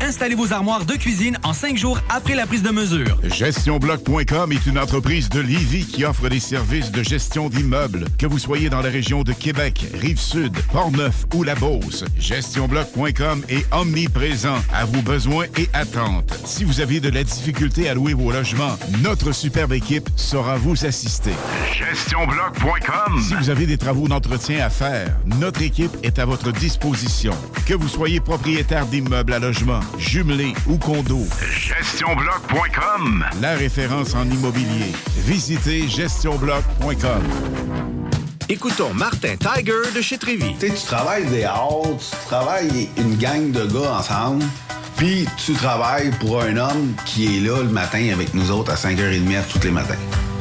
installer 0.00 0.34
vos 0.34 0.52
armoires 0.52 0.84
de 0.84 0.94
cuisine 0.94 1.38
en 1.42 1.52
cinq 1.52 1.76
jours 1.76 2.00
après 2.08 2.34
la 2.34 2.46
prise 2.46 2.62
de 2.62 2.70
mesure. 2.70 3.18
GestionBloc.com 3.22 4.52
est 4.52 4.66
une 4.66 4.78
entreprise 4.78 5.28
de 5.28 5.40
Lévis 5.40 5.86
qui 5.86 6.04
offre 6.04 6.28
des 6.28 6.40
services 6.40 6.90
de 6.90 7.02
gestion 7.02 7.48
d'immeubles, 7.48 8.06
que 8.18 8.26
vous 8.26 8.38
soyez 8.38 8.70
dans 8.70 8.80
la 8.80 8.90
région 8.90 9.22
de 9.22 9.32
Québec, 9.32 9.86
Rive-Sud, 9.94 10.56
Portneuf 10.72 11.26
ou 11.34 11.42
La 11.42 11.54
Beauce. 11.54 12.04
GestionBloc.com 12.18 13.42
est 13.48 13.66
omniprésent 13.72 14.58
à 14.72 14.84
vos 14.84 15.02
besoins 15.02 15.46
et 15.56 15.68
attentes. 15.72 16.32
Si 16.44 16.64
vous 16.64 16.80
avez 16.80 17.00
de 17.00 17.08
la 17.08 17.24
difficulté 17.24 17.88
à 17.88 17.94
louer 17.94 18.14
vos 18.14 18.30
logements, 18.32 18.78
notre 19.02 19.32
superbe 19.32 19.72
équipe 19.72 20.08
saura 20.16 20.56
vous 20.56 20.84
assister. 20.84 21.32
GestionBloc.com 21.72 23.20
Si 23.20 23.34
vous 23.34 23.50
avez 23.50 23.66
des 23.66 23.78
travaux 23.78 24.08
d'entretien 24.08 24.64
à 24.64 24.70
faire, 24.70 25.16
notre 25.38 25.62
équipe 25.62 25.96
est 26.02 26.18
à 26.18 26.24
votre 26.24 26.52
disposition. 26.52 27.32
Que 27.66 27.74
vous 27.74 27.88
soyez 27.88 28.20
propriétaire 28.20 28.86
d'immeubles 28.86 29.32
à 29.32 29.38
logement, 29.38 29.80
jumelés 29.98 30.54
ou 30.66 30.76
condos. 30.78 31.26
GestionBloc.com 31.52 33.24
La 33.40 33.54
référence 33.54 34.14
en 34.14 34.24
immobilier. 34.24 34.92
Visitez 35.24 35.88
GestionBloc.com 35.88 37.22
Écoutons 38.48 38.92
Martin 38.94 39.36
Tiger 39.36 39.92
de 39.94 40.00
chez 40.00 40.18
Trévi. 40.18 40.54
Tu 40.58 40.68
sais, 40.68 40.74
tu 40.74 40.86
travailles 40.86 41.26
des 41.26 41.44
heures, 41.44 41.82
tu 41.98 42.26
travailles 42.26 42.88
une 42.96 43.16
gang 43.16 43.52
de 43.52 43.64
gars 43.66 43.98
ensemble, 43.98 44.44
puis 44.96 45.26
tu 45.36 45.52
travailles 45.52 46.10
pour 46.18 46.42
un 46.42 46.56
homme 46.56 46.94
qui 47.06 47.36
est 47.36 47.40
là 47.40 47.62
le 47.62 47.68
matin 47.68 48.08
avec 48.12 48.34
nous 48.34 48.50
autres 48.50 48.72
à 48.72 48.74
5h30 48.74 49.44
tous 49.52 49.62
les 49.62 49.70
matins. 49.70 49.94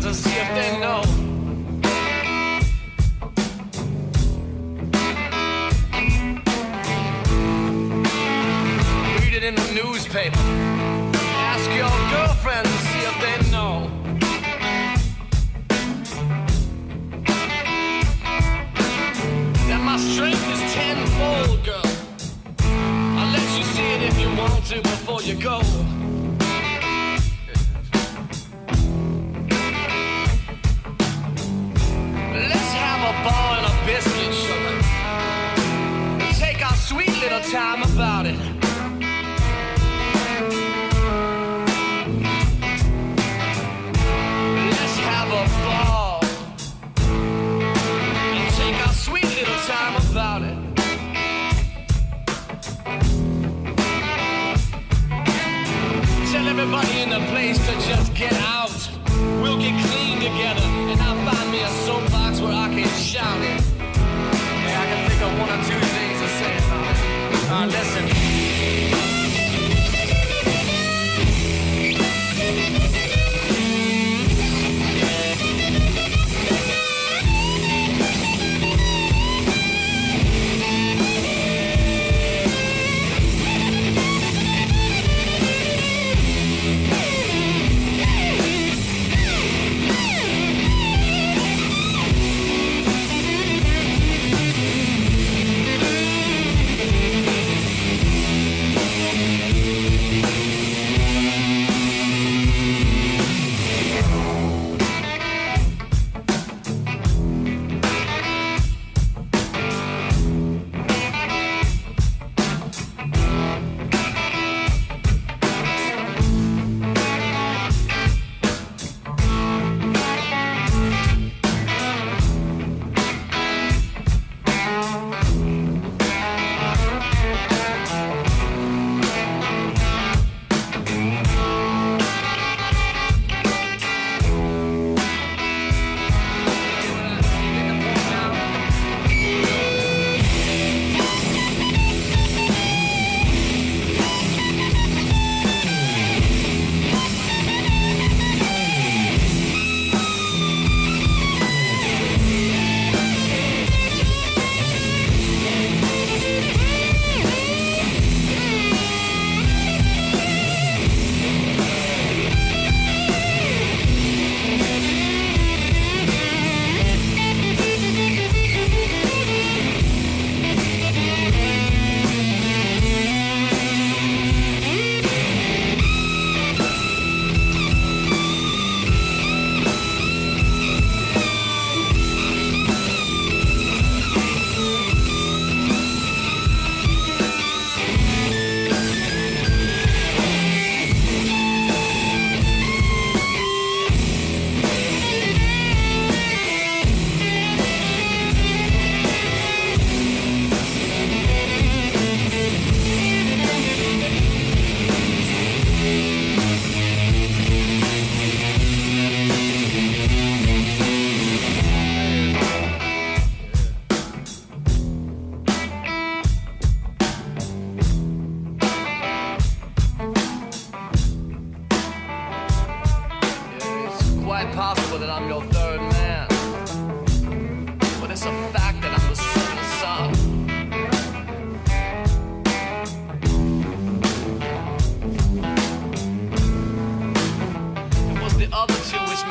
friends 0.00 0.04
and 0.06 0.16
see 0.16 0.38
if 0.38 0.48
they 0.54 0.80
know. 0.80 1.02
Read 9.20 9.34
it 9.34 9.44
in 9.44 9.54
the 9.54 9.72
newspaper. 9.74 10.38
Ask 11.50 11.70
your 11.70 11.90
girlfriends 12.10 12.70
and 12.70 12.80
see 12.88 13.02
if 13.10 13.16
they 13.22 13.50
know. 13.50 13.90
That 19.68 19.80
my 19.84 19.96
strength 19.96 20.48
is 20.48 20.60
tenfold, 20.72 21.64
girl. 21.64 21.82
I'll 23.18 23.32
let 23.32 23.58
you 23.58 23.64
see 23.64 23.88
it 23.94 24.02
if 24.02 24.18
you 24.20 24.28
want 24.36 24.64
to 24.66 24.80
before 24.82 25.22
you 25.22 25.34
go. 25.34 25.67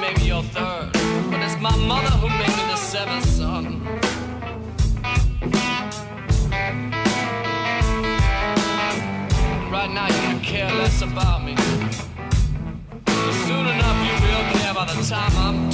Made 0.07 0.19
me 0.19 0.27
your 0.27 0.43
third. 0.43 0.91
But 1.31 1.39
it's 1.41 1.59
my 1.59 1.75
mother 1.75 2.11
who 2.21 2.29
made 2.29 2.55
me 2.57 2.63
the 2.71 2.77
seventh 2.77 3.25
son. 3.25 3.83
Right 9.71 9.91
now 9.91 10.07
you 10.07 10.39
care 10.39 10.71
less 10.81 11.01
about 11.01 11.43
me. 11.43 11.55
But 13.05 13.33
soon 13.45 13.65
enough 13.75 13.99
you 14.07 14.15
will 14.25 14.45
care 14.53 14.73
by 14.73 14.85
the 14.85 15.01
time 15.03 15.35
I'm 15.37 15.66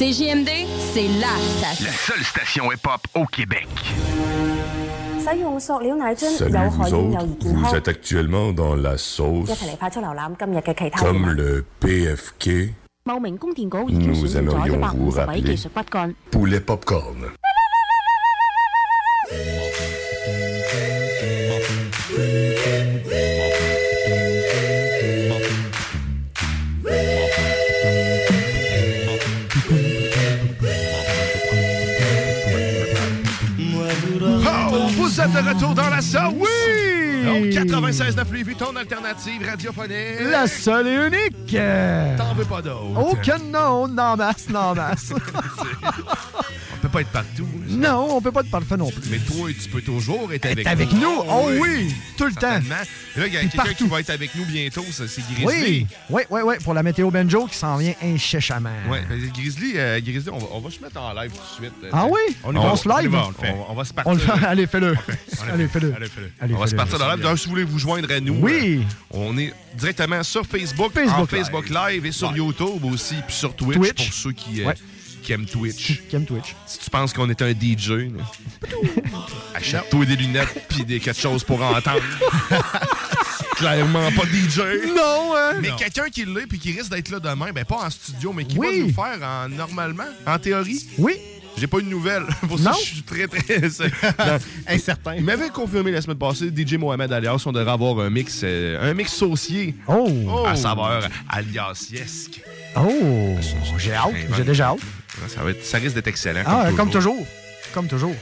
CJMD, 0.00 0.48
c'est 0.94 1.08
la 1.20 1.36
station. 1.58 1.84
La 1.84 1.92
seule 1.92 2.24
station 2.24 2.72
hip-hop 2.72 3.02
au 3.14 3.26
Québec. 3.26 3.68
Salut 5.22 5.42
vous 5.42 6.94
autres, 6.94 7.26
vous 7.42 7.74
êtes 7.76 7.86
actuellement 7.86 8.50
dans 8.52 8.74
la 8.76 8.96
sauce 8.96 9.50
comme 11.06 11.30
le 11.32 11.66
PFK. 11.80 12.48
Nous 13.06 14.36
aimerions 14.38 14.80
vous 14.96 15.10
rappeler 15.10 15.56
Poulet 16.30 16.60
Popcorn. 16.60 17.32
Êtes 35.36 35.44
de 35.44 35.48
retour 35.48 35.74
dans 35.74 35.90
la 35.90 36.00
sauce! 36.00 36.32
Oui! 36.34 37.24
Donc, 37.24 37.44
96.9 37.44 38.30
Louis 38.30 38.42
Vuitton, 38.42 38.76
alternative 38.76 39.46
radiophonique. 39.48 40.20
La 40.30 40.46
seule 40.46 40.86
et 40.86 41.06
unique! 41.06 41.56
T'en 42.16 42.34
veux 42.34 42.44
pas 42.44 42.62
d'autre? 42.62 42.98
Aucun 42.98 43.38
non, 43.38 43.88
non 43.88 44.16
masse, 44.16 44.48
non 44.48 44.74
masse. 44.74 45.12
On 46.90 46.92
peut 46.92 46.98
pas 46.98 47.00
être 47.02 47.10
partout. 47.12 47.48
non, 47.68 48.16
on 48.16 48.20
peut 48.20 48.32
pas 48.32 48.40
être 48.40 48.50
parfait 48.50 48.76
non 48.76 48.90
plus. 48.90 49.02
Mais 49.10 49.18
toi, 49.18 49.48
tu 49.52 49.68
peux 49.68 49.80
toujours 49.82 50.32
être 50.32 50.44
avec 50.46 50.58
Être 50.60 50.66
avec 50.66 50.92
nous? 50.92 51.22
Oh 51.28 51.50
oui, 51.60 51.94
tout 52.16 52.24
le 52.26 52.32
temps. 52.32 52.58
Là, 53.16 53.26
il 53.26 53.32
y 53.32 53.36
a 53.36 53.40
quelqu'un 53.42 53.74
qui 53.74 53.86
va 53.86 54.00
être 54.00 54.10
avec 54.10 54.34
nous 54.34 54.44
bientôt, 54.44 54.84
ça, 54.90 55.04
c'est 55.06 55.22
Grizzly. 55.22 55.44
Oui, 55.46 55.86
oui, 56.10 56.22
oui, 56.30 56.40
oui, 56.44 56.54
pour 56.64 56.74
la 56.74 56.82
météo 56.82 57.10
banjo 57.10 57.46
qui 57.46 57.56
s'en 57.56 57.76
vient 57.76 57.94
inchéchamment. 58.02 58.70
Ben, 58.88 59.04
Grizzly, 59.34 59.72
euh, 59.76 60.00
Grizzly 60.00 60.30
on, 60.32 60.38
va, 60.38 60.46
on 60.52 60.60
va 60.60 60.70
se 60.70 60.80
mettre 60.80 61.00
en 61.00 61.12
live 61.12 61.30
tout 61.30 61.62
de 61.62 61.66
suite. 61.66 61.90
Ah 61.92 62.06
oui? 62.06 62.20
On, 62.44 62.54
On 62.56 62.70
va, 62.70 62.76
se 62.76 62.88
live? 62.88 63.14
on. 63.14 63.18
On, 63.46 63.70
on 63.70 63.74
va 63.74 63.84
se 63.84 63.92
partir. 63.94 64.10
On 64.10 64.14
le 64.14 64.20
fait. 64.20 64.46
Allez, 64.46 64.66
fais-le. 64.66 64.94
On 65.42 65.44
le 65.46 65.52
Allez, 65.52 65.68
fais-le. 65.68 65.94
Allez, 65.94 66.06
fais-le. 66.08 66.30
Allez, 66.40 66.54
on 66.54 66.58
va 66.58 66.66
se 66.66 66.74
partir 66.74 66.98
dans 66.98 67.12
live. 67.14 67.20
Donc, 67.22 67.38
si 67.38 67.44
vous 67.44 67.50
voulez 67.50 67.64
vous 67.64 67.78
joindre 67.78 68.10
à 68.12 68.20
nous, 68.20 68.38
Oui. 68.40 68.80
euh, 68.80 69.16
on 69.16 69.36
est 69.38 69.52
directement 69.76 70.22
sur 70.22 70.44
Facebook, 70.46 70.92
Facebook 70.92 71.18
en 71.20 71.26
Facebook 71.26 71.68
Live, 71.68 72.06
et 72.06 72.12
sur 72.12 72.34
YouTube 72.36 72.84
aussi, 72.84 73.14
puis 73.26 73.34
sur 73.36 73.54
Twitch, 73.54 73.92
pour 73.94 74.12
ceux 74.14 74.32
qui, 74.32 74.62
euh. 74.64 74.72
Qui 75.22 75.32
aiment 75.32 75.46
Twitch. 75.46 76.02
Qui 76.08 76.16
aime 76.16 76.24
Twitch. 76.24 76.54
Si 76.66 76.78
tu 76.78 76.90
penses 76.90 77.12
qu'on 77.12 77.28
est 77.30 77.42
un 77.42 77.50
DJ, 77.52 78.10
achète-toi 79.54 80.04
des 80.06 80.16
lunettes 80.16 80.66
puis 80.68 80.84
des 80.84 81.00
quelque 81.00 81.20
chose 81.20 81.44
pour 81.44 81.62
entendre. 81.62 82.02
Clairement 83.56 84.10
pas 84.12 84.22
DJ. 84.24 84.58
Non, 84.96 85.34
hein? 85.36 85.52
Mais 85.60 85.70
quelqu'un 85.76 86.08
qui 86.08 86.24
l'est 86.24 86.46
puis 86.46 86.58
qui 86.58 86.72
risque 86.72 86.90
d'être 86.90 87.10
là 87.10 87.20
demain, 87.20 87.52
ben 87.52 87.64
pas 87.64 87.84
en 87.84 87.90
studio, 87.90 88.32
mais 88.32 88.44
qui 88.44 88.56
Oui. 88.58 88.80
va 88.80 88.86
nous 88.86 88.92
faire 88.94 89.28
en, 89.28 89.48
normalement, 89.50 90.04
en 90.26 90.38
théorie. 90.38 90.86
Oui. 90.96 91.12
J'ai 91.58 91.66
pas 91.66 91.78
eu 91.78 91.82
de 91.82 91.88
nouvelles. 91.88 92.24
Pour 92.48 92.58
Non. 92.58 92.72
ça, 92.72 92.78
je 92.80 92.86
suis 92.86 93.02
très, 93.02 93.26
très 93.26 93.60
incertain. 94.66 95.16
Il 95.16 95.24
m'avait 95.24 95.50
confirmé 95.50 95.90
la 95.90 96.00
semaine 96.00 96.16
passée, 96.16 96.50
DJ 96.56 96.74
Mohamed 96.74 97.12
alias, 97.12 97.42
on 97.44 97.52
devrait 97.52 97.72
avoir 97.72 97.98
un 98.00 98.08
mix, 98.08 98.40
euh, 98.44 98.90
un 98.90 98.94
mix 98.94 99.12
saucier. 99.12 99.74
Oh. 99.86 100.44
À 100.46 100.56
saveur 100.56 101.06
aliasiesque. 101.28 102.40
Oh, 102.76 103.36
j'ai 103.78 103.94
hâte, 103.94 104.12
j'ai 104.36 104.44
déjà 104.44 104.68
hâte. 104.68 104.78
Ça, 105.28 105.42
va 105.42 105.50
être- 105.50 105.64
ça 105.64 105.78
risque 105.78 105.94
d'être 105.94 106.06
excellent. 106.08 106.42
Ah, 106.46 106.70
comme 106.76 106.90
toujours. 106.90 107.26
Comme 107.74 107.86
toujours. 107.88 108.14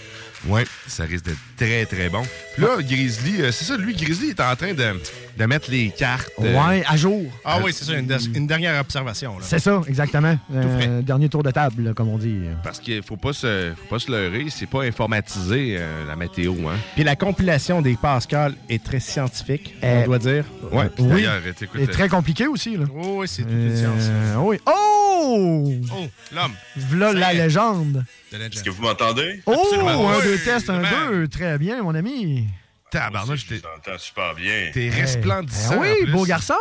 Ouais, 0.47 0.65
ça 0.87 1.05
risque 1.05 1.25
d'être 1.27 1.39
très, 1.59 1.85
très 1.87 2.09
bon. 2.09 2.23
Puis 2.55 2.63
là, 2.63 2.77
Grizzly, 2.81 3.43
euh, 3.43 3.53
c'est 3.53 3.65
ça, 3.65 3.77
lui, 3.77 3.95
Grizzly 3.95 4.31
est 4.31 4.41
en 4.41 4.55
train 4.57 4.73
de, 4.73 5.01
de 5.37 5.45
mettre 5.47 5.71
les 5.71 5.91
cartes. 5.91 6.31
euh, 6.41 6.55
Ouais, 6.59 6.83
à 6.87 6.97
jour. 6.97 7.25
Ah 7.45 7.59
oui, 7.63 7.73
c'est 7.75 7.85
ça, 7.85 7.95
une, 7.99 8.07
de- 8.07 8.17
une 8.37 8.47
dernière 8.47 8.81
observation. 8.81 9.39
là. 9.39 9.45
C'est 9.47 9.59
ça, 9.59 9.81
exactement. 9.89 10.37
Euh, 10.55 10.79
frais. 10.79 11.03
dernier 11.03 11.29
tour 11.29 11.43
de 11.43 11.51
table, 11.51 11.83
là, 11.85 11.93
comme 11.95 12.09
on 12.09 12.19
dit. 12.19 12.39
Parce 12.63 12.81
qu'il 12.81 13.03
faut 13.03 13.17
pas 13.17 13.33
se, 13.33 13.73
faut 13.77 13.95
pas 13.97 13.99
se 13.99 14.11
leurrer, 14.11 14.47
c'est 14.51 14.67
pas 14.69 14.83
informatisé, 14.83 15.77
euh, 15.79 16.07
la 16.07 16.17
météo, 16.17 16.55
hein. 16.69 16.77
Puis 16.95 17.05
la 17.05 17.17
compilation 17.17 17.83
des 17.83 17.97
Pascal 18.01 18.55
est 18.69 18.83
très 18.83 19.01
scientifique, 19.01 19.75
Euh, 19.85 20.03
on 20.03 20.07
doit 20.07 20.19
dire. 20.19 20.45
Ouais, 20.73 20.89
puis 20.95 21.05
Oui. 21.05 21.23
d'ailleurs, 21.23 21.43
très 21.93 22.09
compliqué 22.09 22.47
aussi, 22.47 22.77
là. 22.77 22.85
Oui, 22.93 23.07
oui, 23.21 23.29
c'est 23.29 23.43
toute 23.43 23.51
une 23.53 23.77
science. 23.77 24.03
Euh, 24.09 24.35
oui. 24.39 24.59
Oh! 24.67 24.75
Oh, 25.93 26.07
l'homme. 26.35 26.53
Voilà 26.77 27.13
la 27.13 27.33
légende. 27.33 28.05
Est-ce 28.33 28.63
que 28.63 28.71
vous 28.71 28.83
m'entendez? 28.83 29.41
Oh, 29.47 29.53
Absolument. 29.53 30.11
un, 30.11 30.17
Oui, 30.19 30.23
deux 30.25 30.39
tests, 30.39 30.69
un, 30.71 30.83
deux. 31.11 31.29
Très 31.29 31.48
bien, 31.57 31.83
mon 31.83 31.95
ami. 31.95 32.47
Tabarnouche, 32.91 33.47
Je 33.49 33.57
t'entends 33.57 33.99
super 33.99 34.35
bien. 34.35 34.71
T'es 34.73 34.85
Hey. 34.87 34.91
resplendissant. 34.91 35.81
Ben 35.81 35.95
oui, 36.03 36.11
beau 36.11 36.25
garçon. 36.25 36.55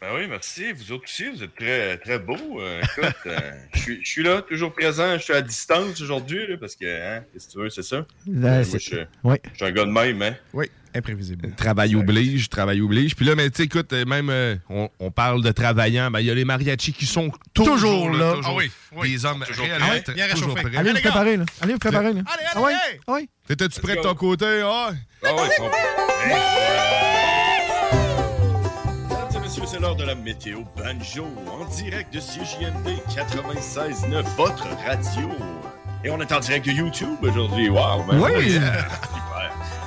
Ben 0.00 0.08
oui, 0.14 0.26
merci. 0.28 0.72
Vous 0.72 0.92
autres 0.92 1.04
aussi, 1.04 1.30
vous 1.30 1.42
êtes 1.42 1.54
très, 1.54 1.96
très 1.96 2.18
beaux. 2.18 2.60
Euh, 2.60 2.82
écoute, 2.82 3.14
euh, 3.26 3.38
je 3.74 3.78
suis- 3.80 4.04
je 4.04 4.08
suis 4.10 4.22
là, 4.22 4.42
toujours 4.42 4.72
présent. 4.74 5.16
Je 5.16 5.22
suis 5.22 5.32
à 5.32 5.40
distance 5.40 5.98
aujourd'hui, 6.02 6.56
parce 6.58 6.76
que, 6.76 6.84
hein, 6.84 7.24
qu'est-ce 7.32 7.46
que 7.48 7.52
tu 7.52 7.58
veux, 7.58 7.70
c'est 7.70 7.82
ça? 7.82 8.04
Là, 8.26 8.58
Euh, 8.58 8.64
moi, 8.66 8.78
je, 8.78 8.96
oui. 9.24 9.36
je 9.52 9.56
suis 9.56 9.64
un 9.64 9.70
gars 9.72 9.84
de 9.86 9.90
même, 9.90 10.20
hein? 10.20 10.36
Oui, 10.52 10.70
imprévisible. 10.94 11.50
Travail 11.56 11.96
oblige, 11.96 12.48
travail 12.48 12.80
oblige. 12.80 13.14
Puis 13.16 13.24
là, 13.26 13.34
mais 13.34 13.50
tu 13.50 13.56
sais, 13.58 13.62
écoute, 13.64 13.92
même 13.92 14.30
euh, 14.30 14.56
on, 14.70 14.88
on 15.00 15.10
parle 15.10 15.42
de 15.42 15.50
travaillant, 15.52 16.10
ben 16.10 16.20
il 16.20 16.26
y 16.26 16.30
a 16.30 16.34
les 16.34 16.44
mariachis 16.44 16.92
qui 16.92 17.06
sont 17.06 17.30
toujours, 17.52 17.74
Toujours 17.74 18.10
là. 18.10 18.34
toujours. 18.34 18.52
Ah 18.52 18.54
oui, 18.56 18.70
oui. 18.96 19.12
Des 19.12 19.24
hommes 19.24 19.44
Toujours 19.46 19.64
réellement 19.66 19.86
prêts. 19.88 20.02
très- 20.02 20.14
Bien 20.14 20.28
toujours 20.28 20.54
prêts. 20.54 20.76
Allez 20.76 20.92
vous 20.92 21.00
préparer, 21.00 21.36
là. 21.36 21.44
Allez 21.60 21.72
vous 21.72 21.78
préparer, 21.78 22.12
là. 22.12 22.20
Allez, 22.26 22.44
Ah 22.54 22.60
oui, 22.60 22.72
allez, 22.72 23.00
ah 23.06 23.12
oui. 23.14 23.28
T'étais-tu 23.46 23.80
prêt 23.80 23.96
de 23.96 24.00
ton 24.02 24.14
côté? 24.14 24.62
Ah! 24.64 24.90
Ah. 25.24 25.30
Mesdames 29.08 29.30
et 29.36 29.38
messieurs, 29.40 29.62
c'est 29.66 29.80
l'heure 29.80 29.96
de 29.96 30.04
la 30.04 30.14
météo 30.14 30.60
banjo 30.76 31.26
en 31.50 31.64
direct 31.76 32.12
de 32.12 32.20
CJMD 32.20 32.98
96.9, 33.14 34.22
votre 34.36 34.66
radio. 34.86 35.28
Et 36.04 36.10
on 36.10 36.20
est 36.20 36.32
en 36.32 36.40
direct 36.40 36.66
de 36.66 36.72
YouTube 36.72 37.16
aujourd'hui. 37.22 37.68
Wow! 37.70 38.04
ben 38.08 38.20
Oui. 38.20 38.58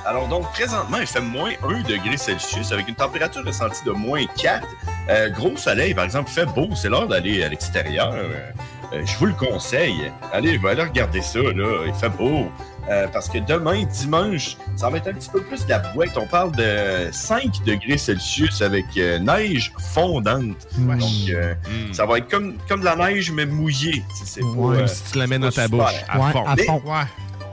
Alors 0.06 0.26
donc, 0.28 0.50
présentement, 0.52 0.98
il 1.00 1.06
fait 1.06 1.20
moins 1.20 1.50
1 1.62 1.82
degré 1.82 2.16
Celsius 2.16 2.72
avec 2.72 2.88
une 2.88 2.94
température 2.94 3.44
ressentie 3.44 3.84
de 3.84 3.90
moins 3.90 4.24
4. 4.40 4.66
Euh, 5.10 5.28
gros 5.30 5.56
soleil, 5.56 5.94
par 5.94 6.04
exemple, 6.04 6.30
il 6.30 6.34
fait 6.34 6.46
beau. 6.46 6.68
C'est 6.74 6.88
l'heure 6.88 7.06
d'aller 7.08 7.42
à 7.44 7.48
l'extérieur. 7.48 8.10
Euh, 8.14 8.50
euh, 8.94 9.02
je 9.04 9.16
vous 9.18 9.26
le 9.26 9.34
conseille. 9.34 10.10
Allez, 10.32 10.56
va 10.58 10.70
aller 10.70 10.82
regarder 10.82 11.20
ça, 11.20 11.40
là. 11.40 11.82
Il 11.86 11.94
fait 11.94 12.08
beau. 12.08 12.50
Euh, 12.90 13.06
parce 13.12 13.28
que 13.28 13.36
demain, 13.36 13.82
dimanche, 13.84 14.56
ça 14.76 14.88
va 14.88 14.96
être 14.96 15.08
un 15.08 15.12
petit 15.12 15.28
peu 15.28 15.42
plus 15.42 15.66
de 15.66 15.70
la 15.70 15.80
boîte. 15.80 16.16
On 16.16 16.26
parle 16.26 16.52
de 16.52 17.08
5 17.12 17.62
degrés 17.66 17.98
Celsius 17.98 18.62
avec 18.62 18.86
euh, 18.96 19.18
neige 19.18 19.72
fondante. 19.92 20.66
Donc, 20.78 21.02
euh, 21.28 21.52
ça 21.92 22.06
va 22.06 22.16
être 22.16 22.30
comme, 22.30 22.54
comme 22.66 22.80
de 22.80 22.86
la 22.86 22.96
neige, 22.96 23.30
mais 23.30 23.44
mouillée. 23.44 24.02
C'est 24.24 24.42
Ouais, 24.42 24.78
euh, 24.78 24.86
si 24.86 25.12
tu 25.12 25.18
la 25.18 25.26
mets 25.26 25.38
dans 25.38 25.50
ta 25.50 25.64
super. 25.64 25.68
bouche, 25.84 25.94
à 26.08 26.18
Ouais, 26.18 26.32
fond. 26.32 26.44
à 26.46 26.54
Mais- 26.56 26.64
fond. 26.64 26.82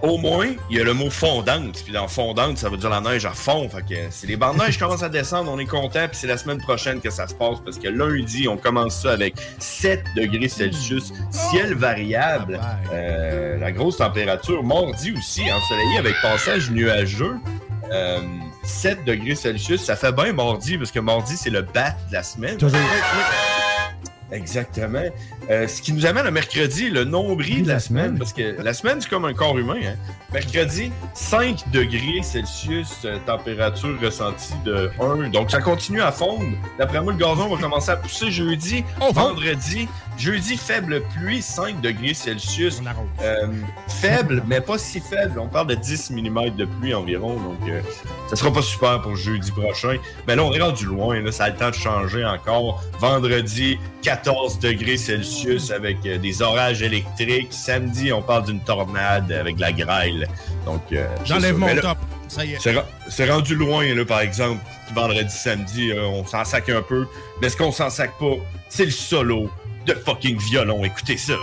Au 0.02 0.18
moins, 0.18 0.48
il 0.70 0.78
y 0.78 0.82
a 0.82 0.84
le 0.84 0.94
mot 0.94 1.10
fondante. 1.10 1.82
Puis 1.84 1.94
dans 1.94 2.08
fondante, 2.08 2.58
ça 2.58 2.70
veut 2.70 2.78
dire 2.78 2.90
la 2.90 3.02
neige 3.02 3.26
à 3.26 3.32
fond. 3.32 3.68
Fait 3.70 3.82
que 3.82 4.00
si 4.12 4.28
les 4.28 4.36
bandes 4.38 4.58
de 4.58 4.64
neige 4.64 4.78
commencent 4.78 5.04
à 5.04 5.10
descendre, 5.10 5.52
on 5.52 5.60
est 5.60 5.66
content. 5.66 6.08
Puis 6.08 6.18
c'est 6.20 6.28
la 6.28 6.38
semaine 6.38 6.60
prochaine 6.60 7.02
que 7.02 7.10
ça 7.10 7.28
se 7.28 7.34
passe. 7.34 7.60
Parce 7.64 7.78
que 7.78 7.88
lundi, 7.88 8.48
on 8.48 8.58
commence 8.58 9.02
ça 9.02 9.12
avec 9.12 9.36
7 9.60 10.04
degrés 10.16 10.50
Celsius. 10.50 11.12
Ciel 11.32 11.74
variable. 11.74 12.60
Euh, 12.94 13.58
la 13.58 13.72
grosse 13.72 13.98
température. 13.98 14.64
Mardi 14.64 15.14
aussi, 15.18 15.42
ensoleillé 15.52 15.98
avec 15.98 16.16
passage 16.22 16.70
nuageux. 16.72 17.36
Euh, 17.92 18.20
7 18.64 19.06
degrés 19.06 19.36
Celsius. 19.36 19.84
Ça 19.84 19.96
fait 19.96 20.12
bien 20.12 20.34
mardi 20.34 20.78
parce 20.78 20.92
que 20.92 21.00
mardi, 21.00 21.38
c'est 21.38 21.50
le 21.50 21.62
bat 21.62 21.92
de 22.10 22.14
la 22.14 22.24
semaine. 22.24 22.58
Toujours. 22.58 22.80
Exactement. 24.36 25.04
Euh, 25.50 25.68
ce 25.68 25.82
qui 25.82 25.94
nous 25.94 26.06
amène 26.06 26.28
à 26.28 26.32
mercredi, 26.32 26.90
le 26.90 27.06
nombril 27.06 27.64
de 27.64 27.70
la 27.70 27.80
semaine, 27.80 28.18
parce 28.18 28.34
que 28.34 28.62
la 28.62 28.74
semaine, 28.74 29.00
c'est 29.00 29.10
comme 29.10 29.26
un 29.26 29.34
corps 29.34 29.58
humain. 29.58 29.80
Hein? 29.82 29.96
Mercredi, 30.34 30.92
5 31.14 31.72
degrés 31.72 32.22
Celsius, 32.22 33.06
euh, 33.06 33.18
température 33.26 33.98
ressentie 34.02 34.54
de 34.66 34.92
1. 35.00 35.30
Donc, 35.30 35.52
ça 35.52 35.62
continue 35.62 36.02
à 36.02 36.12
fondre. 36.12 36.44
D'après 36.78 37.00
moi, 37.02 37.14
le 37.14 37.18
gazon 37.18 37.48
va 37.48 37.62
commencer 37.62 37.92
à 37.92 37.96
pousser 37.96 38.32
jeudi, 38.32 38.84
vendredi. 39.14 39.88
Jeudi, 40.18 40.56
faible 40.56 41.04
pluie, 41.14 41.42
5 41.42 41.82
degrés 41.82 42.14
Celsius. 42.14 42.82
Euh, 43.22 43.48
faible, 43.88 44.44
mais 44.48 44.62
pas 44.62 44.78
si 44.78 45.02
faible. 45.02 45.40
On 45.40 45.48
parle 45.48 45.68
de 45.68 45.76
10 45.76 46.12
mm 46.12 46.56
de 46.56 46.66
pluie 46.66 46.94
environ. 46.94 47.36
Donc, 47.36 47.70
euh, 47.70 47.82
ça 48.30 48.36
sera 48.36 48.52
pas 48.52 48.62
super 48.62 49.02
pour 49.02 49.16
jeudi 49.16 49.52
prochain. 49.52 49.98
Mais 50.28 50.36
là, 50.36 50.44
on 50.44 50.54
est 50.54 50.62
rendu 50.62 50.86
loin. 50.86 51.20
Là, 51.22 51.32
ça 51.32 51.46
a 51.46 51.50
le 51.50 51.56
temps 51.56 51.70
de 51.70 51.76
changer 51.76 52.26
encore. 52.26 52.82
Vendredi, 53.00 53.78
14 54.04 54.25
degrés 54.60 54.98
Celsius 54.98 55.72
avec 55.72 55.98
euh, 56.06 56.18
des 56.18 56.42
orages 56.42 56.82
électriques. 56.82 57.52
Samedi, 57.52 58.12
on 58.12 58.22
parle 58.22 58.46
d'une 58.46 58.60
tornade 58.60 59.32
avec 59.32 59.56
de 59.56 59.62
la 59.62 59.72
grêle. 59.72 60.28
Donc, 60.66 60.82
euh, 60.92 61.08
J'enlève 61.24 61.58
mon 61.58 61.68
là, 61.68 61.82
top. 61.82 61.98
Ça 62.28 62.44
y 62.44 62.54
est. 62.54 62.60
c'est 62.60 62.76
C'est 63.10 63.30
rendu 63.30 63.56
loin, 63.56 63.86
là, 63.94 64.04
par 64.06 64.22
exemple. 64.22 64.62
Vendredi, 64.94 65.34
samedi, 65.34 65.92
euh, 65.92 66.06
on 66.06 66.26
s'en 66.26 66.44
sac 66.44 66.70
un 66.70 66.82
peu. 66.82 67.08
Mais 67.42 67.50
ce 67.50 67.58
qu'on 67.58 67.72
s'en 67.72 67.90
sac 67.90 68.12
pas, 68.20 68.36
c'est 68.70 68.86
le 68.86 68.92
solo 68.92 69.50
de 69.86 69.94
fucking 69.94 70.38
violon. 70.40 70.84
Écoutez 70.84 71.18
ça. 71.18 71.34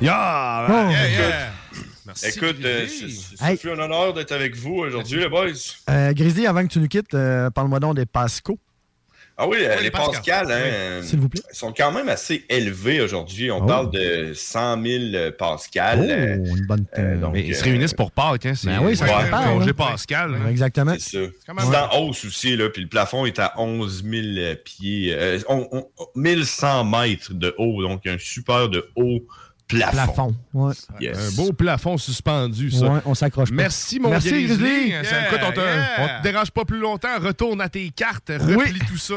Yeah! 0.00 0.66
Oh. 0.68 0.90
yeah, 0.90 1.08
yeah. 1.08 1.50
Merci, 2.22 2.38
Écoute, 2.38 2.56
euh, 2.64 2.86
c'est- 2.86 3.44
Hey. 3.44 3.58
un 3.72 3.78
honneur 3.78 4.14
d'être 4.14 4.32
avec 4.32 4.56
vous 4.56 4.74
aujourd'hui, 4.74 5.20
les 5.20 5.28
boys. 5.28 5.46
Euh, 5.90 6.12
Grizzly, 6.12 6.46
avant 6.46 6.62
que 6.66 6.72
tu 6.72 6.78
nous 6.78 6.88
quittes, 6.88 7.12
euh, 7.14 7.50
parle-moi 7.50 7.80
donc 7.80 7.96
des 7.96 8.06
Pasco. 8.06 8.58
Ah 9.38 9.46
oui, 9.46 9.58
euh, 9.60 9.74
Oui, 9.76 9.82
les 9.82 9.90
Pascal. 9.90 10.46
Pascal, 10.46 10.50
hein, 10.50 10.60
Oui. 10.64 10.70
euh, 10.72 11.16
vous 11.18 11.28
plaît. 11.28 11.42
sont 11.52 11.70
quand 11.76 11.92
même 11.92 12.08
assez 12.08 12.46
élevés 12.48 13.02
aujourd'hui. 13.02 13.50
On 13.50 13.62
Oh. 13.62 13.66
parle 13.66 13.90
de 13.90 14.32
100 14.34 14.82
000 14.82 15.30
Pascal. 15.32 15.98
Oh, 16.00 16.10
euh, 16.10 16.36
une 16.56 16.66
bonne. 16.66 16.86
euh, 16.96 17.20
donc, 17.20 17.34
Mais 17.34 17.42
ils 17.46 17.54
se 17.54 17.60
euh, 17.60 17.64
réunissent 17.64 17.92
pour 17.92 18.12
Pâques, 18.12 18.46
hein? 18.46 18.54
Ben 18.64 18.80
oui, 18.82 18.96
ça 18.96 19.04
ouais, 19.04 19.10
se 19.10 19.16
prépare, 19.18 19.44
congé 19.44 19.70
hein. 19.70 19.74
Pascal. 19.76 20.34
hein. 20.36 20.48
Exactement. 20.48 20.94
C'est 20.98 21.26
ça. 21.26 21.52
C'est 21.60 21.76
en 21.76 22.00
hausse 22.00 22.24
aussi, 22.24 22.56
là, 22.56 22.70
puis 22.70 22.80
le 22.80 22.88
plafond 22.88 23.26
est 23.26 23.38
à 23.38 23.52
11 23.60 24.02
000 24.04 24.54
pieds, 24.64 25.14
euh, 25.14 25.38
on- 25.50 25.68
on- 25.70 25.86
1100 26.14 26.84
mètres 26.84 27.34
de 27.34 27.54
haut, 27.58 27.82
donc 27.82 28.06
un 28.06 28.16
super 28.18 28.70
de 28.70 28.88
haut 28.96 29.20
plafond. 29.68 29.92
Plafond. 29.92 30.36
Ouais. 30.54 30.74
Yes. 31.00 31.18
Un 31.18 31.42
beau 31.42 31.52
plafond 31.52 31.98
suspendu, 31.98 32.70
ça. 32.70 32.86
Ouais, 32.86 33.00
on 33.04 33.14
s'accroche 33.14 33.50
pas. 33.50 33.54
Merci, 33.56 33.98
mon 34.00 34.10
Merci, 34.10 34.30
Grizzly. 34.30 34.92
Ça, 35.04 35.16
on 35.46 35.52
te, 35.52 35.60
yeah. 35.60 35.86
on 35.98 36.18
te 36.18 36.22
dérange 36.22 36.50
pas 36.50 36.64
plus 36.64 36.78
longtemps. 36.78 37.18
Retourne 37.20 37.60
à 37.60 37.68
tes 37.68 37.90
cartes, 37.90 38.30
Oui. 38.40 38.54
replie 38.56 38.80
tout 38.88 38.96
ça. 38.98 39.16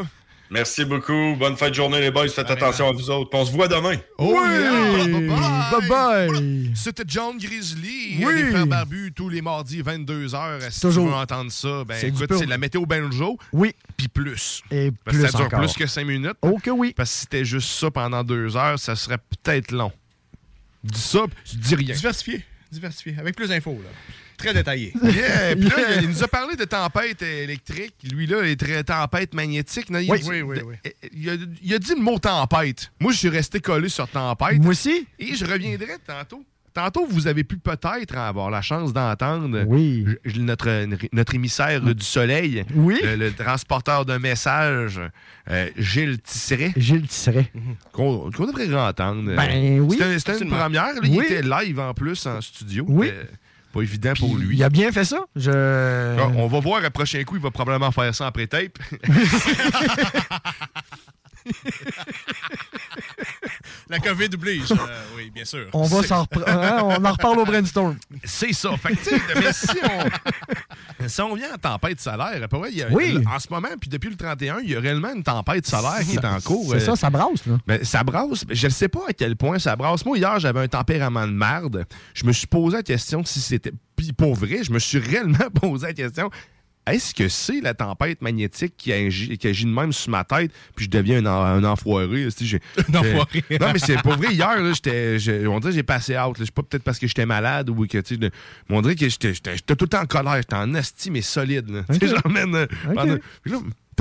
Merci 0.51 0.83
beaucoup. 0.83 1.35
Bonne 1.37 1.55
fin 1.57 1.69
de 1.69 1.75
journée, 1.75 1.99
les 2.01 2.09
boys. 2.09 2.27
Faites 2.27 2.49
attention 2.49 2.89
à 2.89 2.91
vous 2.91 3.11
autres. 3.11 3.29
On 3.33 3.45
se 3.45 3.51
voit 3.51 3.67
demain. 3.67 3.97
Oh, 4.17 4.33
yeah. 4.33 4.71
Oui. 4.95 5.27
Bye-bye. 5.27 6.27
Bye-bye. 6.31 6.71
C'était 6.75 7.03
John 7.05 7.37
Grizzly, 7.37 8.17
Oui. 8.25 8.33
les 8.35 8.43
frères 8.49 8.65
barbus, 8.65 9.11
tous 9.15 9.29
les 9.29 9.43
mardis, 9.43 9.83
22h. 9.83 10.71
Si 10.71 10.81
Toujours. 10.81 11.05
tu 11.05 11.11
veux 11.11 11.15
entendre 11.15 11.51
ça, 11.51 11.83
ben 11.87 12.03
écoute, 12.03 12.33
c'est 12.35 12.47
la 12.47 12.57
météo 12.57 12.83
banjo, 12.87 13.37
Oui. 13.53 13.75
puis 13.95 14.07
plus. 14.07 14.63
Et 14.71 14.89
Parce 15.05 15.17
que 15.17 15.21
plus 15.21 15.29
ça 15.31 15.37
dure 15.37 15.45
encore. 15.45 15.59
plus 15.59 15.73
que 15.73 15.85
5 15.85 16.03
minutes. 16.07 16.37
Oh 16.41 16.57
que 16.57 16.71
oui. 16.71 16.95
Parce 16.97 17.11
que 17.11 17.15
si 17.15 17.21
c'était 17.21 17.45
juste 17.45 17.69
ça 17.69 17.91
pendant 17.91 18.23
deux 18.23 18.57
heures, 18.57 18.79
ça 18.79 18.95
serait 18.95 19.19
peut-être 19.19 19.71
long. 19.71 19.91
Dis 20.83 20.99
ça, 21.01 21.25
puis 21.27 21.57
dis 21.57 21.75
rien. 21.75 21.95
Diversifié. 21.95 22.43
Diversifié. 22.71 23.15
Avec 23.19 23.35
plus 23.35 23.47
d'infos, 23.49 23.79
là. 23.83 23.89
Très 24.37 24.53
détaillé. 24.53 24.93
Yeah, 25.03 25.55
puis 25.59 25.67
là, 25.67 26.01
il 26.01 26.07
nous 26.09 26.23
a 26.23 26.27
parlé 26.29 26.55
de 26.55 26.63
tempête 26.63 27.21
électrique. 27.21 27.95
Lui, 28.09 28.25
là, 28.25 28.43
est 28.43 28.55
très 28.57 28.81
tempête 28.85 29.33
magnétique. 29.33 29.89
Non, 29.89 29.99
il, 29.99 30.09
Oui, 30.09 30.19
dit- 30.21 30.29
oui, 30.29 30.41
oui, 30.41 30.57
oui. 30.65 30.75
Il, 31.11 31.29
a, 31.29 31.33
il 31.61 31.73
a 31.73 31.79
dit 31.79 31.89
le 31.95 32.01
mot 32.01 32.17
tempête. 32.19 32.89
Moi, 33.01 33.11
je 33.11 33.17
suis 33.17 33.27
resté 33.29 33.59
collé 33.59 33.89
sur 33.89 34.07
tempête. 34.07 34.59
Moi 34.61 34.69
aussi. 34.71 35.05
Et 35.19 35.35
je 35.35 35.43
reviendrai 35.45 35.97
tantôt. 36.07 36.45
Tantôt, 36.73 37.05
vous 37.09 37.27
avez 37.27 37.43
pu 37.43 37.57
peut-être 37.57 38.15
avoir 38.17 38.49
la 38.49 38.61
chance 38.61 38.93
d'entendre 38.93 39.63
Oui. 39.67 40.05
notre, 40.37 40.87
notre 41.13 41.35
émissaire 41.35 41.81
du 41.81 42.03
soleil, 42.05 42.63
Oui. 42.75 42.99
le, 43.03 43.15
le 43.15 43.31
transporteur 43.33 44.05
de 44.05 44.17
messages, 44.17 44.99
euh, 45.49 45.69
Gilles 45.77 46.19
Tisseret, 46.21 46.73
Gilles 46.77 47.07
Tisseret. 47.07 47.51
qu'on 47.91 48.29
qu'on 48.31 48.45
devrait 48.45 48.73
entendre. 48.75 49.35
Ben 49.35 49.79
oui. 49.81 49.97
C'était 49.97 50.09
une 50.09 50.13
Absolument. 50.15 50.57
première. 50.57 50.93
là, 50.93 50.99
il 51.03 51.21
était 51.23 51.41
live 51.41 51.79
en 51.79 51.93
plus 51.93 52.25
en 52.27 52.39
studio. 52.41 52.85
Oui. 52.87 53.07
C'était 53.07 53.27
Pas 53.73 53.81
évident 53.81 54.13
pour 54.17 54.35
lui. 54.37 54.55
Il 54.57 54.63
a 54.63 54.69
bien 54.69 54.91
fait 54.91 55.05
ça. 55.05 55.19
Je... 55.35 55.51
Ah, 56.19 56.27
On 56.35 56.47
va 56.47 56.59
voir, 56.59 56.81
le 56.81 56.89
prochain 56.89 57.23
coup, 57.23 57.35
il 57.35 57.41
va 57.41 57.51
probablement 57.51 57.91
faire 57.91 58.13
ça 58.15 58.27
après 58.27 58.47
tape. 58.47 58.77
La 63.89 63.99
COVID 63.99 64.29
oblige. 64.33 64.71
euh, 64.71 64.75
oui, 65.17 65.31
bien 65.33 65.45
sûr. 65.45 65.65
On 65.73 65.83
va 65.83 66.03
s'en 66.03 66.23
repre- 66.23 66.43
hein, 66.47 66.81
on 66.83 67.03
en 67.03 67.11
reparle 67.11 67.39
au 67.39 67.45
brainstorm. 67.45 67.97
C'est 68.23 68.53
ça. 68.53 68.69
Fait 68.77 68.95
que, 68.95 69.39
mais 69.39 69.51
si 69.51 69.67
on, 71.01 71.07
si 71.07 71.21
on 71.21 71.33
vient 71.35 71.53
en 71.55 71.57
tempête 71.57 71.99
solaire, 71.99 72.39
après, 72.43 72.59
ouais, 72.59 72.71
y 72.71 72.83
a- 72.83 72.89
Oui. 72.91 73.17
en 73.27 73.39
ce 73.39 73.47
moment, 73.49 73.69
puis 73.79 73.89
depuis 73.89 74.09
le 74.11 74.15
31, 74.15 74.59
il 74.63 74.69
y 74.71 74.75
a 74.75 74.79
réellement 74.79 75.11
une 75.15 75.23
tempête 75.23 75.65
solaire 75.65 75.99
qui 76.07 76.15
est 76.17 76.25
en 76.25 76.39
cours. 76.39 76.67
C'est 76.71 76.75
Euh, 76.77 76.79
ça, 76.85 76.95
ça 76.95 77.09
brasse, 77.09 77.45
là. 77.47 77.57
Ben, 77.65 77.83
ça 77.83 78.03
brasse. 78.03 78.45
Je 78.49 78.67
ne 78.67 78.71
sais 78.71 78.89
pas 78.89 79.05
à 79.09 79.13
quel 79.13 79.35
point 79.35 79.57
ça 79.59 79.75
brasse. 79.75 80.05
Moi, 80.05 80.17
hier, 80.19 80.39
j'avais 80.39 80.59
un 80.61 80.67
tempérament 80.67 81.25
de 81.25 81.31
marde. 81.33 81.85
Je 82.13 82.25
me 82.25 82.31
suis 82.31 82.47
posé 82.47 82.77
la 82.77 82.83
question 82.83 83.23
si 83.25 83.41
c'était. 83.41 83.73
Puis 83.95 84.13
pour 84.13 84.35
vrai, 84.35 84.63
je 84.63 84.71
me 84.71 84.79
suis 84.79 84.99
réellement 84.99 85.49
posé 85.61 85.87
la 85.87 85.93
question. 85.93 86.29
Est-ce 86.87 87.13
que 87.13 87.27
c'est 87.29 87.61
la 87.61 87.73
tempête 87.75 88.19
magnétique 88.21 88.73
qui 88.75 88.91
agit, 88.91 89.37
qui 89.37 89.47
agit 89.47 89.65
de 89.65 89.69
même 89.69 89.93
sur 89.93 90.09
ma 90.09 90.23
tête, 90.23 90.51
puis 90.75 90.85
je 90.85 90.89
deviens 90.89 91.23
un, 91.23 91.29
un 91.29 91.63
enfoiré? 91.63 92.23
Un 92.27 92.95
enfoiré. 92.95 93.43
Non, 93.59 93.67
mais 93.73 93.79
c'est 93.79 94.01
pour 94.01 94.15
vrai, 94.15 94.33
hier, 94.33 94.59
là, 94.61 94.73
j'étais, 94.73 95.19
j'ai- 95.19 95.45
on 95.45 95.59
dirait 95.59 95.71
que 95.71 95.75
j'ai 95.77 95.83
passé 95.83 96.17
out. 96.17 96.35
Je 96.39 96.45
sais 96.45 96.51
pas 96.51 96.63
peut-être 96.63 96.83
parce 96.83 96.97
que 96.97 97.05
j'étais 97.07 97.25
malade 97.27 97.69
ou 97.69 97.85
que, 97.85 97.99
tu 97.99 98.15
sais, 98.15 98.31
on 98.69 98.81
dirait 98.81 98.95
que 98.95 99.07
j'étais, 99.07 99.33
tout 99.33 99.75
le 99.81 99.87
temps 99.87 100.01
en 100.01 100.05
colère. 100.07 100.37
J'étais 100.37 100.55
en 100.55 100.73
asti, 100.73 101.11
mais 101.11 101.21
solide. 101.21 101.69
là. 101.69 101.83
Tu 101.93 102.07
sais, 102.07 102.13
Ok. 102.13 102.21
j'en 102.25 102.29
mène, 102.31 102.55
euh, 102.55 102.65
pendant- 102.95 103.17
là, 103.45 103.57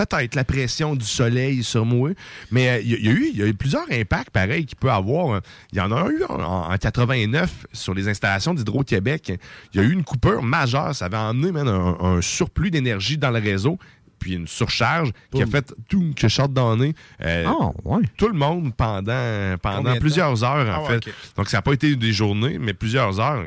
peut-être 0.07 0.35
la 0.35 0.45
pression 0.45 0.95
du 0.95 1.05
soleil 1.05 1.62
sur 1.65 1.85
moi. 1.85 2.11
Mais 2.51 2.69
euh, 2.69 2.81
il 2.81 2.91
y, 2.91 2.95
a- 2.95 2.99
il 2.99 3.05
y 3.07 3.09
a 3.09 3.12
eu 3.12 3.31
il 3.33 3.39
y 3.39 3.43
a 3.43 3.47
eu 3.47 3.55
plusieurs 3.55 3.91
impacts 3.91 4.31
pareils 4.31 4.65
qu'il 4.66 4.77
peut 4.77 4.91
avoir. 4.91 5.41
Il 5.73 5.79
y 5.79 5.81
en 5.81 5.91
a 5.93 6.09
eu 6.11 6.23
en, 6.29 6.41
en 6.73 6.77
89 6.77 7.66
sur 7.73 7.95
les 7.95 8.09
installations 8.09 8.55
d'Hydro-Québec. 8.55 9.33
Il 9.75 9.81
y 9.81 9.85
a 9.85 9.87
eu 9.87 9.93
une 9.93 10.05
coupure 10.05 10.43
majeure. 10.43 10.95
Ça 10.95 11.07
avait 11.07 11.16
emmené 11.16 11.53
man, 11.53 11.69
un, 11.69 11.97
un 12.01 12.20
surplus 12.23 12.70
d'énergie 12.70 13.19
dans 13.19 13.31
le 13.31 13.39
réseau. 13.41 13.79
Puis 14.19 14.33
une 14.35 14.49
surcharge 14.49 15.12
qui 15.33 15.41
a 15.43 15.47
fait 15.47 15.73
tout 15.89 16.12
que 16.16 16.27
short 16.27 16.53
donné 16.53 16.93
Ah, 17.25 17.53
ouais. 17.85 18.01
tout 18.16 18.27
le 18.27 18.35
monde 18.35 18.75
pendant, 18.77 19.55
pendant 19.62 19.97
plusieurs 20.01 20.43
heures, 20.43 20.66
en 20.69 20.85
Ah 20.87 20.91
ouais, 20.91 20.99
fait. 21.01 21.12
Donc, 21.37 21.49
ça 21.49 21.59
n'a 21.59 21.62
pas 21.62 21.73
été 21.73 21.95
des 21.95 22.12
journées, 22.12 22.59
mais 22.59 22.75
plusieurs 22.75 23.20
heures. 23.20 23.45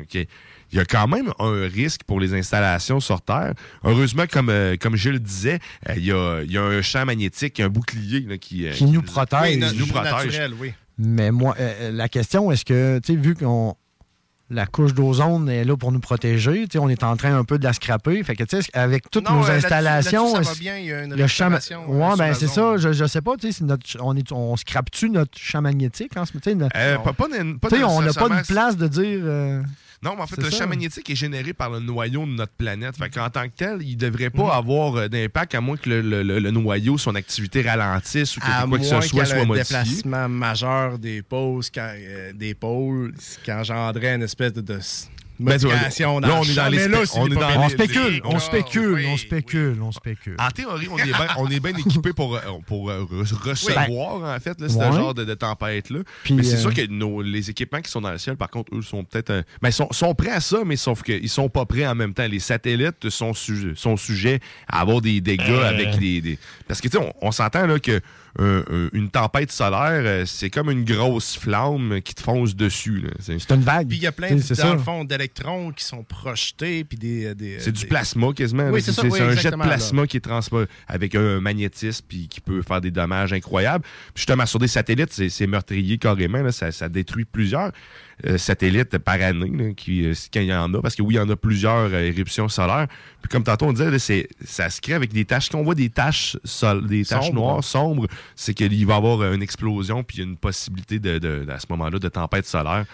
Il 0.72 0.78
y 0.78 0.80
a 0.80 0.84
quand 0.86 1.06
même 1.06 1.32
un 1.38 1.68
risque 1.68 2.02
pour 2.04 2.18
les 2.18 2.32
installations 2.34 2.98
sur 2.98 3.20
Terre. 3.20 3.52
Heureusement, 3.84 4.24
comme, 4.30 4.48
euh, 4.48 4.76
comme 4.80 4.96
je 4.96 5.10
le 5.10 5.18
disais, 5.18 5.58
euh, 5.88 5.94
il 5.96 6.04
y, 6.06 6.12
a, 6.12 6.40
il 6.42 6.50
y 6.50 6.56
a 6.56 6.62
un 6.62 6.80
champ 6.80 7.04
magnétique, 7.04 7.60
un 7.60 7.68
bouclier 7.68 8.20
là, 8.20 8.38
qui, 8.38 8.66
euh, 8.66 8.72
Qui 8.72 8.84
nous 8.86 9.02
protège. 9.02 9.58
Oui, 9.58 9.78
nous 9.78 9.86
protège. 9.86 10.12
naturel, 10.26 10.52
oui. 10.58 10.72
Mais 10.98 11.30
moi, 11.30 11.54
euh, 11.60 11.90
la 11.92 12.08
question, 12.08 12.50
est-ce 12.50 12.64
que, 12.64 12.98
tu 13.04 13.12
sais, 13.14 13.18
vu 13.18 13.34
qu'on. 13.34 13.74
La 14.50 14.66
couche 14.66 14.92
d'ozone 14.92 15.48
est 15.48 15.64
là 15.64 15.78
pour 15.78 15.92
nous 15.92 16.00
protéger. 16.00 16.64
tu 16.64 16.72
sais, 16.72 16.78
On 16.78 16.90
est 16.90 17.02
en 17.04 17.16
train 17.16 17.34
un 17.34 17.44
peu 17.44 17.58
de 17.58 17.64
la 17.64 17.72
scraper. 17.72 18.22
Fait 18.22 18.36
que, 18.36 18.44
tu 18.44 18.60
sais, 18.60 18.70
avec 18.74 19.10
toutes 19.10 19.26
Non, 19.26 19.36
nos 19.40 19.46
euh, 19.48 19.56
installations. 19.56 20.34
ça 20.34 20.40
va 20.42 20.54
bien, 20.58 20.76
il 20.76 20.84
y 20.86 20.92
a 20.92 21.04
une 21.04 21.14
le 21.14 21.26
champ. 21.26 21.50
Ouais, 21.88 22.16
ben 22.18 22.34
c'est 22.34 22.48
ça. 22.48 22.76
Je, 22.76 22.92
je 22.92 23.06
sais 23.06 23.22
pas, 23.22 23.34
tu 23.36 23.46
sais, 23.46 23.52
si 23.52 23.64
notre- 23.64 23.96
on, 24.02 24.14
est, 24.14 24.30
on 24.30 24.54
scrape-tu 24.56 25.08
notre 25.08 25.38
champ 25.38 25.62
magnétique 25.62 26.14
en 26.18 26.26
ce 26.26 26.32
moment? 26.34 26.68
Euh, 26.76 26.98
pas, 26.98 27.12
pas, 27.14 27.28
pas 27.62 27.76
on 27.86 28.02
n'a 28.02 28.12
pas 28.12 28.28
de 28.28 28.46
place 28.46 28.76
de 28.76 28.88
dire. 28.88 29.20
euh, 29.22 29.62
Non, 30.02 30.14
mais 30.16 30.22
en 30.22 30.26
fait, 30.26 30.36
le 30.42 30.50
ça. 30.50 30.58
champ 30.58 30.66
magnétique 30.68 31.08
est 31.10 31.14
généré 31.14 31.52
par 31.52 31.70
le 31.70 31.78
noyau 31.78 32.22
de 32.26 32.30
notre 32.32 32.52
planète. 32.52 32.96
Fait 32.96 33.08
qu'en 33.08 33.30
tant 33.30 33.48
que 33.48 33.54
tel, 33.56 33.78
il 33.82 33.96
devrait 33.96 34.30
pas 34.30 34.54
avoir 34.56 34.96
euh, 34.96 35.08
d'impact 35.08 35.54
à 35.54 35.60
moins 35.60 35.76
que 35.76 35.88
le, 35.88 36.00
le- 36.00 36.22
le- 36.24 36.38
le 36.40 36.50
noyau, 36.50 36.98
son 36.98 37.14
activité 37.14 37.62
ralentisse 37.62 38.36
ou 38.36 38.40
que 38.40 38.46
À 38.46 38.58
quoi 38.58 38.66
moins 38.66 38.78
que 38.78 38.84
ce 38.84 39.00
soit 39.00 39.22
ait 39.22 39.26
soit 39.26 39.38
un 39.38 39.44
modifié. 39.44 39.76
déplacement 39.78 40.28
majeur 40.28 40.98
des 40.98 41.22
pôles, 41.22 41.62
quand, 41.72 41.92
euh, 41.96 42.32
des 42.32 42.54
pôles, 42.54 43.14
ce 43.18 43.38
qui 43.38 43.52
engendrait 43.52 44.14
une 44.16 44.22
espèce 44.22 44.52
de, 44.52 44.60
de 44.60 44.78
Ben, 45.42 45.52
modification 45.52 46.20
là, 46.20 46.28
dans 46.28 46.38
on 46.38 46.42
le 46.42 46.50
est 46.50 46.54
champ. 46.54 46.62
dans 46.64 46.68
les 46.70 46.76
Mais 46.78 46.88
là, 46.88 46.98
on 47.14 47.26
des 47.28 47.32
est 47.32 47.34
dans- 47.38 47.46
On 47.46 47.50
probabilités. 47.50 47.84
spécule, 47.84 48.20
on 48.24 48.38
spécule, 48.38 48.92
oui, 48.94 49.04
on 49.08 49.12
oui. 49.12 49.18
spécule, 49.18 49.78
on 49.82 49.92
spécule. 49.92 50.36
En 50.38 50.48
théorie, 50.50 50.88
on 50.90 50.98
est 50.98 51.04
bien, 51.04 51.26
on 51.38 51.48
est 51.50 51.60
bien 51.60 51.72
équipé 51.76 52.12
pour, 52.12 52.36
euh, 52.36 52.40
pour 52.66 52.90
euh, 52.90 53.04
re- 53.10 53.48
recevoir, 53.50 54.34
en 54.36 54.40
fait, 54.40 54.60
là, 54.60 54.68
ce 54.68 54.76
Ouais. 54.76 54.92
genre 54.92 55.14
de, 55.14 55.24
de 55.24 55.34
tempête-là. 55.34 56.00
Puis, 56.24 56.34
mais 56.34 56.42
c'est 56.42 56.54
euh, 56.56 56.58
sûr 56.60 56.74
que 56.74 56.86
nos, 56.86 57.22
les 57.22 57.50
équipements 57.50 57.80
qui 57.80 57.90
sont 57.90 58.00
dans 58.00 58.10
le 58.12 58.18
ciel, 58.18 58.36
par 58.36 58.50
contre, 58.50 58.74
eux, 58.74 58.82
sont 58.82 59.04
peut-être. 59.04 59.30
euh, 59.30 59.42
ben, 59.60 59.70
sont, 59.70 59.88
sont 59.90 60.14
prêts 60.14 60.30
à 60.30 60.40
ça, 60.40 60.58
mais 60.64 60.76
sauf 60.76 61.02
qu'ils 61.02 61.28
sont 61.28 61.48
pas 61.48 61.64
prêts 61.66 61.86
en 61.86 61.94
même 61.94 62.14
temps. 62.14 62.26
Les 62.26 62.40
satellites 62.40 63.08
sont, 63.10 63.34
su- 63.34 63.74
sont 63.76 63.96
sujets 63.96 64.40
à 64.68 64.80
avoir 64.80 65.00
des 65.00 65.20
dégâts 65.20 65.42
Euh. 65.48 65.68
avec 65.68 65.98
des. 65.98 66.20
des- 66.20 66.38
Parce 66.68 66.80
que, 66.80 66.88
tu 66.88 66.96
sais, 66.98 67.02
on, 67.04 67.26
on 67.28 67.32
s'entend 67.32 67.66
là, 67.66 67.78
que 67.78 68.00
un- 68.38 68.60
un- 68.70 68.88
une 68.92 69.10
tempête 69.10 69.52
solaire, 69.52 70.02
euh, 70.04 70.24
c'est 70.26 70.48
comme 70.50 70.70
une 70.70 70.84
grosse 70.84 71.36
flamme 71.36 72.00
qui 72.02 72.14
te 72.14 72.22
fonce 72.22 72.56
dessus. 72.56 73.00
là. 73.00 73.10
C'est 73.20 73.38
C'est 73.38 73.52
une 73.54 73.60
vague. 73.62 73.88
Puis 73.88 73.98
il 73.98 74.02
y 74.02 74.06
a 74.06 74.12
plein, 74.12 74.34
de, 74.34 74.40
dans 74.40 74.54
ça. 74.54 74.72
le 74.72 74.78
fond, 74.78 75.04
d'électrons 75.04 75.70
qui 75.72 75.84
sont 75.84 76.02
projetés, 76.02 76.84
puis 76.84 76.96
des... 76.96 77.34
des- 77.34 77.60
c'est 77.60 77.72
du 77.72 77.86
plasma 77.86 78.32
quasiment. 78.32 78.70
Oui, 78.70 78.80
c'est 78.82 78.92
ça, 78.92 79.02
c'est 79.02 79.08
oui, 79.10 79.20
un 79.20 79.32
jet 79.36 79.50
de 79.50 79.56
là. 79.56 79.64
plasma 79.64 80.06
qui 80.06 80.16
est 80.16 80.20
transporté 80.20 80.70
avec 80.88 81.14
un 81.14 81.40
magnétisme 81.40 82.04
puis 82.08 82.28
qui 82.28 82.40
peut 82.40 82.62
faire 82.62 82.80
des 82.80 82.90
dommages 82.90 83.32
incroyables. 83.32 83.84
Puis 84.14 84.22
justement, 84.22 84.46
sur 84.46 84.58
des 84.58 84.68
satellites, 84.68 85.12
c'est 85.12 85.28
c'est 85.28 85.46
meurtrier 85.46 85.98
carrément. 85.98 86.42
là. 86.42 86.52
Ça, 86.52 86.72
ça 86.72 86.88
détruit 86.88 87.24
plusieurs 87.24 87.66
euh, 87.66 87.70
satellites 88.36 88.98
par 88.98 89.14
année, 89.20 89.50
là, 89.56 89.72
qui, 89.74 90.06
euh, 90.06 90.14
quand 90.32 90.40
il 90.40 90.46
y 90.46 90.54
en 90.54 90.72
a. 90.74 90.80
Parce 90.82 90.94
que 90.94 91.02
oui, 91.02 91.14
il 91.14 91.16
y 91.16 91.20
en 91.20 91.28
a 91.28 91.36
plusieurs 91.36 91.92
euh, 91.92 92.00
éruptions 92.02 92.48
solaires. 92.48 92.86
Puis 93.20 93.28
comme 93.30 93.42
tantôt 93.44 93.66
on 93.66 93.72
disait, 93.72 93.98
c'est- 93.98 94.28
ça 94.44 94.70
se 94.70 94.80
crée 94.80 94.94
avec 94.94 95.12
des 95.12 95.24
taches. 95.24 95.48
Quand 95.50 95.58
on 95.58 95.64
voit 95.64 95.74
des 95.74 95.90
taches, 95.90 96.36
sol- 96.44 96.86
des 96.86 97.04
taches 97.04 97.26
noires, 97.32 97.64
sombres, 97.64 98.06
c'est 98.36 98.54
qu'il 98.54 98.86
va 98.86 98.94
y 98.94 98.96
avoir 98.96 99.20
euh, 99.20 99.34
une 99.34 99.42
explosion 99.42 100.02
puis 100.04 100.22
une 100.22 100.36
possibilité 100.36 100.98
de, 100.98 101.18
de- 101.18 101.46
à 101.50 101.58
ce 101.58 101.66
moment-là 101.70 101.98
de 101.98 102.08
tempête 102.08 102.46
solaire. 102.46 102.84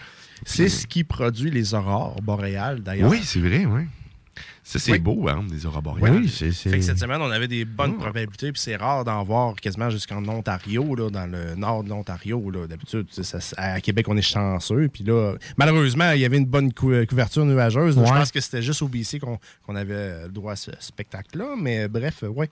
C'est 0.45 0.69
ce 0.69 0.87
qui 0.87 1.03
produit 1.03 1.51
les 1.51 1.73
aurores 1.73 2.21
boréales, 2.21 2.81
d'ailleurs. 2.81 3.09
Oui, 3.09 3.19
c'est 3.23 3.41
vrai, 3.41 3.65
oui. 3.65 3.81
C'est 4.77 4.91
Oui. 4.91 4.99
beau, 4.99 5.27
hein, 5.27 5.43
des 5.49 5.65
aurores 5.65 5.81
boréales. 5.81 6.19
Oui, 6.21 6.29
c'est. 6.29 6.51
Fait 6.51 6.77
que 6.77 6.83
cette 6.83 6.99
semaine, 6.99 7.21
on 7.21 7.31
avait 7.31 7.47
des 7.47 7.65
bonnes 7.65 7.97
probabilités, 7.97 8.51
puis 8.51 8.61
c'est 8.61 8.75
rare 8.75 9.03
d'en 9.03 9.23
voir 9.23 9.55
quasiment 9.55 9.89
jusqu'en 9.89 10.23
Ontario, 10.27 10.93
là, 10.95 11.09
dans 11.09 11.25
le 11.25 11.55
nord 11.55 11.83
de 11.83 11.89
l'Ontario. 11.89 12.51
là. 12.51 12.67
D'habitude, 12.67 13.07
tu 13.07 13.23
sais, 13.23 13.39
ça- 13.39 13.55
à 13.57 13.81
Québec, 13.81 14.07
on 14.09 14.15
est 14.15 14.21
chanceux. 14.21 14.87
Puis 14.93 15.03
là, 15.03 15.33
malheureusement, 15.57 16.11
il 16.11 16.19
y 16.21 16.25
avait 16.25 16.37
une 16.37 16.45
bonne 16.45 16.71
cou- 16.71 16.93
couverture 17.07 17.45
nuageuse. 17.45 17.95
Je 17.95 18.01
pense 18.01 18.31
que 18.31 18.39
c'était 18.39 18.61
juste 18.61 18.81
au 18.83 18.87
BC 18.87 19.19
qu'on 19.19 19.39
qu'on 19.65 19.75
avait 19.75 20.23
le 20.23 20.29
droit 20.29 20.53
à 20.53 20.55
ce 20.55 20.71
spectacle-là. 20.79 21.55
Mais 21.59 21.87
bref, 21.87 22.23
ouais. 22.23 22.49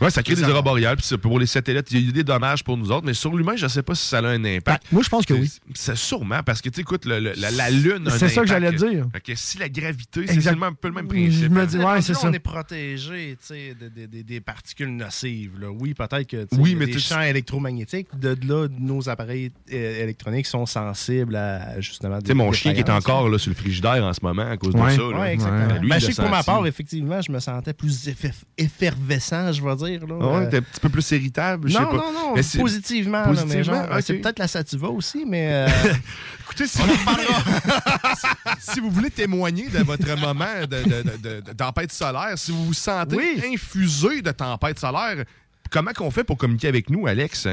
Oui, 0.00 0.10
ça 0.10 0.22
crée 0.22 0.34
des 0.34 0.44
aurores 0.44 0.62
boréales. 0.62 0.96
Puis 0.96 1.06
c'est 1.06 1.18
pour 1.18 1.38
les 1.38 1.46
satellites, 1.46 1.86
il 1.90 2.00
y 2.00 2.06
a 2.06 2.08
eu 2.08 2.12
des 2.12 2.24
dommages 2.24 2.62
pour 2.64 2.76
nous 2.76 2.90
autres, 2.90 3.06
mais 3.06 3.14
sur 3.14 3.34
l'humain, 3.34 3.56
je 3.56 3.64
ne 3.64 3.68
sais 3.70 3.82
pas 3.82 3.94
si 3.94 4.06
ça 4.06 4.18
a 4.18 4.26
un 4.26 4.44
impact. 4.44 4.84
moi, 4.92 5.02
je 5.02 5.08
pense 5.08 5.24
que 5.26 5.34
oui. 5.34 5.50
C'est 5.74 5.96
sûrement, 5.96 6.42
parce 6.42 6.60
que 6.60 6.68
tu 6.68 6.82
le- 7.04 7.18
le- 7.20 7.32
la, 7.36 7.50
la 7.50 7.70
Lune. 7.70 8.08
C'est 8.10 8.28
ça 8.28 8.40
que 8.42 8.46
j'allais 8.48 8.72
dire. 8.72 9.06
Fait 9.12 9.20
que 9.20 9.34
si 9.34 9.58
la 9.58 9.68
gravité, 9.68 10.26
c'est 10.26 10.46
un 10.48 10.72
peu 10.72 10.88
le 10.88 10.94
même 10.94 11.08
principe. 11.08 11.44
Je 11.44 11.48
me 11.48 11.66
dis, 11.66 11.76
ouais, 11.78 12.00
c'est 12.02 12.14
ça. 12.14 12.28
On 12.28 12.32
est 12.32 12.38
protégé 12.38 13.36
tu 13.40 13.46
sais, 13.46 13.76
de- 13.78 13.88
de- 13.88 14.06
de- 14.06 14.22
des 14.22 14.40
particules 14.40 14.94
nocives. 14.94 15.58
là. 15.60 15.68
Oui, 15.70 15.94
peut-être 15.94 16.26
que 16.26 16.46
Oui, 16.58 16.74
mais 16.74 16.86
des 16.86 16.92
tu- 16.92 17.00
champs 17.00 17.20
électromagnétiques. 17.22 18.08
De 18.18 18.36
là, 18.46 18.68
nos 18.78 19.08
appareils 19.08 19.50
euh, 19.72 20.02
électroniques 20.02 20.46
sont 20.46 20.66
sensibles 20.66 21.36
à 21.36 21.80
justement. 21.80 22.20
Tu 22.20 22.26
sais, 22.28 22.34
mon 22.34 22.52
chien 22.52 22.72
qui 22.74 22.80
est 22.80 22.90
encore 22.90 23.28
là, 23.28 23.38
sur 23.38 23.50
le 23.50 23.56
frigidaire 23.56 24.02
en 24.04 24.12
ce 24.12 24.20
moment 24.22 24.48
à 24.48 24.56
cause 24.56 24.74
de 24.74 24.78
ça. 24.78 24.86
là. 24.96 25.20
Ouais, 25.20 25.32
exactement. 25.34 25.80
Ben, 25.80 25.88
Ben, 25.88 26.14
pour 26.14 26.28
ma 26.30 26.42
part, 26.42 26.66
effectivement, 26.66 27.20
je 27.20 27.30
me 27.32 27.38
sentais 27.40 27.72
plus 27.72 28.08
effer- 28.08 28.32
effervescent, 28.58 29.52
je 29.52 29.62
vais 29.62 29.76
dire. 29.76 29.85
Là. 29.86 30.14
Ouais, 30.14 30.46
Euh, 30.46 30.50
t'es 30.50 30.56
un 30.58 30.62
petit 30.62 30.80
peu 30.80 30.88
plus 30.88 31.10
irritable, 31.12 31.68
je 31.68 31.74
sais 31.74 31.80
non, 31.80 31.90
pas. 31.90 31.96
non, 31.96 32.12
non, 32.12 32.32
Mais 32.34 32.42
c'est- 32.42 32.58
positivement. 32.58 33.18
là, 33.20 33.26
mais 33.28 33.34
Positivement, 33.34 33.86
genre, 33.86 33.98
C'est 34.02 34.14
peut-être 34.14 34.38
la 34.38 34.48
sativa 34.48 34.88
aussi, 34.88 35.24
mais. 35.26 35.48
euh, 35.52 35.68
Écoutez, 36.44 36.66
si, 36.66 36.78
si 38.60 38.80
vous 38.80 38.90
voulez 38.90 39.10
témoigner 39.10 39.68
de 39.68 39.78
votre 39.84 40.06
moment 40.18 40.44
de, 40.62 40.66
de- 40.66 41.02
de- 41.02 41.16
de- 41.16 41.40
de 41.40 41.52
tempête 41.52 41.92
solaire, 41.92 42.32
si 42.36 42.50
vous 42.52 42.66
vous 42.66 42.74
sentez 42.74 43.42
infusé 43.52 44.22
de 44.22 44.30
tempête 44.32 44.78
solaire, 44.78 45.24
comment 45.70 45.92
qu'on 45.92 46.10
fait 46.10 46.24
pour 46.24 46.36
communiquer 46.36 46.68
avec 46.68 46.90
nous, 46.90 47.06
Alex? 47.06 47.46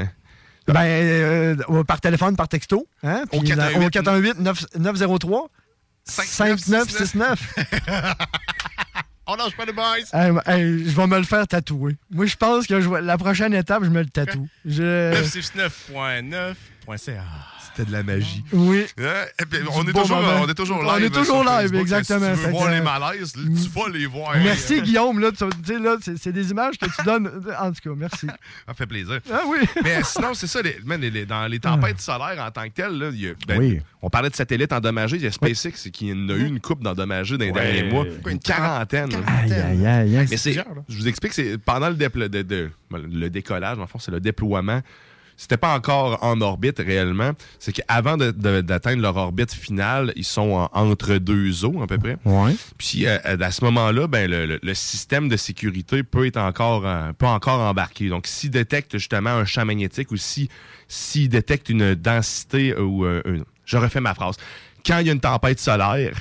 Ben, 0.66 0.80
euh, 0.82 1.56
par 1.86 2.00
téléphone, 2.00 2.36
par 2.36 2.48
texto. 2.48 2.86
Hein? 3.02 3.24
Au 3.32 3.40
Puis, 3.40 3.48
418 3.50 3.86
au 3.86 3.90
418 3.90 4.40
9- 4.40 4.78
903 4.78 5.50
5969. 6.06 7.54
On 9.26 9.36
lâche 9.36 9.56
pas 9.56 9.64
les 9.64 9.72
boys! 9.72 9.98
Hey, 10.12 10.30
hey, 10.46 10.84
je 10.88 10.94
vais 10.96 11.06
me 11.06 11.16
le 11.18 11.24
faire 11.24 11.46
tatouer. 11.48 11.96
Moi, 12.10 12.26
je 12.26 12.36
pense 12.36 12.66
que 12.66 12.80
je 12.80 12.88
vais- 12.88 13.00
la 13.00 13.16
prochaine 13.16 13.54
étape, 13.54 13.84
je 13.84 13.88
me 13.90 14.00
le 14.02 14.08
tatoue. 14.10 14.48
Je... 14.66 15.14
969.9.ca. 15.14 16.54
C'était 17.76 17.88
de 17.88 17.92
la 17.92 18.02
magie. 18.04 18.44
Oui. 18.52 18.84
Et 18.98 19.46
puis, 19.46 19.58
on, 19.74 19.82
est 19.86 19.92
toujours, 19.92 20.18
on 20.42 20.48
est 20.48 20.54
toujours 20.54 20.82
live. 20.82 20.92
On 20.94 20.98
est 20.98 21.10
toujours 21.10 21.42
live, 21.44 21.60
Facebook. 21.62 21.80
exactement. 21.80 22.20
Si 22.20 22.30
tu 22.32 22.36
Fait 22.38 22.46
veux 22.46 22.52
voir 22.52 22.70
les 22.70 22.80
malaises, 22.80 23.32
tu 23.32 23.68
vas 23.74 23.88
les 23.92 24.06
voir. 24.06 24.36
Merci, 24.36 24.80
Guillaume. 24.82 25.18
Là, 25.18 25.30
tu 25.32 25.38
tu 25.38 25.72
sais, 25.74 25.78
là, 25.80 25.96
c'est 26.00 26.32
des 26.32 26.50
images 26.50 26.78
que 26.78 26.86
tu 26.86 27.02
donnes. 27.04 27.28
En 27.58 27.72
tout 27.72 27.80
cas, 27.88 27.94
merci. 27.96 28.26
Ça 28.66 28.74
fait 28.74 28.86
plaisir. 28.86 29.18
Ah 29.32 29.40
oui. 29.48 29.58
Mais 29.82 30.02
sinon, 30.04 30.34
c'est 30.34 30.46
ça, 30.46 30.62
les- 30.62 30.78
man, 30.84 31.00
les- 31.00 31.10
les- 31.10 31.26
dans 31.26 31.46
les 31.48 31.58
tempêtes 31.58 32.00
solaires 32.00 32.40
en 32.46 32.50
tant 32.52 32.64
que 32.64 32.74
telles, 32.74 32.96
là, 32.96 33.08
il 33.12 33.20
y 33.20 33.28
a- 33.28 33.34
ben, 33.48 33.58
Oui. 33.58 33.80
on 34.02 34.08
parlait 34.10 34.30
de 34.30 34.36
satellites 34.36 34.72
endommagés. 34.72 35.16
Il 35.16 35.22
y 35.22 35.26
a 35.26 35.32
SpaceX 35.32 35.90
qui 35.92 36.12
en 36.12 36.28
a 36.28 36.32
eu 36.34 36.46
une 36.46 36.60
coupe 36.60 36.82
d'endommagés 36.82 37.36
dans 37.38 37.44
les 37.44 37.50
Ouais. 37.50 37.72
derniers 37.72 37.90
mois. 37.90 38.04
Une 38.28 38.38
quarantaine. 38.38 39.10
Aïe, 39.26 39.52
aïe, 39.52 39.86
aïe, 39.86 40.16
aïe. 40.18 40.26
Mais 40.30 40.36
c'est, 40.36 40.52
je 40.88 40.96
vous 40.96 41.08
explique, 41.08 41.32
c'est 41.32 41.58
pendant 41.58 41.88
le, 41.88 41.96
déplo- 41.96 42.28
de- 42.28 42.42
de- 42.42 42.70
le 42.92 43.28
décollage, 43.30 43.78
en 43.80 43.86
fond, 43.88 43.98
c'est 43.98 44.12
le 44.12 44.20
déploiement. 44.20 44.80
C'était 45.36 45.56
pas 45.56 45.74
encore 45.74 46.22
en 46.22 46.40
orbite 46.40 46.78
réellement. 46.78 47.32
C'est 47.58 47.72
qu'avant 47.72 48.16
d'atteindre 48.16 49.02
leur 49.02 49.16
orbite 49.16 49.52
finale, 49.52 50.12
ils 50.16 50.24
sont 50.24 50.52
en- 50.52 50.70
entre 50.72 51.16
deux 51.16 51.64
eaux 51.64 51.82
à 51.82 51.86
peu 51.86 51.98
près. 51.98 52.16
Ouais. 52.24 52.54
Puis 52.78 53.06
euh, 53.06 53.18
à 53.24 53.50
ce 53.50 53.64
moment-là, 53.64 54.06
ben, 54.06 54.30
le, 54.30 54.46
le- 54.46 54.60
le 54.62 54.74
système 54.74 55.28
de 55.28 55.36
sécurité 55.36 56.02
peut 56.04 56.26
être 56.26 56.36
encore, 56.36 56.86
euh, 56.86 57.12
peut 57.12 57.26
encore 57.26 57.60
embarquer. 57.60 58.08
Donc, 58.08 58.26
s'il 58.26 58.50
détecte 58.50 58.92
justement 58.96 59.30
un 59.30 59.44
champ 59.44 59.64
magnétique 59.64 60.10
ou 60.12 60.16
si- 60.16 60.48
s'il 60.88 61.28
détecte 61.28 61.68
une 61.68 61.94
densité 61.94 62.76
ou 62.76 63.04
euh, 63.04 63.22
je 63.64 63.76
refais 63.76 64.00
ma 64.00 64.14
phrase. 64.14 64.36
Quand 64.86 64.98
il 64.98 65.06
y 65.06 65.10
a 65.10 65.12
une 65.12 65.20
tempête 65.20 65.58
solaire, 65.58 66.14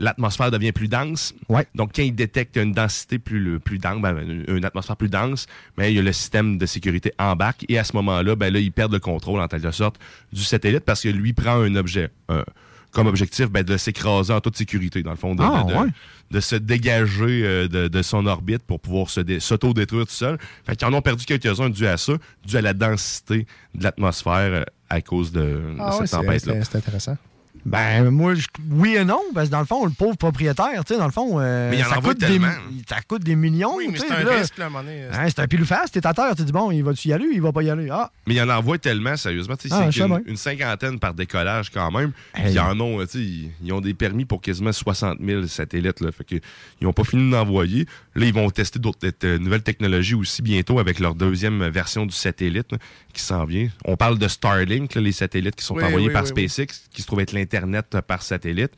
l'atmosphère 0.00 0.50
devient 0.50 0.72
plus 0.72 0.88
dense. 0.88 1.32
Donc, 1.76 1.92
quand 1.94 2.02
il 2.02 2.14
détecte 2.14 2.56
une 2.56 2.72
densité 2.72 3.18
plus, 3.20 3.60
plus 3.60 3.78
dense, 3.78 4.00
ben, 4.02 4.44
une, 4.48 4.64
atmosphère 4.64 4.96
plus 4.96 5.08
dense, 5.10 5.46
ben, 5.76 5.84
il 5.84 5.94
y 5.94 5.98
a 5.98 6.02
le 6.02 6.12
système 6.12 6.58
de 6.58 6.66
sécurité 6.66 7.12
embarque 7.18 7.64
et 7.68 7.78
à 7.78 7.84
ce 7.84 7.94
moment-là, 7.96 8.34
ben, 8.34 8.52
là, 8.52 8.58
il 8.58 8.72
perd 8.72 8.92
le 8.92 8.98
contrôle 8.98 9.38
en 9.40 9.46
quelque 9.46 9.70
sorte 9.70 9.96
du 10.32 10.42
satellite 10.42 10.80
parce 10.80 11.02
que 11.02 11.08
lui 11.08 11.32
prend 11.32 11.60
un 11.60 11.76
objet. 11.76 12.10
un- 12.28 12.44
comme 12.92 13.06
objectif 13.06 13.48
ben, 13.48 13.62
de 13.62 13.76
s'écraser 13.76 14.32
en 14.32 14.40
toute 14.40 14.56
sécurité, 14.56 15.04
dans 15.04 15.12
le 15.12 15.16
fond, 15.16 15.36
de, 15.36 15.42
Ah, 15.44 15.62
de- 15.62 15.72
de- 15.72 15.78
ouais. 15.78 15.88
de 16.32 16.40
se 16.40 16.56
dégager 16.56 17.42
euh, 17.44 17.68
de, 17.68 17.86
de 17.86 18.02
son 18.02 18.26
orbite 18.26 18.64
pour 18.64 18.80
pouvoir 18.80 19.06
s'auto-détruire 19.08 20.06
tout 20.06 20.12
seul. 20.12 20.38
Fait 20.66 20.74
qu'ils 20.74 20.88
en 20.88 20.94
ont 20.94 21.00
perdu 21.00 21.24
quelques-uns 21.24 21.70
dû 21.70 21.86
à 21.86 21.96
ça, 21.96 22.14
dû 22.44 22.56
à 22.56 22.60
la 22.62 22.72
densité 22.74 23.46
de 23.76 23.84
l'atmosphère 23.84 24.34
euh, 24.52 24.64
à 24.88 25.00
cause 25.02 25.30
de, 25.30 25.62
Ah 25.78 25.96
ouais, 26.00 26.06
cette 26.08 26.18
tempête-là. 26.18 26.64
c'est 26.64 26.78
intéressant. 26.78 27.16
Ben, 27.66 28.10
moi, 28.10 28.34
je- 28.34 28.46
oui 28.70 28.96
et 28.96 29.04
non, 29.04 29.20
parce 29.34 29.48
que 29.48 29.52
dans 29.52 29.60
le 29.60 29.66
fond, 29.66 29.84
le 29.84 29.90
pauvre 29.92 30.16
propriétaire, 30.16 30.84
tu 30.84 30.94
sais, 30.94 30.98
dans 30.98 31.06
le 31.06 31.12
fond, 31.12 31.38
euh, 31.38 31.70
Mais 31.70 31.78
il 31.78 31.84
en 31.84 31.88
ça, 31.90 31.96
coûte 31.96 32.18
des, 32.18 32.40
ça 32.88 33.00
coûte 33.06 33.22
des 33.22 33.36
millions. 33.36 33.76
Oui, 33.76 33.88
mais 33.92 33.98
c'est 33.98 34.10
un 34.10 34.22
là. 34.24 34.38
risque, 34.38 34.56
là, 34.58 34.68
donné. 34.72 35.04
Hein, 35.12 35.26
c'est 35.28 35.40
un 35.40 35.46
pile 35.46 35.64
face, 35.66 35.90
t'es 35.90 36.06
à 36.06 36.14
terre, 36.14 36.34
tu 36.36 36.42
dis, 36.44 36.52
bon, 36.52 36.70
il 36.70 36.82
va-tu 36.82 37.08
y 37.08 37.12
aller, 37.12 37.26
il 37.32 37.42
va 37.42 37.52
pas 37.52 37.62
y 37.62 37.70
aller? 37.70 37.88
Ah, 37.90 38.10
Mais 38.26 38.34
il 38.34 38.36
y 38.38 38.42
en 38.42 38.48
envoie 38.48 38.78
tellement, 38.78 39.16
sérieusement. 39.16 39.56
tu 39.56 39.68
sais, 39.68 39.74
Ah, 39.78 39.90
c'est 39.92 40.00
une, 40.00 40.36
cinquantaine 40.36 40.98
par 40.98 41.12
décollage 41.14 41.70
quand 41.70 41.90
même. 41.90 42.12
Hey. 42.34 42.52
Ils 42.54 42.60
en 42.60 42.78
ont, 42.80 42.98
euh, 43.00 43.04
tu 43.04 43.12
sais, 43.12 43.18
ils, 43.18 43.50
ils 43.62 43.72
ont 43.74 43.80
des 43.82 43.92
permis 43.92 44.24
pour 44.24 44.40
quasiment 44.40 44.72
60 44.72 45.18
000 45.22 45.46
satellites. 45.46 46.00
Là, 46.00 46.12
fait 46.12 46.24
que, 46.24 46.34
ils 46.80 46.84
n'ont 46.84 46.92
pas 46.94 47.04
fini 47.04 47.30
d'envoyer. 47.30 47.86
Là, 48.14 48.24
ils 48.26 48.32
vont 48.34 48.48
tester 48.50 48.78
d'autres 48.78 48.98
euh, 49.24 49.38
nouvelles 49.38 49.62
technologies 49.62 50.14
aussi 50.14 50.40
bientôt 50.40 50.78
avec 50.78 50.98
leur 50.98 51.14
deuxième 51.14 51.68
version 51.68 52.06
du 52.06 52.14
satellite 52.14 52.72
là, 52.72 52.78
qui 53.12 53.20
s'en 53.22 53.44
vient. 53.44 53.68
On 53.84 53.96
parle 53.96 54.18
de 54.18 54.28
Starlink, 54.28 54.94
là, 54.94 55.02
les 55.02 55.12
satellites 55.12 55.56
qui 55.56 55.64
sont 55.64 55.74
Oui, 55.76 55.84
envoyés 55.84 56.06
oui, 56.08 56.12
par. 56.12 56.26
SpaceX, 56.26 56.88
qui 56.92 57.02
se 57.02 57.06
trouve 57.06 57.20
être 57.20 57.32
l'Internet 57.32 57.49
euh, 57.54 58.02
par 58.02 58.22
satellite. 58.22 58.72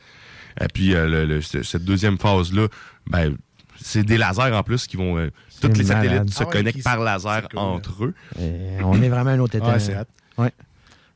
Et 0.61 0.69
puis, 0.73 0.95
euh, 0.95 1.07
le- 1.09 1.25
le- 1.25 1.41
ce- 1.43 1.63
cette 1.63 1.85
deuxième 1.85 2.19
phase-là, 2.19 2.69
ben, 3.07 3.37
c'est 3.81 4.03
des 4.05 4.19
lasers 4.19 4.53
en 4.55 4.63
plus 4.63 4.87
qui 4.87 4.97
vont. 4.97 5.17
euh, 5.19 5.31
tous 5.61 5.69
les 5.79 5.85
malade. 5.85 6.05
satellites 6.09 6.31
se 6.35 6.43
Ah 6.43 6.47
ouais, 6.47 6.53
connectent 6.53 6.83
par 6.83 6.99
laser 7.01 7.49
cool, 7.49 7.59
entre 7.61 8.05
eux. 8.07 8.15
Euh, 8.41 8.81
on 8.83 9.01
est 9.01 9.09
vraiment 9.09 9.31
à 9.31 9.35
un 9.35 9.39
autre 9.39 9.55
état. 9.55 9.69
Ouais, 9.73 9.79
c'est 9.81 9.97
hot. 9.97 10.05
Ouais. 10.43 10.51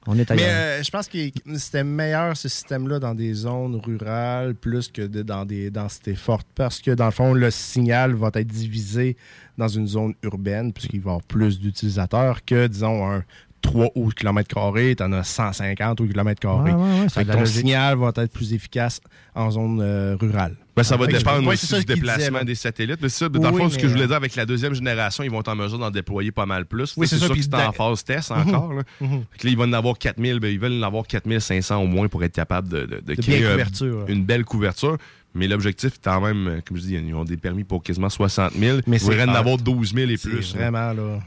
On 0.09 0.17
est 0.17 0.31
Mais 0.31 0.43
euh, 0.45 0.83
je 0.85 0.91
pense 0.93 1.09
que 1.09 1.19
c'était 1.57 1.83
meilleur 1.83 2.37
ce 2.37 2.49
système-là 2.49 3.01
dans 3.01 3.13
des 3.13 3.35
zones 3.35 3.75
rurales 3.85 4.55
plus 4.55 4.87
que 4.87 5.03
de- 5.03 5.23
dans 5.23 5.45
des 5.45 5.69
densités 5.69 6.15
fortes 6.15 6.47
parce 6.55 6.81
que 6.81 6.93
dans 6.93 7.07
le 7.07 7.11
fond, 7.11 7.35
le 7.35 7.51
signal 7.51 8.15
va 8.15 8.31
être 8.35 8.47
divisé 8.47 9.17
dans 9.59 9.67
une 9.67 9.89
zone 9.89 10.15
urbaine 10.23 10.73
puisqu'il 10.73 11.01
va 11.01 11.11
y 11.11 11.15
avoir 11.15 11.23
plus 11.25 11.59
d'utilisateurs 11.59 12.45
que, 12.45 12.69
disons, 12.69 13.11
un 13.11 13.25
3 13.63 13.89
au 13.97 14.09
kilomètre 14.09 14.53
carré, 14.55 14.95
tu 14.97 15.03
en 15.03 15.13
as 15.13 15.25
150 15.25 16.01
au 16.01 16.07
kilomètre 16.07 16.41
carré. 16.41 16.73
Ouais, 16.73 16.77
ouais, 16.77 17.01
ouais, 17.01 17.09
ça 17.09 17.21
a 17.21 17.25
Fait 17.25 17.25
de 17.25 17.29
que 17.29 17.33
ton 17.35 17.41
logique. 17.41 17.57
signal 17.57 17.97
va 17.99 18.13
être 18.17 18.33
plus 18.33 18.53
efficace 18.53 19.01
en 19.35 19.51
zone 19.51 19.81
euh, 19.83 20.17
rurale. 20.21 20.55
Ben, 20.77 20.83
ça 20.83 20.97
va 20.97 21.07
dépendre 21.07 21.49
aussi 21.49 21.75
du 21.79 21.85
déplacement 21.87 22.39
disait, 22.41 22.45
des 22.45 22.55
satellites. 22.55 22.99
Mais 23.03 23.09
ça, 23.09 23.29
dans 23.31 23.51
le 23.51 23.57
fond, 23.57 23.71
ce 23.71 23.77
que 23.79 23.89
je 23.89 23.93
voulais 23.93 24.05
euh, 24.05 24.09
dire 24.09 24.17
avec 24.17 24.37
la 24.37 24.45
deuxième 24.47 24.75
génération, 24.75 25.25
ils 25.25 25.31
vont 25.31 25.41
être 25.41 25.49
en 25.49 25.57
mesure 25.57 25.79
d'en 25.79 25.91
déployer 25.91 26.33
pas 26.33 26.45
mal 26.47 26.67
plus. 26.67 26.95
Oui, 26.97 27.09
c'est 27.09 27.17
sûr 27.19 27.31
puis 27.33 27.41
que 27.41 27.47
c'est 27.47 27.55
en 27.55 27.73
phase 27.73 28.05
test 28.05 28.31
Mhm. 28.31 28.55
encore. 28.55 28.73
là. 28.75 28.83
Mhm. 29.01 29.25
Fait 29.33 29.39
que 29.39 29.47
là, 29.47 29.51
ils 29.53 29.57
vont 29.57 29.65
en 29.65 29.73
avoir 29.73 29.97
4000, 29.99 30.39
ben, 30.39 30.49
ils 30.53 30.61
veulent 30.61 30.79
en 30.83 30.87
avoir 30.87 31.07
4500 31.07 31.83
au 31.83 31.87
moins 31.87 32.09
pour 32.09 32.23
être 32.25 32.35
capables 32.35 32.69
de, 32.69 32.85
de- 32.85 33.01
de 33.01 33.15
créer 33.21 33.45
euh, 33.47 34.05
une 34.09 34.25
belle 34.25 34.45
couverture. 34.45 34.99
Mais 35.35 35.49
l'objectif 35.49 35.95
est 35.95 36.01
quand 36.05 36.21
même, 36.21 36.47
euh, 36.47 36.61
comme 36.67 36.77
je 36.77 36.83
dis, 36.83 36.95
ils 36.95 37.15
ont 37.15 37.25
des 37.25 37.37
permis 37.37 37.65
pour 37.65 37.83
quasiment 37.83 38.09
60 38.11 38.53
000. 38.53 38.79
Mais 38.87 38.99
ils 38.99 39.21
en 39.23 39.35
avoir 39.35 39.57
12 39.59 39.93
000 39.95 40.11
et 40.11 40.17
plus. 40.19 40.55
vraiment 40.55 40.93
là. 40.93 41.19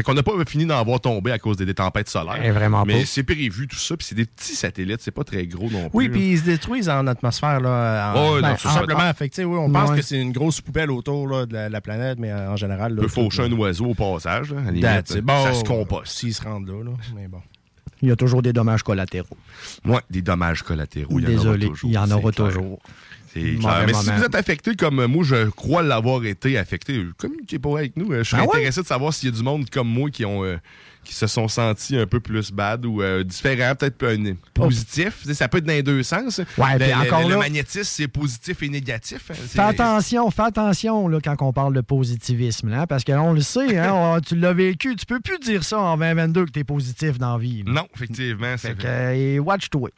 Fait 0.00 0.04
qu'on 0.04 0.14
n'a 0.14 0.22
pas 0.22 0.32
fini 0.46 0.64
d'en 0.64 0.82
voir 0.82 0.98
tomber 0.98 1.30
à 1.30 1.38
cause 1.38 1.58
des, 1.58 1.66
des 1.66 1.74
tempêtes 1.74 2.08
solaires. 2.08 2.40
Eh, 2.42 2.50
vraiment 2.50 2.84
Mais 2.86 3.04
c'est 3.04 3.22
prévu, 3.22 3.68
tout 3.68 3.76
ça. 3.76 3.96
Puis 3.98 4.06
c'est 4.06 4.14
des 4.14 4.24
petits 4.24 4.54
satellites. 4.54 5.00
C'est 5.02 5.10
pas 5.10 5.24
très 5.24 5.46
gros 5.46 5.68
non 5.70 5.90
plus. 5.90 5.98
Oui, 5.98 6.08
puis 6.08 6.30
ils 6.32 6.38
se 6.38 6.44
détruisent 6.44 6.88
en 6.88 7.06
atmosphère. 7.06 7.60
Là, 7.60 8.12
en- 8.14 8.18
Oh, 8.18 8.36
non, 8.36 8.40
ben, 8.42 8.54
tout 8.54 8.62
ça. 8.68 8.70
simplement. 8.74 9.12
Fait 9.12 9.28
que, 9.28 9.42
oui, 9.42 9.58
on 9.58 9.70
pense 9.70 9.90
Ouais. 9.90 9.96
que 9.96 10.02
c'est 10.02 10.18
une 10.20 10.32
grosse 10.32 10.60
poubelle 10.62 10.90
autour 10.90 11.26
là, 11.28 11.44
de 11.44 11.52
la, 11.52 11.68
la 11.68 11.80
planète, 11.82 12.18
mais 12.18 12.30
euh, 12.30 12.50
en 12.52 12.56
général. 12.56 12.94
Là, 12.94 13.02
peut 13.02 13.08
faucher 13.08 13.42
un 13.42 13.52
oiseau 13.52 13.86
au 13.88 13.94
passage. 13.94 14.52
là, 14.52 14.60
à 14.66 14.70
limite. 14.70 15.18
Bon, 15.22 15.44
ça 15.44 15.52
se 15.52 15.64
composte. 15.64 16.12
S'ils 16.12 16.34
se 16.34 16.42
rendent 16.42 16.66
là, 16.68 16.82
là. 16.82 16.92
Mais 17.14 17.28
bon. 17.28 17.40
Il 18.02 18.08
y 18.08 18.12
a 18.12 18.16
toujours 18.16 18.40
des 18.40 18.54
dommages 18.54 18.82
collatéraux. 18.82 19.36
Ouais, 19.84 20.00
des 20.08 20.22
dommages 20.22 20.62
collatéraux. 20.62 21.18
il 21.18 21.24
y 21.24 21.26
en 21.26 21.28
aura 21.28 21.36
Désolé, 21.36 21.66
toujours, 21.68 21.90
il 21.90 21.94
y 21.94 21.98
en 21.98 22.10
aura 22.10 22.32
toujours. 22.32 22.78
C'est 23.32 23.40
Mauvais 23.40 23.58
clair. 23.60 23.84
Mais 23.86 23.94
si 23.94 24.10
vous 24.10 24.24
êtes 24.24 24.34
affecté 24.34 24.74
comme 24.74 25.06
moi, 25.06 25.22
je 25.24 25.48
crois 25.50 25.82
l'avoir 25.82 26.24
été 26.24 26.58
affecté, 26.58 27.00
communiquez 27.16 27.58
pas 27.60 27.78
avec 27.78 27.96
nous. 27.96 28.12
Je 28.12 28.22
serais 28.24 28.42
Ah 28.42 28.44
ouais? 28.46 28.56
intéressé 28.56 28.82
de 28.82 28.86
savoir 28.86 29.14
s'il 29.14 29.30
y 29.30 29.32
a 29.32 29.36
du 29.36 29.42
monde 29.44 29.70
comme 29.70 29.88
moi 29.88 30.10
qui 30.10 30.24
ont 30.24 30.44
euh, 30.44 30.56
qui 31.04 31.14
se 31.14 31.26
sont 31.28 31.46
sentis 31.48 31.96
un 31.96 32.06
peu 32.06 32.20
plus 32.20 32.50
bad 32.52 32.84
ou 32.84 33.00
euh, 33.02 33.22
différents, 33.24 33.74
peut-être 33.74 34.04
un 34.04 34.34
positif. 34.52 35.22
Ça 35.32 35.48
peut 35.48 35.58
être 35.58 35.64
dans 35.64 35.72
les 35.72 35.82
deux 35.82 36.02
sens. 36.02 36.38
Ouais, 36.58 36.78
le, 36.78 36.84
puis 36.84 36.92
encore 36.94 37.20
le- 37.22 37.28
le 37.28 37.34
là- 37.34 37.38
magnétisme, 37.38 37.84
c'est 37.84 38.08
positif 38.08 38.62
et 38.62 38.68
négatif. 38.68 39.30
hein. 39.30 39.34
Fais 39.34 39.60
attention, 39.60 40.30
fais 40.30 40.42
attention 40.42 41.08
là, 41.08 41.18
quand 41.22 41.36
on 41.40 41.52
parle 41.52 41.72
de 41.74 41.80
positivisme, 41.80 42.68
là, 42.68 42.86
parce 42.86 43.04
qu'on 43.04 43.32
le 43.32 43.40
sait, 43.40 43.78
hein, 43.78 43.92
on- 43.94 44.20
tu 44.20 44.36
l'as 44.36 44.52
vécu, 44.52 44.94
tu 44.96 45.06
peux 45.06 45.20
plus 45.20 45.38
dire 45.38 45.64
ça 45.64 45.78
en 45.78 45.96
2022 45.96 46.46
que 46.46 46.50
tu 46.50 46.58
es 46.60 46.64
positif 46.64 47.16
dans 47.18 47.34
la 47.34 47.38
vie. 47.38 47.62
là. 47.64 47.72
Non, 47.72 47.86
effectivement. 47.94 48.56
Fait 48.58 48.74
que, 48.74 48.86
euh, 48.86 49.38
watch-toi. 49.38 49.90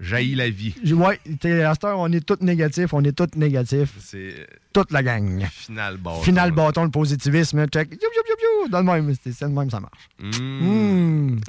Jaillit 0.00 0.34
la 0.34 0.50
vie. 0.50 0.74
Ouais, 0.92 1.18
t'es- 1.40 1.62
à 1.62 1.72
cette 1.74 1.84
heure, 1.84 1.98
on 2.00 2.10
est 2.12 2.20
tous 2.20 2.38
négatifs, 2.44 2.92
on 2.92 3.02
est 3.04 3.12
tous 3.12 3.28
négatifs. 3.38 3.90
C'est 4.00 4.46
Toute 4.72 4.90
la 4.90 5.02
gang. 5.04 5.46
final 5.50 5.96
bâton. 5.98 6.20
Final 6.22 6.50
bâton, 6.50 6.84
le 6.84 6.90
positivisme, 6.90 7.66
check. 7.68 7.90
You, 7.92 7.98
you, 8.02 8.22
you, 8.28 8.34
you, 8.64 8.68
dans 8.68 8.78
le 8.80 8.84
même, 8.84 9.14
c'est 9.22 9.32
c'est 9.32 9.44
le 9.44 9.52
même, 9.52 9.70
ça 9.70 9.78
marche. 9.80 10.08
Mmh. 10.18 10.30
Mmh. 10.40 11.40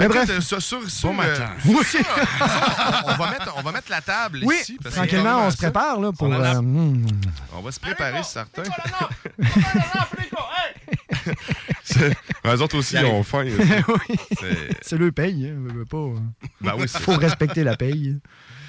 Mais 0.00 0.08
bref. 0.08 0.40
ça, 0.40 0.60
sur, 0.60 0.62
sur, 0.90 1.12
Bon 1.12 1.20
euh, 1.20 1.26
matin. 1.28 1.50
sur 1.62 1.84
ça, 1.84 1.98
on, 3.06 3.12
on 3.12 3.16
va 3.16 3.30
mettre, 3.30 3.54
on 3.58 3.62
va 3.62 3.72
mettre 3.72 3.90
la 3.90 4.00
table 4.00 4.40
Oui, 4.44 4.56
ici. 4.60 4.78
parce 4.82 4.94
tranquillement, 4.94 5.46
on 5.46 5.50
se 5.50 5.56
prépare 5.58 6.00
là, 6.00 6.10
pour. 6.12 6.28
On 6.28 6.32
a- 6.42 6.56
euh, 6.56 6.62
mmh. 6.62 7.06
On 7.52 7.60
va 7.60 7.70
se 7.72 7.80
préparer, 7.80 8.22
c'est 8.22 8.32
certain. 8.32 8.62
C'est- 12.44 12.48
Eux 12.54 12.62
autres 12.62 12.78
aussi, 12.78 12.96
ils 12.96 13.04
ont 13.06 13.22
faim. 13.22 13.44
C'est- 14.38 14.76
C'est 14.82 14.96
le 14.98 15.12
paye, 15.12 15.50
hein, 15.54 15.84
pas. 15.88 16.06
Ben 16.60 16.74
oui, 16.78 16.86
Faut 16.88 17.16
respecter 17.16 17.64
la 17.64 17.76
paye. 17.76 18.16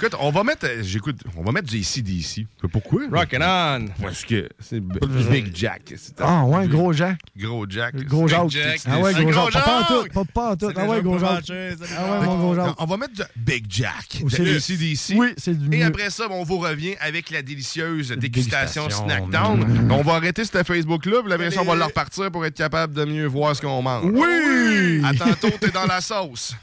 Écoute, 0.02 0.16
on 0.22 0.32
va 0.32 0.46
mettre, 0.46 0.66
j'écoute, 0.82 1.18
on 1.36 1.44
va 1.44 1.52
mettre 1.52 1.68
du 1.68 1.78
ACDC. 1.78 2.48
Pourquoi? 2.72 3.02
Rockin' 3.12 3.42
on! 3.44 3.86
Parce 4.02 4.24
que 4.24 4.48
c'est 4.58 4.80
Big 4.80 5.54
Jack. 5.54 5.94
Ah 6.20 6.46
ouais, 6.46 6.70
gros 6.70 6.94
Jack. 6.94 7.20
Gros 7.36 7.66
Jack. 7.68 7.96
Gros 8.06 8.26
Big 8.26 8.30
Jacques. 8.30 8.50
Jack. 8.50 8.82
Ah 8.86 9.00
ouais, 9.02 9.14
gros 9.14 9.24
gros 9.30 9.52
Jacques. 9.52 9.66
Pas 9.66 9.80
en 9.82 9.84
tout, 9.84 10.08
pas 10.14 10.24
pas 10.24 10.52
en 10.52 10.56
tout. 10.56 10.72
Ah 10.74 10.86
ouais, 10.86 10.96
gens 10.98 11.04
gros 11.04 11.20
salut, 11.20 11.76
Ah 11.98 12.12
ouais, 12.22 12.26
mon 12.26 12.38
gros 12.38 12.56
Jacques. 12.56 12.76
On 12.78 12.86
va 12.86 12.96
mettre 12.96 13.14
du 13.14 13.24
Big 13.36 13.66
Jack. 13.68 14.22
Le- 14.22 14.56
ACDC. 14.56 15.16
Oui, 15.18 15.34
c'est 15.36 15.58
du 15.58 15.76
Et 15.76 15.84
après 15.84 16.10
ça, 16.10 16.30
ben, 16.30 16.36
on 16.36 16.46
vous 16.46 16.60
revient 16.60 16.96
avec 17.02 17.30
la 17.30 17.42
délicieuse 17.42 18.12
dégustation. 18.12 18.90
Snackdown. 18.90 19.90
On 19.92 20.02
va 20.02 20.14
arrêter 20.14 20.46
ce 20.46 20.64
Facebook-là. 20.64 21.24
Puis 21.26 21.34
après 21.34 21.52
ça, 21.52 21.62
on 21.62 21.66
va 21.66 21.76
le 21.76 21.84
repartir 21.84 22.32
pour 22.32 22.46
être 22.46 22.56
capable 22.56 22.94
de 22.94 23.04
mieux 23.04 23.26
voir 23.26 23.54
ce 23.54 23.62
qu'on 23.62 23.82
mange. 23.82 24.06
Oui! 24.06 25.02
À 25.04 25.14
tantôt, 25.14 25.50
t'es 25.60 25.72
dans 25.72 25.88
la 25.88 26.00
sauce. 26.00 26.56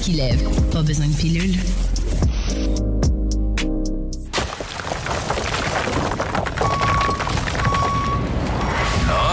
Qui 0.00 0.12
lève. 0.12 0.48
Pas 0.70 0.82
besoin 0.82 1.06
de 1.08 1.14
pilule. 1.14 1.56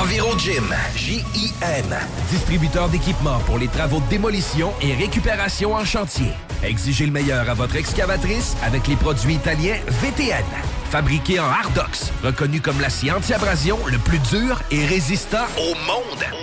EnviroGym, 0.02 0.73
J-I-M, 0.95 1.95
distributeur 2.30 2.90
d'équipements 2.90 3.40
pour 3.45 3.57
les 3.57 3.68
travaux 3.68 3.99
de 4.02 4.10
démolition 4.10 4.73
et 4.81 4.94
récupération 4.94 5.76
en 5.76 5.85
chantier. 5.85 6.31
Exigez 6.64 7.06
le 7.06 7.11
meilleur 7.11 7.49
à 7.49 7.53
votre 7.53 7.76
excavatrice 7.76 8.56
avec 8.64 8.88
les 8.88 8.95
produits 8.95 9.35
italiens 9.35 9.77
VTN. 10.02 10.44
Fabriqué 10.90 11.40
en 11.40 11.45
Hardox, 11.49 12.11
reconnu 12.23 12.61
comme 12.61 12.80
l'acier 12.81 13.11
anti-abrasion 13.11 13.80
le 13.88 13.98
plus 13.98 14.19
dur 14.19 14.61
et 14.72 14.85
résistant 14.85 15.45
au 15.57 15.73
monde. 15.88 16.43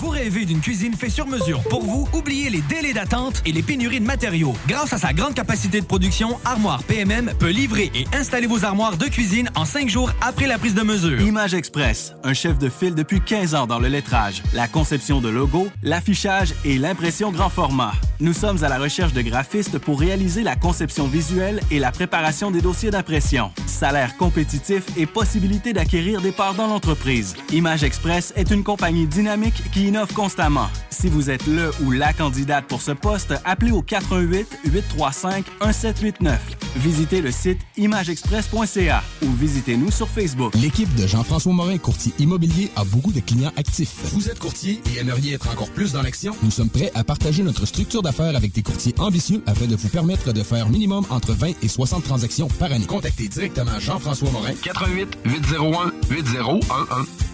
Vous 0.00 0.08
rêvez 0.08 0.44
d'une 0.44 0.60
cuisine 0.60 0.94
faite 0.94 1.10
sur 1.10 1.26
mesure 1.26 1.62
pour 1.64 1.82
vous? 1.82 2.08
Oubliez 2.12 2.48
les 2.48 2.60
délais 2.62 2.92
d'attente 2.92 3.42
et 3.44 3.52
les 3.52 3.62
pénuries 3.62 4.00
de 4.00 4.04
matériaux. 4.06 4.54
Grâce 4.66 4.92
à 4.92 4.98
sa 4.98 5.12
grande 5.12 5.34
capacité 5.34 5.80
de 5.80 5.86
production, 5.86 6.38
Armoire 6.44 6.82
PMM 6.84 7.32
peut 7.38 7.50
livrer 7.50 7.90
et 7.94 8.06
installer 8.16 8.46
vos 8.46 8.64
armoires 8.64 8.96
de 8.96 9.06
cuisine 9.06 9.50
en 9.54 9.64
cinq 9.64 9.88
jours 9.88 10.12
après 10.20 10.46
la 10.46 10.58
prise 10.58 10.74
de 10.74 10.82
mesure. 10.82 11.20
Image 11.20 11.54
Express, 11.54 12.14
un 12.22 12.34
chef 12.34 12.58
de 12.58 12.68
file 12.68 12.94
depuis 12.94 13.20
15 13.20 13.54
ans 13.54 13.66
dans 13.66 13.78
le 13.78 13.88
lettrage, 13.88 14.42
la 14.52 14.68
conception 14.68 15.20
de 15.20 15.28
logos, 15.28 15.68
l'affichage 15.82 16.54
et 16.64 16.78
l'impression 16.78 17.32
grand 17.32 17.50
format. 17.50 17.92
Nous 18.20 18.32
sommes 18.32 18.62
à 18.62 18.68
la 18.68 18.78
recherche 18.78 19.12
de 19.12 19.22
graphistes 19.22 19.78
pour 19.78 19.98
réaliser 19.98 20.42
la 20.42 20.56
conception 20.56 21.08
visuelle 21.08 21.60
et 21.70 21.78
la 21.78 21.90
préparation 21.90 22.50
des 22.50 22.60
dossiers 22.60 22.90
d'impression. 22.90 23.50
Salaire 23.66 24.16
compétitif 24.16 24.84
et 24.96 25.06
possibilité 25.06 25.72
d'acquérir 25.72 26.20
des 26.20 26.32
parts 26.32 26.54
dans 26.54 26.68
l'entreprise. 26.68 27.34
Image 27.52 27.82
Express 27.82 28.32
est 28.36 28.50
une 28.50 28.62
compagnie 28.62 29.06
dynamique 29.06 29.62
qui 29.72 29.88
innove 29.88 30.12
constamment. 30.12 30.68
Si 30.90 31.08
vous 31.08 31.30
êtes 31.30 31.46
le 31.46 31.70
ou 31.82 31.90
la 31.90 32.12
candidate 32.12 32.66
pour 32.66 32.82
ce 32.82 32.92
poste, 32.92 33.34
appelez 33.44 33.72
au 33.72 33.82
88 33.82 34.46
835 34.64 35.44
1789. 35.60 36.40
Visitez 36.76 37.20
le 37.20 37.30
site 37.30 37.60
imageexpress.ca 37.76 39.02
ou 39.22 39.32
visitez-nous 39.32 39.90
sur 39.90 40.08
Facebook. 40.08 40.54
L'équipe 40.54 40.92
de 40.94 41.06
Jean-François 41.06 41.52
Morin, 41.52 41.78
courtier 41.78 42.12
immobilier, 42.18 42.70
a 42.76 42.84
beaucoup 42.84 43.12
de 43.12 43.20
clients 43.20 43.52
actifs. 43.56 43.94
Vous 44.12 44.28
êtes 44.28 44.38
courtier 44.38 44.80
et 44.92 45.00
aimeriez 45.00 45.34
être 45.34 45.48
encore 45.50 45.70
plus 45.70 45.92
dans 45.92 46.02
l'action? 46.02 46.34
Nous 46.42 46.50
sommes 46.50 46.70
prêts 46.70 46.90
à 46.94 47.04
partager 47.04 47.42
notre 47.42 47.66
structure 47.66 48.02
d'affaires 48.02 48.36
avec 48.36 48.52
des 48.52 48.62
courtiers 48.62 48.94
ambitieux 48.98 49.42
afin 49.46 49.66
de 49.66 49.76
vous 49.76 49.88
permettre 49.88 50.32
de 50.32 50.42
faire 50.42 50.68
minimum 50.68 51.04
entre 51.10 51.32
20 51.32 51.52
et 51.62 51.68
60 51.68 52.02
transactions 52.04 52.48
par 52.48 52.72
année. 52.72 52.86
Contactez 52.86 53.28
directement 53.28 53.78
Jean-François 53.78 54.30
Morin. 54.30 54.54
88 54.62 55.18
801 55.24 55.92
8011. 56.10 57.33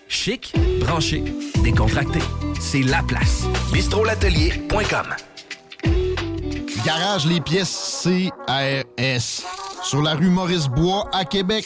Chic, 0.11 0.53
branché, 0.81 1.23
décontracté. 1.63 2.19
C'est 2.59 2.81
la 2.81 3.01
place. 3.01 3.45
bistrolatelier.com. 3.71 5.07
Garage 6.85 7.25
les 7.25 7.39
pièces 7.39 8.03
CRS. 8.03 9.45
Sur 9.83 10.01
la 10.01 10.13
rue 10.13 10.29
Maurice-Bois 10.29 11.09
à 11.13 11.23
Québec. 11.23 11.65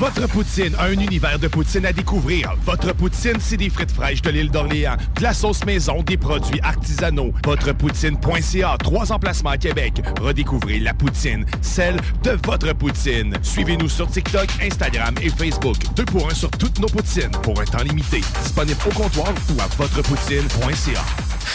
Votre 0.00 0.26
poutine, 0.28 0.74
un 0.78 0.92
univers 0.92 1.38
de 1.38 1.46
poutine 1.46 1.84
à 1.84 1.92
découvrir. 1.92 2.54
Votre 2.64 2.94
poutine, 2.94 3.36
c'est 3.38 3.58
des 3.58 3.68
frites 3.68 3.92
fraîches 3.92 4.22
de 4.22 4.30
l'île 4.30 4.50
d'Orléans, 4.50 4.96
de 5.16 5.22
la 5.22 5.34
sauce 5.34 5.62
maison, 5.66 6.02
des 6.02 6.16
produits 6.16 6.58
artisanaux. 6.62 7.34
Votrepoutine.ca, 7.44 8.78
trois 8.78 9.12
emplacements 9.12 9.50
à 9.50 9.58
Québec. 9.58 10.00
Redécouvrez 10.18 10.78
la 10.78 10.94
poutine, 10.94 11.44
celle 11.60 11.96
de 12.22 12.30
votre 12.46 12.72
poutine. 12.72 13.34
Suivez-nous 13.42 13.90
sur 13.90 14.10
TikTok, 14.10 14.48
Instagram 14.62 15.14
et 15.20 15.28
Facebook. 15.28 15.76
Deux 15.94 16.06
pour 16.06 16.30
un 16.30 16.34
sur 16.34 16.50
toutes 16.50 16.78
nos 16.78 16.88
poutines, 16.88 17.32
pour 17.42 17.60
un 17.60 17.64
temps 17.66 17.84
limité. 17.84 18.22
Disponible 18.42 18.80
au 18.86 18.94
comptoir 18.94 19.34
ou 19.54 19.60
à 19.60 19.66
votrepoutine.ca. 19.76 21.04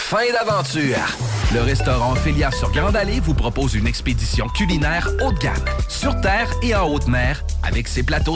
Fin 0.08 0.32
d'aventure! 0.32 1.16
Le 1.52 1.62
restaurant 1.62 2.12
Ophélia 2.12 2.52
sur 2.52 2.70
Grande 2.70 2.94
Allée 2.94 3.18
vous 3.18 3.34
propose 3.34 3.74
une 3.74 3.86
expédition 3.86 4.46
culinaire 4.48 5.08
haut 5.24 5.32
de 5.32 5.38
gamme, 5.38 5.64
sur 5.88 6.20
terre 6.20 6.48
et 6.62 6.74
en 6.76 6.88
haute 6.88 7.08
mer, 7.08 7.42
avec 7.64 7.88
ses 7.88 8.04
plateaux 8.04 8.35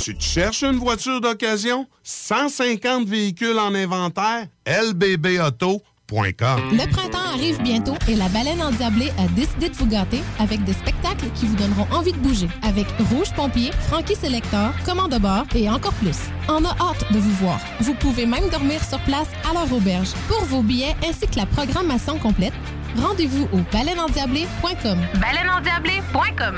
Restaurantphilia.com. 0.00 0.04
Tu 0.04 0.14
te 0.14 0.22
cherches 0.22 0.62
une 0.62 0.78
voiture 0.78 1.20
d'occasion? 1.20 1.86
150 2.02 3.06
véhicules 3.06 3.58
en 3.58 3.74
inventaire? 3.74 4.46
LBB 4.66 5.38
Auto 5.40 5.82
Le 6.12 6.90
printemps 6.90 7.18
arrive 7.34 7.62
bientôt 7.62 7.94
et 8.08 8.16
la 8.16 8.28
baleine 8.28 8.60
endiablée 8.60 9.12
a 9.16 9.28
décidé 9.28 9.68
de 9.68 9.74
vous 9.76 9.86
gâter 9.86 10.20
avec 10.40 10.64
des 10.64 10.72
spectacles 10.72 11.30
qui 11.36 11.46
vous 11.46 11.54
donneront 11.54 11.86
envie 11.92 12.12
de 12.12 12.18
bouger. 12.18 12.48
Avec 12.62 12.86
Rouge 13.10 13.32
Pompier, 13.36 13.70
Frankie 13.88 14.16
Selector, 14.16 14.72
Commande 14.84 15.12
de 15.12 15.18
bord 15.18 15.44
et 15.54 15.70
encore 15.70 15.92
plus. 15.94 16.18
On 16.48 16.64
a 16.64 16.70
hâte 16.80 17.12
de 17.12 17.18
vous 17.18 17.34
voir. 17.34 17.60
Vous 17.80 17.94
pouvez 17.94 18.26
même 18.26 18.48
dormir 18.50 18.82
sur 18.82 18.98
place 19.00 19.28
à 19.48 19.54
leur 19.54 19.72
auberge. 19.72 20.10
Pour 20.26 20.44
vos 20.46 20.62
billets 20.62 20.96
ainsi 21.08 21.28
que 21.28 21.36
la 21.36 21.46
programmation 21.46 22.18
complète, 22.18 22.54
rendez-vous 22.96 23.44
au 23.52 23.60
baleineendiablée.com. 23.72 24.98
Baleineendiablée.com 25.20 26.56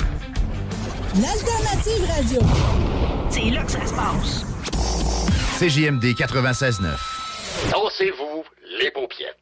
L'alternative 1.20 2.06
radio. 2.08 2.40
C'est 3.28 3.50
là 3.50 3.62
que 3.64 3.70
ça 3.70 3.86
se 3.86 3.92
passe. 3.92 4.46
CJMD 5.58 6.04
96.9. 6.14 6.96
Dansez-vous 7.70 8.44
les 8.78 8.90
paupiètes. 8.90 9.41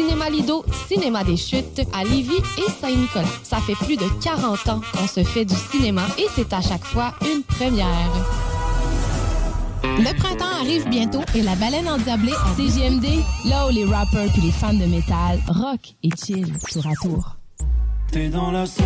Cinéma 0.00 0.30
Lido, 0.30 0.64
cinéma 0.88 1.22
des 1.24 1.36
chutes 1.36 1.82
à 1.92 2.04
Lévis 2.04 2.32
et 2.56 2.70
Saint-Nicolas. 2.80 3.28
Ça 3.42 3.58
fait 3.58 3.74
plus 3.74 3.98
de 3.98 4.06
40 4.22 4.68
ans 4.70 4.80
qu'on 4.94 5.06
se 5.06 5.22
fait 5.22 5.44
du 5.44 5.54
cinéma 5.54 6.06
et 6.16 6.24
c'est 6.34 6.50
à 6.54 6.62
chaque 6.62 6.84
fois 6.84 7.12
une 7.20 7.42
première. 7.42 8.10
Le 9.82 10.16
printemps 10.18 10.56
arrive 10.58 10.88
bientôt 10.88 11.20
et 11.34 11.42
la 11.42 11.54
baleine 11.54 11.86
endiablée 11.86 12.32
à 12.32 12.56
CGMD, 12.56 13.22
là 13.44 13.66
où 13.66 13.70
les 13.70 13.84
rappers 13.84 14.32
puis 14.32 14.40
les 14.40 14.50
fans 14.50 14.72
de 14.72 14.86
métal 14.86 15.38
rock 15.48 15.80
et 16.02 16.08
chill 16.16 16.50
tour 16.72 16.86
à 16.86 16.94
tour. 17.02 17.36
T'es 18.10 18.30
dans 18.30 18.52
la 18.52 18.64
sauce. 18.64 18.84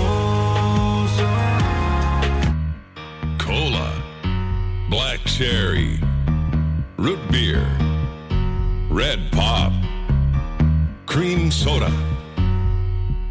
Cola, 3.38 3.92
Black 4.90 5.20
Cherry, 5.26 6.00
Root 6.98 7.18
Beer, 7.30 7.62
Red 8.90 9.30
Pop, 9.30 9.72
Cream 11.14 11.48
Soda, 11.48 11.92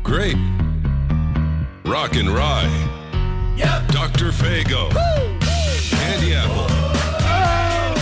Grape, 0.03 0.37
Rock 1.83 2.15
and 2.15 2.29
Rye, 2.29 2.71
Yep. 3.57 3.87
Dr. 3.91 4.31
Fago, 4.31 4.89
Candy 5.91 6.33
Apple. 6.33 6.65
Oh! 7.19 7.93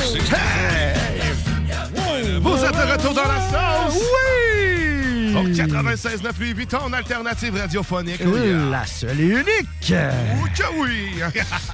Vous 2.42 2.64
êtes 2.64 2.76
de 2.76 2.92
retour 2.92 3.16
dans 3.16 3.28
la 3.28 3.42
sauce! 3.50 3.98
Oui! 4.00 4.41
Au 5.42 5.48
96.9 5.48 6.54
Louis 6.54 6.68
ton 6.68 6.92
alternative 6.94 7.56
radiophonique. 7.56 8.22
La 8.70 8.86
seule 8.86 9.20
et 9.20 9.28
unique! 9.28 9.94
Oh 9.94 10.46
que 10.56 10.80
oui! 10.80 11.12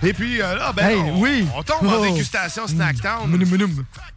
Et 0.08 0.14
puis 0.14 0.42
euh, 0.42 0.56
là, 0.56 0.72
ben, 0.74 0.88
Hey, 0.90 0.98
on, 0.98 1.20
oui. 1.20 1.46
on 1.56 1.64
tombe 1.64 1.88
en 1.88 1.98
Oh. 2.00 2.04
dégustation 2.06 2.68
Snacktown. 2.68 3.30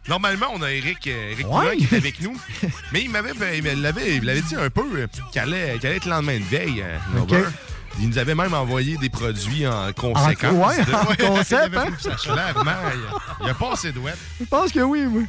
Normalement, 0.07 0.47
on 0.53 0.61
a 0.61 0.71
Eric, 0.71 1.07
euh, 1.07 1.31
Eric 1.31 1.47
Ouais. 1.51 1.77
Qui 1.77 1.83
est 1.93 1.97
avec 1.97 2.21
nous. 2.21 2.35
Mais 2.93 3.01
il 3.03 3.09
m'avait 3.09 3.31
il 3.57 3.81
l'avait 3.81 4.15
il 4.17 4.21
dit 4.43 4.55
un 4.55 4.69
peu 4.69 4.83
euh, 4.95 5.07
qu'il 5.31 5.41
allait, 5.41 5.77
être 5.83 6.05
le 6.05 6.11
lendemain 6.11 6.39
de 6.39 6.43
veille. 6.45 6.83
Il 7.99 8.07
nous 8.07 8.17
avait 8.17 8.35
même 8.35 8.53
envoyé 8.53 8.95
des 8.97 9.09
produits 9.09 9.67
en 9.67 9.91
conséquence. 9.91 10.53
ouais, 10.53 10.85
de- 10.85 10.93
en 11.27 11.35
concept, 11.35 11.71
il 11.73 11.77
avait 11.77 11.87
hein? 11.89 12.15
clairement. 12.23 12.71
Il, 12.93 13.45
il 13.45 13.49
a 13.49 13.53
passé 13.53 13.91
douette. 13.91 14.17
Je 14.39 14.45
pense 14.45 14.71
que 14.71 14.79
oui, 14.79 15.03
oui. 15.09 15.25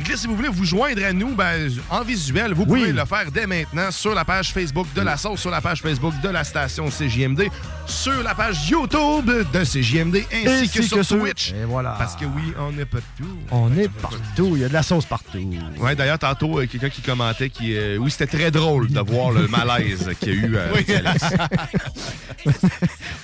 Et 0.00 0.02
que 0.02 0.12
là, 0.12 0.16
si 0.16 0.26
vous 0.26 0.34
voulez 0.34 0.48
vous 0.48 0.64
joindre 0.64 1.04
à 1.04 1.12
nous 1.12 1.34
ben, 1.34 1.68
en 1.90 2.02
visuel, 2.02 2.54
vous 2.54 2.64
pouvez 2.64 2.90
le 2.90 3.04
faire 3.04 3.30
dès 3.30 3.46
maintenant 3.46 3.90
sur 3.90 4.14
la 4.14 4.24
page 4.24 4.50
Facebook 4.50 4.86
de 4.94 5.02
la 5.02 5.18
sauce, 5.18 5.40
sur 5.42 5.50
la 5.50 5.60
page 5.60 5.82
Facebook 5.82 6.14
de 6.22 6.30
la 6.30 6.42
station 6.42 6.88
CJMD, 6.88 7.48
sur 7.84 8.22
la 8.22 8.34
page 8.34 8.70
YouTube 8.70 9.26
de 9.52 9.62
CJMD, 9.62 10.24
ainsi, 10.32 10.48
Ainsi 10.48 10.68
que 10.70 10.82
sur 10.82 10.96
que 10.96 11.02
sur- 11.02 11.18
Twitch. 11.18 11.52
Et 11.52 11.64
voilà. 11.66 11.96
Parce 11.98 12.16
que 12.16 12.24
oui, 12.24 12.54
on 12.58 12.78
est 12.78 12.86
partout. 12.86 13.36
On 13.50 13.76
est 13.76 13.90
partout. 13.90 14.52
Il 14.54 14.62
y 14.62 14.64
a 14.64 14.68
de 14.68 14.72
la 14.72 14.82
sauce 14.82 15.04
partout. 15.04 15.50
Ouais, 15.78 15.94
d'ailleurs, 15.94 16.18
tantôt, 16.18 16.60
euh, 16.60 16.66
quelqu'un 16.66 16.88
qui 16.88 17.02
commentait 17.02 17.50
qui. 17.50 17.76
euh, 17.76 17.98
oui, 17.98 18.10
c'était 18.10 18.38
très 18.38 18.50
drôle 18.50 18.88
de 18.88 19.00
voir 19.00 19.32
le 19.32 19.48
malaise 19.48 20.12
qu'il 20.18 20.28
y 20.28 20.32
a 20.32 20.46
eu 20.46 20.56
euh, 20.56 20.72
Oui. 20.74 20.94
Alex. 20.94 21.24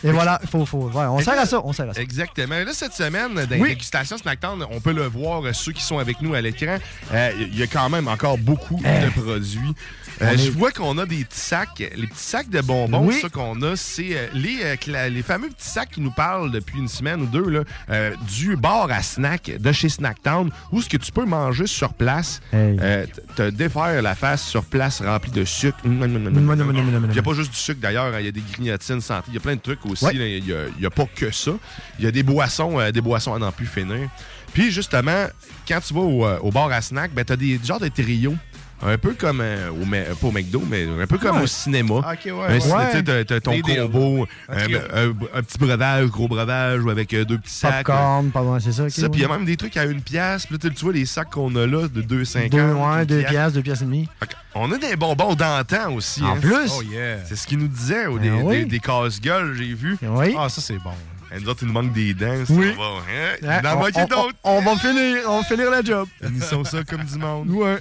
Et 0.05 0.11
voilà, 0.12 0.40
faut, 0.51 0.66
faut, 0.66 0.90
ouais, 0.90 1.05
on 1.07 1.20
sert 1.20 1.39
à 1.39 1.47
ça, 1.47 1.61
on 1.65 1.73
sert 1.73 1.89
à 1.89 1.94
ça. 1.94 2.01
Exactement. 2.03 2.55
Là, 2.59 2.73
cette 2.73 2.93
semaine, 2.93 3.35
dans 3.35 3.48
les 3.48 3.61
Oui. 3.61 3.70
dégustations 3.70 4.19
Snacktown, 4.19 4.65
on 4.70 4.81
peut 4.81 4.93
le 4.93 5.07
voir, 5.07 5.43
euh, 5.44 5.53
ceux 5.55 5.73
qui 5.73 5.82
sont 5.82 5.98
avec 5.98 6.20
nous 6.20 6.35
à 6.35 6.40
l'écran, 6.40 6.65
euh, 6.68 7.30
il 7.38 7.59
y 7.59 7.62
a 7.62 7.66
quand 7.66 7.88
même 7.88 8.09
encore 8.09 8.38
beaucoup 8.38 8.76
de 8.80 9.20
produits. 9.20 9.74
Euh, 10.22 10.30
est- 10.30 10.38
Je 10.38 10.51
vois 10.51 10.70
qu'on 10.72 10.97
a 10.97 11.05
des 11.05 11.24
petits 11.26 11.38
sacs. 11.38 11.78
Les 11.94 12.06
petits 12.06 12.22
sacs 12.22 12.48
de 12.48 12.62
bonbons, 12.62 13.06
Oui. 13.06 13.18
ça 13.20 13.28
qu'on 13.28 13.60
a, 13.60 13.76
c'est 13.76 14.16
euh, 14.16 14.26
les, 14.32 14.62
euh, 14.64 15.22
fameux 15.22 15.48
petits 15.51 15.68
sacs 15.68 15.90
qui 15.90 16.01
nous 16.01 16.10
parlent 16.10 16.51
depuis 16.51 16.78
une 16.78 16.88
semaine 16.88 17.20
ou 17.20 17.26
deux, 17.26 17.47
là, 17.51 17.60
euh, 17.90 18.14
du 18.34 18.56
bar 18.56 18.90
à 18.90 19.02
snack 19.02 19.52
de 19.60 19.72
chez 19.72 19.90
Snacktown, 19.90 20.51
où 20.72 20.80
ce 20.80 20.88
que 20.88 20.97
tu 20.97 21.12
peux 21.12 21.26
manger 21.26 21.66
sur 21.66 21.93
place, 21.93 22.40
euh, 22.55 23.05
te 23.36 23.51
défaire 23.51 24.01
la 24.01 24.14
face 24.14 24.43
sur 24.43 24.64
place 24.64 25.02
remplie 25.02 25.32
de 25.32 25.44
sucre. 25.44 25.76
Il 25.84 25.90
n'y 25.90 27.18
a 27.18 27.22
pas 27.22 27.34
juste 27.34 27.51
du 27.51 27.56
sucre 27.59 27.80
d'ailleurs, 27.82 28.06
hein, 28.14 28.20
il 28.20 28.24
y 28.26 28.28
a 28.28 28.32
des 28.32 28.40
grignotines 28.52 29.01
santé, 29.02 29.26
il 29.28 29.34
y 29.34 29.36
a 29.36 29.40
plein 29.40 29.56
de 29.56 29.60
trucs 29.60 29.84
aussi. 29.84 30.05
Ouais. 30.05 30.14
Il 30.14 30.44
n'y 30.78 30.86
a, 30.86 30.90
pas 30.90 31.06
que 31.14 31.30
ça. 31.30 31.52
Il 31.98 32.05
y 32.05 32.09
a 32.09 32.10
des 32.10 32.22
boissons, 32.22 32.78
euh, 32.80 32.90
des 32.90 33.01
boissons 33.02 33.34
à 33.34 33.38
n'en 33.38 33.52
plus 33.52 33.66
finir. 33.66 34.09
Puis 34.56 34.70
justement, 34.70 35.26
quand 35.68 35.80
tu 35.86 35.92
vas 35.92 36.00
au, 36.00 36.24
euh, 36.24 36.38
au 36.40 36.50
bar 36.50 36.72
à 36.72 36.80
snack, 36.80 37.12
ben, 37.12 37.26
tu 37.26 37.32
as 37.34 37.36
des 37.36 37.60
genres 37.62 37.78
de 37.78 37.88
trios. 37.88 38.34
Un 38.82 38.96
peu 38.96 39.12
comme 39.12 39.40
euh, 39.42 39.68
au, 39.70 39.84
Ma- 39.84 40.02
pas 40.18 40.26
au 40.26 40.30
McDo, 40.32 40.62
mais 40.66 40.86
un 40.86 41.06
peu 41.06 41.18
comme 41.18 41.36
Ouais. 41.36 41.42
au 41.42 41.46
cinéma. 41.46 41.94
Ok, 41.96 42.04
ouais, 42.24 42.30
Un 42.32 42.36
ouais. 42.54 42.60
ciné- 42.60 42.74
Ouais. 42.74 42.90
tu 42.90 42.96
sais, 42.96 43.02
t'as- 43.04 43.24
t'as 43.24 43.40
ton 43.40 43.50
Des 43.52 43.60
combo, 43.62 44.26
Un 44.48 44.56
un, 44.56 44.60
trio. 44.64 44.78
un- 44.94 45.38
un 45.38 45.42
petit 45.42 45.58
breuvage, 45.58 46.06
gros 46.08 46.26
breuvage, 46.28 46.82
ou 46.82 46.88
avec 46.90 47.12
euh, 47.12 47.24
deux 47.26 47.36
petits 47.38 47.52
sacs. 47.54 47.84
Popcorn, 47.86 48.30
pas 48.30 48.40
loin, 48.42 48.58
c'est 48.60 48.72
ça. 48.72 48.88
ça, 48.88 49.08
puis 49.10 49.20
il 49.20 49.22
y 49.22 49.26
a 49.26 49.28
même 49.28 49.44
des 49.44 49.56
trucs 49.58 49.76
à 49.76 49.84
une 49.84 50.00
pièce. 50.00 50.46
Puis 50.46 50.56
là, 50.62 50.70
tu 50.74 50.84
vois 50.84 50.92
les 50.94 51.04
sacs 51.06 51.30
qu'on 51.30 51.54
a 51.56 51.66
là 51.66 51.86
de 51.88 52.00
2,50. 52.02 52.50
Deux, 52.50 52.72
ouais, 52.72 53.06
deux 53.06 53.18
pièce. 53.20 53.30
piastres, 53.30 53.54
deux 53.56 53.62
piastres 53.62 53.82
et 53.82 53.86
demie. 53.86 54.08
On 54.54 54.72
a 54.72 54.78
des 54.78 54.96
bonbons 54.96 55.34
d'antan 55.34 55.92
aussi. 55.94 56.22
En 56.22 56.36
hein. 56.36 56.38
plus? 56.40 56.70
Oh 56.78 56.82
yeah. 56.82 57.18
C'est 57.26 57.36
ce 57.36 57.46
qu'il 57.46 57.58
nous 57.58 57.68
disait, 57.68 58.06
ou 58.06 58.18
des, 58.18 58.28
Ah 58.30 58.42
oui? 58.42 58.58
des, 58.60 58.64
des 58.66 58.80
casse-gueules, 58.80 59.54
j'ai 59.56 59.74
vu. 59.74 59.98
Oui. 60.02 60.34
Ah, 60.38 60.48
ça, 60.50 60.60
c'est 60.62 60.78
bon. 60.78 60.92
Et 61.35 61.40
nous 61.40 61.48
autres, 61.48 61.62
il 61.62 61.69
nous 61.69 61.73
manque 61.74 61.93
des 61.93 62.15
dents. 62.15 62.44
Oui. 62.51 62.73
va, 62.73 62.85
hein? 62.85 63.36
Il 63.62 63.66
en 63.66 63.77
on- 63.77 63.78
manquait 63.81 64.03
on- 64.03 64.07
d'autres. 64.07 64.35
On, 64.44 64.51
on 64.59 64.62
va 64.62 64.77
finir, 64.77 65.16
on 65.28 65.39
va 65.40 65.44
finir 65.44 65.70
la 65.70 65.82
job. 65.82 66.09
Ils 66.23 66.43
sont 66.43 66.62
ça 66.65 66.85
comme 66.85 67.03
du 67.05 67.19
monde. 67.19 67.51
Ouais. 67.51 67.78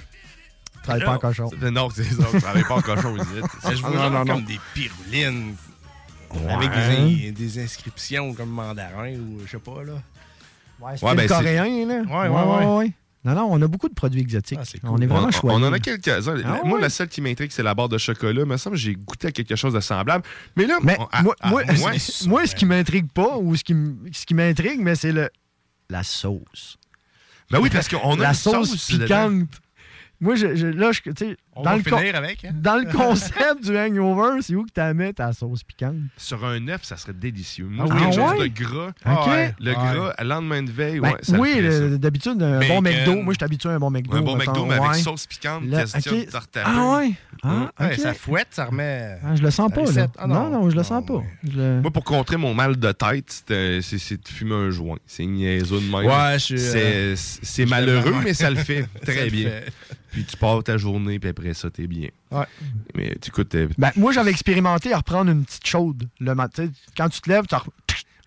Travaille 0.82 1.04
pas 1.04 1.14
en 1.14 1.18
cochon. 1.18 1.50
Non, 1.72 1.88
c'est 1.90 2.04
ça. 2.04 2.24
Travaille 2.40 2.64
pas 2.64 2.74
en 2.76 2.80
cochon. 2.82 3.14
Je 3.16 3.68
non, 3.82 3.92
genre 3.92 4.10
non, 4.10 4.24
non. 4.24 4.34
comme 4.34 4.44
des 4.44 4.60
pyrulines. 4.74 5.54
Avec 6.50 6.70
Ouais. 6.70 6.96
des, 6.96 7.32
des 7.32 7.62
inscriptions 7.62 8.34
comme 8.34 8.50
mandarin 8.50 9.12
ou 9.14 9.40
je 9.46 9.50
sais 9.52 9.58
pas, 9.58 9.82
là. 9.84 9.92
Ouais, 10.80 10.92
Ouais, 11.00 11.14
ben, 11.14 11.22
c'est 11.22 11.28
c'est- 11.28 11.34
coréen, 11.34 11.86
là. 11.86 12.02
Ouais, 12.02 12.28
ouais, 12.28 12.76
ouais. 12.76 12.92
Non, 13.26 13.34
non, 13.34 13.48
on 13.50 13.60
a 13.60 13.66
beaucoup 13.66 13.88
de 13.88 13.94
produits 13.94 14.20
exotiques. 14.20 14.58
On 14.84 14.98
est 14.98 15.06
vraiment 15.06 15.30
choyés. 15.32 15.58
on 15.58 15.62
en 15.66 15.72
a 15.72 15.78
quelques-uns. 15.80 16.36
Ah 16.44 16.60
Moi, 16.64 16.76
ouais? 16.76 16.80
la 16.80 16.88
seule 16.88 17.08
qui 17.08 17.20
m'intrigue, 17.20 17.50
c'est 17.50 17.62
la 17.64 17.74
barre 17.74 17.88
de 17.88 17.98
chocolat. 17.98 18.42
Il 18.42 18.46
me 18.46 18.56
semble 18.56 18.76
que 18.76 18.82
j'ai 18.82 18.94
goûté 18.94 19.26
à 19.28 19.32
quelque 19.32 19.56
chose 19.56 19.74
de 19.74 19.80
semblable. 19.80 20.22
Mais 20.54 20.64
là, 20.64 20.78
Mais 20.82 20.96
on- 21.00 21.06
à- 21.10 21.22
moi, 21.22 21.34
à 21.40 21.48
moi, 21.50 21.64
moins- 21.64 21.92
moi, 22.28 22.46
ce 22.46 22.54
qui 22.54 22.64
m'intrigue 22.66 23.10
pas, 23.12 23.36
ou 23.38 23.56
ce 23.56 23.64
qui, 23.64 23.72
m- 23.72 23.98
ce 24.12 24.24
qui 24.24 24.34
m'intrigue, 24.34 24.80
mais 24.80 24.94
c'est 24.94 25.10
le 25.12 25.28
la 25.90 26.02
sauce. 26.04 26.76
Ben 27.50 27.58
oui, 27.60 27.68
parce 27.70 27.88
qu'on 27.88 28.14
a 28.14 28.22
la 28.22 28.28
une 28.28 28.34
sauce, 28.34 28.70
sauce 28.70 28.86
piquante. 28.86 29.48
Moi, 30.20 30.34
je, 30.36 30.54
je- 30.56 30.66
là, 30.68 30.92
je, 30.92 31.00
On 31.58 31.62
dans 31.62 31.70
va 31.70 31.76
le 31.78 31.82
finir 31.82 32.14
avec, 32.16 32.44
hein? 32.44 32.50
Dans 32.54 32.76
le 32.76 32.84
concept 32.92 33.64
du 33.64 33.76
hangover, 33.78 34.42
c'est 34.42 34.54
où 34.54 34.62
que 34.64 34.68
tu 34.68 34.78
la 34.80 34.92
mets 34.92 35.12
ta 35.14 35.32
sauce 35.32 35.62
piquante? 35.62 35.94
Sur 36.18 36.44
un 36.44 36.68
œuf, 36.68 36.84
ça 36.84 36.96
serait 36.98 37.14
délicieux. 37.14 37.64
Moi, 37.70 37.86
Ah 37.90 37.94
quelque 37.98 38.14
chose 38.14 38.38
ouais? 38.38 38.48
de 38.48 38.54
gras. 38.62 38.92
Ouais. 39.26 39.54
Le 39.58 39.70
Ouais. 39.70 39.74
gras, 39.74 40.14
le 40.18 40.24
lendemain 40.28 40.62
de 40.62 40.70
veille, 40.70 41.00
Ben, 41.00 41.12
ouais, 41.12 41.18
ça 41.22 41.32
le 41.32 41.38
oui, 41.40 41.54
le- 41.60 41.96
d'habitude, 41.98 42.42
un 42.42 42.58
Bacon. 42.58 42.74
bon 42.76 42.82
McDo. 42.82 43.14
Moi, 43.22 43.32
je 43.32 43.38
suis 43.38 43.44
habitué 43.44 43.68
à 43.70 43.72
un 43.72 43.78
bon 43.78 43.90
McDo. 43.90 44.16
Un 44.16 44.20
bon 44.20 44.36
mettons, 44.36 44.52
McDo, 44.52 44.66
mais 44.66 44.74
avec 44.74 44.88
ouais. 44.90 44.98
sauce 44.98 45.26
piquante, 45.26 45.64
Là, 45.64 45.84
question 45.84 46.12
de. 46.12 46.26
Ah 46.62 46.96
ouais? 46.98 47.12
Ah, 47.42 47.70
Ouais, 47.80 47.92
ok. 47.94 48.00
ça 48.00 48.12
fouette, 48.14 48.48
ça 48.50 48.66
remet. 48.66 49.16
Ah, 49.24 49.34
je 49.34 49.42
le 49.42 49.50
sens 49.50 49.72
pas, 49.72 49.82
là. 49.90 50.06
Ah, 50.18 50.26
non, 50.26 50.50
non, 50.50 50.68
je 50.70 50.76
le 50.76 50.82
sens 50.82 51.04
pas. 51.06 51.22
Je 51.42 51.56
le- 51.56 51.80
Moi, 51.80 51.90
pour 51.90 52.04
contrer 52.04 52.36
mon 52.36 52.52
mal 52.54 52.76
de 52.76 52.92
tête, 52.92 53.44
c'est- 53.48 53.80
c'est 53.98 54.22
de 54.22 54.28
fumer 54.28 54.54
un 54.54 54.70
joint. 54.70 54.98
C'est 55.06 55.24
niaiseux 55.24 55.80
de 55.80 55.84
même. 55.90 56.04
Ouais, 56.06 56.34
je 56.34 56.38
suis, 56.44 56.58
C'est 56.58 56.82
euh, 56.84 57.14
c'est 57.16 57.66
malheureux, 57.66 58.14
mais 58.22 58.34
ça 58.34 58.50
le 58.50 58.56
fait 58.56 58.86
très 59.02 59.24
le 59.24 59.30
bien. 59.30 59.48
fait. 59.50 59.72
Puis 60.12 60.24
tu 60.24 60.36
pars 60.38 60.62
ta 60.64 60.78
journée, 60.78 61.18
puis 61.18 61.28
après 61.28 61.45
ça, 61.54 61.70
t'es 61.70 61.86
bien. 61.86 62.08
Ouais. 62.30 62.44
Mais 62.94 63.16
tu 63.20 63.28
écoutes. 63.28 63.54
euh, 63.54 63.68
Ben, 63.78 63.90
moi, 63.96 64.12
j'avais 64.12 64.30
expérimenté 64.30 64.92
à 64.92 64.98
reprendre 64.98 65.30
une 65.30 65.44
petite 65.44 65.66
chaude 65.66 66.08
le 66.20 66.34
matin. 66.34 66.68
Quand 66.96 67.08
tu 67.08 67.20
te 67.20 67.28
lèves, 67.28 67.44
tu 67.48 67.54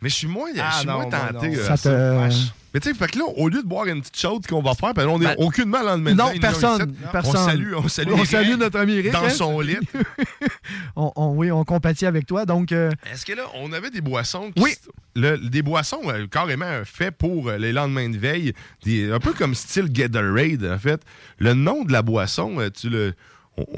Mais 0.02 0.10
je 0.10 0.16
suis 0.16 0.28
moins, 0.28 0.50
je 0.56 0.62
Ah 0.64 0.72
suis 0.80 0.88
non, 0.88 0.94
moins 0.96 1.10
tenté. 1.10 1.50
non. 1.50 1.56
euh, 1.56 1.68
Ça 1.68 1.78
te- 1.78 2.50
Mais 2.74 2.80
tu 2.80 2.88
sais, 2.90 2.94
fait 2.96 3.08
que 3.08 3.18
là, 3.18 3.26
au 3.36 3.50
lieu 3.50 3.62
de 3.64 3.68
boire 3.68 3.88
une 3.88 4.00
petite 4.02 4.18
chaude 4.20 4.46
qu'on 4.48 4.62
va 4.62 4.76
faire, 4.76 4.94
ben 4.94 5.08
on 5.08 5.20
est 5.20 5.26
Ben, 5.26 5.36
aucunement 5.40 5.80
le 5.80 5.86
lendemain 5.88 6.12
de 6.12 6.16
non, 6.18 6.28
veille, 6.30 6.40
personne, 6.40 6.94
personne. 7.12 7.36
On 7.42 7.46
salue, 7.46 7.74
on 7.76 7.88
salue. 7.88 8.12
On 8.14 8.26
salue 8.26 8.56
notre 8.58 8.80
ami 8.80 8.94
Eric, 8.94 9.12
Dans 9.12 9.24
hein. 9.26 9.30
son 9.30 9.60
lit. 9.60 9.78
on, 10.96 11.12
on- 11.16 11.34
oui, 11.36 11.52
on 11.52 11.64
compatit 11.64 12.06
avec 12.06 12.26
toi. 12.26 12.46
Donc, 12.46 12.72
euh, 12.72 12.92
Est-ce 13.12 13.26
que 13.26 13.34
là, 13.34 13.44
on 13.56 13.72
avait 13.74 13.90
des 13.90 14.02
boissons 14.02 14.52
qui 14.56 14.62
Oui. 14.62 14.76
le- 15.16 15.38
des 15.38 15.62
boissons 15.62 16.02
euh, 16.06 16.28
carrément 16.28 16.82
faits 16.86 17.18
pour 17.18 17.50
euh, 17.50 17.58
les 17.58 17.72
lendemains 17.72 18.10
de 18.10 18.18
veille, 18.18 18.54
des- 18.86 19.12
un 19.12 19.20
peu 19.20 19.34
comme 19.34 19.56
style 19.56 19.92
Gatorade, 19.92 20.64
en 20.66 20.78
fait. 20.80 21.02
Le 21.40 21.54
nom 21.54 21.84
de 21.84 21.92
la 21.92 22.02
boisson, 22.02 22.60
euh, 22.60 22.70
tu 22.70 22.90
le. 22.90 23.14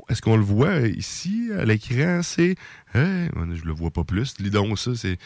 Est-ce 0.10 0.22
qu'on 0.22 0.36
le 0.38 0.44
voit 0.44 0.68
euh, 0.70 0.88
ici 0.90 1.50
à 1.58 1.66
l'écran? 1.66 2.22
C'est. 2.24 2.56
Hein? 2.94 3.28
je 3.54 3.64
le 3.66 3.74
vois 3.74 3.92
pas 3.92 4.04
plus. 4.04 4.36
Lis 4.40 4.50
donc 4.50 4.78
ça, 4.80 4.92
c'est. 4.96 5.18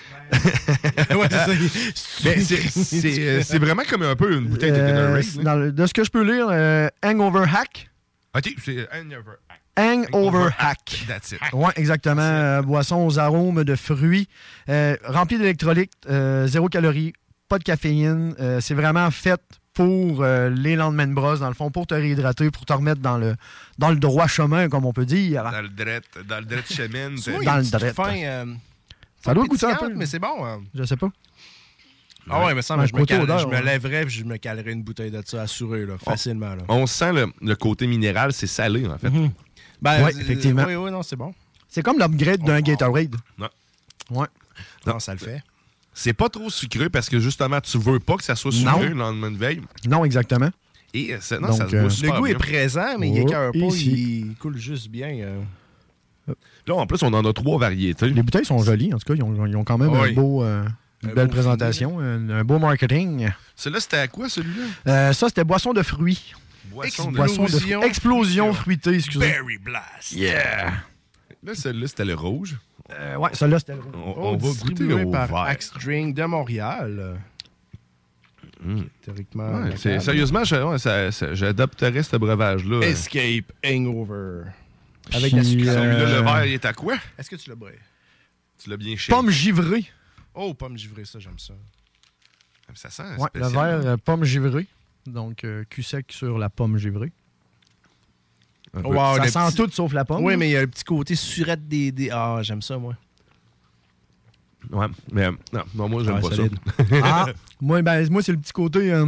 Ouais, 1.16 1.28
c'est 2.76 3.28
euh, 3.56 3.60
vraiment 3.60 3.84
comme 3.90 4.04
un 4.04 4.16
peu 4.16 4.34
une 4.34 4.46
bouteille 4.46 4.72
de 4.72 4.78
euh, 4.78 5.18
là. 5.22 5.44
dans 5.44 5.56
le- 5.56 5.72
de 5.72 5.86
ce 5.86 5.94
que 5.94 6.04
je 6.04 6.10
peux 6.12 6.24
lire, 6.24 6.48
euh, 6.52 6.88
Hangover 7.04 7.46
Hack. 7.54 7.90
Ok, 8.36 8.54
c'est 8.64 8.88
Hangover. 8.94 9.38
Hangover 9.78 10.50
Hack. 10.58 11.04
That's 11.08 11.32
it. 11.34 11.40
Oui, 11.54 11.70
exactement. 11.76 12.22
Euh, 12.22 12.62
boisson 12.62 13.06
aux 13.06 13.20
arômes 13.20 13.64
de 13.64 13.76
fruits, 13.76 14.28
euh, 14.70 14.96
rempli 15.04 15.38
d'électrolytes, 15.38 15.92
euh, 16.10 16.48
zéro 16.48 16.70
calorie, 16.70 17.14
pas 17.50 17.58
de 17.60 17.64
caféine. 17.64 18.36
Euh, 18.40 18.60
c'est 18.62 18.74
vraiment 18.74 19.10
fait 19.12 19.42
pour 19.76 20.24
euh, 20.24 20.50
les 20.50 20.76
lendemains 20.76 21.06
de 21.06 21.14
brosse, 21.14 21.42
dans 21.42 21.48
le 21.50 21.54
fond, 21.54 21.70
pour 21.70 21.86
te 21.86 21.94
réhydrater, 21.94 22.50
pour 22.50 22.66
te 22.66 22.74
remettre 22.74 23.02
dans 23.02 23.18
le, 23.18 23.36
dans 23.78 23.90
le 23.92 23.98
droit 23.98 24.26
chemin, 24.26 24.70
comme 24.70 24.86
on 24.86 24.94
peut 24.94 25.06
dire. 25.06 25.44
Dans 25.44 25.62
le 25.62 25.70
dret, 25.70 26.02
dans 26.28 26.40
le 26.40 26.46
dret 26.46 26.64
chemin. 26.68 27.10
Dans 27.44 27.58
le 27.58 27.70
drette. 27.70 27.94
fin, 27.96 28.16
euh, 28.18 28.46
Ça 29.24 29.34
doit 29.34 29.46
goûter 29.46 29.68
un 29.68 29.76
peu. 29.76 29.94
mais 29.94 30.06
c'est 30.08 30.18
bon. 30.20 30.44
hein. 30.46 30.64
Je 30.74 30.84
sais 30.86 30.96
pas. 30.98 31.10
Ah 32.28 32.44
ouais, 32.46 32.56
mais 32.56 32.64
ça, 32.64 32.76
Ouais, 32.76 32.88
je, 32.88 32.96
me 32.96 33.06
cale- 33.06 33.22
je 33.40 33.46
me 33.46 33.52
ouais. 33.52 33.62
lèverais 33.62 34.04
et 34.06 34.10
je 34.10 34.24
me 34.24 34.38
calerais 34.38 34.72
une 34.72 34.82
bouteille 34.82 35.12
de 35.12 35.22
ça 35.24 35.44
assuré, 35.44 35.86
là, 35.86 35.98
facilement. 36.00 36.56
Là. 36.56 36.64
On 36.70 36.88
sent 36.88 37.14
le, 37.14 37.28
le 37.42 37.56
côté 37.56 37.86
minéral, 37.86 38.34
c'est 38.34 38.48
salé, 38.48 38.88
en 38.88 38.98
fait. 38.98 39.10
Ben, 39.82 40.04
Ouais, 40.04 40.16
euh, 40.16 40.20
effectivement. 40.20 40.64
Oui, 40.66 40.76
oui, 40.76 40.90
non, 40.90 41.04
c'est 41.04 41.16
bon. 41.18 41.36
C'est 41.68 41.84
comme 41.84 42.00
l'upgrade 42.00 42.42
d'un 42.42 42.62
Gatorade. 42.62 43.16
Non. 43.38 43.50
Ouais. 44.10 44.28
Non, 44.88 45.00
ça 45.00 45.12
le 45.14 45.20
fait. 45.20 45.44
C'est 45.98 46.14
pas 46.14 46.28
trop 46.30 46.50
sucré 46.50 46.90
parce 46.90 47.08
que 47.10 47.20
justement, 47.20 47.62
tu 47.62 47.78
veux 47.80 48.00
pas 48.00 48.18
que 48.18 48.24
ça 48.24 48.36
soit 48.36 48.52
sucré 48.52 48.72
Non. 48.72 48.82
le 48.82 48.90
lendemain 48.94 49.32
de 49.32 49.38
veille. 49.38 49.62
Non, 49.88 50.04
exactement. 50.06 50.50
Et 50.94 51.14
euh, 51.14 51.18
ça, 51.22 51.40
non, 51.40 51.48
Donc, 51.48 51.58
ça 51.58 51.70
se 51.70 51.76
euh, 51.76 51.82
Le 52.04 52.12
goût 52.20 52.24
bien. 52.26 52.34
est 52.36 52.38
présent, 52.38 52.98
mais 53.00 53.10
il 53.10 53.22
Oh, 53.22 53.28
écœure 53.28 53.52
pas, 53.54 53.58
ici. 53.60 54.26
il 54.30 54.36
coule 54.36 54.58
juste 54.58 54.90
bien. 54.90 55.08
euh. 55.20 55.42
Là, 56.68 56.76
en 56.76 56.86
plus, 56.88 57.02
on 57.04 57.14
en 57.14 57.24
a 57.24 57.34
trois 57.34 57.58
variétés. 57.60 58.10
Les 58.10 58.24
bouteilles 58.24 58.46
sont 58.46 58.60
jolies, 58.60 58.94
en 58.94 58.98
tout 58.98 59.06
cas. 59.06 59.14
Ils 59.16 59.24
ont, 59.24 59.46
ils 59.46 59.56
ont 59.56 59.64
quand 59.64 59.78
même 59.78 59.90
Oui. 59.92 60.10
un 60.12 60.14
beau, 60.14 60.44
euh, 60.44 60.64
une 61.04 61.12
Un 61.12 61.14
belle 61.14 61.28
beau 61.28 61.34
présentation, 61.34 62.00
un, 62.00 62.30
un 62.30 62.44
beau 62.44 62.60
marketing. 62.60 63.30
Celui-là, 63.56 63.80
c'était 63.80 63.98
à 63.98 64.08
quoi, 64.08 64.28
celui-là? 64.28 64.64
Euh, 64.88 65.14
ça, 65.14 65.28
c'était 65.30 65.44
boisson 65.44 65.72
de 65.74 65.82
fruits. 65.84 66.34
Boisson 66.72 67.12
de... 67.12 67.16
Boisson 67.18 67.44
de 67.44 67.50
fruits. 67.50 67.62
Explosion. 67.74 67.84
Explosion 67.84 68.54
fruitée, 68.54 68.96
excusez. 68.96 69.20
Berry 69.20 69.58
Blast. 69.60 70.12
Yeah! 70.14 70.74
Là, 71.44 71.54
celui-là, 71.54 71.88
c'était 71.88 72.06
le 72.06 72.16
rouge. 72.16 72.58
Euh, 72.92 73.16
ouais, 73.18 73.30
celle-là, 73.34 73.60
c'était 73.60 73.76
le 73.76 73.82
rouge. 73.82 73.94
On, 73.96 74.12
Oh, 74.12 74.14
on 74.34 74.38
va 74.38 74.50
goûter 74.62 74.94
au 74.94 75.10
par 75.10 75.28
vert. 75.28 75.38
Axe 75.38 75.72
Drink 75.74 76.16
de 76.16 76.24
Montréal. 76.26 77.20
Mm. 78.62 78.82
Théoriquement. 79.02 79.64
Ouais, 79.64 79.78
sérieusement, 80.00 80.44
j'adopterais 80.44 82.04
ce 82.04 82.16
breuvage-là. 82.16 82.82
Escape 82.86 83.52
Hangover. 83.66 84.44
Avec 85.14 85.28
Puis, 85.32 85.38
la 85.38 85.44
sucrerie. 85.44 85.66
Celui-là, 85.68 85.80
euh, 85.82 86.20
le 86.20 86.24
verre, 86.24 86.46
il 86.46 86.54
est 86.54 86.66
à 86.66 86.74
quoi? 86.74 86.96
Est-ce 87.18 87.30
que 87.30 87.36
tu 87.36 87.50
l'as 87.50 87.56
bré? 87.56 87.78
Tu 88.62 88.70
l'as 88.70 88.78
bien 88.78 88.96
shake. 88.96 89.14
Pomme 89.16 89.30
givrée. 89.30 89.86
Oh, 90.34 90.54
pomme 90.54 90.78
givrée, 90.78 91.06
ça, 91.06 91.20
j'aime 91.20 91.38
ça. 91.40 91.54
Ça 92.74 92.90
sent 92.90 93.04
Ouais, 93.20 93.28
le 93.36 93.44
spécial. 93.44 93.80
verre 93.82 93.92
euh, 93.92 93.98
pomme 93.98 94.24
givrée. 94.24 94.66
Donc, 95.06 95.44
euh, 95.44 95.64
cul 95.70 95.84
sec 95.84 96.08
sur 96.12 96.38
la 96.40 96.50
pomme 96.50 96.78
givrée. 96.78 97.12
Un 98.76 98.82
peu. 98.82 98.88
Wow, 98.90 99.18
ça 99.18 99.28
sent 99.28 99.56
petit- 99.56 99.56
tout 99.58 99.72
sauf 99.72 99.94
la 99.94 100.04
pomme. 100.06 100.24
Oui, 100.24 100.36
mais 100.38 100.50
il 100.50 100.52
y 100.52 100.58
a 100.58 100.62
le 100.62 100.68
petit 100.68 100.84
côté 100.84 101.16
surette 101.16 101.68
des. 101.68 101.92
des... 101.92 102.10
Ah, 102.12 102.40
j'aime 102.42 102.62
ça, 102.62 102.78
moi. 102.78 102.96
Ouais, 104.72 104.88
mais 105.12 105.26
euh, 105.26 105.32
non, 105.54 105.62
non, 105.76 105.90
moi, 105.90 106.04
j'aime 106.04 106.16
Ah, 106.18 106.22
pas 106.28 106.36
solide. 106.36 106.56
ça. 106.78 106.84
Ah, 107.04 107.26
moi, 107.62 107.82
ben, 107.82 108.10
moi 108.10 108.22
c'est 108.24 108.32
le 108.32 108.40
petit 108.40 108.52
côté. 108.52 108.92
euh, 108.92 109.06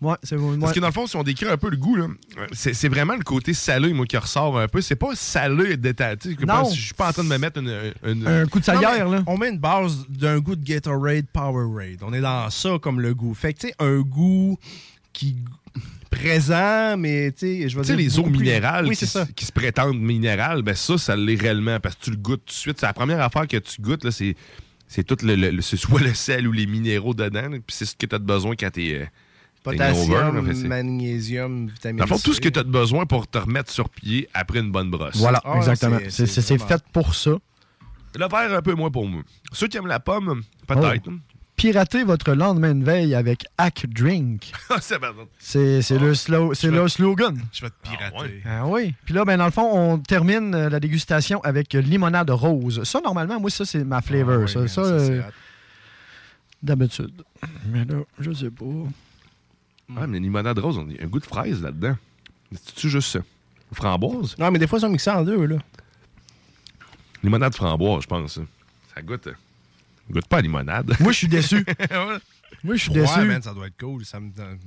ouais, 0.00 0.14
c'est 0.22 0.36
ouais. 0.36 0.56
Parce 0.58 0.72
que 0.72 0.78
dans 0.80 0.86
le 0.86 0.92
fond, 0.92 1.06
si 1.08 1.16
on 1.16 1.24
décrit 1.24 1.46
un 1.48 1.56
peu 1.56 1.70
le 1.70 1.76
goût, 1.76 1.96
là, 1.96 2.06
c'est 2.52 2.88
vraiment 2.88 3.16
le 3.16 3.24
côté 3.24 3.52
salé, 3.52 3.92
moi, 3.92 4.06
qui 4.06 4.16
ressort 4.16 4.58
un 4.60 4.68
peu. 4.68 4.80
C'est 4.80 4.94
pas 4.96 5.14
salé 5.16 5.72
et 5.72 5.76
détaillé. 5.76 6.16
Je 6.22 6.80
suis 6.80 6.94
pas 6.94 7.08
en 7.08 7.12
train 7.12 7.24
de 7.24 7.28
me 7.28 7.36
mettre 7.38 7.58
une. 7.60 7.92
une- 8.04 8.26
un 8.26 8.46
coup 8.46 8.60
de 8.60 8.64
salière, 8.64 9.08
là. 9.08 9.22
On 9.26 9.36
met 9.36 9.48
une 9.50 9.58
base 9.58 10.06
d'un 10.08 10.38
goût 10.38 10.54
de 10.54 10.64
Gatorade 10.64 11.26
Powerade. 11.32 11.98
On 12.02 12.12
est 12.12 12.20
dans 12.20 12.48
ça 12.50 12.78
comme 12.80 13.00
le 13.00 13.12
goût. 13.12 13.34
Fait 13.34 13.52
que, 13.52 13.58
tu 13.60 13.66
sais, 13.68 13.74
un 13.80 14.00
goût 14.00 14.56
qui. 15.12 15.36
Présent, 16.10 16.96
mais, 16.98 17.32
tu 17.32 17.38
sais, 17.62 17.68
je 17.68 17.76
veux 17.76 17.82
Tu 17.82 17.88
sais, 17.88 17.96
dire. 17.96 18.04
les 18.04 18.18
eaux 18.18 18.24
plus- 18.24 18.32
minérales 18.38 18.86
Oui, 18.86 18.96
qui, 18.96 19.06
se 19.46 19.52
prétendent 19.52 19.98
minérales, 20.00 20.62
ben 20.62 20.74
ça, 20.74 20.98
ça 20.98 21.16
l'est 21.16 21.40
réellement 21.40 21.78
parce 21.80 21.94
que 21.96 22.04
tu 22.04 22.10
le 22.10 22.16
goûtes 22.16 22.44
tout 22.46 22.52
de 22.52 22.58
suite. 22.58 22.78
C'est 22.80 22.86
la 22.86 22.92
première 22.92 23.20
affaire 23.20 23.46
que 23.48 23.56
tu 23.56 23.80
goûtes, 23.80 24.04
là, 24.04 24.10
c'est, 24.10 24.34
c'est 24.88 25.04
tout 25.04 25.16
le, 25.22 25.34
le- 25.36 25.50
le- 25.50 25.62
c'est 25.62 25.76
soit 25.76 26.00
le 26.00 26.12
sel 26.14 26.46
ou 26.48 26.52
les 26.52 26.66
minéraux 26.66 27.14
dedans, 27.14 27.42
là, 27.48 27.48
puis 27.50 27.62
c'est 27.76 27.86
ce 27.86 27.94
que 27.96 28.06
tu 28.06 28.14
as 28.14 28.18
besoin 28.18 28.54
quand 28.56 28.70
tu 28.70 28.88
es. 28.88 29.08
Potassium, 29.62 30.40
magnésium, 30.68 31.68
vitamine 31.68 31.98
Dans 31.98 32.04
le 32.04 32.08
fond, 32.08 32.18
tout 32.18 32.32
ce 32.32 32.40
que 32.40 32.48
tu 32.48 32.58
as 32.58 32.62
besoin 32.62 33.04
pour 33.04 33.26
te 33.28 33.36
remettre 33.38 33.70
sur 33.70 33.90
pied 33.90 34.26
après 34.32 34.60
une 34.60 34.70
bonne 34.72 34.90
brosse. 34.90 35.16
Voilà, 35.16 35.40
Ah, 35.44 35.58
exactement. 35.58 35.98
c'est- 36.04 36.10
C'est 36.10 36.26
c'est 36.26 36.40
c'est 36.40 36.56
vraiment- 36.56 36.68
fait 36.68 36.82
pour 36.92 37.14
ça. 37.14 37.32
Le 38.18 38.26
verre, 38.28 38.54
un 38.56 38.62
peu 38.62 38.74
moins 38.74 38.90
pour 38.90 39.06
moi. 39.06 39.22
Ceux 39.52 39.68
qui 39.68 39.76
aiment 39.76 39.86
la 39.86 40.00
pomme, 40.00 40.42
peut-être. 40.66 41.08
Oh. 41.08 41.12
Piratez 41.60 42.04
votre 42.04 42.32
lendemain 42.32 42.74
de 42.74 42.82
veille 42.82 43.14
avec 43.14 43.44
Hack 43.58 43.84
Drink. 43.90 44.50
c'est 44.80 44.98
pardon. 44.98 45.28
C'est 45.38 45.82
c'est 45.82 45.98
le, 45.98 46.14
slow- 46.14 46.54
c'est 46.54 46.68
Je 46.68 46.72
le 46.72 46.88
slogan. 46.88 47.38
Je 47.52 47.60
vais 47.60 47.68
te 47.68 47.74
pirater. 47.82 48.42
Ah 48.46 48.66
oui. 48.66 48.94
Puis 49.04 49.12
là, 49.12 49.26
ben, 49.26 49.36
dans 49.36 49.44
le 49.44 49.50
fond, 49.50 49.70
on 49.70 49.98
termine 49.98 50.54
euh, 50.54 50.70
la 50.70 50.80
dégustation 50.80 51.38
avec 51.42 51.74
euh, 51.74 51.82
limonade 51.82 52.30
rose. 52.30 52.82
Ça, 52.84 53.02
normalement, 53.04 53.38
moi, 53.38 53.50
ça, 53.50 53.66
c'est 53.66 53.84
ma 53.84 54.00
flavor. 54.00 54.36
Ah 54.36 54.38
oui, 54.44 54.48
ça, 54.48 54.58
man, 54.60 54.68
ça, 54.68 54.84
ça, 54.84 54.98
c'est 55.00 55.18
euh, 55.18 55.22
d'habitude. 56.62 57.22
Mais 57.66 57.84
là, 57.84 58.04
je 58.18 58.32
sais 58.32 58.50
pas. 58.50 58.64
Ah, 59.98 60.06
mais 60.06 60.18
limonade 60.18 60.58
rose, 60.58 60.78
on 60.78 60.88
a 60.88 61.04
un 61.04 61.06
goût 61.08 61.20
de 61.20 61.26
fraise 61.26 61.60
là-dedans. 61.60 61.96
C'est-tu 62.52 62.88
juste 62.88 63.10
ça? 63.12 63.18
Framboise? 63.74 64.34
Non, 64.38 64.50
mais 64.50 64.58
des 64.58 64.66
fois, 64.66 64.78
ils 64.78 64.82
sont 64.82 64.88
mixés 64.88 65.10
en 65.10 65.24
deux, 65.24 65.44
là. 65.44 65.58
Limonade 67.22 67.54
framboise, 67.54 68.04
je 68.04 68.06
pense. 68.08 68.36
ça. 68.36 69.02
Goûte. 69.02 69.24
ça 69.24 69.30
goûte 70.10 70.26
pas 70.28 70.38
à 70.38 70.40
limonade. 70.40 70.94
Moi, 71.00 71.12
je 71.12 71.18
suis 71.18 71.28
déçu. 71.28 71.64
Moi, 72.64 72.74
je 72.76 72.82
suis 72.82 72.90
Ouais, 72.90 73.00
déçu. 73.00 73.20
man, 73.20 73.42
ça 73.42 73.54
doit 73.54 73.66
être 73.68 73.78
cool. 73.78 74.04
Ça 74.04 74.20
me 74.20 74.30
donne- 74.30 74.58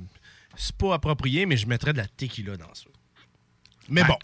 C'est 0.56 0.74
pas 0.76 0.94
approprié, 0.94 1.46
mais 1.46 1.56
je 1.56 1.66
mettrais 1.66 1.92
de 1.92 1.98
la 1.98 2.06
tequila 2.06 2.56
dans 2.56 2.72
ça. 2.74 2.86
Mais 3.88 4.02
bon. 4.04 4.16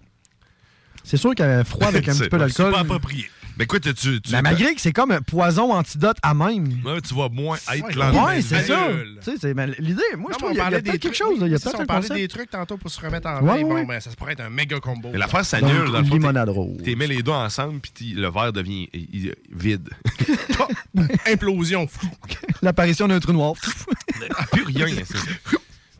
C'est 1.04 1.16
sûr 1.16 1.34
qu'il 1.34 1.44
y 1.44 1.48
a 1.48 1.64
froid 1.64 1.86
avec 1.88 2.08
un 2.08 2.12
petit 2.16 2.28
peu 2.28 2.38
d'alcool. 2.38 2.66
C'est 2.66 2.72
pas 2.72 2.80
approprié. 2.80 3.30
Mais 3.60 3.64
écoute, 3.64 3.82
tu. 3.94 4.22
tu 4.22 4.32
Mais 4.32 4.40
malgré 4.40 4.74
que 4.74 4.80
c'est 4.80 4.94
comme 4.94 5.10
un 5.10 5.20
poison 5.20 5.74
antidote 5.74 6.16
à 6.22 6.32
même. 6.32 6.80
Ouais, 6.82 6.98
tu 7.02 7.12
vas 7.14 7.28
moins 7.28 7.58
être 7.74 7.84
Ouais, 7.88 7.92
lendemain 7.94 8.24
Ouais, 8.24 8.40
c'est 8.40 8.62
ça. 8.62 8.88
Nul. 8.88 9.18
Tu 9.22 9.32
sais, 9.32 9.36
c'est- 9.38 9.52
mais 9.52 9.66
l'idée, 9.78 10.00
moi, 10.16 10.30
Non, 10.30 10.32
je 10.32 10.38
trouve 10.38 10.48
qu'il 10.48 10.48
y 10.48 10.48
a, 10.48 10.48
il 10.50 10.56
y 10.56 10.60
a 10.60 10.62
parlait 10.62 10.80
peut-être 10.80 10.92
quelque 11.02 11.02
trucs- 11.02 11.14
chose. 11.14 11.38
Il 11.42 11.48
y 11.48 11.54
a 11.54 11.58
on 11.78 11.84
parlait 11.84 12.02
concept. 12.08 12.20
des 12.20 12.28
trucs 12.28 12.50
tantôt 12.50 12.78
pour 12.78 12.90
se 12.90 12.98
remettre 13.02 13.28
en 13.28 13.42
Ouais, 13.42 13.56
veille. 13.56 13.64
ouais. 13.64 13.82
Bon, 13.82 13.88
ben, 13.88 14.00
ça 14.00 14.10
se 14.10 14.16
pourrait 14.16 14.32
être 14.32 14.40
un 14.40 14.48
méga 14.48 14.80
combo. 14.80 15.10
Mais 15.12 15.18
l'affaire, 15.18 15.44
ça 15.44 15.60
Donc, 15.60 15.68
annule. 15.72 15.92
Dans 15.92 15.98
le 15.98 16.04
fond, 16.06 16.14
limonade 16.14 16.48
rose. 16.48 16.78
Tu 16.82 16.96
mets 16.96 17.06
les 17.06 17.22
deux 17.22 17.32
ensemble, 17.32 17.80
puis 17.80 18.14
le 18.14 18.30
verre 18.30 18.54
devient 18.54 18.88
vide. 19.52 19.90
Implosion. 21.26 21.86
L'apparition 22.62 23.08
d'un 23.08 23.20
trou 23.20 23.32
noir. 23.32 23.52
Plus 24.52 24.64
rien. 24.64 24.86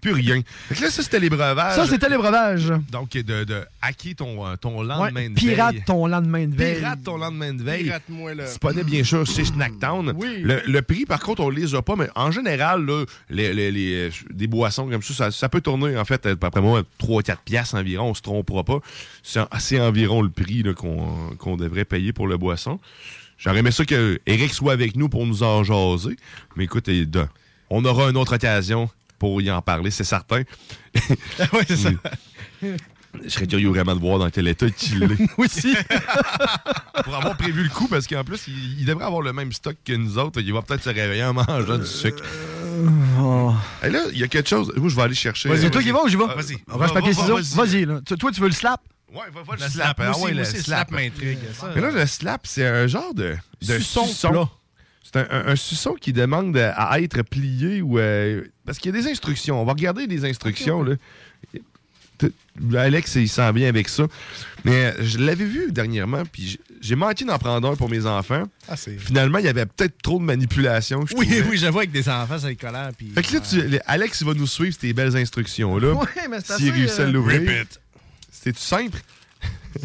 Plus 0.00 0.12
rien. 0.12 0.40
Fait 0.68 0.74
que 0.74 0.82
là, 0.82 0.90
ça, 0.90 1.02
c'était 1.02 1.20
les 1.20 1.28
breuvages. 1.30 1.76
Ça, 1.76 1.86
c'était 1.86 2.08
les 2.08 2.16
breuvages. 2.16 2.72
Donc, 2.90 3.10
de, 3.10 3.44
de 3.44 3.62
hacker 3.82 4.14
ton, 4.16 4.46
euh, 4.46 4.56
ton 4.56 4.82
lendemain 4.82 5.12
Ouais, 5.22 5.28
de 5.28 5.34
pirate 5.34 5.74
veille. 5.74 5.84
ton 5.84 6.06
lendemain 6.06 6.46
de 6.46 6.54
veille. 6.56 6.76
Pirate 6.78 6.98
ton 7.04 7.16
lendemain 7.18 7.52
de 7.54 7.62
veille. 7.62 7.84
Pirate-moi, 7.84 8.34
là. 8.34 8.44
Disponible, 8.46 8.84
bien 8.84 9.04
sûr, 9.04 9.26
chez 9.26 9.44
Snacktown. 9.44 10.12
Oui. 10.16 10.40
Le, 10.42 10.62
le 10.66 10.82
prix, 10.82 11.04
par 11.06 11.20
contre, 11.20 11.42
on 11.42 11.50
les 11.50 11.74
a 11.74 11.82
pas, 11.82 11.96
mais 11.96 12.08
en 12.14 12.30
général, 12.30 12.84
là, 12.86 13.04
les, 13.28 13.52
les- 13.52 13.70
les, 13.70 13.94
euh, 14.08 14.10
des 14.30 14.46
boissons 14.46 14.88
comme 14.88 15.02
ça, 15.02 15.12
ça, 15.14 15.30
ça 15.30 15.48
peut 15.48 15.60
tourner, 15.60 15.96
en 15.96 16.04
fait, 16.04 16.24
euh, 16.26 16.34
après 16.40 16.60
moi, 16.60 16.82
3-4 16.98 17.36
piastres 17.44 17.74
environ, 17.74 18.10
on 18.10 18.14
se 18.14 18.22
trompera 18.22 18.64
pas. 18.64 18.78
C'est 19.22 19.40
c'est 19.58 19.80
environ 19.80 20.22
le 20.22 20.30
prix 20.30 20.62
là, 20.62 20.72
qu'on 20.74 21.06
qu'on 21.38 21.56
devrait 21.56 21.84
payer 21.84 22.12
pour 22.12 22.26
le 22.26 22.36
boisson. 22.38 22.80
J'aurais 23.38 23.58
aimé 23.60 23.70
ça 23.70 23.84
que 23.84 24.18
Eric 24.26 24.52
soit 24.52 24.72
avec 24.72 24.96
nous 24.96 25.08
pour 25.08 25.26
nous 25.26 25.42
en 25.42 25.62
jaser. 25.64 26.16
Mais 26.56 26.64
écoute, 26.64 26.88
on 27.70 27.84
aura 27.84 28.10
une 28.10 28.16
autre 28.16 28.34
occasion 28.34 28.88
pour 29.20 29.40
y 29.40 29.50
en 29.50 29.62
parler, 29.62 29.92
c'est 29.92 30.02
certain. 30.02 30.42
oui, 31.52 31.60
c'est 31.68 31.76
ça. 31.76 31.90
Je 33.22 33.28
serais 33.28 33.46
curieux 33.46 33.68
vraiment 33.68 33.94
de 33.94 34.00
voir 34.00 34.18
dans 34.18 34.30
quel 34.30 34.48
état 34.48 34.66
il 34.92 35.02
est. 35.04 35.28
aussi. 35.38 35.76
pour 37.04 37.14
avoir 37.16 37.36
prévu 37.36 37.62
le 37.64 37.68
coup, 37.68 37.86
parce 37.88 38.06
qu'en 38.06 38.24
plus, 38.24 38.48
il, 38.48 38.80
il 38.80 38.84
devrait 38.86 39.04
avoir 39.04 39.20
le 39.20 39.32
même 39.32 39.52
stock 39.52 39.76
que 39.84 39.92
nous 39.92 40.16
autres. 40.18 40.40
Il 40.40 40.52
va 40.52 40.62
peut-être 40.62 40.82
se 40.84 40.90
réveiller 40.90 41.24
en 41.24 41.34
mangeant 41.34 41.76
du 41.78 41.86
sucre. 41.86 42.22
Oh. 43.20 43.52
Et 43.84 43.90
là, 43.90 44.00
il 44.12 44.18
y 44.18 44.22
a 44.24 44.28
quelque 44.28 44.48
chose. 44.48 44.72
Moi, 44.76 44.88
je 44.88 44.96
vais 44.96 45.02
aller 45.02 45.14
chercher. 45.14 45.54
C'est 45.56 45.70
toi 45.70 45.82
qui 45.82 45.90
vas 45.90 46.02
ou 46.04 46.08
j'y 46.08 46.16
vais? 46.16 46.24
Ah, 46.28 46.34
Vas-y. 46.34 46.56
Roche, 46.68 46.94
papier, 46.94 47.12
ciseaux. 47.12 47.38
Vas-y, 47.56 47.84
là. 47.84 48.00
Toi, 48.18 48.32
tu 48.32 48.40
veux 48.40 48.48
le 48.48 48.54
slap? 48.54 48.80
Ouais, 49.12 49.20
va, 49.34 49.42
va 49.42 49.54
le 49.56 49.62
Le 49.64 49.68
slap. 49.68 49.96
slap, 49.96 50.00
Ah 50.00 50.18
ouais, 50.20 50.32
le 50.32 50.44
slap. 50.44 50.62
slap 50.62 50.90
m'intrigue. 50.92 51.38
Mais 51.74 51.80
là, 51.80 51.90
le 51.90 52.06
slap, 52.06 52.46
c'est 52.46 52.66
un 52.66 52.86
genre 52.86 53.12
de, 53.12 53.34
de 53.62 53.78
plat. 54.30 54.48
C'est 55.12 55.18
un, 55.20 55.26
un- 55.30 55.46
un 55.48 55.56
suçon 55.56 55.94
qui 55.94 56.12
demande 56.12 56.56
à 56.56 57.00
être 57.00 57.22
plié 57.22 57.82
ou. 57.82 57.98
euh, 57.98 58.42
parce 58.64 58.78
qu'il 58.78 58.94
y 58.94 58.98
a 58.98 59.02
des 59.02 59.08
instructions. 59.10 59.60
On 59.60 59.64
va 59.64 59.72
regarder 59.72 60.06
les 60.06 60.24
instructions. 60.24 60.82
Là. 60.82 60.94
Alex, 62.76 63.14
il 63.14 63.28
s'en 63.28 63.50
vient 63.52 63.68
avec 63.68 63.88
ça. 63.88 64.06
Mais 64.64 64.84
euh, 64.86 64.92
je 65.00 65.18
l'avais 65.18 65.46
vu 65.46 65.72
dernièrement, 65.72 66.22
puis 66.30 66.60
j'ai 66.82 66.94
manqué 66.94 67.24
d'en 67.24 67.38
prendre 67.38 67.70
un 67.70 67.76
pour 67.76 67.88
mes 67.88 68.04
enfants. 68.04 68.44
Ah, 68.68 68.76
Finalement, 68.76 69.38
il 69.38 69.46
y 69.46 69.48
avait 69.48 69.64
peut-être 69.64 69.96
trop 70.02 70.18
de 70.18 70.24
manipulation. 70.24 71.06
je 71.06 71.14
Oui, 71.16 71.26
trouvais. 71.26 71.42
oui, 71.48 71.56
j'avoue, 71.56 71.78
avec 71.78 71.92
des 71.92 72.08
enfants, 72.10 72.38
c'est 72.38 72.54
collant. 72.56 72.90
Puis, 72.96 73.10
Fait 73.14 73.22
que 73.22 73.32
là, 73.34 73.40
tu- 73.40 73.78
Alex, 73.86 74.20
il 74.20 74.26
va 74.26 74.34
nous 74.34 74.46
suivre 74.46 74.76
ces 74.78 74.92
belles 74.92 75.16
instructions-là. 75.16 75.94
Ouais, 75.94 76.06
mais 76.30 76.36
c'est 76.44 76.56
S'il 76.58 76.72
réussit 76.72 77.00
à 77.00 77.02
euh, 77.04 77.10
l'ouvrir. 77.10 77.64
C'était-tu 78.30 78.60
simple? 78.60 79.00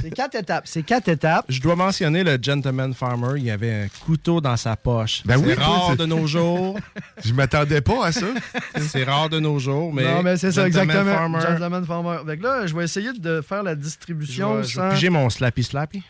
C'est 0.02 0.10
quatre 0.12 0.36
étapes. 0.36 0.64
C'est 0.68 0.84
quatre 0.84 1.08
étapes. 1.10 1.46
Je 1.50 1.62
dois 1.62 1.76
mentionner 1.76 2.24
le 2.24 2.38
gentleman 2.42 2.94
farmer. 2.94 3.40
Il 3.40 3.50
avait 3.52 3.74
un 3.84 3.88
couteau 4.06 4.42
dans 4.42 4.58
sa 4.58 4.76
poche. 4.76 5.22
Ben 5.26 5.38
oui, 5.38 5.46
c'est 5.50 5.56
toi, 5.56 5.64
rare 5.66 5.88
c'est- 5.92 5.98
de 5.98 6.06
nos 6.06 6.26
jours. 6.28 6.78
Je 7.24 7.34
m'attendais 7.34 7.82
pas 7.82 8.08
à 8.08 8.12
ça. 8.12 8.26
c'est 8.80 9.04
rare 9.04 9.30
de 9.30 9.40
nos 9.40 9.60
jours, 9.60 9.94
mais. 9.94 10.04
non, 10.04 10.24
mais 10.24 10.38
c'est 10.38 10.52
ça, 10.52 10.66
Gentleman 10.70 10.90
exactement. 10.90 11.14
Farmer, 11.16 11.40
Gentleman 11.42 11.86
Farmer. 11.86 12.18
Fait 12.26 12.38
que 12.38 12.44
là, 12.44 12.68
je 12.68 12.76
vais 12.76 12.84
essayer 12.84 13.14
de 13.14 13.42
faire 13.42 13.64
la 13.64 13.76
distribution 13.76 14.64
je 14.64 14.80
vais 14.80 14.90
sans... 14.90 14.90
piger 14.92 15.10
mon 15.10 15.30
slappy 15.30 15.64
slappy. 15.64 16.04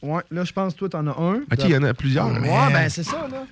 Ouais, 0.00 0.22
là, 0.30 0.44
je 0.44 0.52
pense 0.52 0.74
que 0.74 0.78
toi, 0.78 0.88
t'en 0.90 1.06
as 1.08 1.18
un. 1.20 1.34
Ok, 1.52 1.58
il 1.64 1.70
y 1.70 1.76
en 1.76 1.82
a 1.82 1.92
plusieurs. 1.94 2.28
Ouais, 2.30 2.72
ben 2.72 2.88
c'est 2.88 3.02
ça, 3.02 3.26
là. 3.30 3.44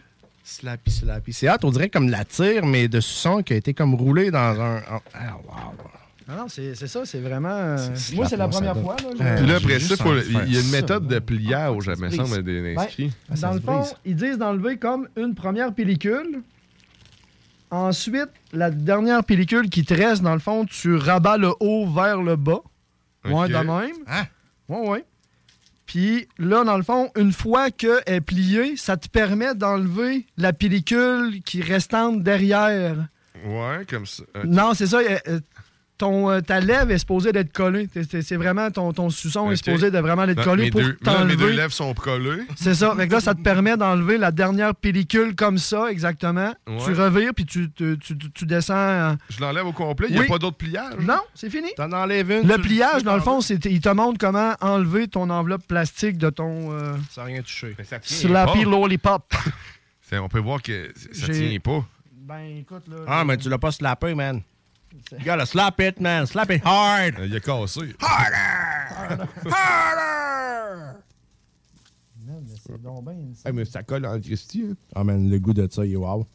Slappy 0.45 0.93
slappy. 0.93 1.33
C'est 1.33 1.49
hâte, 1.49 1.65
on 1.65 1.71
dirait 1.71 1.89
comme 1.89 2.09
la 2.09 2.25
tire, 2.25 2.65
mais 2.65 2.87
de 2.87 3.01
suçon 3.01 3.43
qui 3.43 3.53
a 3.53 3.57
été 3.57 3.75
comme 3.75 3.97
roulé 3.97 4.31
dans 4.31 4.61
un. 4.61 4.81
oh, 4.93 4.99
Ah, 5.13 5.35
wow. 5.45 5.73
Ah 6.29 6.35
non, 6.39 6.49
c'est 6.49 6.75
c'est 6.75 6.89
ça, 6.89 7.05
c'est 7.05 7.21
vraiment... 7.21 7.49
euh, 7.51 7.77
Moi, 8.15 8.29
c'est 8.29 8.37
la 8.37 8.49
première 8.49 8.77
fois, 8.77 8.97
là. 9.19 9.25
Euh, 9.25 9.37
Puis 9.39 9.47
là, 9.47 9.57
après 9.57 9.79
ça, 9.79 9.95
il 10.47 10.53
y 10.53 10.57
a 10.57 10.61
une 10.61 10.71
méthode 10.71 11.07
de 11.07 11.19
pliage, 11.21 11.87
me 11.87 12.11
se 12.11 12.17
semble, 12.17 12.43
des- 12.43 12.75
Ben, 12.75 12.79
inscrit. 12.81 13.13
dans 13.41 13.53
le 13.53 13.61
fond, 13.61 13.85
ils 14.05 14.17
disent 14.17 14.37
d'enlever 14.39 14.77
comme 14.77 15.09
une 15.17 15.35
première 15.37 15.73
pellicule. 15.73 16.43
Ensuite, 17.71 18.29
la 18.53 18.71
dernière 18.71 19.25
pellicule 19.25 19.69
qui 19.71 19.85
te 19.85 19.93
reste, 19.95 20.23
dans 20.23 20.35
le 20.35 20.41
fond, 20.41 20.65
tu 20.65 20.95
rabats 20.97 21.37
le 21.37 21.53
haut 21.61 21.87
vers 21.89 22.23
le 22.23 22.37
bas. 22.37 22.61
Ouais, 23.25 23.49
de 23.49 23.55
même. 23.55 23.91
Hein? 24.07 24.25
Ouais, 24.69 24.89
ouais. 24.89 25.05
Puis 25.85 26.29
là, 26.39 26.65
dans 26.65 26.77
le 26.77 26.83
fond, 26.83 27.11
une 27.17 27.33
fois 27.33 27.71
qu'elle 27.71 28.03
est 28.07 28.21
pliée, 28.21 28.77
ça 28.77 28.97
te 28.97 29.09
permet 29.09 29.55
d'enlever 29.55 30.27
la 30.37 30.53
pellicule 30.53 31.41
qui 31.45 31.61
est 31.61 31.65
restante 31.65 32.23
derrière. 32.23 33.09
Ouais, 33.45 33.85
comme 33.89 34.07
ça. 34.07 34.23
Non, 34.45 34.75
c'est 34.75 34.87
ça. 34.87 34.99
Ton, 35.99 36.31
euh, 36.31 36.41
ta 36.41 36.61
lèvre 36.61 36.91
est 36.91 36.99
supposée 36.99 37.33
d'être 37.33 37.53
collée. 37.53 37.89
C'est 38.23 38.37
vraiment 38.37 38.71
ton, 38.71 38.93
ton 38.93 39.11
suçon 39.11 39.51
est 39.51 39.55
Ok. 39.55 39.65
supposé 39.65 39.91
de 39.91 39.99
vraiment 39.99 40.27
d'être 40.27 40.45
collé 40.45 40.71
pour 40.71 40.81
là, 40.81 40.87
mes 40.89 40.93
deux 40.93 40.99
t'enlever. 41.37 41.53
lèvres 41.55 41.73
sont 41.73 41.95
collées. 41.95 42.43
C'est 42.57 42.75
ça. 42.75 42.95
Fait 42.97 43.09
que 43.09 43.13
là, 43.15 43.21
ça 43.21 43.35
te 43.35 43.41
permet 43.41 43.77
d'enlever 43.77 44.19
la 44.19 44.31
dernière 44.31 44.75
pellicule 44.75 45.35
comme 45.35 45.59
ça, 45.59 45.91
exactement. 45.91 46.55
Ouais. 46.67 46.79
Tu 46.85 46.93
revires, 46.93 47.33
puis 47.35 47.47
tu, 47.47 47.71
tu, 47.71 47.97
tu- 47.99 48.17
tu 48.17 48.47
descends. 48.47 48.75
euh, 48.75 49.13
Je 49.31 49.41
l'enlève 49.41 49.67
au 49.67 49.73
complet. 49.73 50.07
Il 50.11 50.17
n'y 50.19 50.23
a 50.23 50.29
pas 50.29 50.39
d'autre 50.39 50.57
pliage? 50.57 50.95
Non, 51.01 51.21
c'est 51.35 51.51
fini. 51.51 51.69
T'en 51.77 51.91
enlèves 51.93 52.31
une. 52.31 52.47
Le 52.47 52.59
pliage, 52.59 53.03
dans 53.03 53.15
le 53.15 53.21
fond, 53.21 53.41
t'enlever. 53.41 53.59
c'est 53.63 53.71
il 53.71 53.81
te 53.81 53.89
montre 53.89 54.19
comment 54.19 54.55
enlever 54.61 55.09
ton 55.09 55.31
enveloppe 55.31 55.67
plastique 55.67 56.19
de 56.19 56.31
ton 56.31 56.73
euh, 56.73 56.95
Ça 57.11 57.23
n'a 57.23 57.27
rien 57.29 57.43
touché. 57.43 57.75
Mais 57.79 57.85
ça 57.85 57.99
tient 57.99 58.17
Slappy 58.29 58.65
pas. 58.65 58.71
Lollipop. 58.71 59.35
On 60.13 60.29
peut 60.29 60.39
voir 60.41 60.63
que 60.63 60.93
ça 61.13 61.33
tient 61.33 61.59
pas. 61.59 61.85
Ben, 62.13 62.59
écoute, 62.61 62.85
là. 62.89 62.97
Ah, 63.07 63.25
mais 63.25 63.37
tu 63.37 63.49
l'as 63.49 63.59
pas 63.59 63.71
slappé, 63.73 64.15
man. 64.15 64.41
You 65.13 65.25
gotta 65.25 65.47
slap 65.47 65.81
it, 65.81 66.01
man. 66.01 66.27
Slap 66.27 66.51
it 66.51 66.63
hard. 66.65 67.15
Il 67.25 67.35
a 67.37 67.41
cassé. 67.41 67.95
Man, 72.27 72.45
mais 72.49 72.55
c'est 72.67 72.83
donc 72.83 73.05
bien. 73.05 73.15
Eh, 73.47 73.53
mais 73.53 73.65
ça 73.65 73.83
colle 73.83 74.07
en 74.07 74.21
Christie. 74.21 74.67
hein. 74.71 74.75
Ah, 74.95 75.05
man, 75.05 75.29
le 75.31 75.39
goût 75.39 75.53
de 75.55 75.69
ça, 75.71 75.85
il 75.85 75.93
est 75.93 75.97
wow. 75.97 76.27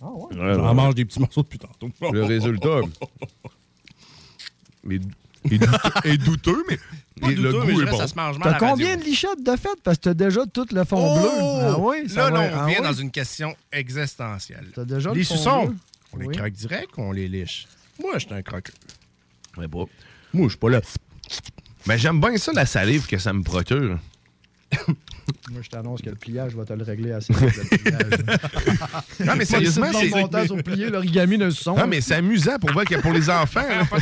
Ah 0.00 0.06
ouais? 0.12 0.28
J'en 0.36 0.74
mange 0.74 0.94
des 0.94 1.04
petits 1.04 1.18
morceaux 1.18 1.42
depuis 1.42 1.58
tantôt. 1.58 1.90
Le 2.12 2.24
résultat. 2.24 2.80
est, 4.90 4.94
est 5.44 5.58
douteux, 5.58 5.72
est 6.04 6.16
douteux, 6.18 6.64
mais, 6.70 6.76
Pas 7.20 7.28
le 7.30 7.52
mais 7.52 7.72
goût 7.72 7.80
je 7.80 7.86
est 7.86 7.90
bon. 7.90 7.98
ça 7.98 8.06
se 8.06 8.14
mange 8.14 8.38
mal 8.38 8.52
T'as 8.52 8.58
combien 8.58 8.90
radio. 8.90 9.00
de 9.04 9.08
lichottes 9.08 9.42
de 9.42 9.56
fait? 9.56 9.76
Parce 9.82 9.98
que 9.98 10.02
t'as 10.04 10.14
déjà 10.14 10.46
tout 10.46 10.66
le 10.70 10.84
fond 10.84 10.96
Oh! 11.00 11.18
bleu. 11.20 11.30
Ah 11.64 11.76
oui? 11.80 12.08
ça 12.08 12.30
Là, 12.30 12.30
là, 12.30 12.48
va- 12.50 12.56
on 12.56 12.60
ah 12.60 12.66
vient 12.66 12.78
oui? 12.80 12.84
dans 12.86 12.92
une 12.92 13.10
question 13.10 13.56
existentielle. 13.72 14.68
T'as 14.74 14.84
déjà 14.84 15.10
les 15.12 15.18
le 15.20 15.24
fond 15.24 15.66
bleu? 15.66 15.76
On 16.12 16.18
les 16.18 16.36
croque 16.36 16.52
direct 16.52 16.90
ou 16.96 17.02
on 17.02 17.12
les 17.12 17.28
liche? 17.28 17.66
Moi, 18.00 18.12
je 18.14 18.26
suis 18.26 18.34
un 18.34 18.42
croqueur. 18.42 18.74
Mais 19.56 19.68
pas. 19.68 19.84
Moi, 20.32 20.44
je 20.44 20.48
suis 20.50 20.58
pas 20.58 20.70
là. 20.70 20.80
Mais 21.86 21.98
j'aime 21.98 22.20
bien 22.20 22.36
ça, 22.36 22.52
la 22.52 22.66
salive 22.66 23.06
que 23.06 23.18
ça 23.18 23.32
me 23.32 23.42
procure. 23.42 23.98
Moi, 25.50 25.60
je 25.62 25.68
t'annonce 25.68 26.00
que 26.02 26.08
le 26.10 26.16
pliage 26.16 26.54
va 26.54 26.64
te 26.64 26.72
le 26.72 26.84
régler 26.84 27.12
assez 27.12 27.32
vite. 27.32 27.56
le 27.56 27.78
pliage. 27.78 28.38
Non, 29.20 29.34
mais 29.36 29.44
sérieusement, 29.44 29.88
c'est. 29.92 30.08
montage 30.10 30.50
au 30.50 30.56
plié, 30.56 30.88
l'origami 30.90 31.36
d'un 31.38 31.50
son. 31.50 31.74
Non, 31.76 31.86
mais 31.86 32.00
c'est 32.00 32.14
amusant 32.14 32.58
pour 32.58 32.72
voir 32.72 32.84
que 32.84 32.94
pour 33.00 33.12
les 33.12 33.28
enfants. 33.28 33.60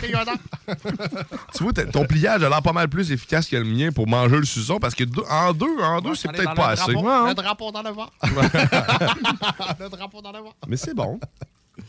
tu 1.55 1.63
vois, 1.63 1.73
ton 1.73 2.05
pliage 2.05 2.43
a 2.43 2.49
l'air 2.49 2.63
pas 2.63 2.73
mal 2.73 2.89
plus 2.89 3.11
efficace 3.11 3.49
que 3.49 3.57
le 3.57 3.65
mien 3.65 3.91
pour 3.93 4.07
manger 4.07 4.37
le 4.37 4.45
suçon 4.45 4.79
parce 4.79 4.95
que 4.95 5.05
deux- 5.05 5.23
en 5.31 5.53
deux, 5.53 5.79
en 5.81 6.01
deux, 6.01 6.15
c'est 6.15 6.31
peut-être 6.31 6.55
pas 6.55 6.69
assez. 6.71 6.95
Ouais, 6.95 7.11
hein? 7.11 7.29
Le 7.29 7.35
drapeau 7.35 7.73
dans 7.73 7.83
le 7.83 7.91
vent. 7.91 8.11
le 9.81 9.89
drapeau 9.89 10.21
dans 10.23 10.33
le 10.33 10.39
vent. 10.41 10.55
Mais 10.69 10.77
c'est 10.77 10.95
bon. 10.95 11.19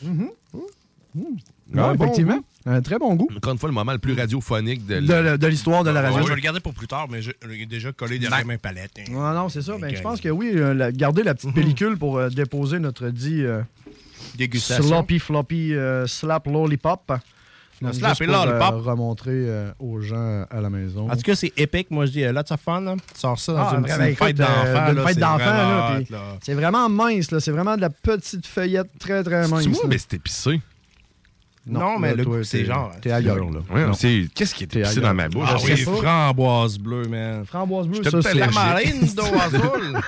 Ouais, 0.04 1.82
Un 1.82 1.96
bon 1.96 2.04
effectivement. 2.06 2.40
Un 2.66 2.82
très 2.82 2.98
bon 3.00 3.16
goût. 3.16 3.28
Encore 3.36 3.54
une 3.54 3.60
fois, 3.60 3.70
le 3.70 3.74
moment 3.76 3.92
le 3.92 3.98
plus 3.98 4.14
radiophonique 4.14 4.86
de, 4.86 5.00
De, 5.00 5.14
la- 5.14 5.38
de 5.38 5.48
l'histoire 5.48 5.84
de 5.84 5.90
la 5.90 6.02
radio. 6.02 6.18
Ouais, 6.18 6.24
je 6.24 6.30
vais 6.30 6.36
le 6.36 6.42
garder 6.42 6.60
pour 6.60 6.74
plus 6.74 6.88
tard, 6.88 7.08
mais 7.10 7.22
je- 7.22 7.32
est 7.32 7.66
déjà 7.66 7.92
collé 7.92 8.20
derrière 8.20 8.46
mes 8.46 8.58
palettes. 8.58 8.98
Ouais, 9.10 9.14
non, 9.14 9.50
c'est 9.50 9.62
ça. 9.62 9.78
Ben, 9.80 9.94
je 9.96 10.02
pense 10.02 10.22
que 10.22 10.30
oui, 10.30 10.52
euh, 10.54 10.74
la- 10.74 10.92
garder 10.92 11.24
la 11.24 11.34
petite 11.34 11.54
pellicule 11.56 11.98
pour 11.98 12.18
euh, 12.18 12.30
déposer 12.30 12.80
notre 12.80 13.10
dit 13.10 13.42
euh, 13.44 13.62
Dégustation. 14.38 14.84
sloppy 14.86 15.20
floppy 15.20 15.74
euh, 15.74 16.06
slap 16.08 16.46
lollipop. 16.48 17.14
Donc, 17.82 17.94
slap 17.94 18.18
juste 18.18 18.22
et 18.22 18.26
pour, 18.34 18.36
euh, 18.36 18.70
remontrer 18.82 19.32
euh, 19.34 19.72
aux 19.80 20.02
gens 20.02 20.46
à 20.50 20.62
la 20.62 20.70
maison. 20.70 21.10
En 21.10 21.16
tout 21.16 21.22
cas, 21.22 21.36
c'est 21.36 21.54
épique. 21.58 21.92
Moi, 21.92 22.08
je 22.08 22.12
dis, 22.12 22.24
euh, 22.24 22.32
lots 22.32 22.42
of 22.50 22.60
fun. 22.60 22.82
Là. 22.82 22.96
Tu 22.96 23.20
sors 23.20 23.38
ça 23.40 23.54
dans 23.54 23.60
Ah, 23.60 23.76
une, 23.76 23.82
ben, 23.84 23.92
une 23.92 23.98
ben, 23.98 24.06
écoute, 24.06 24.28
fête 24.28 24.40
euh, 24.40 24.44
là, 24.94 25.06
fête 25.06 25.14
c'est 25.16 25.20
vraiment 25.22 25.38
là, 25.38 26.00
là. 26.10 26.38
C'est 26.42 26.90
mince, 26.90 27.32
là. 27.32 27.40
C'est 27.40 27.52
vraiment 27.52 27.76
de 27.76 27.82
la 27.82 27.90
petite 27.90 28.46
feuillette 28.48 28.90
très, 29.00 29.24
très 29.24 29.48
mince. 29.48 29.64
C'est 29.64 29.70
moi, 29.70 29.80
là. 29.84 29.90
mais 29.90 29.98
c'est 29.98 30.14
épicé. 30.14 30.62
Non, 31.68 32.00
mais 32.00 32.10
là, 32.10 32.16
le 32.16 32.24
toi, 32.24 32.38
goût, 32.38 32.44
c'est 32.44 32.66
genre. 32.66 32.92
T'es 33.02 33.12
ailleurs, 33.12 33.36
là. 33.38 33.60
Ouais, 33.74 33.86
Non. 33.88 33.94
c'est- 33.94 34.28
Qu'est-ce 34.34 34.56
qui 34.56 34.64
est 34.64 34.68
T'es 34.68 34.80
épicé 34.80 34.98
ailleurs. 35.00 35.10
dans 35.10 35.16
ma 35.16 35.28
bouche? 35.30 35.50
Ah 35.52 35.58
oui, 35.64 35.76
framboise 35.78 36.78
bleue, 36.78 37.08
man. 37.08 37.46
Framboise 37.46 37.88
bleue, 37.88 38.04
ça, 38.04 38.22
c'est... 38.22 38.30
allergique. 38.30 38.56
Marine 38.56 39.04
azul. 39.42 40.00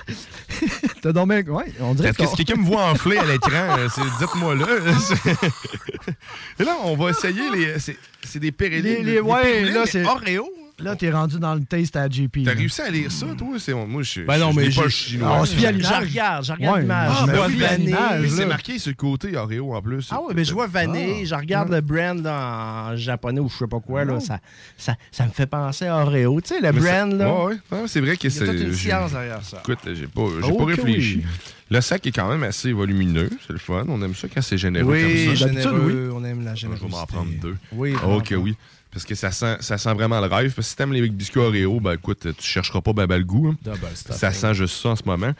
T'as 1.02 1.11
donc 1.14 1.30
bien... 1.30 1.41
Ouais, 1.53 1.65
on 1.80 1.94
dirait 1.94 2.10
Est-ce 2.10 2.18
que 2.18 2.23
que... 2.23 2.30
si 2.30 2.36
quelqu'un 2.44 2.61
me 2.61 2.65
voit 2.65 2.86
enfler 2.91 3.18
à 3.18 3.26
l'écran, 3.26 3.77
euh, 3.77 3.88
c'est- 3.94 4.02
dites-moi 4.26 4.56
là. 4.56 4.65
Et 6.60 6.64
là, 6.64 6.76
on 6.84 6.95
va 6.95 7.10
essayer 7.11 7.49
les. 7.53 7.80
C'est 7.80 7.98
c'est 8.23 8.40
des 8.40 8.52
périllés. 8.52 8.81
Les- 9.02 9.14
les- 9.14 9.19
ouais, 9.22 9.64
là, 9.65 9.84
c'est- 9.86 10.03
Oreo. 10.06 10.49
Là, 10.81 10.95
t'es 10.95 11.11
rendu 11.11 11.39
dans 11.39 11.53
le 11.56 11.64
taste 11.64 11.95
à 11.95 12.10
JP. 12.10 12.39
T'as 12.45 12.53
réussi 12.53 12.81
à 12.81 12.89
lire 12.89 13.11
ça, 13.11 13.26
toi? 13.38 13.47
C'est, 13.57 13.73
moi, 13.73 14.01
je 14.03 14.22
Ben 14.22 14.38
non, 14.38 14.51
je 14.51 14.56
mais 14.60 14.69
pas 14.69 14.89
chinois. 14.89 15.38
On 15.41 15.45
se 15.45 15.56
fie 15.56 15.65
à 15.65 15.72
Je 15.72 15.77
regarde, 15.77 16.45
je 16.45 16.51
regarde 16.53 16.76
Ouais, 16.76 16.81
l'image. 16.81 17.11
Ah, 17.11 17.18
je 17.22 17.26
ben 17.27 17.35
vois 17.38 17.47
oui, 17.47 17.56
vanille. 17.57 17.95
mais 18.22 18.27
c'est 18.30 18.45
marqué 18.45 18.80
sur 18.80 18.89
le 18.91 18.95
côté 18.95 19.35
Oreo 19.38 19.73
en 19.76 19.81
plus. 19.81 20.07
Ah 20.11 20.22
ouais, 20.22 20.34
mais 20.35 20.43
je 20.45 20.53
vois 20.53 20.68
vanille, 20.68 21.22
Ah. 21.23 21.26
je 21.26 21.35
regarde 21.35 21.69
le 21.72 21.81
brand 21.81 22.22
là, 22.23 22.89
en 22.91 22.95
japonais 22.95 23.39
ou 23.39 23.49
je 23.49 23.56
sais 23.57 23.68
pas 23.68 23.80
quoi, 23.80 24.06
là, 24.06 24.19
ça, 24.19 24.39
ça, 24.77 24.95
ça 25.11 25.26
me 25.26 25.31
fait 25.31 25.47
penser 25.47 25.85
à 25.88 25.97
Oreo. 25.97 26.39
Tu 26.41 26.49
sais, 26.49 26.61
le 26.61 26.72
Mais 26.72 26.81
ça- 26.81 27.06
brand, 27.06 27.18
là. 27.18 27.34
Ouais, 27.45 27.53
ouais. 27.72 27.77
C'est 27.88 27.99
vrai 28.01 28.15
que 28.18 28.27
Il 28.27 28.34
y 28.34 28.35
a 28.35 28.39
c'est. 28.39 28.45
toute 28.45 28.61
une 28.61 28.73
science 28.73 29.11
derrière 29.11 29.43
ça. 29.43 29.57
Écoute, 29.64 29.80
j'ai 29.93 30.07
pas, 30.07 30.22
j'ai 30.45 30.53
pas 30.57 30.65
réfléchi. 30.65 31.15
oui. 31.18 31.26
Le 31.72 31.81
sac 31.81 32.07
est 32.07 32.11
quand 32.11 32.27
même 32.27 32.41
assez 32.41 32.72
volumineux, 32.72 33.30
c'est 33.45 33.53
le 33.53 33.60
fun. 33.60 33.85
On 33.89 34.01
aime 34.01 34.15
ça 34.15 34.27
quand 34.34 34.41
c'est 34.41 34.57
généreux 34.57 34.91
Oui, 34.91 35.26
comme 35.27 35.35
ça. 35.35 35.47
généreux, 35.47 36.11
on 36.15 36.23
aime 36.23 36.43
la 36.43 36.56
Je 36.56 36.65
vais 36.68 36.73
générosité. 36.76 36.89
m'en 36.99 37.06
prendre 37.06 37.30
deux. 37.39 37.56
Oui, 37.73 37.93
Ah, 38.01 38.07
ok, 38.07 38.34
oui. 38.39 38.56
Parce 38.91 39.06
que 39.06 39.14
ça 39.16 39.32
sent, 39.32 39.57
ça 39.60 39.78
sent 39.78 39.94
vraiment 39.94 40.20
le 40.20 40.26
rêve. 40.28 40.53
Parce 40.53 40.68
que 40.68 40.72
si 40.72 40.76
t'aimes 40.76 40.94
les 40.94 41.07
biscuits 41.10 41.40
Oreo, 41.40 41.80
ben 41.80 41.94
écoute, 41.94 42.28
tu 42.38 42.44
chercheras 42.44 42.82
pas 42.82 42.94
ben, 42.94 43.06
ben 43.06 43.18
le 43.18 43.24
goût. 43.24 43.49
hein. 43.49 43.57
Double. 43.64 43.80
Ça 43.94 44.32
sent 44.32 44.53
juste 44.56 44.82
ça 44.82 44.90
en 44.90 44.95
ce 44.95 45.03
moment. 45.06 45.34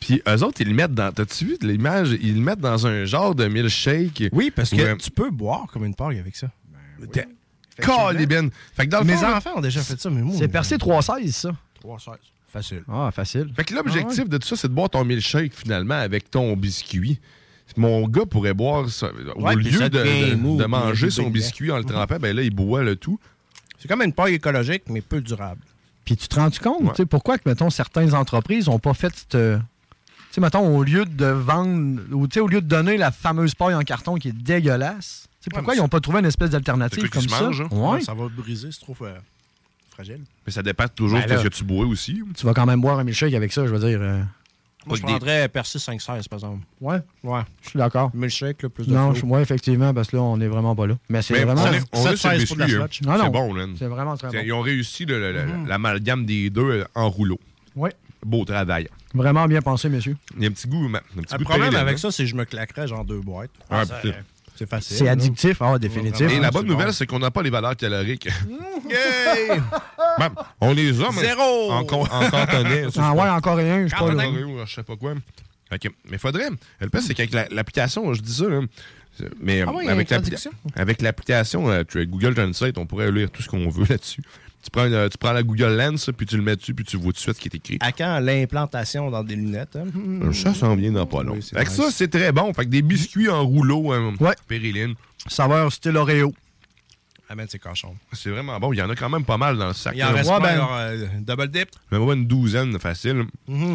Puis 0.00 0.22
eux 0.26 0.42
autres, 0.44 0.62
ils 0.62 0.68
le 0.68 0.74
mettent 0.74 0.94
dans. 0.94 1.12
T'as-tu 1.12 1.44
vu 1.44 1.58
l'image? 1.60 2.16
Ils 2.22 2.36
le 2.36 2.40
mettent 2.40 2.60
dans 2.60 2.86
un 2.86 3.04
genre 3.04 3.34
de 3.34 3.46
milkshake. 3.48 4.24
Oui, 4.32 4.50
parce 4.50 4.70
que 4.70 4.76
Ouais. 4.76 4.96
tu 4.96 5.10
peux 5.10 5.30
boire 5.30 5.66
comme 5.72 5.84
une 5.84 5.94
paille 5.94 6.18
avec 6.18 6.36
ça. 6.36 6.48
T'es- 7.12 7.28
Calibine. 7.80 8.50
Fait 8.74 8.86
que 8.86 8.90
dans 8.90 9.00
le 9.00 9.04
Mes 9.04 9.16
fond, 9.16 9.32
enfants 9.34 9.52
ont 9.56 9.60
déjà 9.60 9.80
fait 9.82 9.98
ça, 10.00 10.10
mais 10.10 10.20
moi. 10.22 10.34
C'est 10.38 10.48
percé 10.48 10.76
3,16, 10.76 11.30
ça. 11.32 11.50
3,16. 11.80 12.16
Facile. 12.48 12.82
Ah, 12.90 13.10
facile. 13.14 13.52
Fait 13.54 13.64
que 13.64 13.74
l'objectif 13.74 14.28
de 14.28 14.36
tout 14.38 14.46
ça, 14.48 14.56
c'est 14.56 14.68
de 14.68 14.72
boire 14.74 14.90
ton 14.90 15.04
milkshake 15.04 15.52
finalement 15.54 15.94
avec 15.94 16.30
ton 16.30 16.56
biscuit. 16.56 17.20
Mon 17.76 18.06
gars 18.08 18.26
pourrait 18.26 18.54
boire 18.54 18.88
ça. 18.88 19.10
Au 19.36 19.42
Ouais, 19.42 19.54
lieu 19.56 19.70
ça 19.78 19.88
de, 19.88 19.98
devient 19.98 20.30
de- 20.30 20.34
mou, 20.36 20.56
de 20.56 20.62
puis 20.64 20.70
manger 20.70 21.10
son 21.10 21.30
biscuit 21.30 21.70
en 21.70 21.76
le 21.78 21.82
bang. 21.84 21.92
trempant, 21.92 22.16
ben 22.18 22.34
là, 22.34 22.42
il 22.42 22.50
boit 22.50 22.82
le 22.82 22.96
tout. 22.96 23.18
C'est 23.78 23.88
comme 23.88 24.02
une 24.02 24.12
paille 24.12 24.34
écologique, 24.34 24.82
mais 24.88 25.00
peu 25.00 25.20
durable. 25.20 25.60
Puis 26.04 26.16
tu 26.16 26.28
te 26.28 26.34
rends 26.36 26.50
compte, 26.62 26.90
tu 26.90 26.96
sais, 26.96 27.06
pourquoi 27.06 27.38
que, 27.38 27.48
mettons, 27.48 27.70
certaines 27.70 28.14
entreprises 28.14 28.66
n'ont 28.66 28.78
pas 28.78 28.94
fait 28.94 29.14
cette. 29.14 29.28
Tu 29.30 30.34
sais, 30.34 30.40
mettons, 30.40 30.76
au 30.76 30.82
lieu 30.84 31.04
de 31.04 31.26
vendre, 31.26 32.00
ou 32.12 32.26
tu 32.28 32.34
sais, 32.34 32.40
au 32.40 32.46
lieu 32.48 32.60
de 32.60 32.66
donner 32.66 32.96
la 32.96 33.10
fameuse 33.10 33.54
paille 33.54 33.74
en 33.74 33.82
carton 33.82 34.14
qui 34.16 34.28
est 34.28 34.32
dégueulasse, 34.32 35.28
tu 35.40 35.44
sais, 35.44 35.50
pourquoi 35.50 35.74
ils 35.74 35.78
n'ont 35.78 35.88
pas 35.88 36.00
trouvé 36.00 36.18
une 36.20 36.26
espèce 36.26 36.50
d'alternative 36.50 37.08
comme 37.10 37.28
ça? 37.28 37.42
mange, 37.42 37.60
hein? 37.62 37.68
Ouais. 37.72 38.00
Ça 38.00 38.14
va 38.14 38.28
briser, 38.28 38.68
c'est 38.72 38.80
trop 38.80 38.96
euh, 39.02 39.14
fragile. 39.90 40.20
Mais 40.46 40.52
ça 40.52 40.62
dépend 40.62 40.86
toujours 40.88 41.18
Ben 41.20 41.30
de 41.30 41.36
ce 41.38 41.42
que 41.44 41.48
tu 41.54 41.64
bois 41.64 41.84
aussi. 41.86 42.22
Tu 42.36 42.46
vas 42.46 42.54
quand 42.54 42.66
même 42.66 42.80
boire 42.80 42.98
un 42.98 43.04
milkshake 43.04 43.34
avec 43.34 43.52
ça, 43.52 43.66
je 43.66 43.72
veux 43.74 43.88
dire. 43.88 43.98
euh, 44.02 44.22
Moi, 44.86 44.96
je 44.96 45.02
prendrais 45.02 45.48
Persil 45.48 45.78
516, 45.78 46.28
par 46.28 46.38
exemple. 46.38 46.64
Ouais? 46.80 46.98
Ouais. 47.22 47.40
Je 47.62 47.68
suis 47.70 47.78
d'accord. 47.78 48.10
Milkshake, 48.14 48.62
là, 48.62 48.68
plus 48.70 48.86
de 48.86 48.94
Non, 48.94 49.12
ouais, 49.12 49.42
effectivement, 49.42 49.92
parce 49.92 50.08
que 50.08 50.16
là, 50.16 50.22
on 50.22 50.36
n'est 50.38 50.48
vraiment 50.48 50.74
pas 50.74 50.86
là. 50.86 50.94
Mais 51.08 51.20
c'est 51.22 51.44
vraiment. 51.44 51.62
on 51.92 52.02
est, 52.02 52.16
sur 52.16 52.30
le 52.32 52.38
7,16 52.38 52.46
pour 52.46 52.56
de 52.56 52.60
la 52.60 52.66
biscuit, 52.66 52.76
hein. 52.76 52.78
slotch. 52.78 53.02
Non, 53.02 53.12
non. 53.18 53.24
C'est 53.24 53.30
bon, 53.30 53.54
là. 53.54 53.66
C'est 53.78 53.86
vraiment 53.86 54.16
très 54.16 54.28
bon. 54.28 54.38
Ils 54.42 54.52
ont 54.52 54.62
réussi 54.62 55.04
le- 55.04 55.66
l'amalgame 55.66 56.24
des 56.24 56.48
deux 56.50 56.70
euh, 56.70 56.84
en 56.94 57.10
rouleau. 57.10 57.38
Ouais. 57.76 57.92
Beau 58.24 58.44
travail. 58.44 58.88
Vraiment 59.14 59.46
bien 59.46 59.60
pensé, 59.62 59.88
messieurs. 59.88 60.16
Il 60.36 60.42
y 60.42 60.46
a 60.46 60.48
un 60.48 60.52
petit 60.52 60.68
goût. 60.68 60.86
Un 60.86 61.22
petit 61.22 61.36
Le 61.38 61.44
problème 61.44 61.74
avec 61.74 61.98
ça, 61.98 62.10
c'est 62.10 62.24
que 62.24 62.28
je 62.28 62.34
me 62.34 62.44
claquerais 62.44 62.86
genre 62.86 63.04
deux 63.04 63.20
boîtes. 63.20 63.50
Ah, 63.70 63.84
c'est 64.60 64.68
facile. 64.68 64.96
C'est 64.98 65.08
addictif, 65.08 65.62
ah, 65.62 65.78
définitif. 65.78 66.30
Et 66.30 66.38
la 66.38 66.50
bonne 66.50 66.66
bon. 66.66 66.74
nouvelle, 66.74 66.92
c'est 66.92 67.06
qu'on 67.06 67.18
n'a 67.18 67.30
pas 67.30 67.42
les 67.42 67.48
valeurs 67.48 67.76
caloriques. 67.76 68.26
Yay! 68.90 69.58
Ben, 70.18 70.30
on 70.60 70.74
les 70.74 71.00
a, 71.00 71.08
mais 71.14 71.22
Zéro! 71.22 71.72
en, 71.72 71.84
cantonais. 71.84 72.84
Ah 72.98 73.14
ouais, 73.14 73.28
encore 73.30 73.58
un, 73.58 73.86
je 73.86 73.88
sais 73.88 73.96
pas. 73.96 74.66
je 74.66 74.74
sais 74.74 74.82
pas 74.82 74.96
quoi. 74.96 75.14
Ok, 75.72 75.90
Mais 76.10 76.18
faudrait. 76.18 76.50
Le 76.80 76.90
pire, 76.90 77.00
c'est 77.00 77.14
qu'avec 77.14 77.32
la- 77.32 77.48
l'application, 77.48 78.12
je 78.12 78.20
dis 78.20 78.34
ça, 78.34 78.48
là, 78.50 78.60
mais 79.40 79.62
Ah 79.62 79.70
avec 80.74 81.00
l'application 81.00 81.70
euh, 81.70 81.84
Google 81.94 82.34
Translate, 82.34 82.76
on 82.76 82.84
pourrait 82.84 83.10
lire 83.10 83.30
tout 83.30 83.40
ce 83.40 83.48
qu'on 83.48 83.66
veut 83.70 83.86
là-dessus. 83.88 84.22
Tu 84.62 84.70
prends, 84.70 84.84
une- 84.86 85.08
tu 85.08 85.16
prends 85.16 85.32
la 85.32 85.42
Google 85.42 85.74
Lens, 85.76 86.10
puis 86.16 86.26
tu 86.26 86.36
le 86.36 86.42
mets 86.42 86.54
dessus, 86.56 86.74
puis 86.74 86.84
tu 86.84 86.96
vois 86.98 87.06
tout 87.12 87.16
de 87.16 87.18
suite 87.18 87.36
ce 87.36 87.40
qui 87.40 87.48
est 87.48 87.54
écrit. 87.56 87.78
À 87.80 87.92
quand 87.92 88.18
l'implantation 88.20 89.10
dans 89.10 89.24
des 89.24 89.34
lunettes? 89.36 89.74
hein? 89.76 89.86
Euh, 90.22 90.32
Ça 90.34 90.52
s'en 90.52 90.74
vient 90.76 90.92
dans 90.92 91.06
pas 91.06 91.22
long. 91.22 91.34
Oui, 91.34 91.42
fait 91.42 91.64
que 91.64 91.70
ça, 91.70 91.90
c'est 91.90 92.08
très 92.08 92.30
bon. 92.30 92.52
Fait 92.52 92.64
que 92.66 92.70
des 92.70 92.82
biscuits 92.82 93.30
en 93.30 93.42
rouleau, 93.44 93.92
hein, 93.92 94.12
Ouais. 94.20 94.34
périline. 94.46 94.94
Saveur 95.28 95.72
style 95.72 95.96
Oreo. 95.96 96.34
Ah, 97.28 97.34
man, 97.36 97.46
c'est 97.48 97.58
cochon. 97.60 97.94
C'est 98.12 98.28
vraiment 98.30 98.58
bon. 98.58 98.72
Il 98.72 98.78
y 98.78 98.82
en 98.82 98.90
a 98.90 98.96
quand 98.96 99.08
même 99.08 99.24
pas 99.24 99.38
mal 99.38 99.56
dans 99.56 99.68
le 99.68 99.72
sac. 99.72 99.94
Il 99.96 100.02
en 100.02 100.08
là. 100.08 100.12
reste 100.14 100.28
Ouais, 100.30 100.36
pas, 100.38 100.42
ben- 100.42 100.54
alors, 100.54 100.74
euh, 100.76 101.06
double 101.20 101.48
dip. 101.48 101.68
Il 101.92 101.98
y 101.98 102.00
en 102.00 102.10
a 102.10 102.12
une 102.14 102.26
douzaine 102.26 102.78
facile 102.80 103.26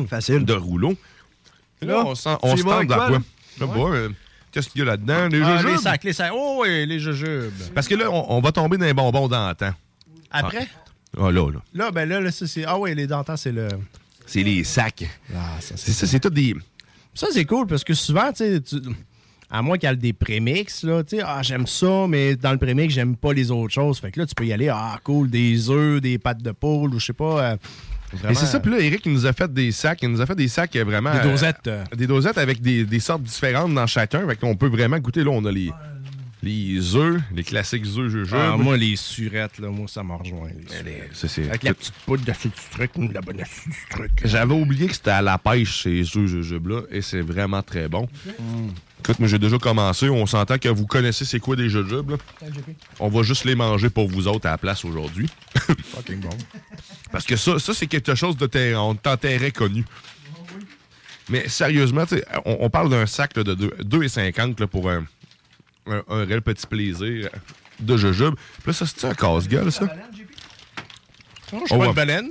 Facile. 0.10 0.44
de 0.46 0.54
rouleaux. 0.54 0.96
Et 1.82 1.86
là, 1.86 2.04
on, 2.06 2.16
sent, 2.16 2.30
tu 2.44 2.50
on 2.50 2.56
y 2.56 2.60
se 2.60 2.64
tente 2.64 2.88
dans 2.88 2.96
quoi, 3.08 3.20
sais 3.58 3.66
pas, 3.66 3.74
euh, 3.76 4.10
Qu'est-ce 4.52 4.70
qu'il 4.70 4.80
y 4.80 4.82
a 4.84 4.86
là-dedans? 4.86 5.28
Les 5.30 5.42
Ah, 5.42 5.58
jujubes? 5.58 5.72
les 5.72 5.78
sacs, 5.78 6.04
les 6.06 6.14
sacs. 6.14 6.32
Oh, 6.34 6.60
oui, 6.62 6.86
les 6.86 6.98
jujubes. 7.00 7.52
Parce 7.74 7.88
que 7.90 7.96
là, 7.96 8.10
on, 8.10 8.26
on 8.38 8.40
va 8.40 8.52
tomber 8.54 8.78
dans 8.78 8.86
les 8.86 8.94
bonbons 8.94 9.28
d'antan. 9.28 9.72
Après? 10.40 10.68
Ah 11.18 11.32
là, 11.32 11.50
là. 11.52 11.60
Là, 11.74 11.92
ben 11.92 12.08
là, 12.10 12.20
là, 12.20 12.32
ça, 12.32 12.46
c'est. 12.48 12.66
Ah, 12.66 12.78
oui, 12.78 12.94
les 12.96 13.08
dentants, 13.08 13.38
c'est 13.38 13.52
le. 13.52 13.68
C'est 14.26 14.44
les 14.44 14.64
sacs. 14.64 15.06
Ah, 15.36 15.58
ça, 15.60 15.76
C'est 15.78 15.92
ça, 15.92 16.06
c'est 16.08 16.20
tout 16.20 16.30
des. 16.30 16.56
Ça, 17.14 17.28
c'est 17.32 17.46
cool 17.46 17.68
parce 17.68 17.84
que 17.84 17.94
souvent, 17.94 18.32
tu 18.34 18.44
sais, 18.44 18.62
à 19.50 19.62
moins 19.62 19.78
qu'il 19.78 19.88
y 19.90 19.94
ait 19.94 19.96
des 19.96 20.12
prémix, 20.14 20.84
là, 20.84 21.04
tu 21.04 21.18
sais, 21.18 21.24
ah, 21.26 21.42
j'aime 21.42 21.68
ça, 21.68 22.06
mais 22.10 22.36
dans 22.36 22.52
le 22.52 22.58
prémix, 22.58 22.94
j'aime 22.94 23.16
pas 23.16 23.32
les 23.32 23.52
autres 23.52 23.74
choses. 23.74 24.00
Fait 24.00 24.12
que 24.12 24.20
là, 24.20 24.26
tu 24.26 24.36
peux 24.36 24.46
y 24.46 24.52
aller, 24.52 24.68
ah, 24.70 25.00
cool, 25.04 25.30
des 25.30 25.70
œufs, 25.70 26.02
des 26.02 26.18
pâtes 26.18 26.42
de 26.42 26.52
poule, 26.52 26.94
ou 26.94 27.00
je 27.00 27.06
sais 27.06 27.14
pas. 27.14 27.52
euh, 27.52 27.58
Et 28.30 28.34
c'est 28.34 28.48
ça, 28.48 28.60
puis 28.60 28.72
là, 28.72 28.80
Eric, 28.80 29.06
il 29.06 29.14
nous 29.14 29.26
a 29.26 29.32
fait 29.34 29.54
des 29.54 29.72
sacs. 29.72 30.00
Il 30.02 30.10
nous 30.10 30.20
a 30.22 30.26
fait 30.26 30.36
des 30.36 30.48
sacs 30.50 30.76
euh, 30.76 30.84
vraiment. 30.84 31.12
Des 31.14 31.20
euh, 31.20 31.32
dosettes. 31.32 31.68
euh. 31.68 31.84
des 31.96 32.08
dosettes 32.08 32.38
avec 32.38 32.62
des, 32.62 32.84
des 32.84 33.00
sortes 33.00 33.24
différentes 33.24 33.74
dans 33.74 33.88
chacun. 33.88 34.28
Fait 34.28 34.36
qu'on 34.36 34.56
peut 34.58 34.68
vraiment 34.68 34.98
goûter. 35.00 35.24
Là, 35.24 35.30
on 35.32 35.46
a 35.46 35.52
les, 35.52 35.72
les 36.46 36.96
œufs, 36.96 37.22
les 37.34 37.44
classiques 37.44 37.86
œufs 37.98 38.10
jujubes. 38.10 38.36
Ah, 38.38 38.56
moi, 38.56 38.78
les 38.78 38.96
surettes, 38.96 39.58
là, 39.60 39.70
moi, 39.70 39.88
ça 39.88 40.04
m'a 40.04 40.16
rejoint. 40.16 40.50
Avec 41.50 41.64
la 41.64 41.74
petite 41.74 41.94
poudre 42.06 42.24
d'acide 42.24 42.52
citrique, 42.56 42.92
la 43.14 43.22
bonne 43.22 43.42
acide 43.42 43.74
citrique. 43.74 44.12
J'avais 44.24 44.54
oublié 44.54 44.88
que 44.88 44.94
c'était 44.94 45.10
à 45.10 45.22
la 45.24 45.38
pêche 45.40 45.84
ces 45.84 46.02
œufs 46.16 46.28
jujubes-là, 46.28 46.82
et 46.92 47.02
c'est 47.02 47.22
vraiment 47.22 47.64
très 47.64 47.88
bon. 47.88 48.08
Écoute, 49.00 49.20
moi 49.20 49.28
j'ai 49.28 49.40
déjà 49.40 49.58
commencé. 49.58 50.08
On 50.10 50.26
s'entend 50.26 50.58
que 50.58 50.70
vous 50.70 50.86
connaissez 50.86 51.26
c'est 51.26 51.40
quoi 51.40 51.56
des 51.56 51.70
jujubes. 51.70 52.12
là? 52.12 52.18
On 53.00 53.10
va 53.10 53.24
juste 53.24 53.44
les 53.46 53.56
manger 53.56 53.90
pour 53.90 54.08
vous 54.08 54.28
autres 54.28 54.48
à 54.48 54.52
la 54.52 54.58
place 54.58 54.86
aujourd'hui. 54.86 55.28
Fucking 55.56 56.20
bon. 56.22 56.30
Parce 57.12 57.26
que 57.26 57.36
ça, 57.36 57.60
ça 57.60 57.74
c'est 57.74 57.88
quelque 57.88 58.16
chose 58.16 58.38
de 58.38 58.46
ter- 58.48 58.76
on 58.82 58.96
t'enterrait 58.96 59.52
connu. 59.52 59.84
Mais 61.30 61.48
sérieusement, 61.50 62.04
on, 62.46 62.58
on 62.62 62.70
parle 62.70 62.90
d'un 62.92 63.08
sac 63.08 63.36
là, 63.36 63.44
de 63.44 63.56
deux- 63.56 63.76
2,50 63.84 64.60
là, 64.60 64.68
pour 64.68 64.90
un, 64.92 65.06
un, 65.88 66.04
un 66.10 66.26
réel 66.26 66.42
petit 66.42 66.66
plaisir 66.68 67.30
de 67.80 67.98
jujubes. 67.98 68.36
Puis 68.36 68.68
là, 68.68 68.74
ça, 68.74 68.86
c'est 68.86 69.06
un 69.08 69.14
casse-gueule, 69.14 69.72
ça? 69.72 69.86
Non, 69.86 69.92
je 71.52 71.58
suis 71.58 71.58
Oh, 71.62 71.68
pas 71.68 71.78
ouais. 71.78 71.88
une 71.88 71.94
baleine. 71.94 72.30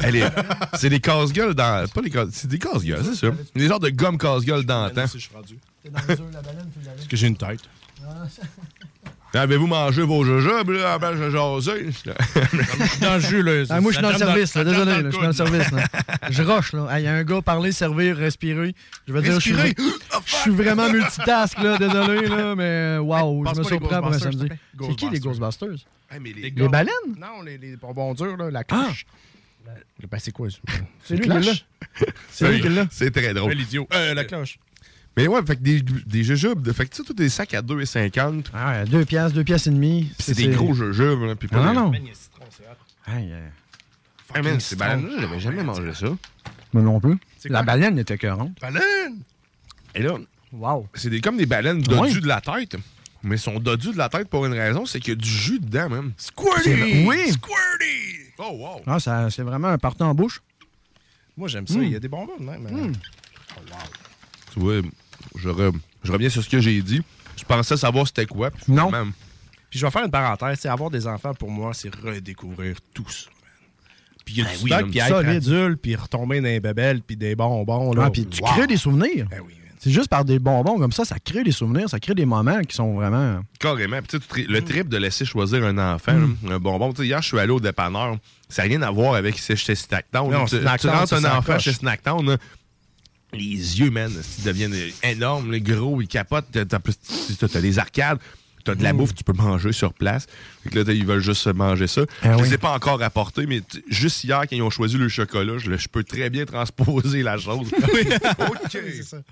Elle 0.00 0.16
est- 0.16 0.32
c'est 0.74 0.88
des 0.90 1.00
casse-gueules 1.00 1.54
dans. 1.54 1.88
Pas 1.88 2.00
des 2.02 2.10
casse- 2.10 2.30
c'est 2.32 2.48
des 2.48 2.58
casse-gueules, 2.58 3.04
c'est 3.04 3.14
ça. 3.14 3.28
Des 3.54 3.68
genres 3.68 3.78
de 3.80 3.90
gomme 3.90 4.18
casse-gueule 4.18 4.64
je 5.18 5.24
suis 5.26 5.34
rendu. 5.34 5.56
Parce 5.92 7.06
que 7.08 7.16
j'ai 7.16 7.26
une 7.28 7.36
tête. 7.36 7.60
Avez-vous 9.34 9.66
mangé 9.66 10.02
vos 10.02 10.24
jujubes, 10.24 10.70
là, 10.70 10.92
avant 10.94 11.12
de 11.12 11.30
jaser? 11.30 11.86
Dans 13.00 13.14
le 13.14 13.20
jus, 13.20 13.42
là. 13.42 13.64
Ah, 13.70 13.80
moi, 13.80 13.90
je 13.92 13.96
suis 13.96 14.02
dans 14.02 14.10
le 14.10 14.18
service, 14.18 14.54
là, 14.54 14.64
désolé, 14.64 14.90
là, 14.92 15.02
je 15.04 15.10
suis 15.10 15.20
dans 15.20 15.26
le 15.26 15.32
service. 15.32 15.70
là. 15.70 15.84
Je 16.30 16.42
roche, 16.42 16.72
là. 16.74 16.98
Il 16.98 17.04
y 17.04 17.06
a 17.06 17.14
un 17.14 17.24
gars 17.24 17.40
parler, 17.40 17.72
servir, 17.72 18.16
respirer. 18.16 18.74
Je 19.08 19.12
veux 19.12 19.22
dire, 19.22 19.34
je 19.34 19.40
suis, 19.40 19.54
Respirer? 19.54 19.88
je 20.26 20.34
suis 20.34 20.50
vraiment 20.50 20.90
multitask, 20.90 21.58
là, 21.58 21.78
désolé, 21.78 22.26
là, 22.28 22.54
mais 22.54 22.98
waouh, 22.98 23.42
Passe 23.44 23.54
je 23.54 23.58
me 23.60 23.64
surprends 23.64 24.00
pour 24.02 24.12
un 24.12 24.18
samedi. 24.18 24.48
C'est 24.80 24.96
qui 24.96 25.08
les 25.10 25.20
Ghostbusters. 25.20 25.68
Mais 26.12 26.18
Les 26.30 26.42
les, 26.42 26.50
Les 26.50 26.68
baleines? 26.68 26.92
Non, 27.18 27.40
les, 27.42 27.56
les 27.56 27.76
bonbons 27.76 28.12
durs, 28.12 28.36
là, 28.36 28.50
la 28.50 28.64
cloche. 28.64 29.06
Le- 29.64 30.08
Ben, 30.08 30.18
c'est 30.18 30.32
quoi 30.32 30.50
ça? 30.50 30.58
C'est 31.04 31.14
lui 31.16 31.22
qui 31.22 31.28
l'a. 31.28 31.52
C'est 32.30 32.50
lui 32.50 32.60
qui 32.60 32.68
l'a. 32.68 32.86
C'est 32.90 33.10
très 33.10 33.32
drôle. 33.32 33.52
L'idiot. 33.52 33.86
Euh, 33.94 34.12
la 34.12 34.24
cloche. 34.24 34.58
Mais 35.16 35.26
ouais, 35.28 35.40
fait 35.46 35.56
que 35.56 35.60
des, 35.62 35.82
des 35.82 36.24
jujubes, 36.24 36.62
de- 36.62 36.72
fait 36.72 36.86
que 36.86 36.90
tu 36.90 36.96
sais, 36.98 37.02
tous 37.06 37.12
des 37.12 37.28
sacs 37.28 37.52
à 37.54 37.60
2,50. 37.62 38.46
Ah, 38.54 38.84
deux 38.86 39.04
piastres, 39.04 39.34
deux 39.34 39.44
piastres 39.44 39.68
et 39.68 39.72
demi. 39.72 40.10
C'est 40.18 40.34
des 40.34 40.48
gros 40.48 40.72
jujubes. 40.74 41.22
Là, 41.22 41.34
puis 41.36 41.48
pas 41.48 41.58
Non, 41.74 41.90
des- 41.90 41.98
non, 42.00 42.06
non. 42.06 42.12
C'est. 42.50 42.64
Aïe, 43.12 43.32
aïe. 43.32 43.42
Ah, 44.34 44.40
man, 44.42 44.58
ces 44.60 44.76
baleines-là, 44.76 45.16
j'avais 45.20 45.40
jamais 45.40 45.62
mangé 45.62 45.92
ça. 45.92 46.06
Moi 46.72 46.82
non 46.82 46.98
plus. 47.00 47.18
C'est 47.38 47.50
La 47.50 47.62
baleine 47.62 47.98
était 47.98 48.14
écœurante. 48.14 48.58
Baleine! 48.60 49.20
Et 49.94 50.02
là, 50.02 50.16
Wow. 50.52 50.88
c'est 50.94 51.10
des, 51.10 51.20
comme 51.20 51.36
des 51.36 51.44
baleines 51.46 51.82
dodues 51.82 52.20
de 52.22 52.28
la 52.28 52.40
tête. 52.40 52.76
Mais 53.22 53.36
ils 53.36 53.38
sont 53.38 53.58
dodus 53.60 53.92
de 53.92 53.98
la 53.98 54.08
tête 54.08 54.28
pour 54.28 54.46
une 54.46 54.52
raison, 54.54 54.86
c'est 54.86 54.98
qu'il 55.00 55.10
y 55.10 55.16
a 55.16 55.20
du 55.20 55.28
jus 55.28 55.60
dedans, 55.60 55.90
même. 55.90 56.12
Squirty! 56.16 57.04
Oui. 57.06 57.30
Squirty! 57.32 58.32
Oh, 58.38 58.50
wow. 58.54 58.80
Ah, 58.86 58.98
ça, 58.98 59.28
c'est 59.30 59.42
vraiment 59.42 59.68
un 59.68 59.78
partant 59.78 60.08
en 60.08 60.14
bouche. 60.14 60.40
Moi, 61.36 61.48
j'aime 61.48 61.66
ça. 61.66 61.76
Mm. 61.78 61.82
Il 61.84 61.90
y 61.90 61.96
a 61.96 62.00
des 62.00 62.08
bonbons 62.08 62.38
même. 62.40 62.66
hein. 62.66 62.92
Tu 64.52 64.60
vois, 64.60 64.80
je, 65.36 65.48
re- 65.48 65.72
je 66.04 66.12
reviens 66.12 66.28
sur 66.28 66.42
ce 66.42 66.48
que 66.48 66.60
j'ai 66.60 66.80
dit. 66.82 67.02
Je 67.36 67.44
pensais 67.44 67.76
savoir 67.76 68.06
c'était 68.06 68.26
quoi. 68.26 68.50
Puis 68.50 68.64
Non. 68.72 68.90
Puis 69.70 69.78
je 69.78 69.86
vais 69.86 69.90
faire 69.90 70.04
une 70.04 70.10
parenthèse. 70.10 70.58
c'est 70.60 70.68
avoir 70.68 70.90
des 70.90 71.06
enfants, 71.06 71.32
pour 71.34 71.50
moi, 71.50 71.72
c'est 71.74 71.94
redécouvrir 71.94 72.76
tout 72.94 73.08
ça. 73.08 73.26
man. 73.30 73.50
Puis 74.24 74.34
il 74.34 74.38
y 74.38 74.42
a 74.42 74.44
Ben 74.44 74.50
du 74.56 74.62
oui, 74.64 74.70
stock, 74.70 74.90
puis 74.90 74.98
être 74.98 75.08
solide. 75.08 75.28
adulte, 75.36 75.80
puis 75.82 75.96
retomber 75.96 76.40
dans 76.40 76.46
les 76.48 76.60
bébelles, 76.60 77.00
puis 77.02 77.16
des 77.16 77.34
bonbons. 77.34 77.92
Là. 77.94 78.04
Ah, 78.06 78.10
puis 78.10 78.26
tu 78.26 78.42
Wow. 78.42 78.50
crées 78.50 78.66
des 78.66 78.76
souvenirs. 78.76 79.26
Ben 79.30 79.40
oui, 79.44 79.54
C'est 79.78 79.90
juste 79.90 80.08
par 80.08 80.24
des 80.24 80.38
bonbons 80.38 80.78
comme 80.78 80.92
ça, 80.92 81.04
ça 81.04 81.18
crée 81.18 81.42
des 81.42 81.50
souvenirs, 81.50 81.88
ça 81.90 81.98
crée 81.98 82.14
des 82.14 82.24
moments 82.26 82.60
qui 82.60 82.76
sont 82.76 82.94
vraiment. 82.94 83.40
Carrément. 83.58 83.98
Puis, 84.00 84.20
tri- 84.20 84.46
le 84.48 84.62
trip 84.62 84.88
de 84.88 84.96
laisser 84.96 85.24
choisir 85.24 85.64
un 85.64 85.76
enfant, 85.94 86.12
là, 86.44 86.54
un 86.54 86.58
bonbon. 86.60 86.92
Tu 86.92 87.00
sais, 87.02 87.06
hier, 87.08 87.20
je 87.20 87.26
suis 87.28 87.38
allé 87.40 87.50
au 87.50 87.58
dépanneur. 87.58 88.16
Ça 88.48 88.62
n'a 88.62 88.68
rien 88.68 88.82
à 88.82 88.90
voir 88.92 89.14
avec 89.14 89.36
chez 89.38 89.56
chez 89.56 89.74
Snacktown. 89.74 90.30
Non, 90.30 90.44
tu, 90.44 90.60
Snacktown, 90.60 90.92
tu 90.92 91.14
rentres 91.14 91.14
un 91.14 91.36
enfant 91.38 91.54
coche. 91.54 91.62
chez 91.64 91.72
Snacktown, 91.72 92.24
là, 92.26 92.36
les 93.32 93.80
yeux, 93.80 93.90
man, 93.90 94.10
ils 94.38 94.44
deviennent 94.44 94.74
énormes, 95.02 95.52
les 95.52 95.60
gros, 95.60 96.00
ils 96.00 96.08
capotent. 96.08 96.46
T'as, 96.52 96.78
plus- 96.78 96.98
t'as- 97.38 97.60
des 97.60 97.78
arcades. 97.78 98.18
T'as 98.64 98.76
de 98.76 98.82
la 98.84 98.92
Mm. 98.92 98.96
bouffe, 98.98 99.14
tu 99.14 99.24
peux 99.24 99.32
manger 99.32 99.72
sur 99.72 99.92
place. 99.92 100.26
Fait 100.62 100.70
que 100.70 100.78
là, 100.78 100.92
ils 100.92 101.04
veulent 101.04 101.20
juste 101.22 101.48
manger 101.48 101.88
ça. 101.88 102.02
Ah 102.22 102.34
je 102.34 102.42
oui. 102.42 102.48
les 102.48 102.54
ai 102.54 102.58
pas 102.58 102.72
encore 102.72 103.02
apportés, 103.02 103.44
mais 103.46 103.60
juste 103.88 104.22
hier, 104.22 104.40
quand 104.42 104.54
ils 104.54 104.62
ont 104.62 104.70
choisi 104.70 104.96
le 104.98 105.08
chocolat, 105.08 105.58
je, 105.58 105.88
peux 105.88 106.04
très 106.04 106.30
bien 106.30 106.44
transposer 106.44 107.24
la 107.24 107.38
chose. 107.38 107.68
OK. 108.38 108.78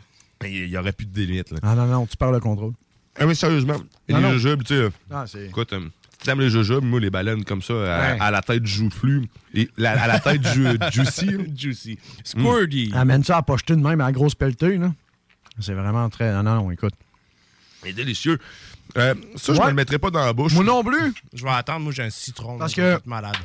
Il 0.44 0.66
y 0.68 0.76
aurait 0.76 0.92
plus 0.92 1.06
de 1.06 1.20
limite. 1.22 1.50
Là. 1.52 1.58
Ah 1.62 1.74
non, 1.76 1.86
non, 1.86 2.06
tu 2.06 2.16
perds 2.16 2.32
le 2.32 2.40
contrôle. 2.40 2.72
Ah, 3.18 3.26
mais 3.26 3.34
sérieusement, 3.34 3.74
Non, 4.08 4.16
les 4.18 4.22
non. 4.22 4.32
jujubes, 4.32 4.64
tu 4.64 4.74
sais. 4.74 4.88
Ah, 5.10 5.24
Écoute, 5.46 5.72
euh, 5.74 5.80
t'aimes 6.24 6.40
les 6.40 6.50
jujubes, 6.50 6.84
moi, 6.84 7.00
les 7.00 7.10
baleines 7.10 7.44
comme 7.44 7.62
ça, 7.62 7.72
à, 7.74 7.76
Ouais. 8.12 8.18
à 8.20 8.30
la 8.30 8.42
tête 8.42 8.66
joufflue, 8.66 9.28
et 9.54 9.68
la- 9.76 10.02
à 10.02 10.06
la 10.06 10.20
tête 10.20 10.46
ju- 10.52 10.66
juicy. 10.92 11.26
là. 11.26 11.44
Juicy. 11.56 11.98
Squirty. 12.24 12.92
Amène 12.94 13.24
ça 13.24 13.38
à 13.38 13.42
pocheter 13.42 13.74
de 13.76 13.80
même 13.80 14.00
à 14.00 14.06
la 14.06 14.12
grosse 14.12 14.34
pelletée, 14.34 14.76
là? 14.78 14.92
C'est 15.60 15.74
vraiment 15.74 16.08
très. 16.08 16.32
Non, 16.32 16.42
non, 16.42 16.70
écoute. 16.70 16.94
C'est 17.82 17.92
délicieux. 17.92 18.38
Euh, 18.96 19.14
ça, 19.36 19.54
je 19.54 19.60
me 19.60 19.66
le 19.68 19.74
mettrais 19.74 19.98
pas 19.98 20.10
dans 20.10 20.24
la 20.24 20.32
bouche. 20.32 20.52
Moi 20.54 20.64
non 20.64 20.82
plus. 20.82 21.14
Je 21.32 21.44
vais 21.44 21.50
attendre, 21.50 21.80
moi 21.80 21.92
j'ai 21.92 22.02
un 22.02 22.10
citron. 22.10 22.58
Parce 22.58 22.72
je 22.72 22.76
que- 22.76 22.80
vais 22.82 22.88
être 22.94 23.06
malade. 23.06 23.36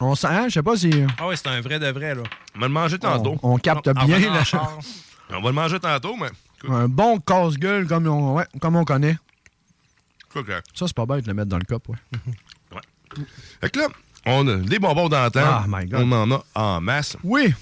On 0.00 0.14
sent, 0.14 0.26
hein, 0.28 0.46
je 0.48 0.54
sais 0.54 0.62
pas 0.62 0.76
si. 0.76 0.90
Ah 1.18 1.28
ouais, 1.28 1.36
c'est 1.36 1.46
un 1.48 1.60
vrai 1.60 1.78
de 1.78 1.86
vrai, 1.88 2.14
là. 2.14 2.22
On 2.56 2.60
va 2.60 2.66
le 2.66 2.72
manger 2.72 2.98
tantôt. 2.98 3.36
On, 3.42 3.52
on 3.54 3.58
capte 3.58 3.86
En 3.88 4.04
bien, 4.06 4.18
là. 4.18 4.42
On 5.30 5.40
va 5.40 5.48
le 5.48 5.52
manger 5.52 5.78
tantôt, 5.78 6.16
mais. 6.16 6.28
Un 6.68 6.88
bon 6.88 7.18
casse-gueule 7.18 7.86
comme 7.86 8.06
on, 8.06 8.34
ouais, 8.34 8.46
comme 8.60 8.74
on 8.76 8.84
connaît. 8.84 9.16
Ça, 10.74 10.86
c'est 10.86 10.96
pas 10.96 11.06
bête 11.06 11.24
de 11.24 11.28
le 11.28 11.34
mettre 11.34 11.48
dans 11.48 11.58
le 11.58 11.64
cop, 11.64 11.88
ouais. 11.88 11.96
Fait 13.60 13.70
que 13.70 13.78
là, 13.78 13.88
on 14.26 14.46
a 14.48 14.56
des 14.56 14.78
bonbons 14.78 15.08
d'antan. 15.08 15.40
Ah, 15.44 15.64
my 15.68 15.86
God. 15.86 16.00
On 16.02 16.12
en 16.12 16.30
a 16.32 16.44
en 16.54 16.80
masse. 16.80 17.16
Oui. 17.22 17.54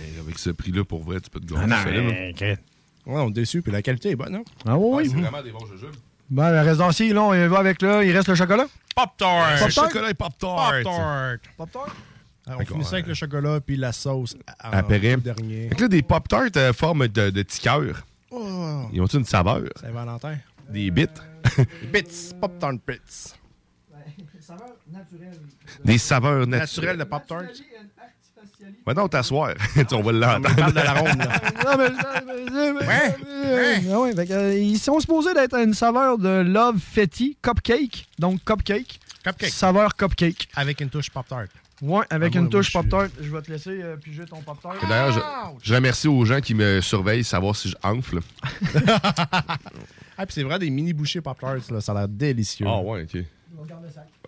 Et 0.00 0.18
avec 0.20 0.38
ce 0.38 0.50
prix-là, 0.50 0.84
pour 0.84 1.02
vrai, 1.02 1.20
tu 1.20 1.30
peux 1.30 1.40
te 1.40 1.46
gagner 1.46 1.72
Ah, 1.72 1.84
non, 1.84 2.56
Ouais, 3.04 3.20
on 3.20 3.28
est 3.30 3.32
déçus, 3.32 3.62
puis 3.62 3.72
la 3.72 3.82
qualité 3.82 4.10
est 4.10 4.16
bonne, 4.16 4.34
hein? 4.36 4.44
Ah 4.64 4.76
oui, 4.78 4.84
Ouais, 4.84 5.02
oui. 5.02 5.10
c'est 5.10 5.20
vraiment 5.20 5.42
des 5.42 5.50
bons 5.50 5.66
jujubes. 5.66 5.94
Ben, 6.30 6.50
le 6.52 6.60
reste 6.60 6.78
d'ancier, 6.78 7.12
là, 7.12 7.22
on 7.22 7.34
y 7.34 7.46
va 7.48 7.58
avec 7.58 7.82
là. 7.82 8.02
Il 8.04 8.12
reste 8.16 8.28
le 8.28 8.34
chocolat? 8.34 8.66
Pop-Tart! 8.94 9.58
Pop-Tart? 9.58 9.70
chocolat 9.88 10.10
et 10.10 10.14
Pop-Tart. 10.14 10.72
Pop-Tart! 10.82 11.36
Pop-Tart? 11.56 11.96
Alors, 12.46 12.60
on 12.60 12.64
finit 12.64 12.84
ça 12.84 12.94
avec 12.94 13.06
le 13.06 13.14
chocolat 13.14 13.60
puis 13.60 13.76
la 13.76 13.92
sauce. 13.92 14.36
Après. 14.58 14.98
dernier. 15.16 15.68
Fait 15.68 15.74
que 15.74 15.82
là, 15.82 15.88
des 15.88 16.02
Pop-Tarts 16.02 16.50
euh, 16.56 16.72
forme 16.72 17.08
de, 17.08 17.30
de 17.30 17.42
petits 17.42 17.60
cœurs. 17.60 18.04
Oh, 18.30 18.88
Ils 18.92 19.00
ont 19.00 19.06
une 19.06 19.24
saveur? 19.24 19.62
Saint-Valentin. 19.80 20.36
Des 20.68 20.90
bits? 20.90 21.06
Bits, 21.92 22.32
Pop-Tart 22.40 22.74
Bits. 22.86 23.34
Des 25.84 25.98
saveurs 25.98 26.46
Naturel 26.46 26.96
naturelles. 26.96 26.98
de 26.98 27.04
Pop-Tart. 27.04 27.42
Va 28.86 28.94
donc 28.94 29.10
t'asseoir. 29.10 29.54
on 29.92 30.02
va 30.02 30.08
On 30.08 30.10
l'entendre. 30.12 30.72
de 30.72 30.74
l'arôme, 30.80 31.18
là. 31.18 31.40
Non, 31.64 31.76
mais. 31.78 31.88
Ah 33.90 34.00
ouais, 34.00 34.30
euh, 34.30 34.54
ils 34.58 34.78
sont 34.78 34.98
supposés 35.00 35.34
d'être 35.34 35.54
une 35.56 35.74
saveur 35.74 36.18
de 36.18 36.42
Love 36.42 36.78
Fetty 36.78 37.36
Cupcake. 37.42 38.06
Donc, 38.18 38.42
cupcake. 38.44 39.00
Cupcake. 39.24 39.50
Saveur 39.50 39.94
cupcake. 39.96 40.48
Avec 40.54 40.80
une 40.80 40.90
touche 40.90 41.10
Pop-Tart. 41.10 41.46
Ouais, 41.80 42.04
avec 42.10 42.34
Ah, 42.34 42.38
une 42.38 42.44
moi, 42.44 42.50
touche 42.50 42.72
Pop-Tart. 42.72 43.08
Je 43.20 43.30
vais 43.30 43.42
te 43.42 43.50
laisser 43.50 43.82
euh, 43.82 43.96
piger 43.96 44.24
ton 44.24 44.40
Pop-Tart. 44.42 44.74
D'ailleurs, 44.88 45.12
je, 45.12 45.20
je 45.68 45.74
remercie 45.74 46.08
aux 46.08 46.24
gens 46.24 46.40
qui 46.40 46.54
me 46.54 46.80
surveillent, 46.80 47.24
savoir 47.24 47.54
si 47.56 47.68
je 47.70 47.76
enfle. 47.82 48.20
Ah, 50.18 50.26
puis 50.26 50.34
c'est 50.34 50.42
vraiment 50.42 50.58
des 50.58 50.70
mini 50.70 50.92
bouchées 50.92 51.20
Pop-Tarts, 51.20 51.70
là. 51.70 51.80
Ça 51.80 51.92
a 51.92 51.94
l'air 51.96 52.08
délicieux. 52.08 52.66
Ah 52.68 52.80
ouais, 52.80 53.02
ok. 53.02 53.22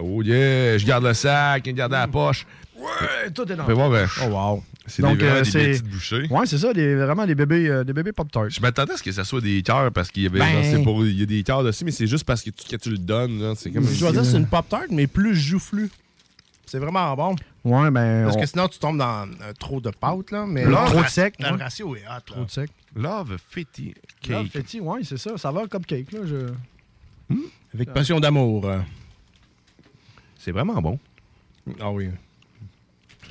Oh 0.01 0.23
yeah, 0.23 0.77
je 0.79 0.87
garde 0.87 1.05
le 1.05 1.15
sac, 1.15 1.63
je 1.67 1.71
garde 1.73 1.93
la 1.93 2.07
poche. 2.07 2.47
Ouais, 2.77 3.31
tout 3.35 3.51
est 3.51 3.57
dans 3.57 3.65
peut 3.65 3.73
voir, 3.73 3.91
euh, 3.93 4.07
Oh, 4.23 4.27
wow. 4.27 4.63
c'est 4.87 5.01
Donc, 5.03 5.19
des, 5.19 5.25
euh, 5.25 5.43
des 5.43 5.51
petites 5.51 5.89
bouchées. 5.89 6.27
Ouais, 6.29 6.45
c'est 6.47 6.59
ça, 6.59 6.73
des, 6.73 6.95
vraiment 6.95 7.25
des 7.27 7.35
bébés, 7.35 7.69
euh, 7.69 7.85
des 7.85 7.93
bébés 7.93 8.13
Pop-Tarts. 8.13 8.51
Je 8.51 8.61
m'attendais 8.61 8.93
à 8.93 8.97
ce 8.97 9.03
que 9.03 9.13
ça 9.13 9.25
soit 9.25 9.41
des 9.41 9.63
cœurs 9.63 9.91
parce 9.93 10.11
qu'il 10.11 10.25
y 10.25 10.27
avait 10.27 10.41
Ben. 10.41 10.63
genre, 10.75 10.83
pour 10.85 11.05
il 11.07 11.19
y 11.19 11.23
a 11.23 11.27
des 11.27 11.43
cœurs 11.43 11.63
dessus 11.65 11.85
mais 11.85 11.91
c'est 11.93 12.07
juste 12.07 12.25
parce 12.25 12.43
que 12.43 12.51
tu, 12.51 12.69
que 12.69 12.77
tu 12.77 12.91
le 12.91 12.99
donnes 12.99 13.41
là, 13.41 13.55
c'est 13.57 13.71
comme 13.71 13.87
Je 13.87 13.99
dois 14.01 14.13
dire, 14.13 14.25
c'est 14.25 14.37
une 14.37 14.47
Pop-Tart, 14.47 14.87
mais 14.91 15.07
plus 15.07 15.35
joufflu. 15.37 15.91
C'est 16.67 16.79
vraiment 16.79 17.15
bon. 17.15 17.37
Ouais, 17.65 17.91
ben. 17.91 18.25
Parce 18.25 18.37
on- 18.37 18.41
que 18.41 18.47
sinon, 18.47 18.69
tu 18.69 18.79
tombes 18.79 18.99
dans 18.99 19.27
euh, 19.27 19.53
trop 19.59 19.81
de 19.81 19.91
pâte, 19.91 20.31
là. 20.33 20.45
Mais 20.47 20.65
Là, 20.65 20.85
trop 20.87 20.99
de 20.99 21.03
le 21.03 21.09
sec, 21.09 21.35
Le 21.39 21.57
ratio 21.57 21.95
est 21.97 22.01
hot. 22.07 22.21
Trop 22.27 22.45
de 22.45 22.51
sec. 22.51 22.71
Love 22.97 23.37
Fitty 23.51 23.95
Love 24.29 24.45
Cake. 24.45 24.53
Fetty, 24.53 24.81
ouais, 24.81 25.01
c'est 25.05 25.17
ça. 25.17 25.37
Saveur 25.37 25.69
cupcake, 25.69 26.13
là. 26.13 26.21
Je... 26.27 27.35
Avec 27.75 27.93
passion 27.93 28.21
d'amour. 28.21 28.67
euh. 28.67 28.81
C'est 30.39 30.53
vraiment 30.53 30.81
bon. 30.81 30.99
Ah 31.81 31.91
oui. 31.91 32.11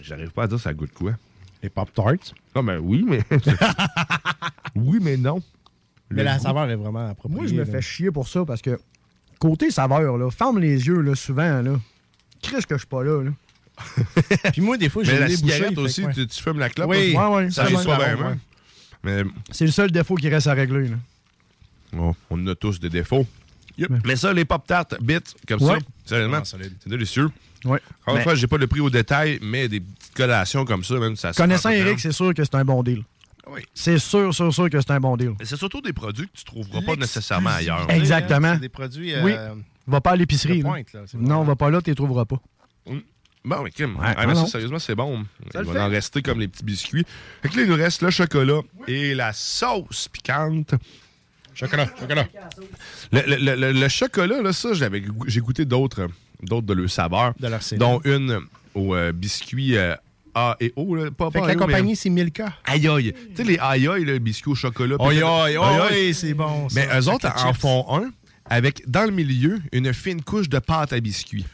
J'arrive 0.01 0.31
pas 0.31 0.43
à 0.43 0.47
dire 0.47 0.59
ça 0.59 0.73
goûte 0.73 0.91
quoi. 0.93 1.13
Les 1.61 1.69
Pop-Tarts. 1.69 2.33
Ah 2.55 2.61
ben 2.61 2.79
oui 2.79 3.05
mais 3.07 3.21
oui 4.75 4.97
mais 5.01 5.15
non. 5.17 5.41
Mais 6.09 6.23
la 6.23 6.37
goût- 6.37 6.43
saveur 6.43 6.69
est 6.69 6.75
vraiment 6.75 7.07
appropriée. 7.09 7.39
Moi, 7.39 7.47
je 7.47 7.53
me 7.55 7.59
là. 7.63 7.65
fais 7.65 7.81
chier 7.81 8.11
pour 8.11 8.27
ça 8.27 8.43
parce 8.45 8.61
que 8.61 8.79
côté 9.39 9.71
saveur, 9.71 10.17
là, 10.17 10.29
ferme 10.31 10.59
les 10.59 10.85
yeux, 10.87 10.99
là, 11.01 11.15
souvent, 11.15 11.61
là. 11.61 11.79
Qu'est-ce 12.41 12.67
que 12.67 12.75
je 12.75 12.79
suis 12.79 12.87
pas 12.87 13.03
là, 13.03 13.23
là? 13.23 13.31
Puis 14.51 14.61
moi, 14.61 14.77
des 14.77 14.89
fois, 14.89 15.03
Mais 15.03 15.09
j'ai 15.09 15.19
la 15.19 15.27
des 15.27 15.37
cigarette 15.37 15.77
aussi, 15.77 16.03
tu, 16.13 16.27
tu 16.27 16.43
fumes 16.43 16.59
la 16.59 16.69
clope. 16.69 16.89
Oui. 16.89 16.97
aussi? 16.97 17.17
Ouais, 17.17 17.27
ouais, 17.35 17.49
ça 17.51 17.65
ça, 17.67 17.93
arrive 17.95 18.37
Mais 19.03 19.23
C'est 19.51 19.65
le 19.65 19.71
seul 19.71 19.91
défaut 19.91 20.15
qui 20.15 20.29
reste 20.29 20.47
à 20.47 20.53
régler, 20.53 20.87
là. 20.89 20.95
bon, 21.91 22.15
on 22.29 22.47
a 22.47 22.55
tous 22.55 22.79
des 22.79 22.89
défauts. 22.89 23.25
Yep. 23.77 23.91
Mais 24.05 24.15
ça, 24.15 24.31
les 24.33 24.45
Pop-Tarts 24.45 24.85
bits, 25.01 25.17
comme 25.47 25.61
Ouais. 25.63 25.79
ça, 25.79 25.85
sérieusement, 26.05 26.43
solide. 26.45 26.73
c'est 26.81 26.89
délicieux. 26.89 27.29
Ouais. 27.65 27.79
Encore 28.01 28.17
une 28.17 28.23
fois, 28.23 28.35
j'ai 28.35 28.47
pas 28.47 28.57
le 28.57 28.67
prix 28.67 28.81
au 28.81 28.89
détail, 28.89 29.39
mais 29.41 29.67
des 29.67 29.79
petites 29.79 30.13
collations 30.13 30.63
comme 30.65 30.83
ça, 30.83 30.95
même, 30.99 31.15
ça 31.15 31.33
se 31.33 31.37
connaissant 31.41 31.69
Eric, 31.69 31.99
c'est 31.99 32.11
sûr 32.11 32.33
que 32.33 32.43
c'est 32.43 32.55
un 32.55 32.65
bon 32.65 32.83
deal. 32.83 33.03
Oui. 33.47 33.61
C'est 33.73 33.97
sûr, 33.97 34.33
sûr, 34.33 34.53
sûr 34.53 34.69
que 34.69 34.79
c'est 34.79 34.91
un 34.91 34.99
bon 34.99 35.17
deal. 35.17 35.33
Mais 35.39 35.45
c'est 35.45 35.57
surtout 35.57 35.81
des 35.81 35.91
produits 35.91 36.27
que 36.27 36.37
tu 36.37 36.43
trouveras 36.45 36.81
pas 36.81 36.95
nécessairement 36.95 37.49
ailleurs. 37.49 37.89
Hey. 37.89 37.99
Exactement. 37.99 38.53
C'est 38.53 38.59
des 38.61 38.69
produits. 38.69 39.13
Oui. 39.21 39.33
euh, 39.33 39.55
Va 39.87 39.99
pas 39.99 40.11
à 40.11 40.15
l'épicerie. 40.15 40.63
Non, 41.15 41.43
va 41.43 41.55
pas 41.57 41.69
là, 41.69 41.81
tu 41.81 41.89
les 41.89 41.95
trouveras 41.95 42.23
pas. 42.25 42.39
Bon, 43.45 43.61
mais 43.61 43.71
Kim, 43.71 43.97
Ouais, 43.97 44.05
ah, 44.07 44.13
ah 44.17 44.27
mais 44.27 44.35
ça, 44.35 44.41
non. 44.41 44.47
sérieusement, 44.47 44.79
c'est 44.79 44.95
bon. 44.95 45.25
Ça 45.51 45.59
Il 45.61 45.65
va 45.67 45.73
fait. 45.73 45.79
en 45.81 45.89
rester 45.89 46.21
comme 46.21 46.39
les 46.39 46.47
petits 46.47 46.63
biscuits. 46.63 47.05
Fait 47.41 47.49
que 47.49 47.57
là, 47.57 47.63
il 47.63 47.69
nous 47.69 47.75
reste 47.75 48.01
le 48.01 48.09
chocolat 48.09 48.61
et 48.87 49.13
la 49.13 49.33
sauce 49.33 50.07
piquante. 50.07 50.75
Chocolat, 51.53 51.87
chocolat. 51.99 52.27
Le, 53.11 53.21
le- 53.27 53.35
le- 53.35 53.55
le- 53.55 53.71
le 53.79 53.87
chocolat, 53.89 54.41
là, 54.41 54.53
ça, 54.53 54.69
j'ai 54.73 55.39
goûté 55.41 55.65
d'autres 55.65 56.07
d'autres 56.41 56.65
de 56.67 56.73
leur 56.73 56.89
saveur, 56.89 57.33
De 57.39 57.47
leur 57.47 57.61
série. 57.61 57.79
dont 57.79 58.01
une 58.05 58.39
au 58.75 58.95
euh, 58.95 59.11
biscuit 59.13 59.77
euh, 59.77 59.95
A 60.33 60.55
et 60.59 60.73
O. 60.75 60.95
Là. 60.95 61.11
Pas, 61.11 61.29
Fait 61.29 61.39
pas 61.39 61.45
que 61.45 61.47
la 61.49 61.53
mais- 61.53 61.59
compagnie, 61.59 61.95
c'est 61.95 62.09
Milka. 62.09 62.53
Aïe 62.65 62.87
aïe. 62.87 63.13
Tu 63.13 63.35
sais, 63.35 63.43
les 63.43 63.57
aïe 63.59 63.87
aïe, 63.87 64.03
le 64.05 64.19
biscuit 64.19 64.51
au 64.51 64.55
chocolat. 64.55 64.95
Aïe, 64.99 65.21
aïe, 65.21 65.57
Aïe, 65.57 66.13
c'est 66.13 66.33
bon. 66.33 66.69
ça. 66.69 66.75
Mais 66.79 66.87
eux 66.99 67.07
autres 67.09 67.27
en 67.29 67.51
chips. 67.51 67.59
font 67.61 67.85
un 67.89 68.09
avec, 68.49 68.89
dans 68.89 69.03
le 69.05 69.11
milieu, 69.11 69.61
une 69.73 69.93
fine 69.93 70.21
couche 70.21 70.49
de 70.49 70.59
pâte 70.59 70.91
à 70.93 70.99
biscuit. 70.99 71.45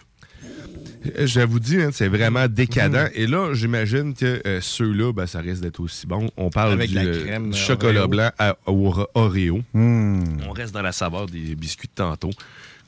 Je 1.04 1.40
vous 1.42 1.60
dis, 1.60 1.82
hein, 1.82 1.90
c'est 1.94 2.08
vraiment 2.08 2.48
décadent. 2.48 3.10
Mm. 3.10 3.12
Et 3.16 3.28
là, 3.28 3.54
j'imagine 3.54 4.14
que 4.14 4.42
euh, 4.46 4.60
ceux-là, 4.62 5.14
ben, 5.14 5.28
ça 5.28 5.40
risque 5.40 5.62
d'être 5.62 5.80
aussi 5.80 6.06
bon. 6.08 6.30
On 6.36 6.50
parle 6.50 6.74
Avec 6.74 6.90
du, 6.90 6.96
la 6.96 7.04
euh, 7.04 7.26
crème, 7.26 7.52
du 7.52 7.58
chocolat 7.58 8.02
Oreo. 8.02 8.10
blanc 8.10 8.32
à, 8.38 8.56
au 8.66 8.88
Ore- 8.88 9.10
Oreo. 9.14 9.62
Hmm. 9.74 10.24
On 10.48 10.52
reste 10.52 10.74
dans 10.74 10.82
la 10.82 10.92
saveur 10.92 11.28
des 11.28 11.56
biscuits 11.56 11.88
de 11.88 11.94
tantôt. 11.94 12.32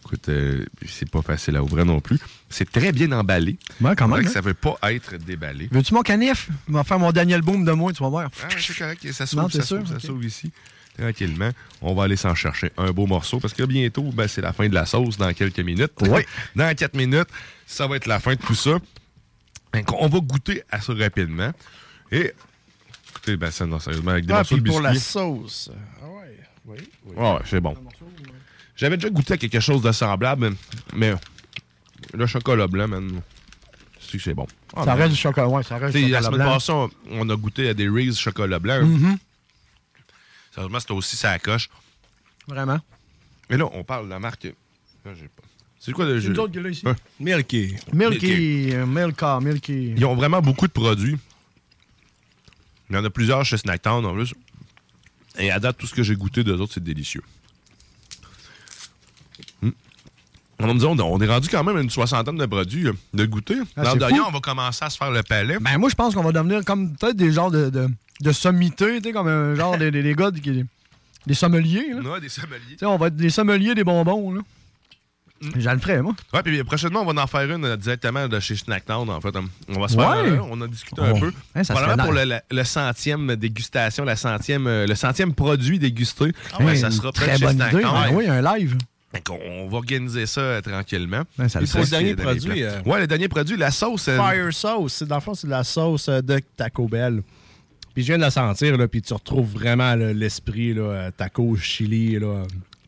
Écoute, 0.04 0.30
euh, 0.30 0.66
c'est 0.88 1.10
pas 1.10 1.22
facile 1.22 1.56
à 1.56 1.64
ouvrir 1.64 1.86
non 1.86 2.00
plus. 2.02 2.18
C'est 2.50 2.70
très 2.70 2.92
bien 2.92 3.12
emballé. 3.12 3.58
Ouais, 3.80 3.96
quand 3.96 4.08
même. 4.08 4.24
que 4.24 4.28
hein. 4.28 4.32
ça 4.32 4.42
veut 4.42 4.56
pas 4.56 4.78
être 4.92 5.16
déballé. 5.18 5.70
Veux-tu 5.72 5.94
mon 5.94 6.02
canif? 6.02 6.50
Je 6.68 6.74
vais 6.76 6.84
faire 6.84 7.00
mon 7.00 7.12
Daniel 7.12 7.42
Boom 7.42 7.64
de 7.64 7.72
moi, 7.72 7.94
tu 7.94 8.02
vas 8.04 8.10
voir. 8.10 8.30
Ah, 8.44 8.48
c'est 8.58 8.78
correct, 8.78 9.08
ça 9.14 9.26
s'ouvre, 9.26 9.50
ça 9.52 9.62
s'ouvre 9.64 10.24
ici. 10.26 10.52
Tranquillement. 10.98 11.52
On 11.82 11.94
va 11.94 12.04
aller 12.04 12.18
s'en 12.18 12.36
chercher 12.36 12.72
un 12.78 12.92
beau 12.92 13.08
morceau 13.08 13.40
parce 13.40 13.54
que 13.54 13.64
bientôt, 13.64 14.04
ben, 14.14 14.28
c'est 14.28 14.42
la 14.42 14.52
fin 14.52 14.68
de 14.68 14.74
la 14.74 14.86
sauce 14.86 15.18
dans 15.18 15.32
quelques 15.34 15.60
minutes. 15.60 15.94
Oui. 16.02 16.22
dans 16.56 16.76
4 16.76 16.96
minutes, 16.96 17.30
ça 17.72 17.88
va 17.88 17.96
être 17.96 18.06
la 18.08 18.20
fin 18.20 18.36
de 18.36 18.42
tout 18.42 18.56
ça. 18.56 18.78
Donc, 19.74 19.92
on 19.94 20.08
va 20.08 20.20
goûter 20.20 20.64
à 20.70 20.82
ça 20.82 20.94
rapidement. 20.94 21.52
Et, 22.12 22.34
écoutez, 23.10 23.38
ben, 23.38 23.50
ça, 23.52 23.66
non, 23.66 23.80
sérieusement, 23.80 24.12
avec 24.12 24.26
des 24.26 24.34
Ah, 24.34 24.38
morceaux 24.38 24.56
puis 24.56 24.64
de 24.64 24.70
pour 24.70 24.82
la 24.82 24.92
biscuits. 24.92 25.12
sauce. 25.12 25.72
Ah 26.02 26.08
ouais. 26.10 26.38
Oui. 26.66 26.78
oui. 27.06 27.16
Ouais, 27.16 27.32
ouais, 27.34 27.40
c'est 27.46 27.62
bon. 27.62 27.76
J'avais 28.76 28.98
déjà 28.98 29.10
goûté 29.10 29.34
à 29.34 29.38
quelque 29.38 29.60
chose 29.60 29.82
de 29.82 29.92
semblable, 29.92 30.54
mais 30.94 31.14
le 32.14 32.26
chocolat 32.28 32.68
blanc, 32.68 32.88
man, 32.90 33.22
c'est 34.00 34.18
que 34.18 34.24
c'est 34.24 34.34
bon? 34.34 34.48
Ah, 34.76 34.84
ça 34.84 34.94
reste 34.96 35.12
du 35.12 35.18
chocolat, 35.18 35.48
ouais, 35.48 35.64
ça 35.64 35.78
reste 35.78 35.96
du 35.96 36.08
la 36.10 36.20
chocolat 36.22 36.24
semaine 36.32 36.48
blanc. 36.48 36.54
passée, 36.56 36.72
on, 36.72 36.90
on 37.12 37.30
a 37.30 37.36
goûté 37.36 37.70
à 37.70 37.74
des 37.74 37.88
Reese's 37.88 38.20
chocolat 38.20 38.60
blanc. 38.60 38.86
Mhm. 38.86 39.18
Sérieusement, 40.54 40.80
c'était 40.80 40.94
aussi 40.94 41.16
ça 41.16 41.38
coche. 41.40 41.70
Vraiment? 42.48 42.80
Mais 43.50 43.58
là, 43.58 43.66
on 43.72 43.84
parle 43.84 44.06
de 44.06 44.10
la 44.10 44.20
marque. 44.20 44.44
Là, 44.44 45.14
j'ai 45.16 45.28
pas. 45.30 45.44
C'est 45.84 45.94
quoi 45.94 46.06
le 46.06 46.20
jeu? 46.20 46.36
qui 46.54 46.60
l'a 46.60 46.70
ici. 46.70 46.84
Hein? 46.86 46.96
Milky. 47.20 47.76
Milky, 47.92 48.70
euh, 48.72 48.86
Milka, 48.86 49.40
Milky. 49.42 49.94
Ils 49.98 50.06
ont 50.06 50.14
vraiment 50.14 50.40
beaucoup 50.40 50.68
de 50.68 50.72
produits. 50.72 51.18
Il 52.90 52.96
y 52.96 53.00
en 53.00 53.04
a 53.04 53.10
plusieurs 53.10 53.44
chez 53.44 53.58
Snacktown 53.58 54.06
en 54.06 54.14
plus. 54.14 54.36
Et 55.40 55.50
à 55.50 55.60
date, 55.60 55.80
tout 55.80 55.88
ce 55.88 55.96
que 55.96 56.04
j'ai 56.04 56.16
goûté 56.16 56.44
d'eux 56.44 56.60
autres, 56.60 56.74
c'est 56.76 56.84
délicieux. 56.84 57.24
Hmm. 59.64 59.72
On 60.60 60.70
on 60.70 61.20
est 61.20 61.28
rendu 61.28 61.50
quand 61.50 61.64
même 61.64 61.78
à 61.78 61.82
une 61.82 61.90
soixantaine 61.90 62.38
de 62.38 62.46
produits 62.46 62.86
euh, 62.86 62.94
de 63.16 63.26
goûter. 63.26 63.56
Ah, 63.76 63.86
fou. 63.86 63.98
on 64.28 64.32
va 64.32 64.40
commencer 64.40 64.86
à 64.86 64.90
se 64.92 64.98
faire 64.98 65.10
le 65.10 65.24
palais. 65.24 65.58
Ben, 65.60 65.80
moi, 65.80 65.90
je 65.90 65.96
pense 65.96 66.14
qu'on 66.14 66.22
va 66.22 66.32
devenir 66.32 66.64
comme 66.64 66.96
peut-être 66.96 67.18
des 67.18 67.32
genres 67.32 67.50
de, 67.50 67.72
de, 67.72 67.90
de 68.20 68.32
sommités, 68.32 68.98
tu 68.98 69.06
sais, 69.06 69.14
comme 69.14 69.28
un 69.28 69.56
genre 69.56 69.80
des, 69.80 69.90
des, 69.90 70.04
des 70.04 70.14
gars 70.14 70.30
qui. 70.32 70.64
Des 71.26 71.34
sommeliers, 71.34 71.94
là. 71.94 72.02
Ouais, 72.12 72.22
des 72.22 72.30
sommeliers. 72.30 72.74
Tu 72.74 72.78
sais, 72.80 72.86
on 72.86 72.98
va 72.98 73.08
être 73.08 73.16
des 73.16 73.30
sommeliers 73.32 73.74
des 73.74 73.84
bonbons, 73.84 74.32
là. 74.32 74.42
J'en 75.58 75.74
le 75.74 75.80
ferais, 75.80 76.02
moi. 76.02 76.14
Ouais, 76.34 76.44
puis 76.44 76.64
prochainement, 76.64 77.02
on 77.02 77.12
va 77.14 77.22
en 77.24 77.28
faire 77.28 77.50
une 77.52 77.66
euh, 77.66 77.76
directement 77.78 78.28
de 78.28 78.40
chez 78.40 78.56
Snacktown, 78.56 79.10
en 79.10 79.20
fait. 79.22 79.34
On 79.70 79.80
va 79.80 79.88
se 79.88 79.96
faire 79.96 80.10
Ouais. 80.24 80.30
un, 80.38 80.42
on 80.52 80.62
a 80.62 80.68
discuté 80.68 81.02
un 81.02 81.20
peu. 81.20 81.32
Hein, 81.56 81.64
ça 81.64 81.74
Probablement 81.74 82.04
pour 82.06 82.14
le, 82.14 82.26
le- 82.26 82.40
le 82.58 82.64
centième 82.64 83.36
dégustation, 83.36 84.04
la 84.06 84.16
centième, 84.16 84.68
euh, 84.68 84.86
le 84.88 84.96
centième 84.96 85.34
produit 85.34 85.80
dégusté. 85.80 86.32
ben, 86.60 86.68
Hein, 86.70 86.76
ça 86.76 86.92
sera 86.92 87.12
très 87.12 87.26
peut-être 87.26 87.40
chez 87.40 87.46
bonne 87.46 87.56
idée. 87.70 87.82
Ben 87.84 88.10
oui, 88.14 88.28
un 88.28 88.42
live. 88.56 88.78
Qu'on- 89.26 89.40
on 89.46 89.68
va 89.68 89.78
organiser 89.78 90.26
ça 90.26 90.40
euh, 90.42 90.62
tranquillement. 90.62 91.24
Ben, 91.38 91.50
ça 91.50 91.60
le 91.60 91.66
c'est 91.66 91.80
Le 91.80 91.86
dernier 91.88 92.16
produit, 92.16 92.64
euh, 92.64 92.82
Ouais, 92.86 93.00
le 93.02 93.08
dernier 93.08 93.28
produit, 93.28 93.58
la 93.58 93.72
sauce. 93.72 94.08
euh, 94.08 94.18
Fire 94.18 94.54
sauce. 94.54 95.04
Dans 95.04 95.16
le 95.16 95.22
fond, 95.22 95.34
c'est 95.34 95.48
de 95.48 95.52
la 95.52 95.64
sauce 95.66 96.08
de 96.08 96.40
Taco 96.56 96.88
Bell. 96.88 97.22
Puis 97.94 98.04
je 98.04 98.08
viens 98.08 98.16
de 98.18 98.22
la 98.22 98.32
sentir, 98.32 98.78
là, 98.78 98.88
puis 98.88 99.02
tu 99.02 99.14
retrouves 99.14 99.52
vraiment 99.52 99.96
l'esprit 99.96 100.74
là, 100.74 101.12
taco, 101.12 101.58
chili. 101.58 102.18
Là. 102.20 102.44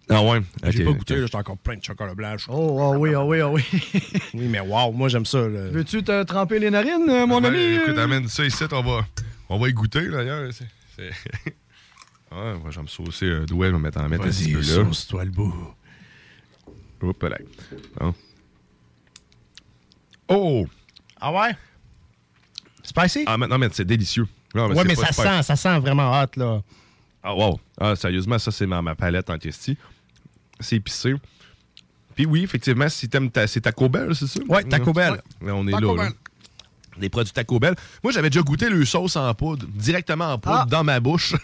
Ah 0.10 0.22
ouais? 0.22 0.42
J'ai 0.70 0.84
pas 0.84 0.92
goûté, 0.92 1.18
j'étais 1.20 1.36
encore 1.38 1.58
plein 1.58 1.78
de 1.78 1.84
chocolat 1.84 2.14
blanc. 2.14 2.36
Oh, 2.50 2.78
oh 2.82 2.96
oui, 2.98 3.16
oh 3.16 3.24
oui, 3.24 3.42
oh 3.42 3.52
oui. 3.54 3.64
Oui, 4.34 4.48
mais 4.50 4.60
wow, 4.60 4.92
moi 4.92 5.08
j'aime 5.08 5.26
ça. 5.26 5.40
là. 5.48 5.70
Veux-tu 5.70 6.04
te 6.04 6.24
tremper 6.24 6.60
les 6.60 6.70
narines, 6.70 7.10
euh, 7.10 7.26
mon 7.26 7.40
Ouais, 7.42 7.48
ami? 7.48 7.76
Écoute, 7.76 7.98
euh? 7.98 8.04
amène 8.04 8.28
ça 8.28 8.44
ici, 8.46 8.64
on 8.72 8.82
va, 8.82 9.06
on 9.50 9.58
va 9.58 9.70
y 9.70 9.74
goûter, 9.74 10.10
d'ailleurs. 10.10 10.52
C'est- 10.52 10.68
c'est- 10.96 11.10
ouais, 12.32 12.54
moi, 12.62 12.70
j'aime 12.72 12.88
saucer 12.90 13.30
un 13.32 13.46
doigt, 13.46 13.68
je 13.68 13.72
vais 13.74 13.80
mettre 13.80 14.00
en 14.02 14.10
mettre 14.10 14.26
un 14.26 14.30
petit 14.30 14.52
peu 14.52 14.60
Vas-y, 14.60 14.78
là. 14.78 14.84
sauce-toi 14.86 15.24
le 15.26 15.32
bout. 15.32 15.54
Hop 17.02 17.24
là. 17.24 17.38
Bon. 18.00 18.14
Oh! 20.30 20.66
Ah 21.20 21.32
ouais? 21.34 21.56
Spicy? 22.84 23.24
Ah, 23.28 23.38
mais, 23.38 23.48
non, 23.48 23.58
mais 23.58 23.68
c'est 23.72 23.86
délicieux. 23.86 24.28
Non, 24.56 24.68
ouais, 24.70 24.76
c'est 24.76 24.84
mais 24.86 24.96
ça 24.96 25.08
super- 25.12 25.38
sent, 25.38 25.44
ça 25.44 25.56
sent 25.56 25.80
vraiment 25.80 26.12
hot, 26.22 26.28
là. 26.38 26.62
Ah, 27.24 27.34
wow. 27.36 27.60
Ah, 27.80 27.96
sérieusement, 27.96 28.38
ça, 28.40 28.52
c'est 28.52 28.66
ma, 28.68 28.82
ma 28.82 28.96
palette 28.96 29.30
en 29.30 29.38
question. 29.38 29.76
C'est 30.60 30.76
épicé. 30.78 31.14
Puis 32.16 32.26
oui, 32.26 32.44
effectivement, 32.44 32.88
si 32.90 33.10
t'aimes 33.10 33.32
ta, 33.32 33.48
c'est 33.48 33.62
Taco 33.62 33.90
Bell, 33.90 34.14
c'est 34.16 34.28
ça? 34.28 34.40
Ouais, 34.48 34.64
Taco 34.64 34.94
Bell. 34.94 35.22
Ouais, 35.42 35.52
on 35.52 35.68
est 35.68 35.72
Taco 35.72 35.96
là. 35.96 36.10
Des 37.00 37.10
produits 37.10 37.34
Taco 37.34 37.60
Bell. 37.60 37.76
Moi, 38.04 38.14
j'avais 38.14 38.30
déjà 38.30 38.44
goûté 38.44 38.70
le 38.70 38.86
sauce 38.86 39.16
en 39.16 39.34
poudre, 39.34 39.66
directement 39.74 40.34
en 40.34 40.38
poudre, 40.38 40.60
Ah. 40.64 40.68
dans 40.70 40.84
ma 40.84 41.00
bouche. 41.00 41.34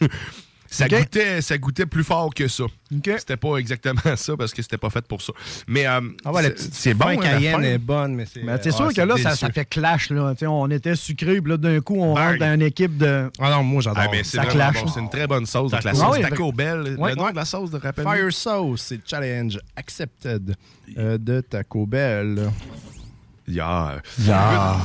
ça, 0.70 0.88
goûtait, 0.88 1.42
ça 1.42 1.58
goûtait 1.58 1.86
plus 1.86 2.04
fort 2.04 2.34
que 2.34 2.48
ça. 2.48 2.66
C'était 2.92 3.38
pas 3.38 3.58
exactement 3.58 4.02
ça, 4.16 4.38
parce 4.38 4.54
que 4.54 4.62
c'était 4.62 4.78
pas 4.78 4.90
fait 4.90 5.06
pour 5.08 5.22
ça. 5.22 5.34
Mais 5.68 5.86
euh, 5.88 6.02
Ah 6.26 6.32
ouais, 6.32 6.44
la 6.44 6.50
c'est- 6.56 6.94
bon, 6.94 7.06
hein, 7.08 7.16
la 7.22 7.38
cayenne 7.38 7.56
fin. 7.56 7.62
est 7.62 7.78
bonne, 7.78 8.16
mais 8.16 8.26
c'est. 8.32 8.44
Mais 8.44 8.58
t'es 8.60 8.70
ah, 8.74 8.78
sûr 8.78 8.94
que 8.94 9.02
là, 9.02 9.18
ça, 9.18 9.50
fait 9.50 9.66
clash. 9.66 10.10
Là. 10.10 10.34
On 10.48 10.70
était 10.72 10.96
sucré, 10.96 11.42
puis 11.42 11.52
là, 11.52 11.58
d'un 11.58 11.80
coup, 11.82 11.96
on 12.00 12.14
Bang. 12.16 12.24
rentre 12.28 12.40
dans 12.40 12.54
une 12.56 12.62
équipe 12.64 12.98
de. 12.98 13.30
Ah 13.40 13.50
non, 13.52 13.64
moi 13.64 13.82
j'adore. 13.82 14.04
Ah, 14.06 14.10
mais 14.12 14.24
c'est 14.24 14.38
Ça 14.38 14.44
vraiment 14.44 14.72
clash. 14.72 14.84
bon. 14.84 14.92
C'est 14.92 15.00
une 15.00 15.10
très 15.10 15.28
bonne 15.28 15.46
sauce. 15.46 15.72
Donc, 15.72 15.84
la 15.84 15.92
Taco. 15.94 16.14
sauce 16.14 16.18
Ah 16.24 16.30
Taco 16.30 16.52
Bell. 16.52 16.96
Ouais. 16.98 17.10
le 17.12 17.16
nom 17.16 17.30
de 17.30 17.36
la 17.36 17.46
sauce, 17.46 17.72
de 17.72 17.78
rappel 17.78 18.04
Fire 18.06 18.34
sauce, 18.34 18.82
c'est 18.82 19.00
challenge 19.08 19.60
accepted 19.76 20.56
euh, 20.98 21.18
de 21.18 21.42
Taco 21.42 21.86
Bell. 21.86 22.50
Yeah. 23.50 24.02
Yeah. 24.20 24.76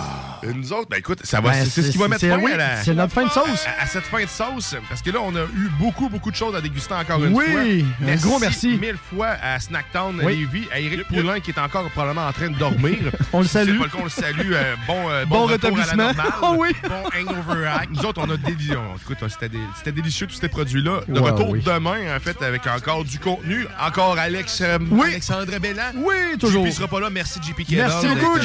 Écoute, 0.42 0.56
Nous 0.56 0.72
autres, 0.74 0.88
ben 0.90 0.96
écoute, 0.98 1.20
ça 1.24 1.40
va, 1.40 1.50
Ben, 1.50 1.64
c'est 1.64 1.70
c'est 1.70 1.82
ce 1.84 1.92
qui 1.92 1.96
va 1.98 2.06
mettre 2.08 2.20
c'est- 2.20 2.28
fin 2.28 2.38
oui, 2.38 2.52
à, 2.52 2.56
la- 2.58 2.82
c'est 2.82 2.92
notre 2.94 3.12
fin 3.14 3.24
de 3.24 3.30
sauce. 3.30 3.64
À, 3.78 3.82
à 3.82 3.86
cette 3.86 4.04
fin 4.04 4.22
de 4.22 4.28
sauce, 4.28 4.76
parce 4.90 5.00
que 5.00 5.10
là, 5.10 5.20
on 5.22 5.34
a 5.36 5.40
eu 5.40 5.70
beaucoup, 5.78 6.10
beaucoup 6.10 6.30
de 6.30 6.36
choses 6.36 6.54
à 6.54 6.60
déguster 6.60 6.92
encore 6.92 7.24
une 7.24 7.32
Oui, 7.34 7.44
fois. 7.50 8.10
un 8.12 8.16
gros 8.16 8.38
merci. 8.38 8.76
mille 8.76 8.96
fois 9.10 9.36
à 9.42 9.58
Snacktown 9.58 10.20
Oui. 10.22 10.36
Lévis, 10.36 10.68
à 10.70 10.80
Eric 10.80 11.08
Poulain 11.08 11.40
qui 11.40 11.50
est 11.50 11.58
encore 11.58 11.88
probablement 11.90 12.26
en 12.28 12.32
train 12.32 12.50
de 12.50 12.58
dormir. 12.58 12.98
On 13.32 13.40
le 13.40 13.46
salue. 13.46 13.78
pas 13.78 13.84
le 13.84 13.90
cas, 13.90 13.98
on 14.00 14.04
le 14.04 14.10
salue. 14.10 14.52
euh, 14.52 14.74
bon, 14.86 15.08
euh, 15.08 15.24
Bon 15.24 15.46
bon, 15.46 15.46
retour 15.52 15.68
à 15.78 15.86
la 15.86 15.92
rétablissement. 15.92 16.12
normale. 16.12 16.32
Oh 16.42 16.56
oui. 16.58 16.68
Bon 16.88 17.30
hangover 17.32 17.66
hack. 17.66 17.88
Nous 17.90 18.04
autres, 18.04 18.20
on 18.22 18.30
a 18.30 18.36
des 18.36 18.52
Écoute, 18.52 19.18
c'était 19.30 19.48
dé- 19.48 19.58
c'était 19.76 19.92
délicieux 19.92 20.26
tous 20.26 20.34
ces 20.34 20.48
produits-là. 20.48 21.00
De 21.08 21.20
Ouais, 21.20 21.30
retour 21.30 21.50
oui. 21.50 21.62
demain, 21.64 22.14
en 22.16 22.20
fait, 22.20 22.40
avec 22.42 22.66
encore 22.66 23.04
du 23.04 23.18
contenu. 23.18 23.66
Encore 23.80 24.18
Alex, 24.18 24.60
euh, 24.60 24.78
Oui. 24.90 25.08
Alexandre 25.08 25.58
Bellan. 25.58 25.92
Oui, 25.96 26.36
toujours. 26.38 26.66
JP 26.66 26.72
sera 26.72 26.88
pas 26.88 27.00
là. 27.00 27.08
Merci, 27.10 27.40
JP 27.42 27.64
qui 27.64 27.74
est 27.76 27.78
Merci 27.78 28.06
beaucoup, 28.08 28.38
D'être- 28.38 28.44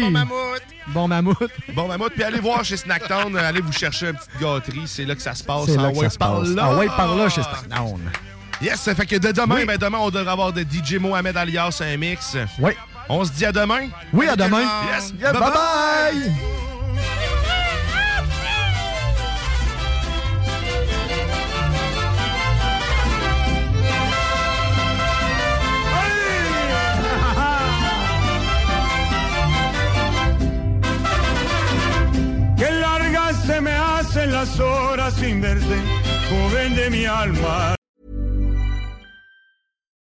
Bon 0.00 0.10
mammouth! 0.10 0.62
Bon 0.88 1.08
mammouth. 1.08 1.50
Bon, 1.74 1.88
mammouth, 1.88 2.12
puis 2.12 2.22
allez 2.22 2.40
voir 2.40 2.64
chez 2.64 2.76
Snacktown, 2.76 3.34
euh, 3.34 3.48
allez 3.48 3.60
vous 3.60 3.72
chercher 3.72 4.08
une 4.08 4.14
petite 4.16 4.38
gâterie, 4.40 4.82
c'est 4.86 5.04
là 5.04 5.14
que 5.14 5.22
ça 5.22 5.34
se 5.34 5.42
passe. 5.42 5.66
C'est 5.66 5.76
là 5.76 5.90
que 5.90 5.98
ça 5.98 6.10
se 6.10 6.18
passe. 6.18 6.48
Ah 6.60 6.74
ouais, 6.76 6.86
par 6.88 7.14
là, 7.14 7.28
chez 7.28 7.42
Snackdown. 7.42 8.00
Yes, 8.60 8.80
ça 8.80 8.94
fait 8.94 9.06
que 9.06 9.16
de 9.16 9.32
demain, 9.32 9.56
Oui. 9.56 9.64
ben 9.66 9.76
demain, 9.78 9.98
on 9.98 10.10
devrait 10.10 10.30
avoir 10.30 10.52
de 10.52 10.62
DJ 10.62 10.94
Mohamed 11.00 11.36
alias 11.36 11.80
un 11.82 11.96
mix. 11.96 12.36
Oui. 12.58 12.72
On 13.08 13.24
se 13.24 13.32
dit 13.32 13.44
à 13.44 13.52
demain. 13.52 13.88
Oui, 14.12 14.28
à 14.28 14.36
demain. 14.36 14.62
Yes, 14.92 15.12
Yeah, 15.20 15.32
Que 32.64 32.70
largas 32.70 33.36
se 33.44 33.60
me 33.60 33.72
hacen 33.72 34.32
las 34.32 34.58
horas 34.58 35.12
sin 35.16 35.42
verte, 35.42 35.78
joven 36.30 36.74
de 36.74 36.88
mi 36.88 37.04
alma. 37.04 37.76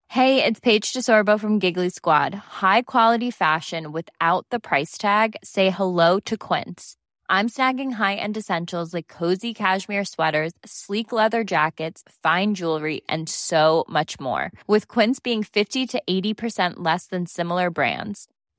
Hey, 0.10 0.44
it's 0.44 0.60
Paige 0.60 0.92
DeSorbo 0.92 1.40
from 1.40 1.60
Giggly 1.60 1.88
Squad. 1.88 2.36
High 2.36 2.82
quality 2.82 3.32
fashion 3.32 3.94
without 3.94 4.46
the 4.50 4.60
price 4.60 4.98
tag. 4.98 5.38
Say 5.42 5.70
hello 5.70 6.20
to 6.26 6.36
Quince. 6.36 6.98
I'm 7.30 7.48
snagging 7.48 7.94
high-end 7.94 8.36
essentials 8.36 8.94
like 8.94 9.08
cozy 9.08 9.54
cashmere 9.54 10.04
sweaters, 10.04 10.52
sleek 10.66 11.14
leather 11.14 11.46
jackets, 11.46 12.04
fine 12.22 12.56
jewelry, 12.56 13.04
and 13.08 13.30
so 13.30 13.86
much 13.88 14.20
more. 14.20 14.52
With 14.68 14.90
Quince 14.90 15.22
being 15.22 15.42
50 15.42 15.88
to 15.88 16.02
80% 16.10 16.74
less 16.80 17.06
than 17.08 17.26
similar 17.28 17.70
brands. 17.70 18.28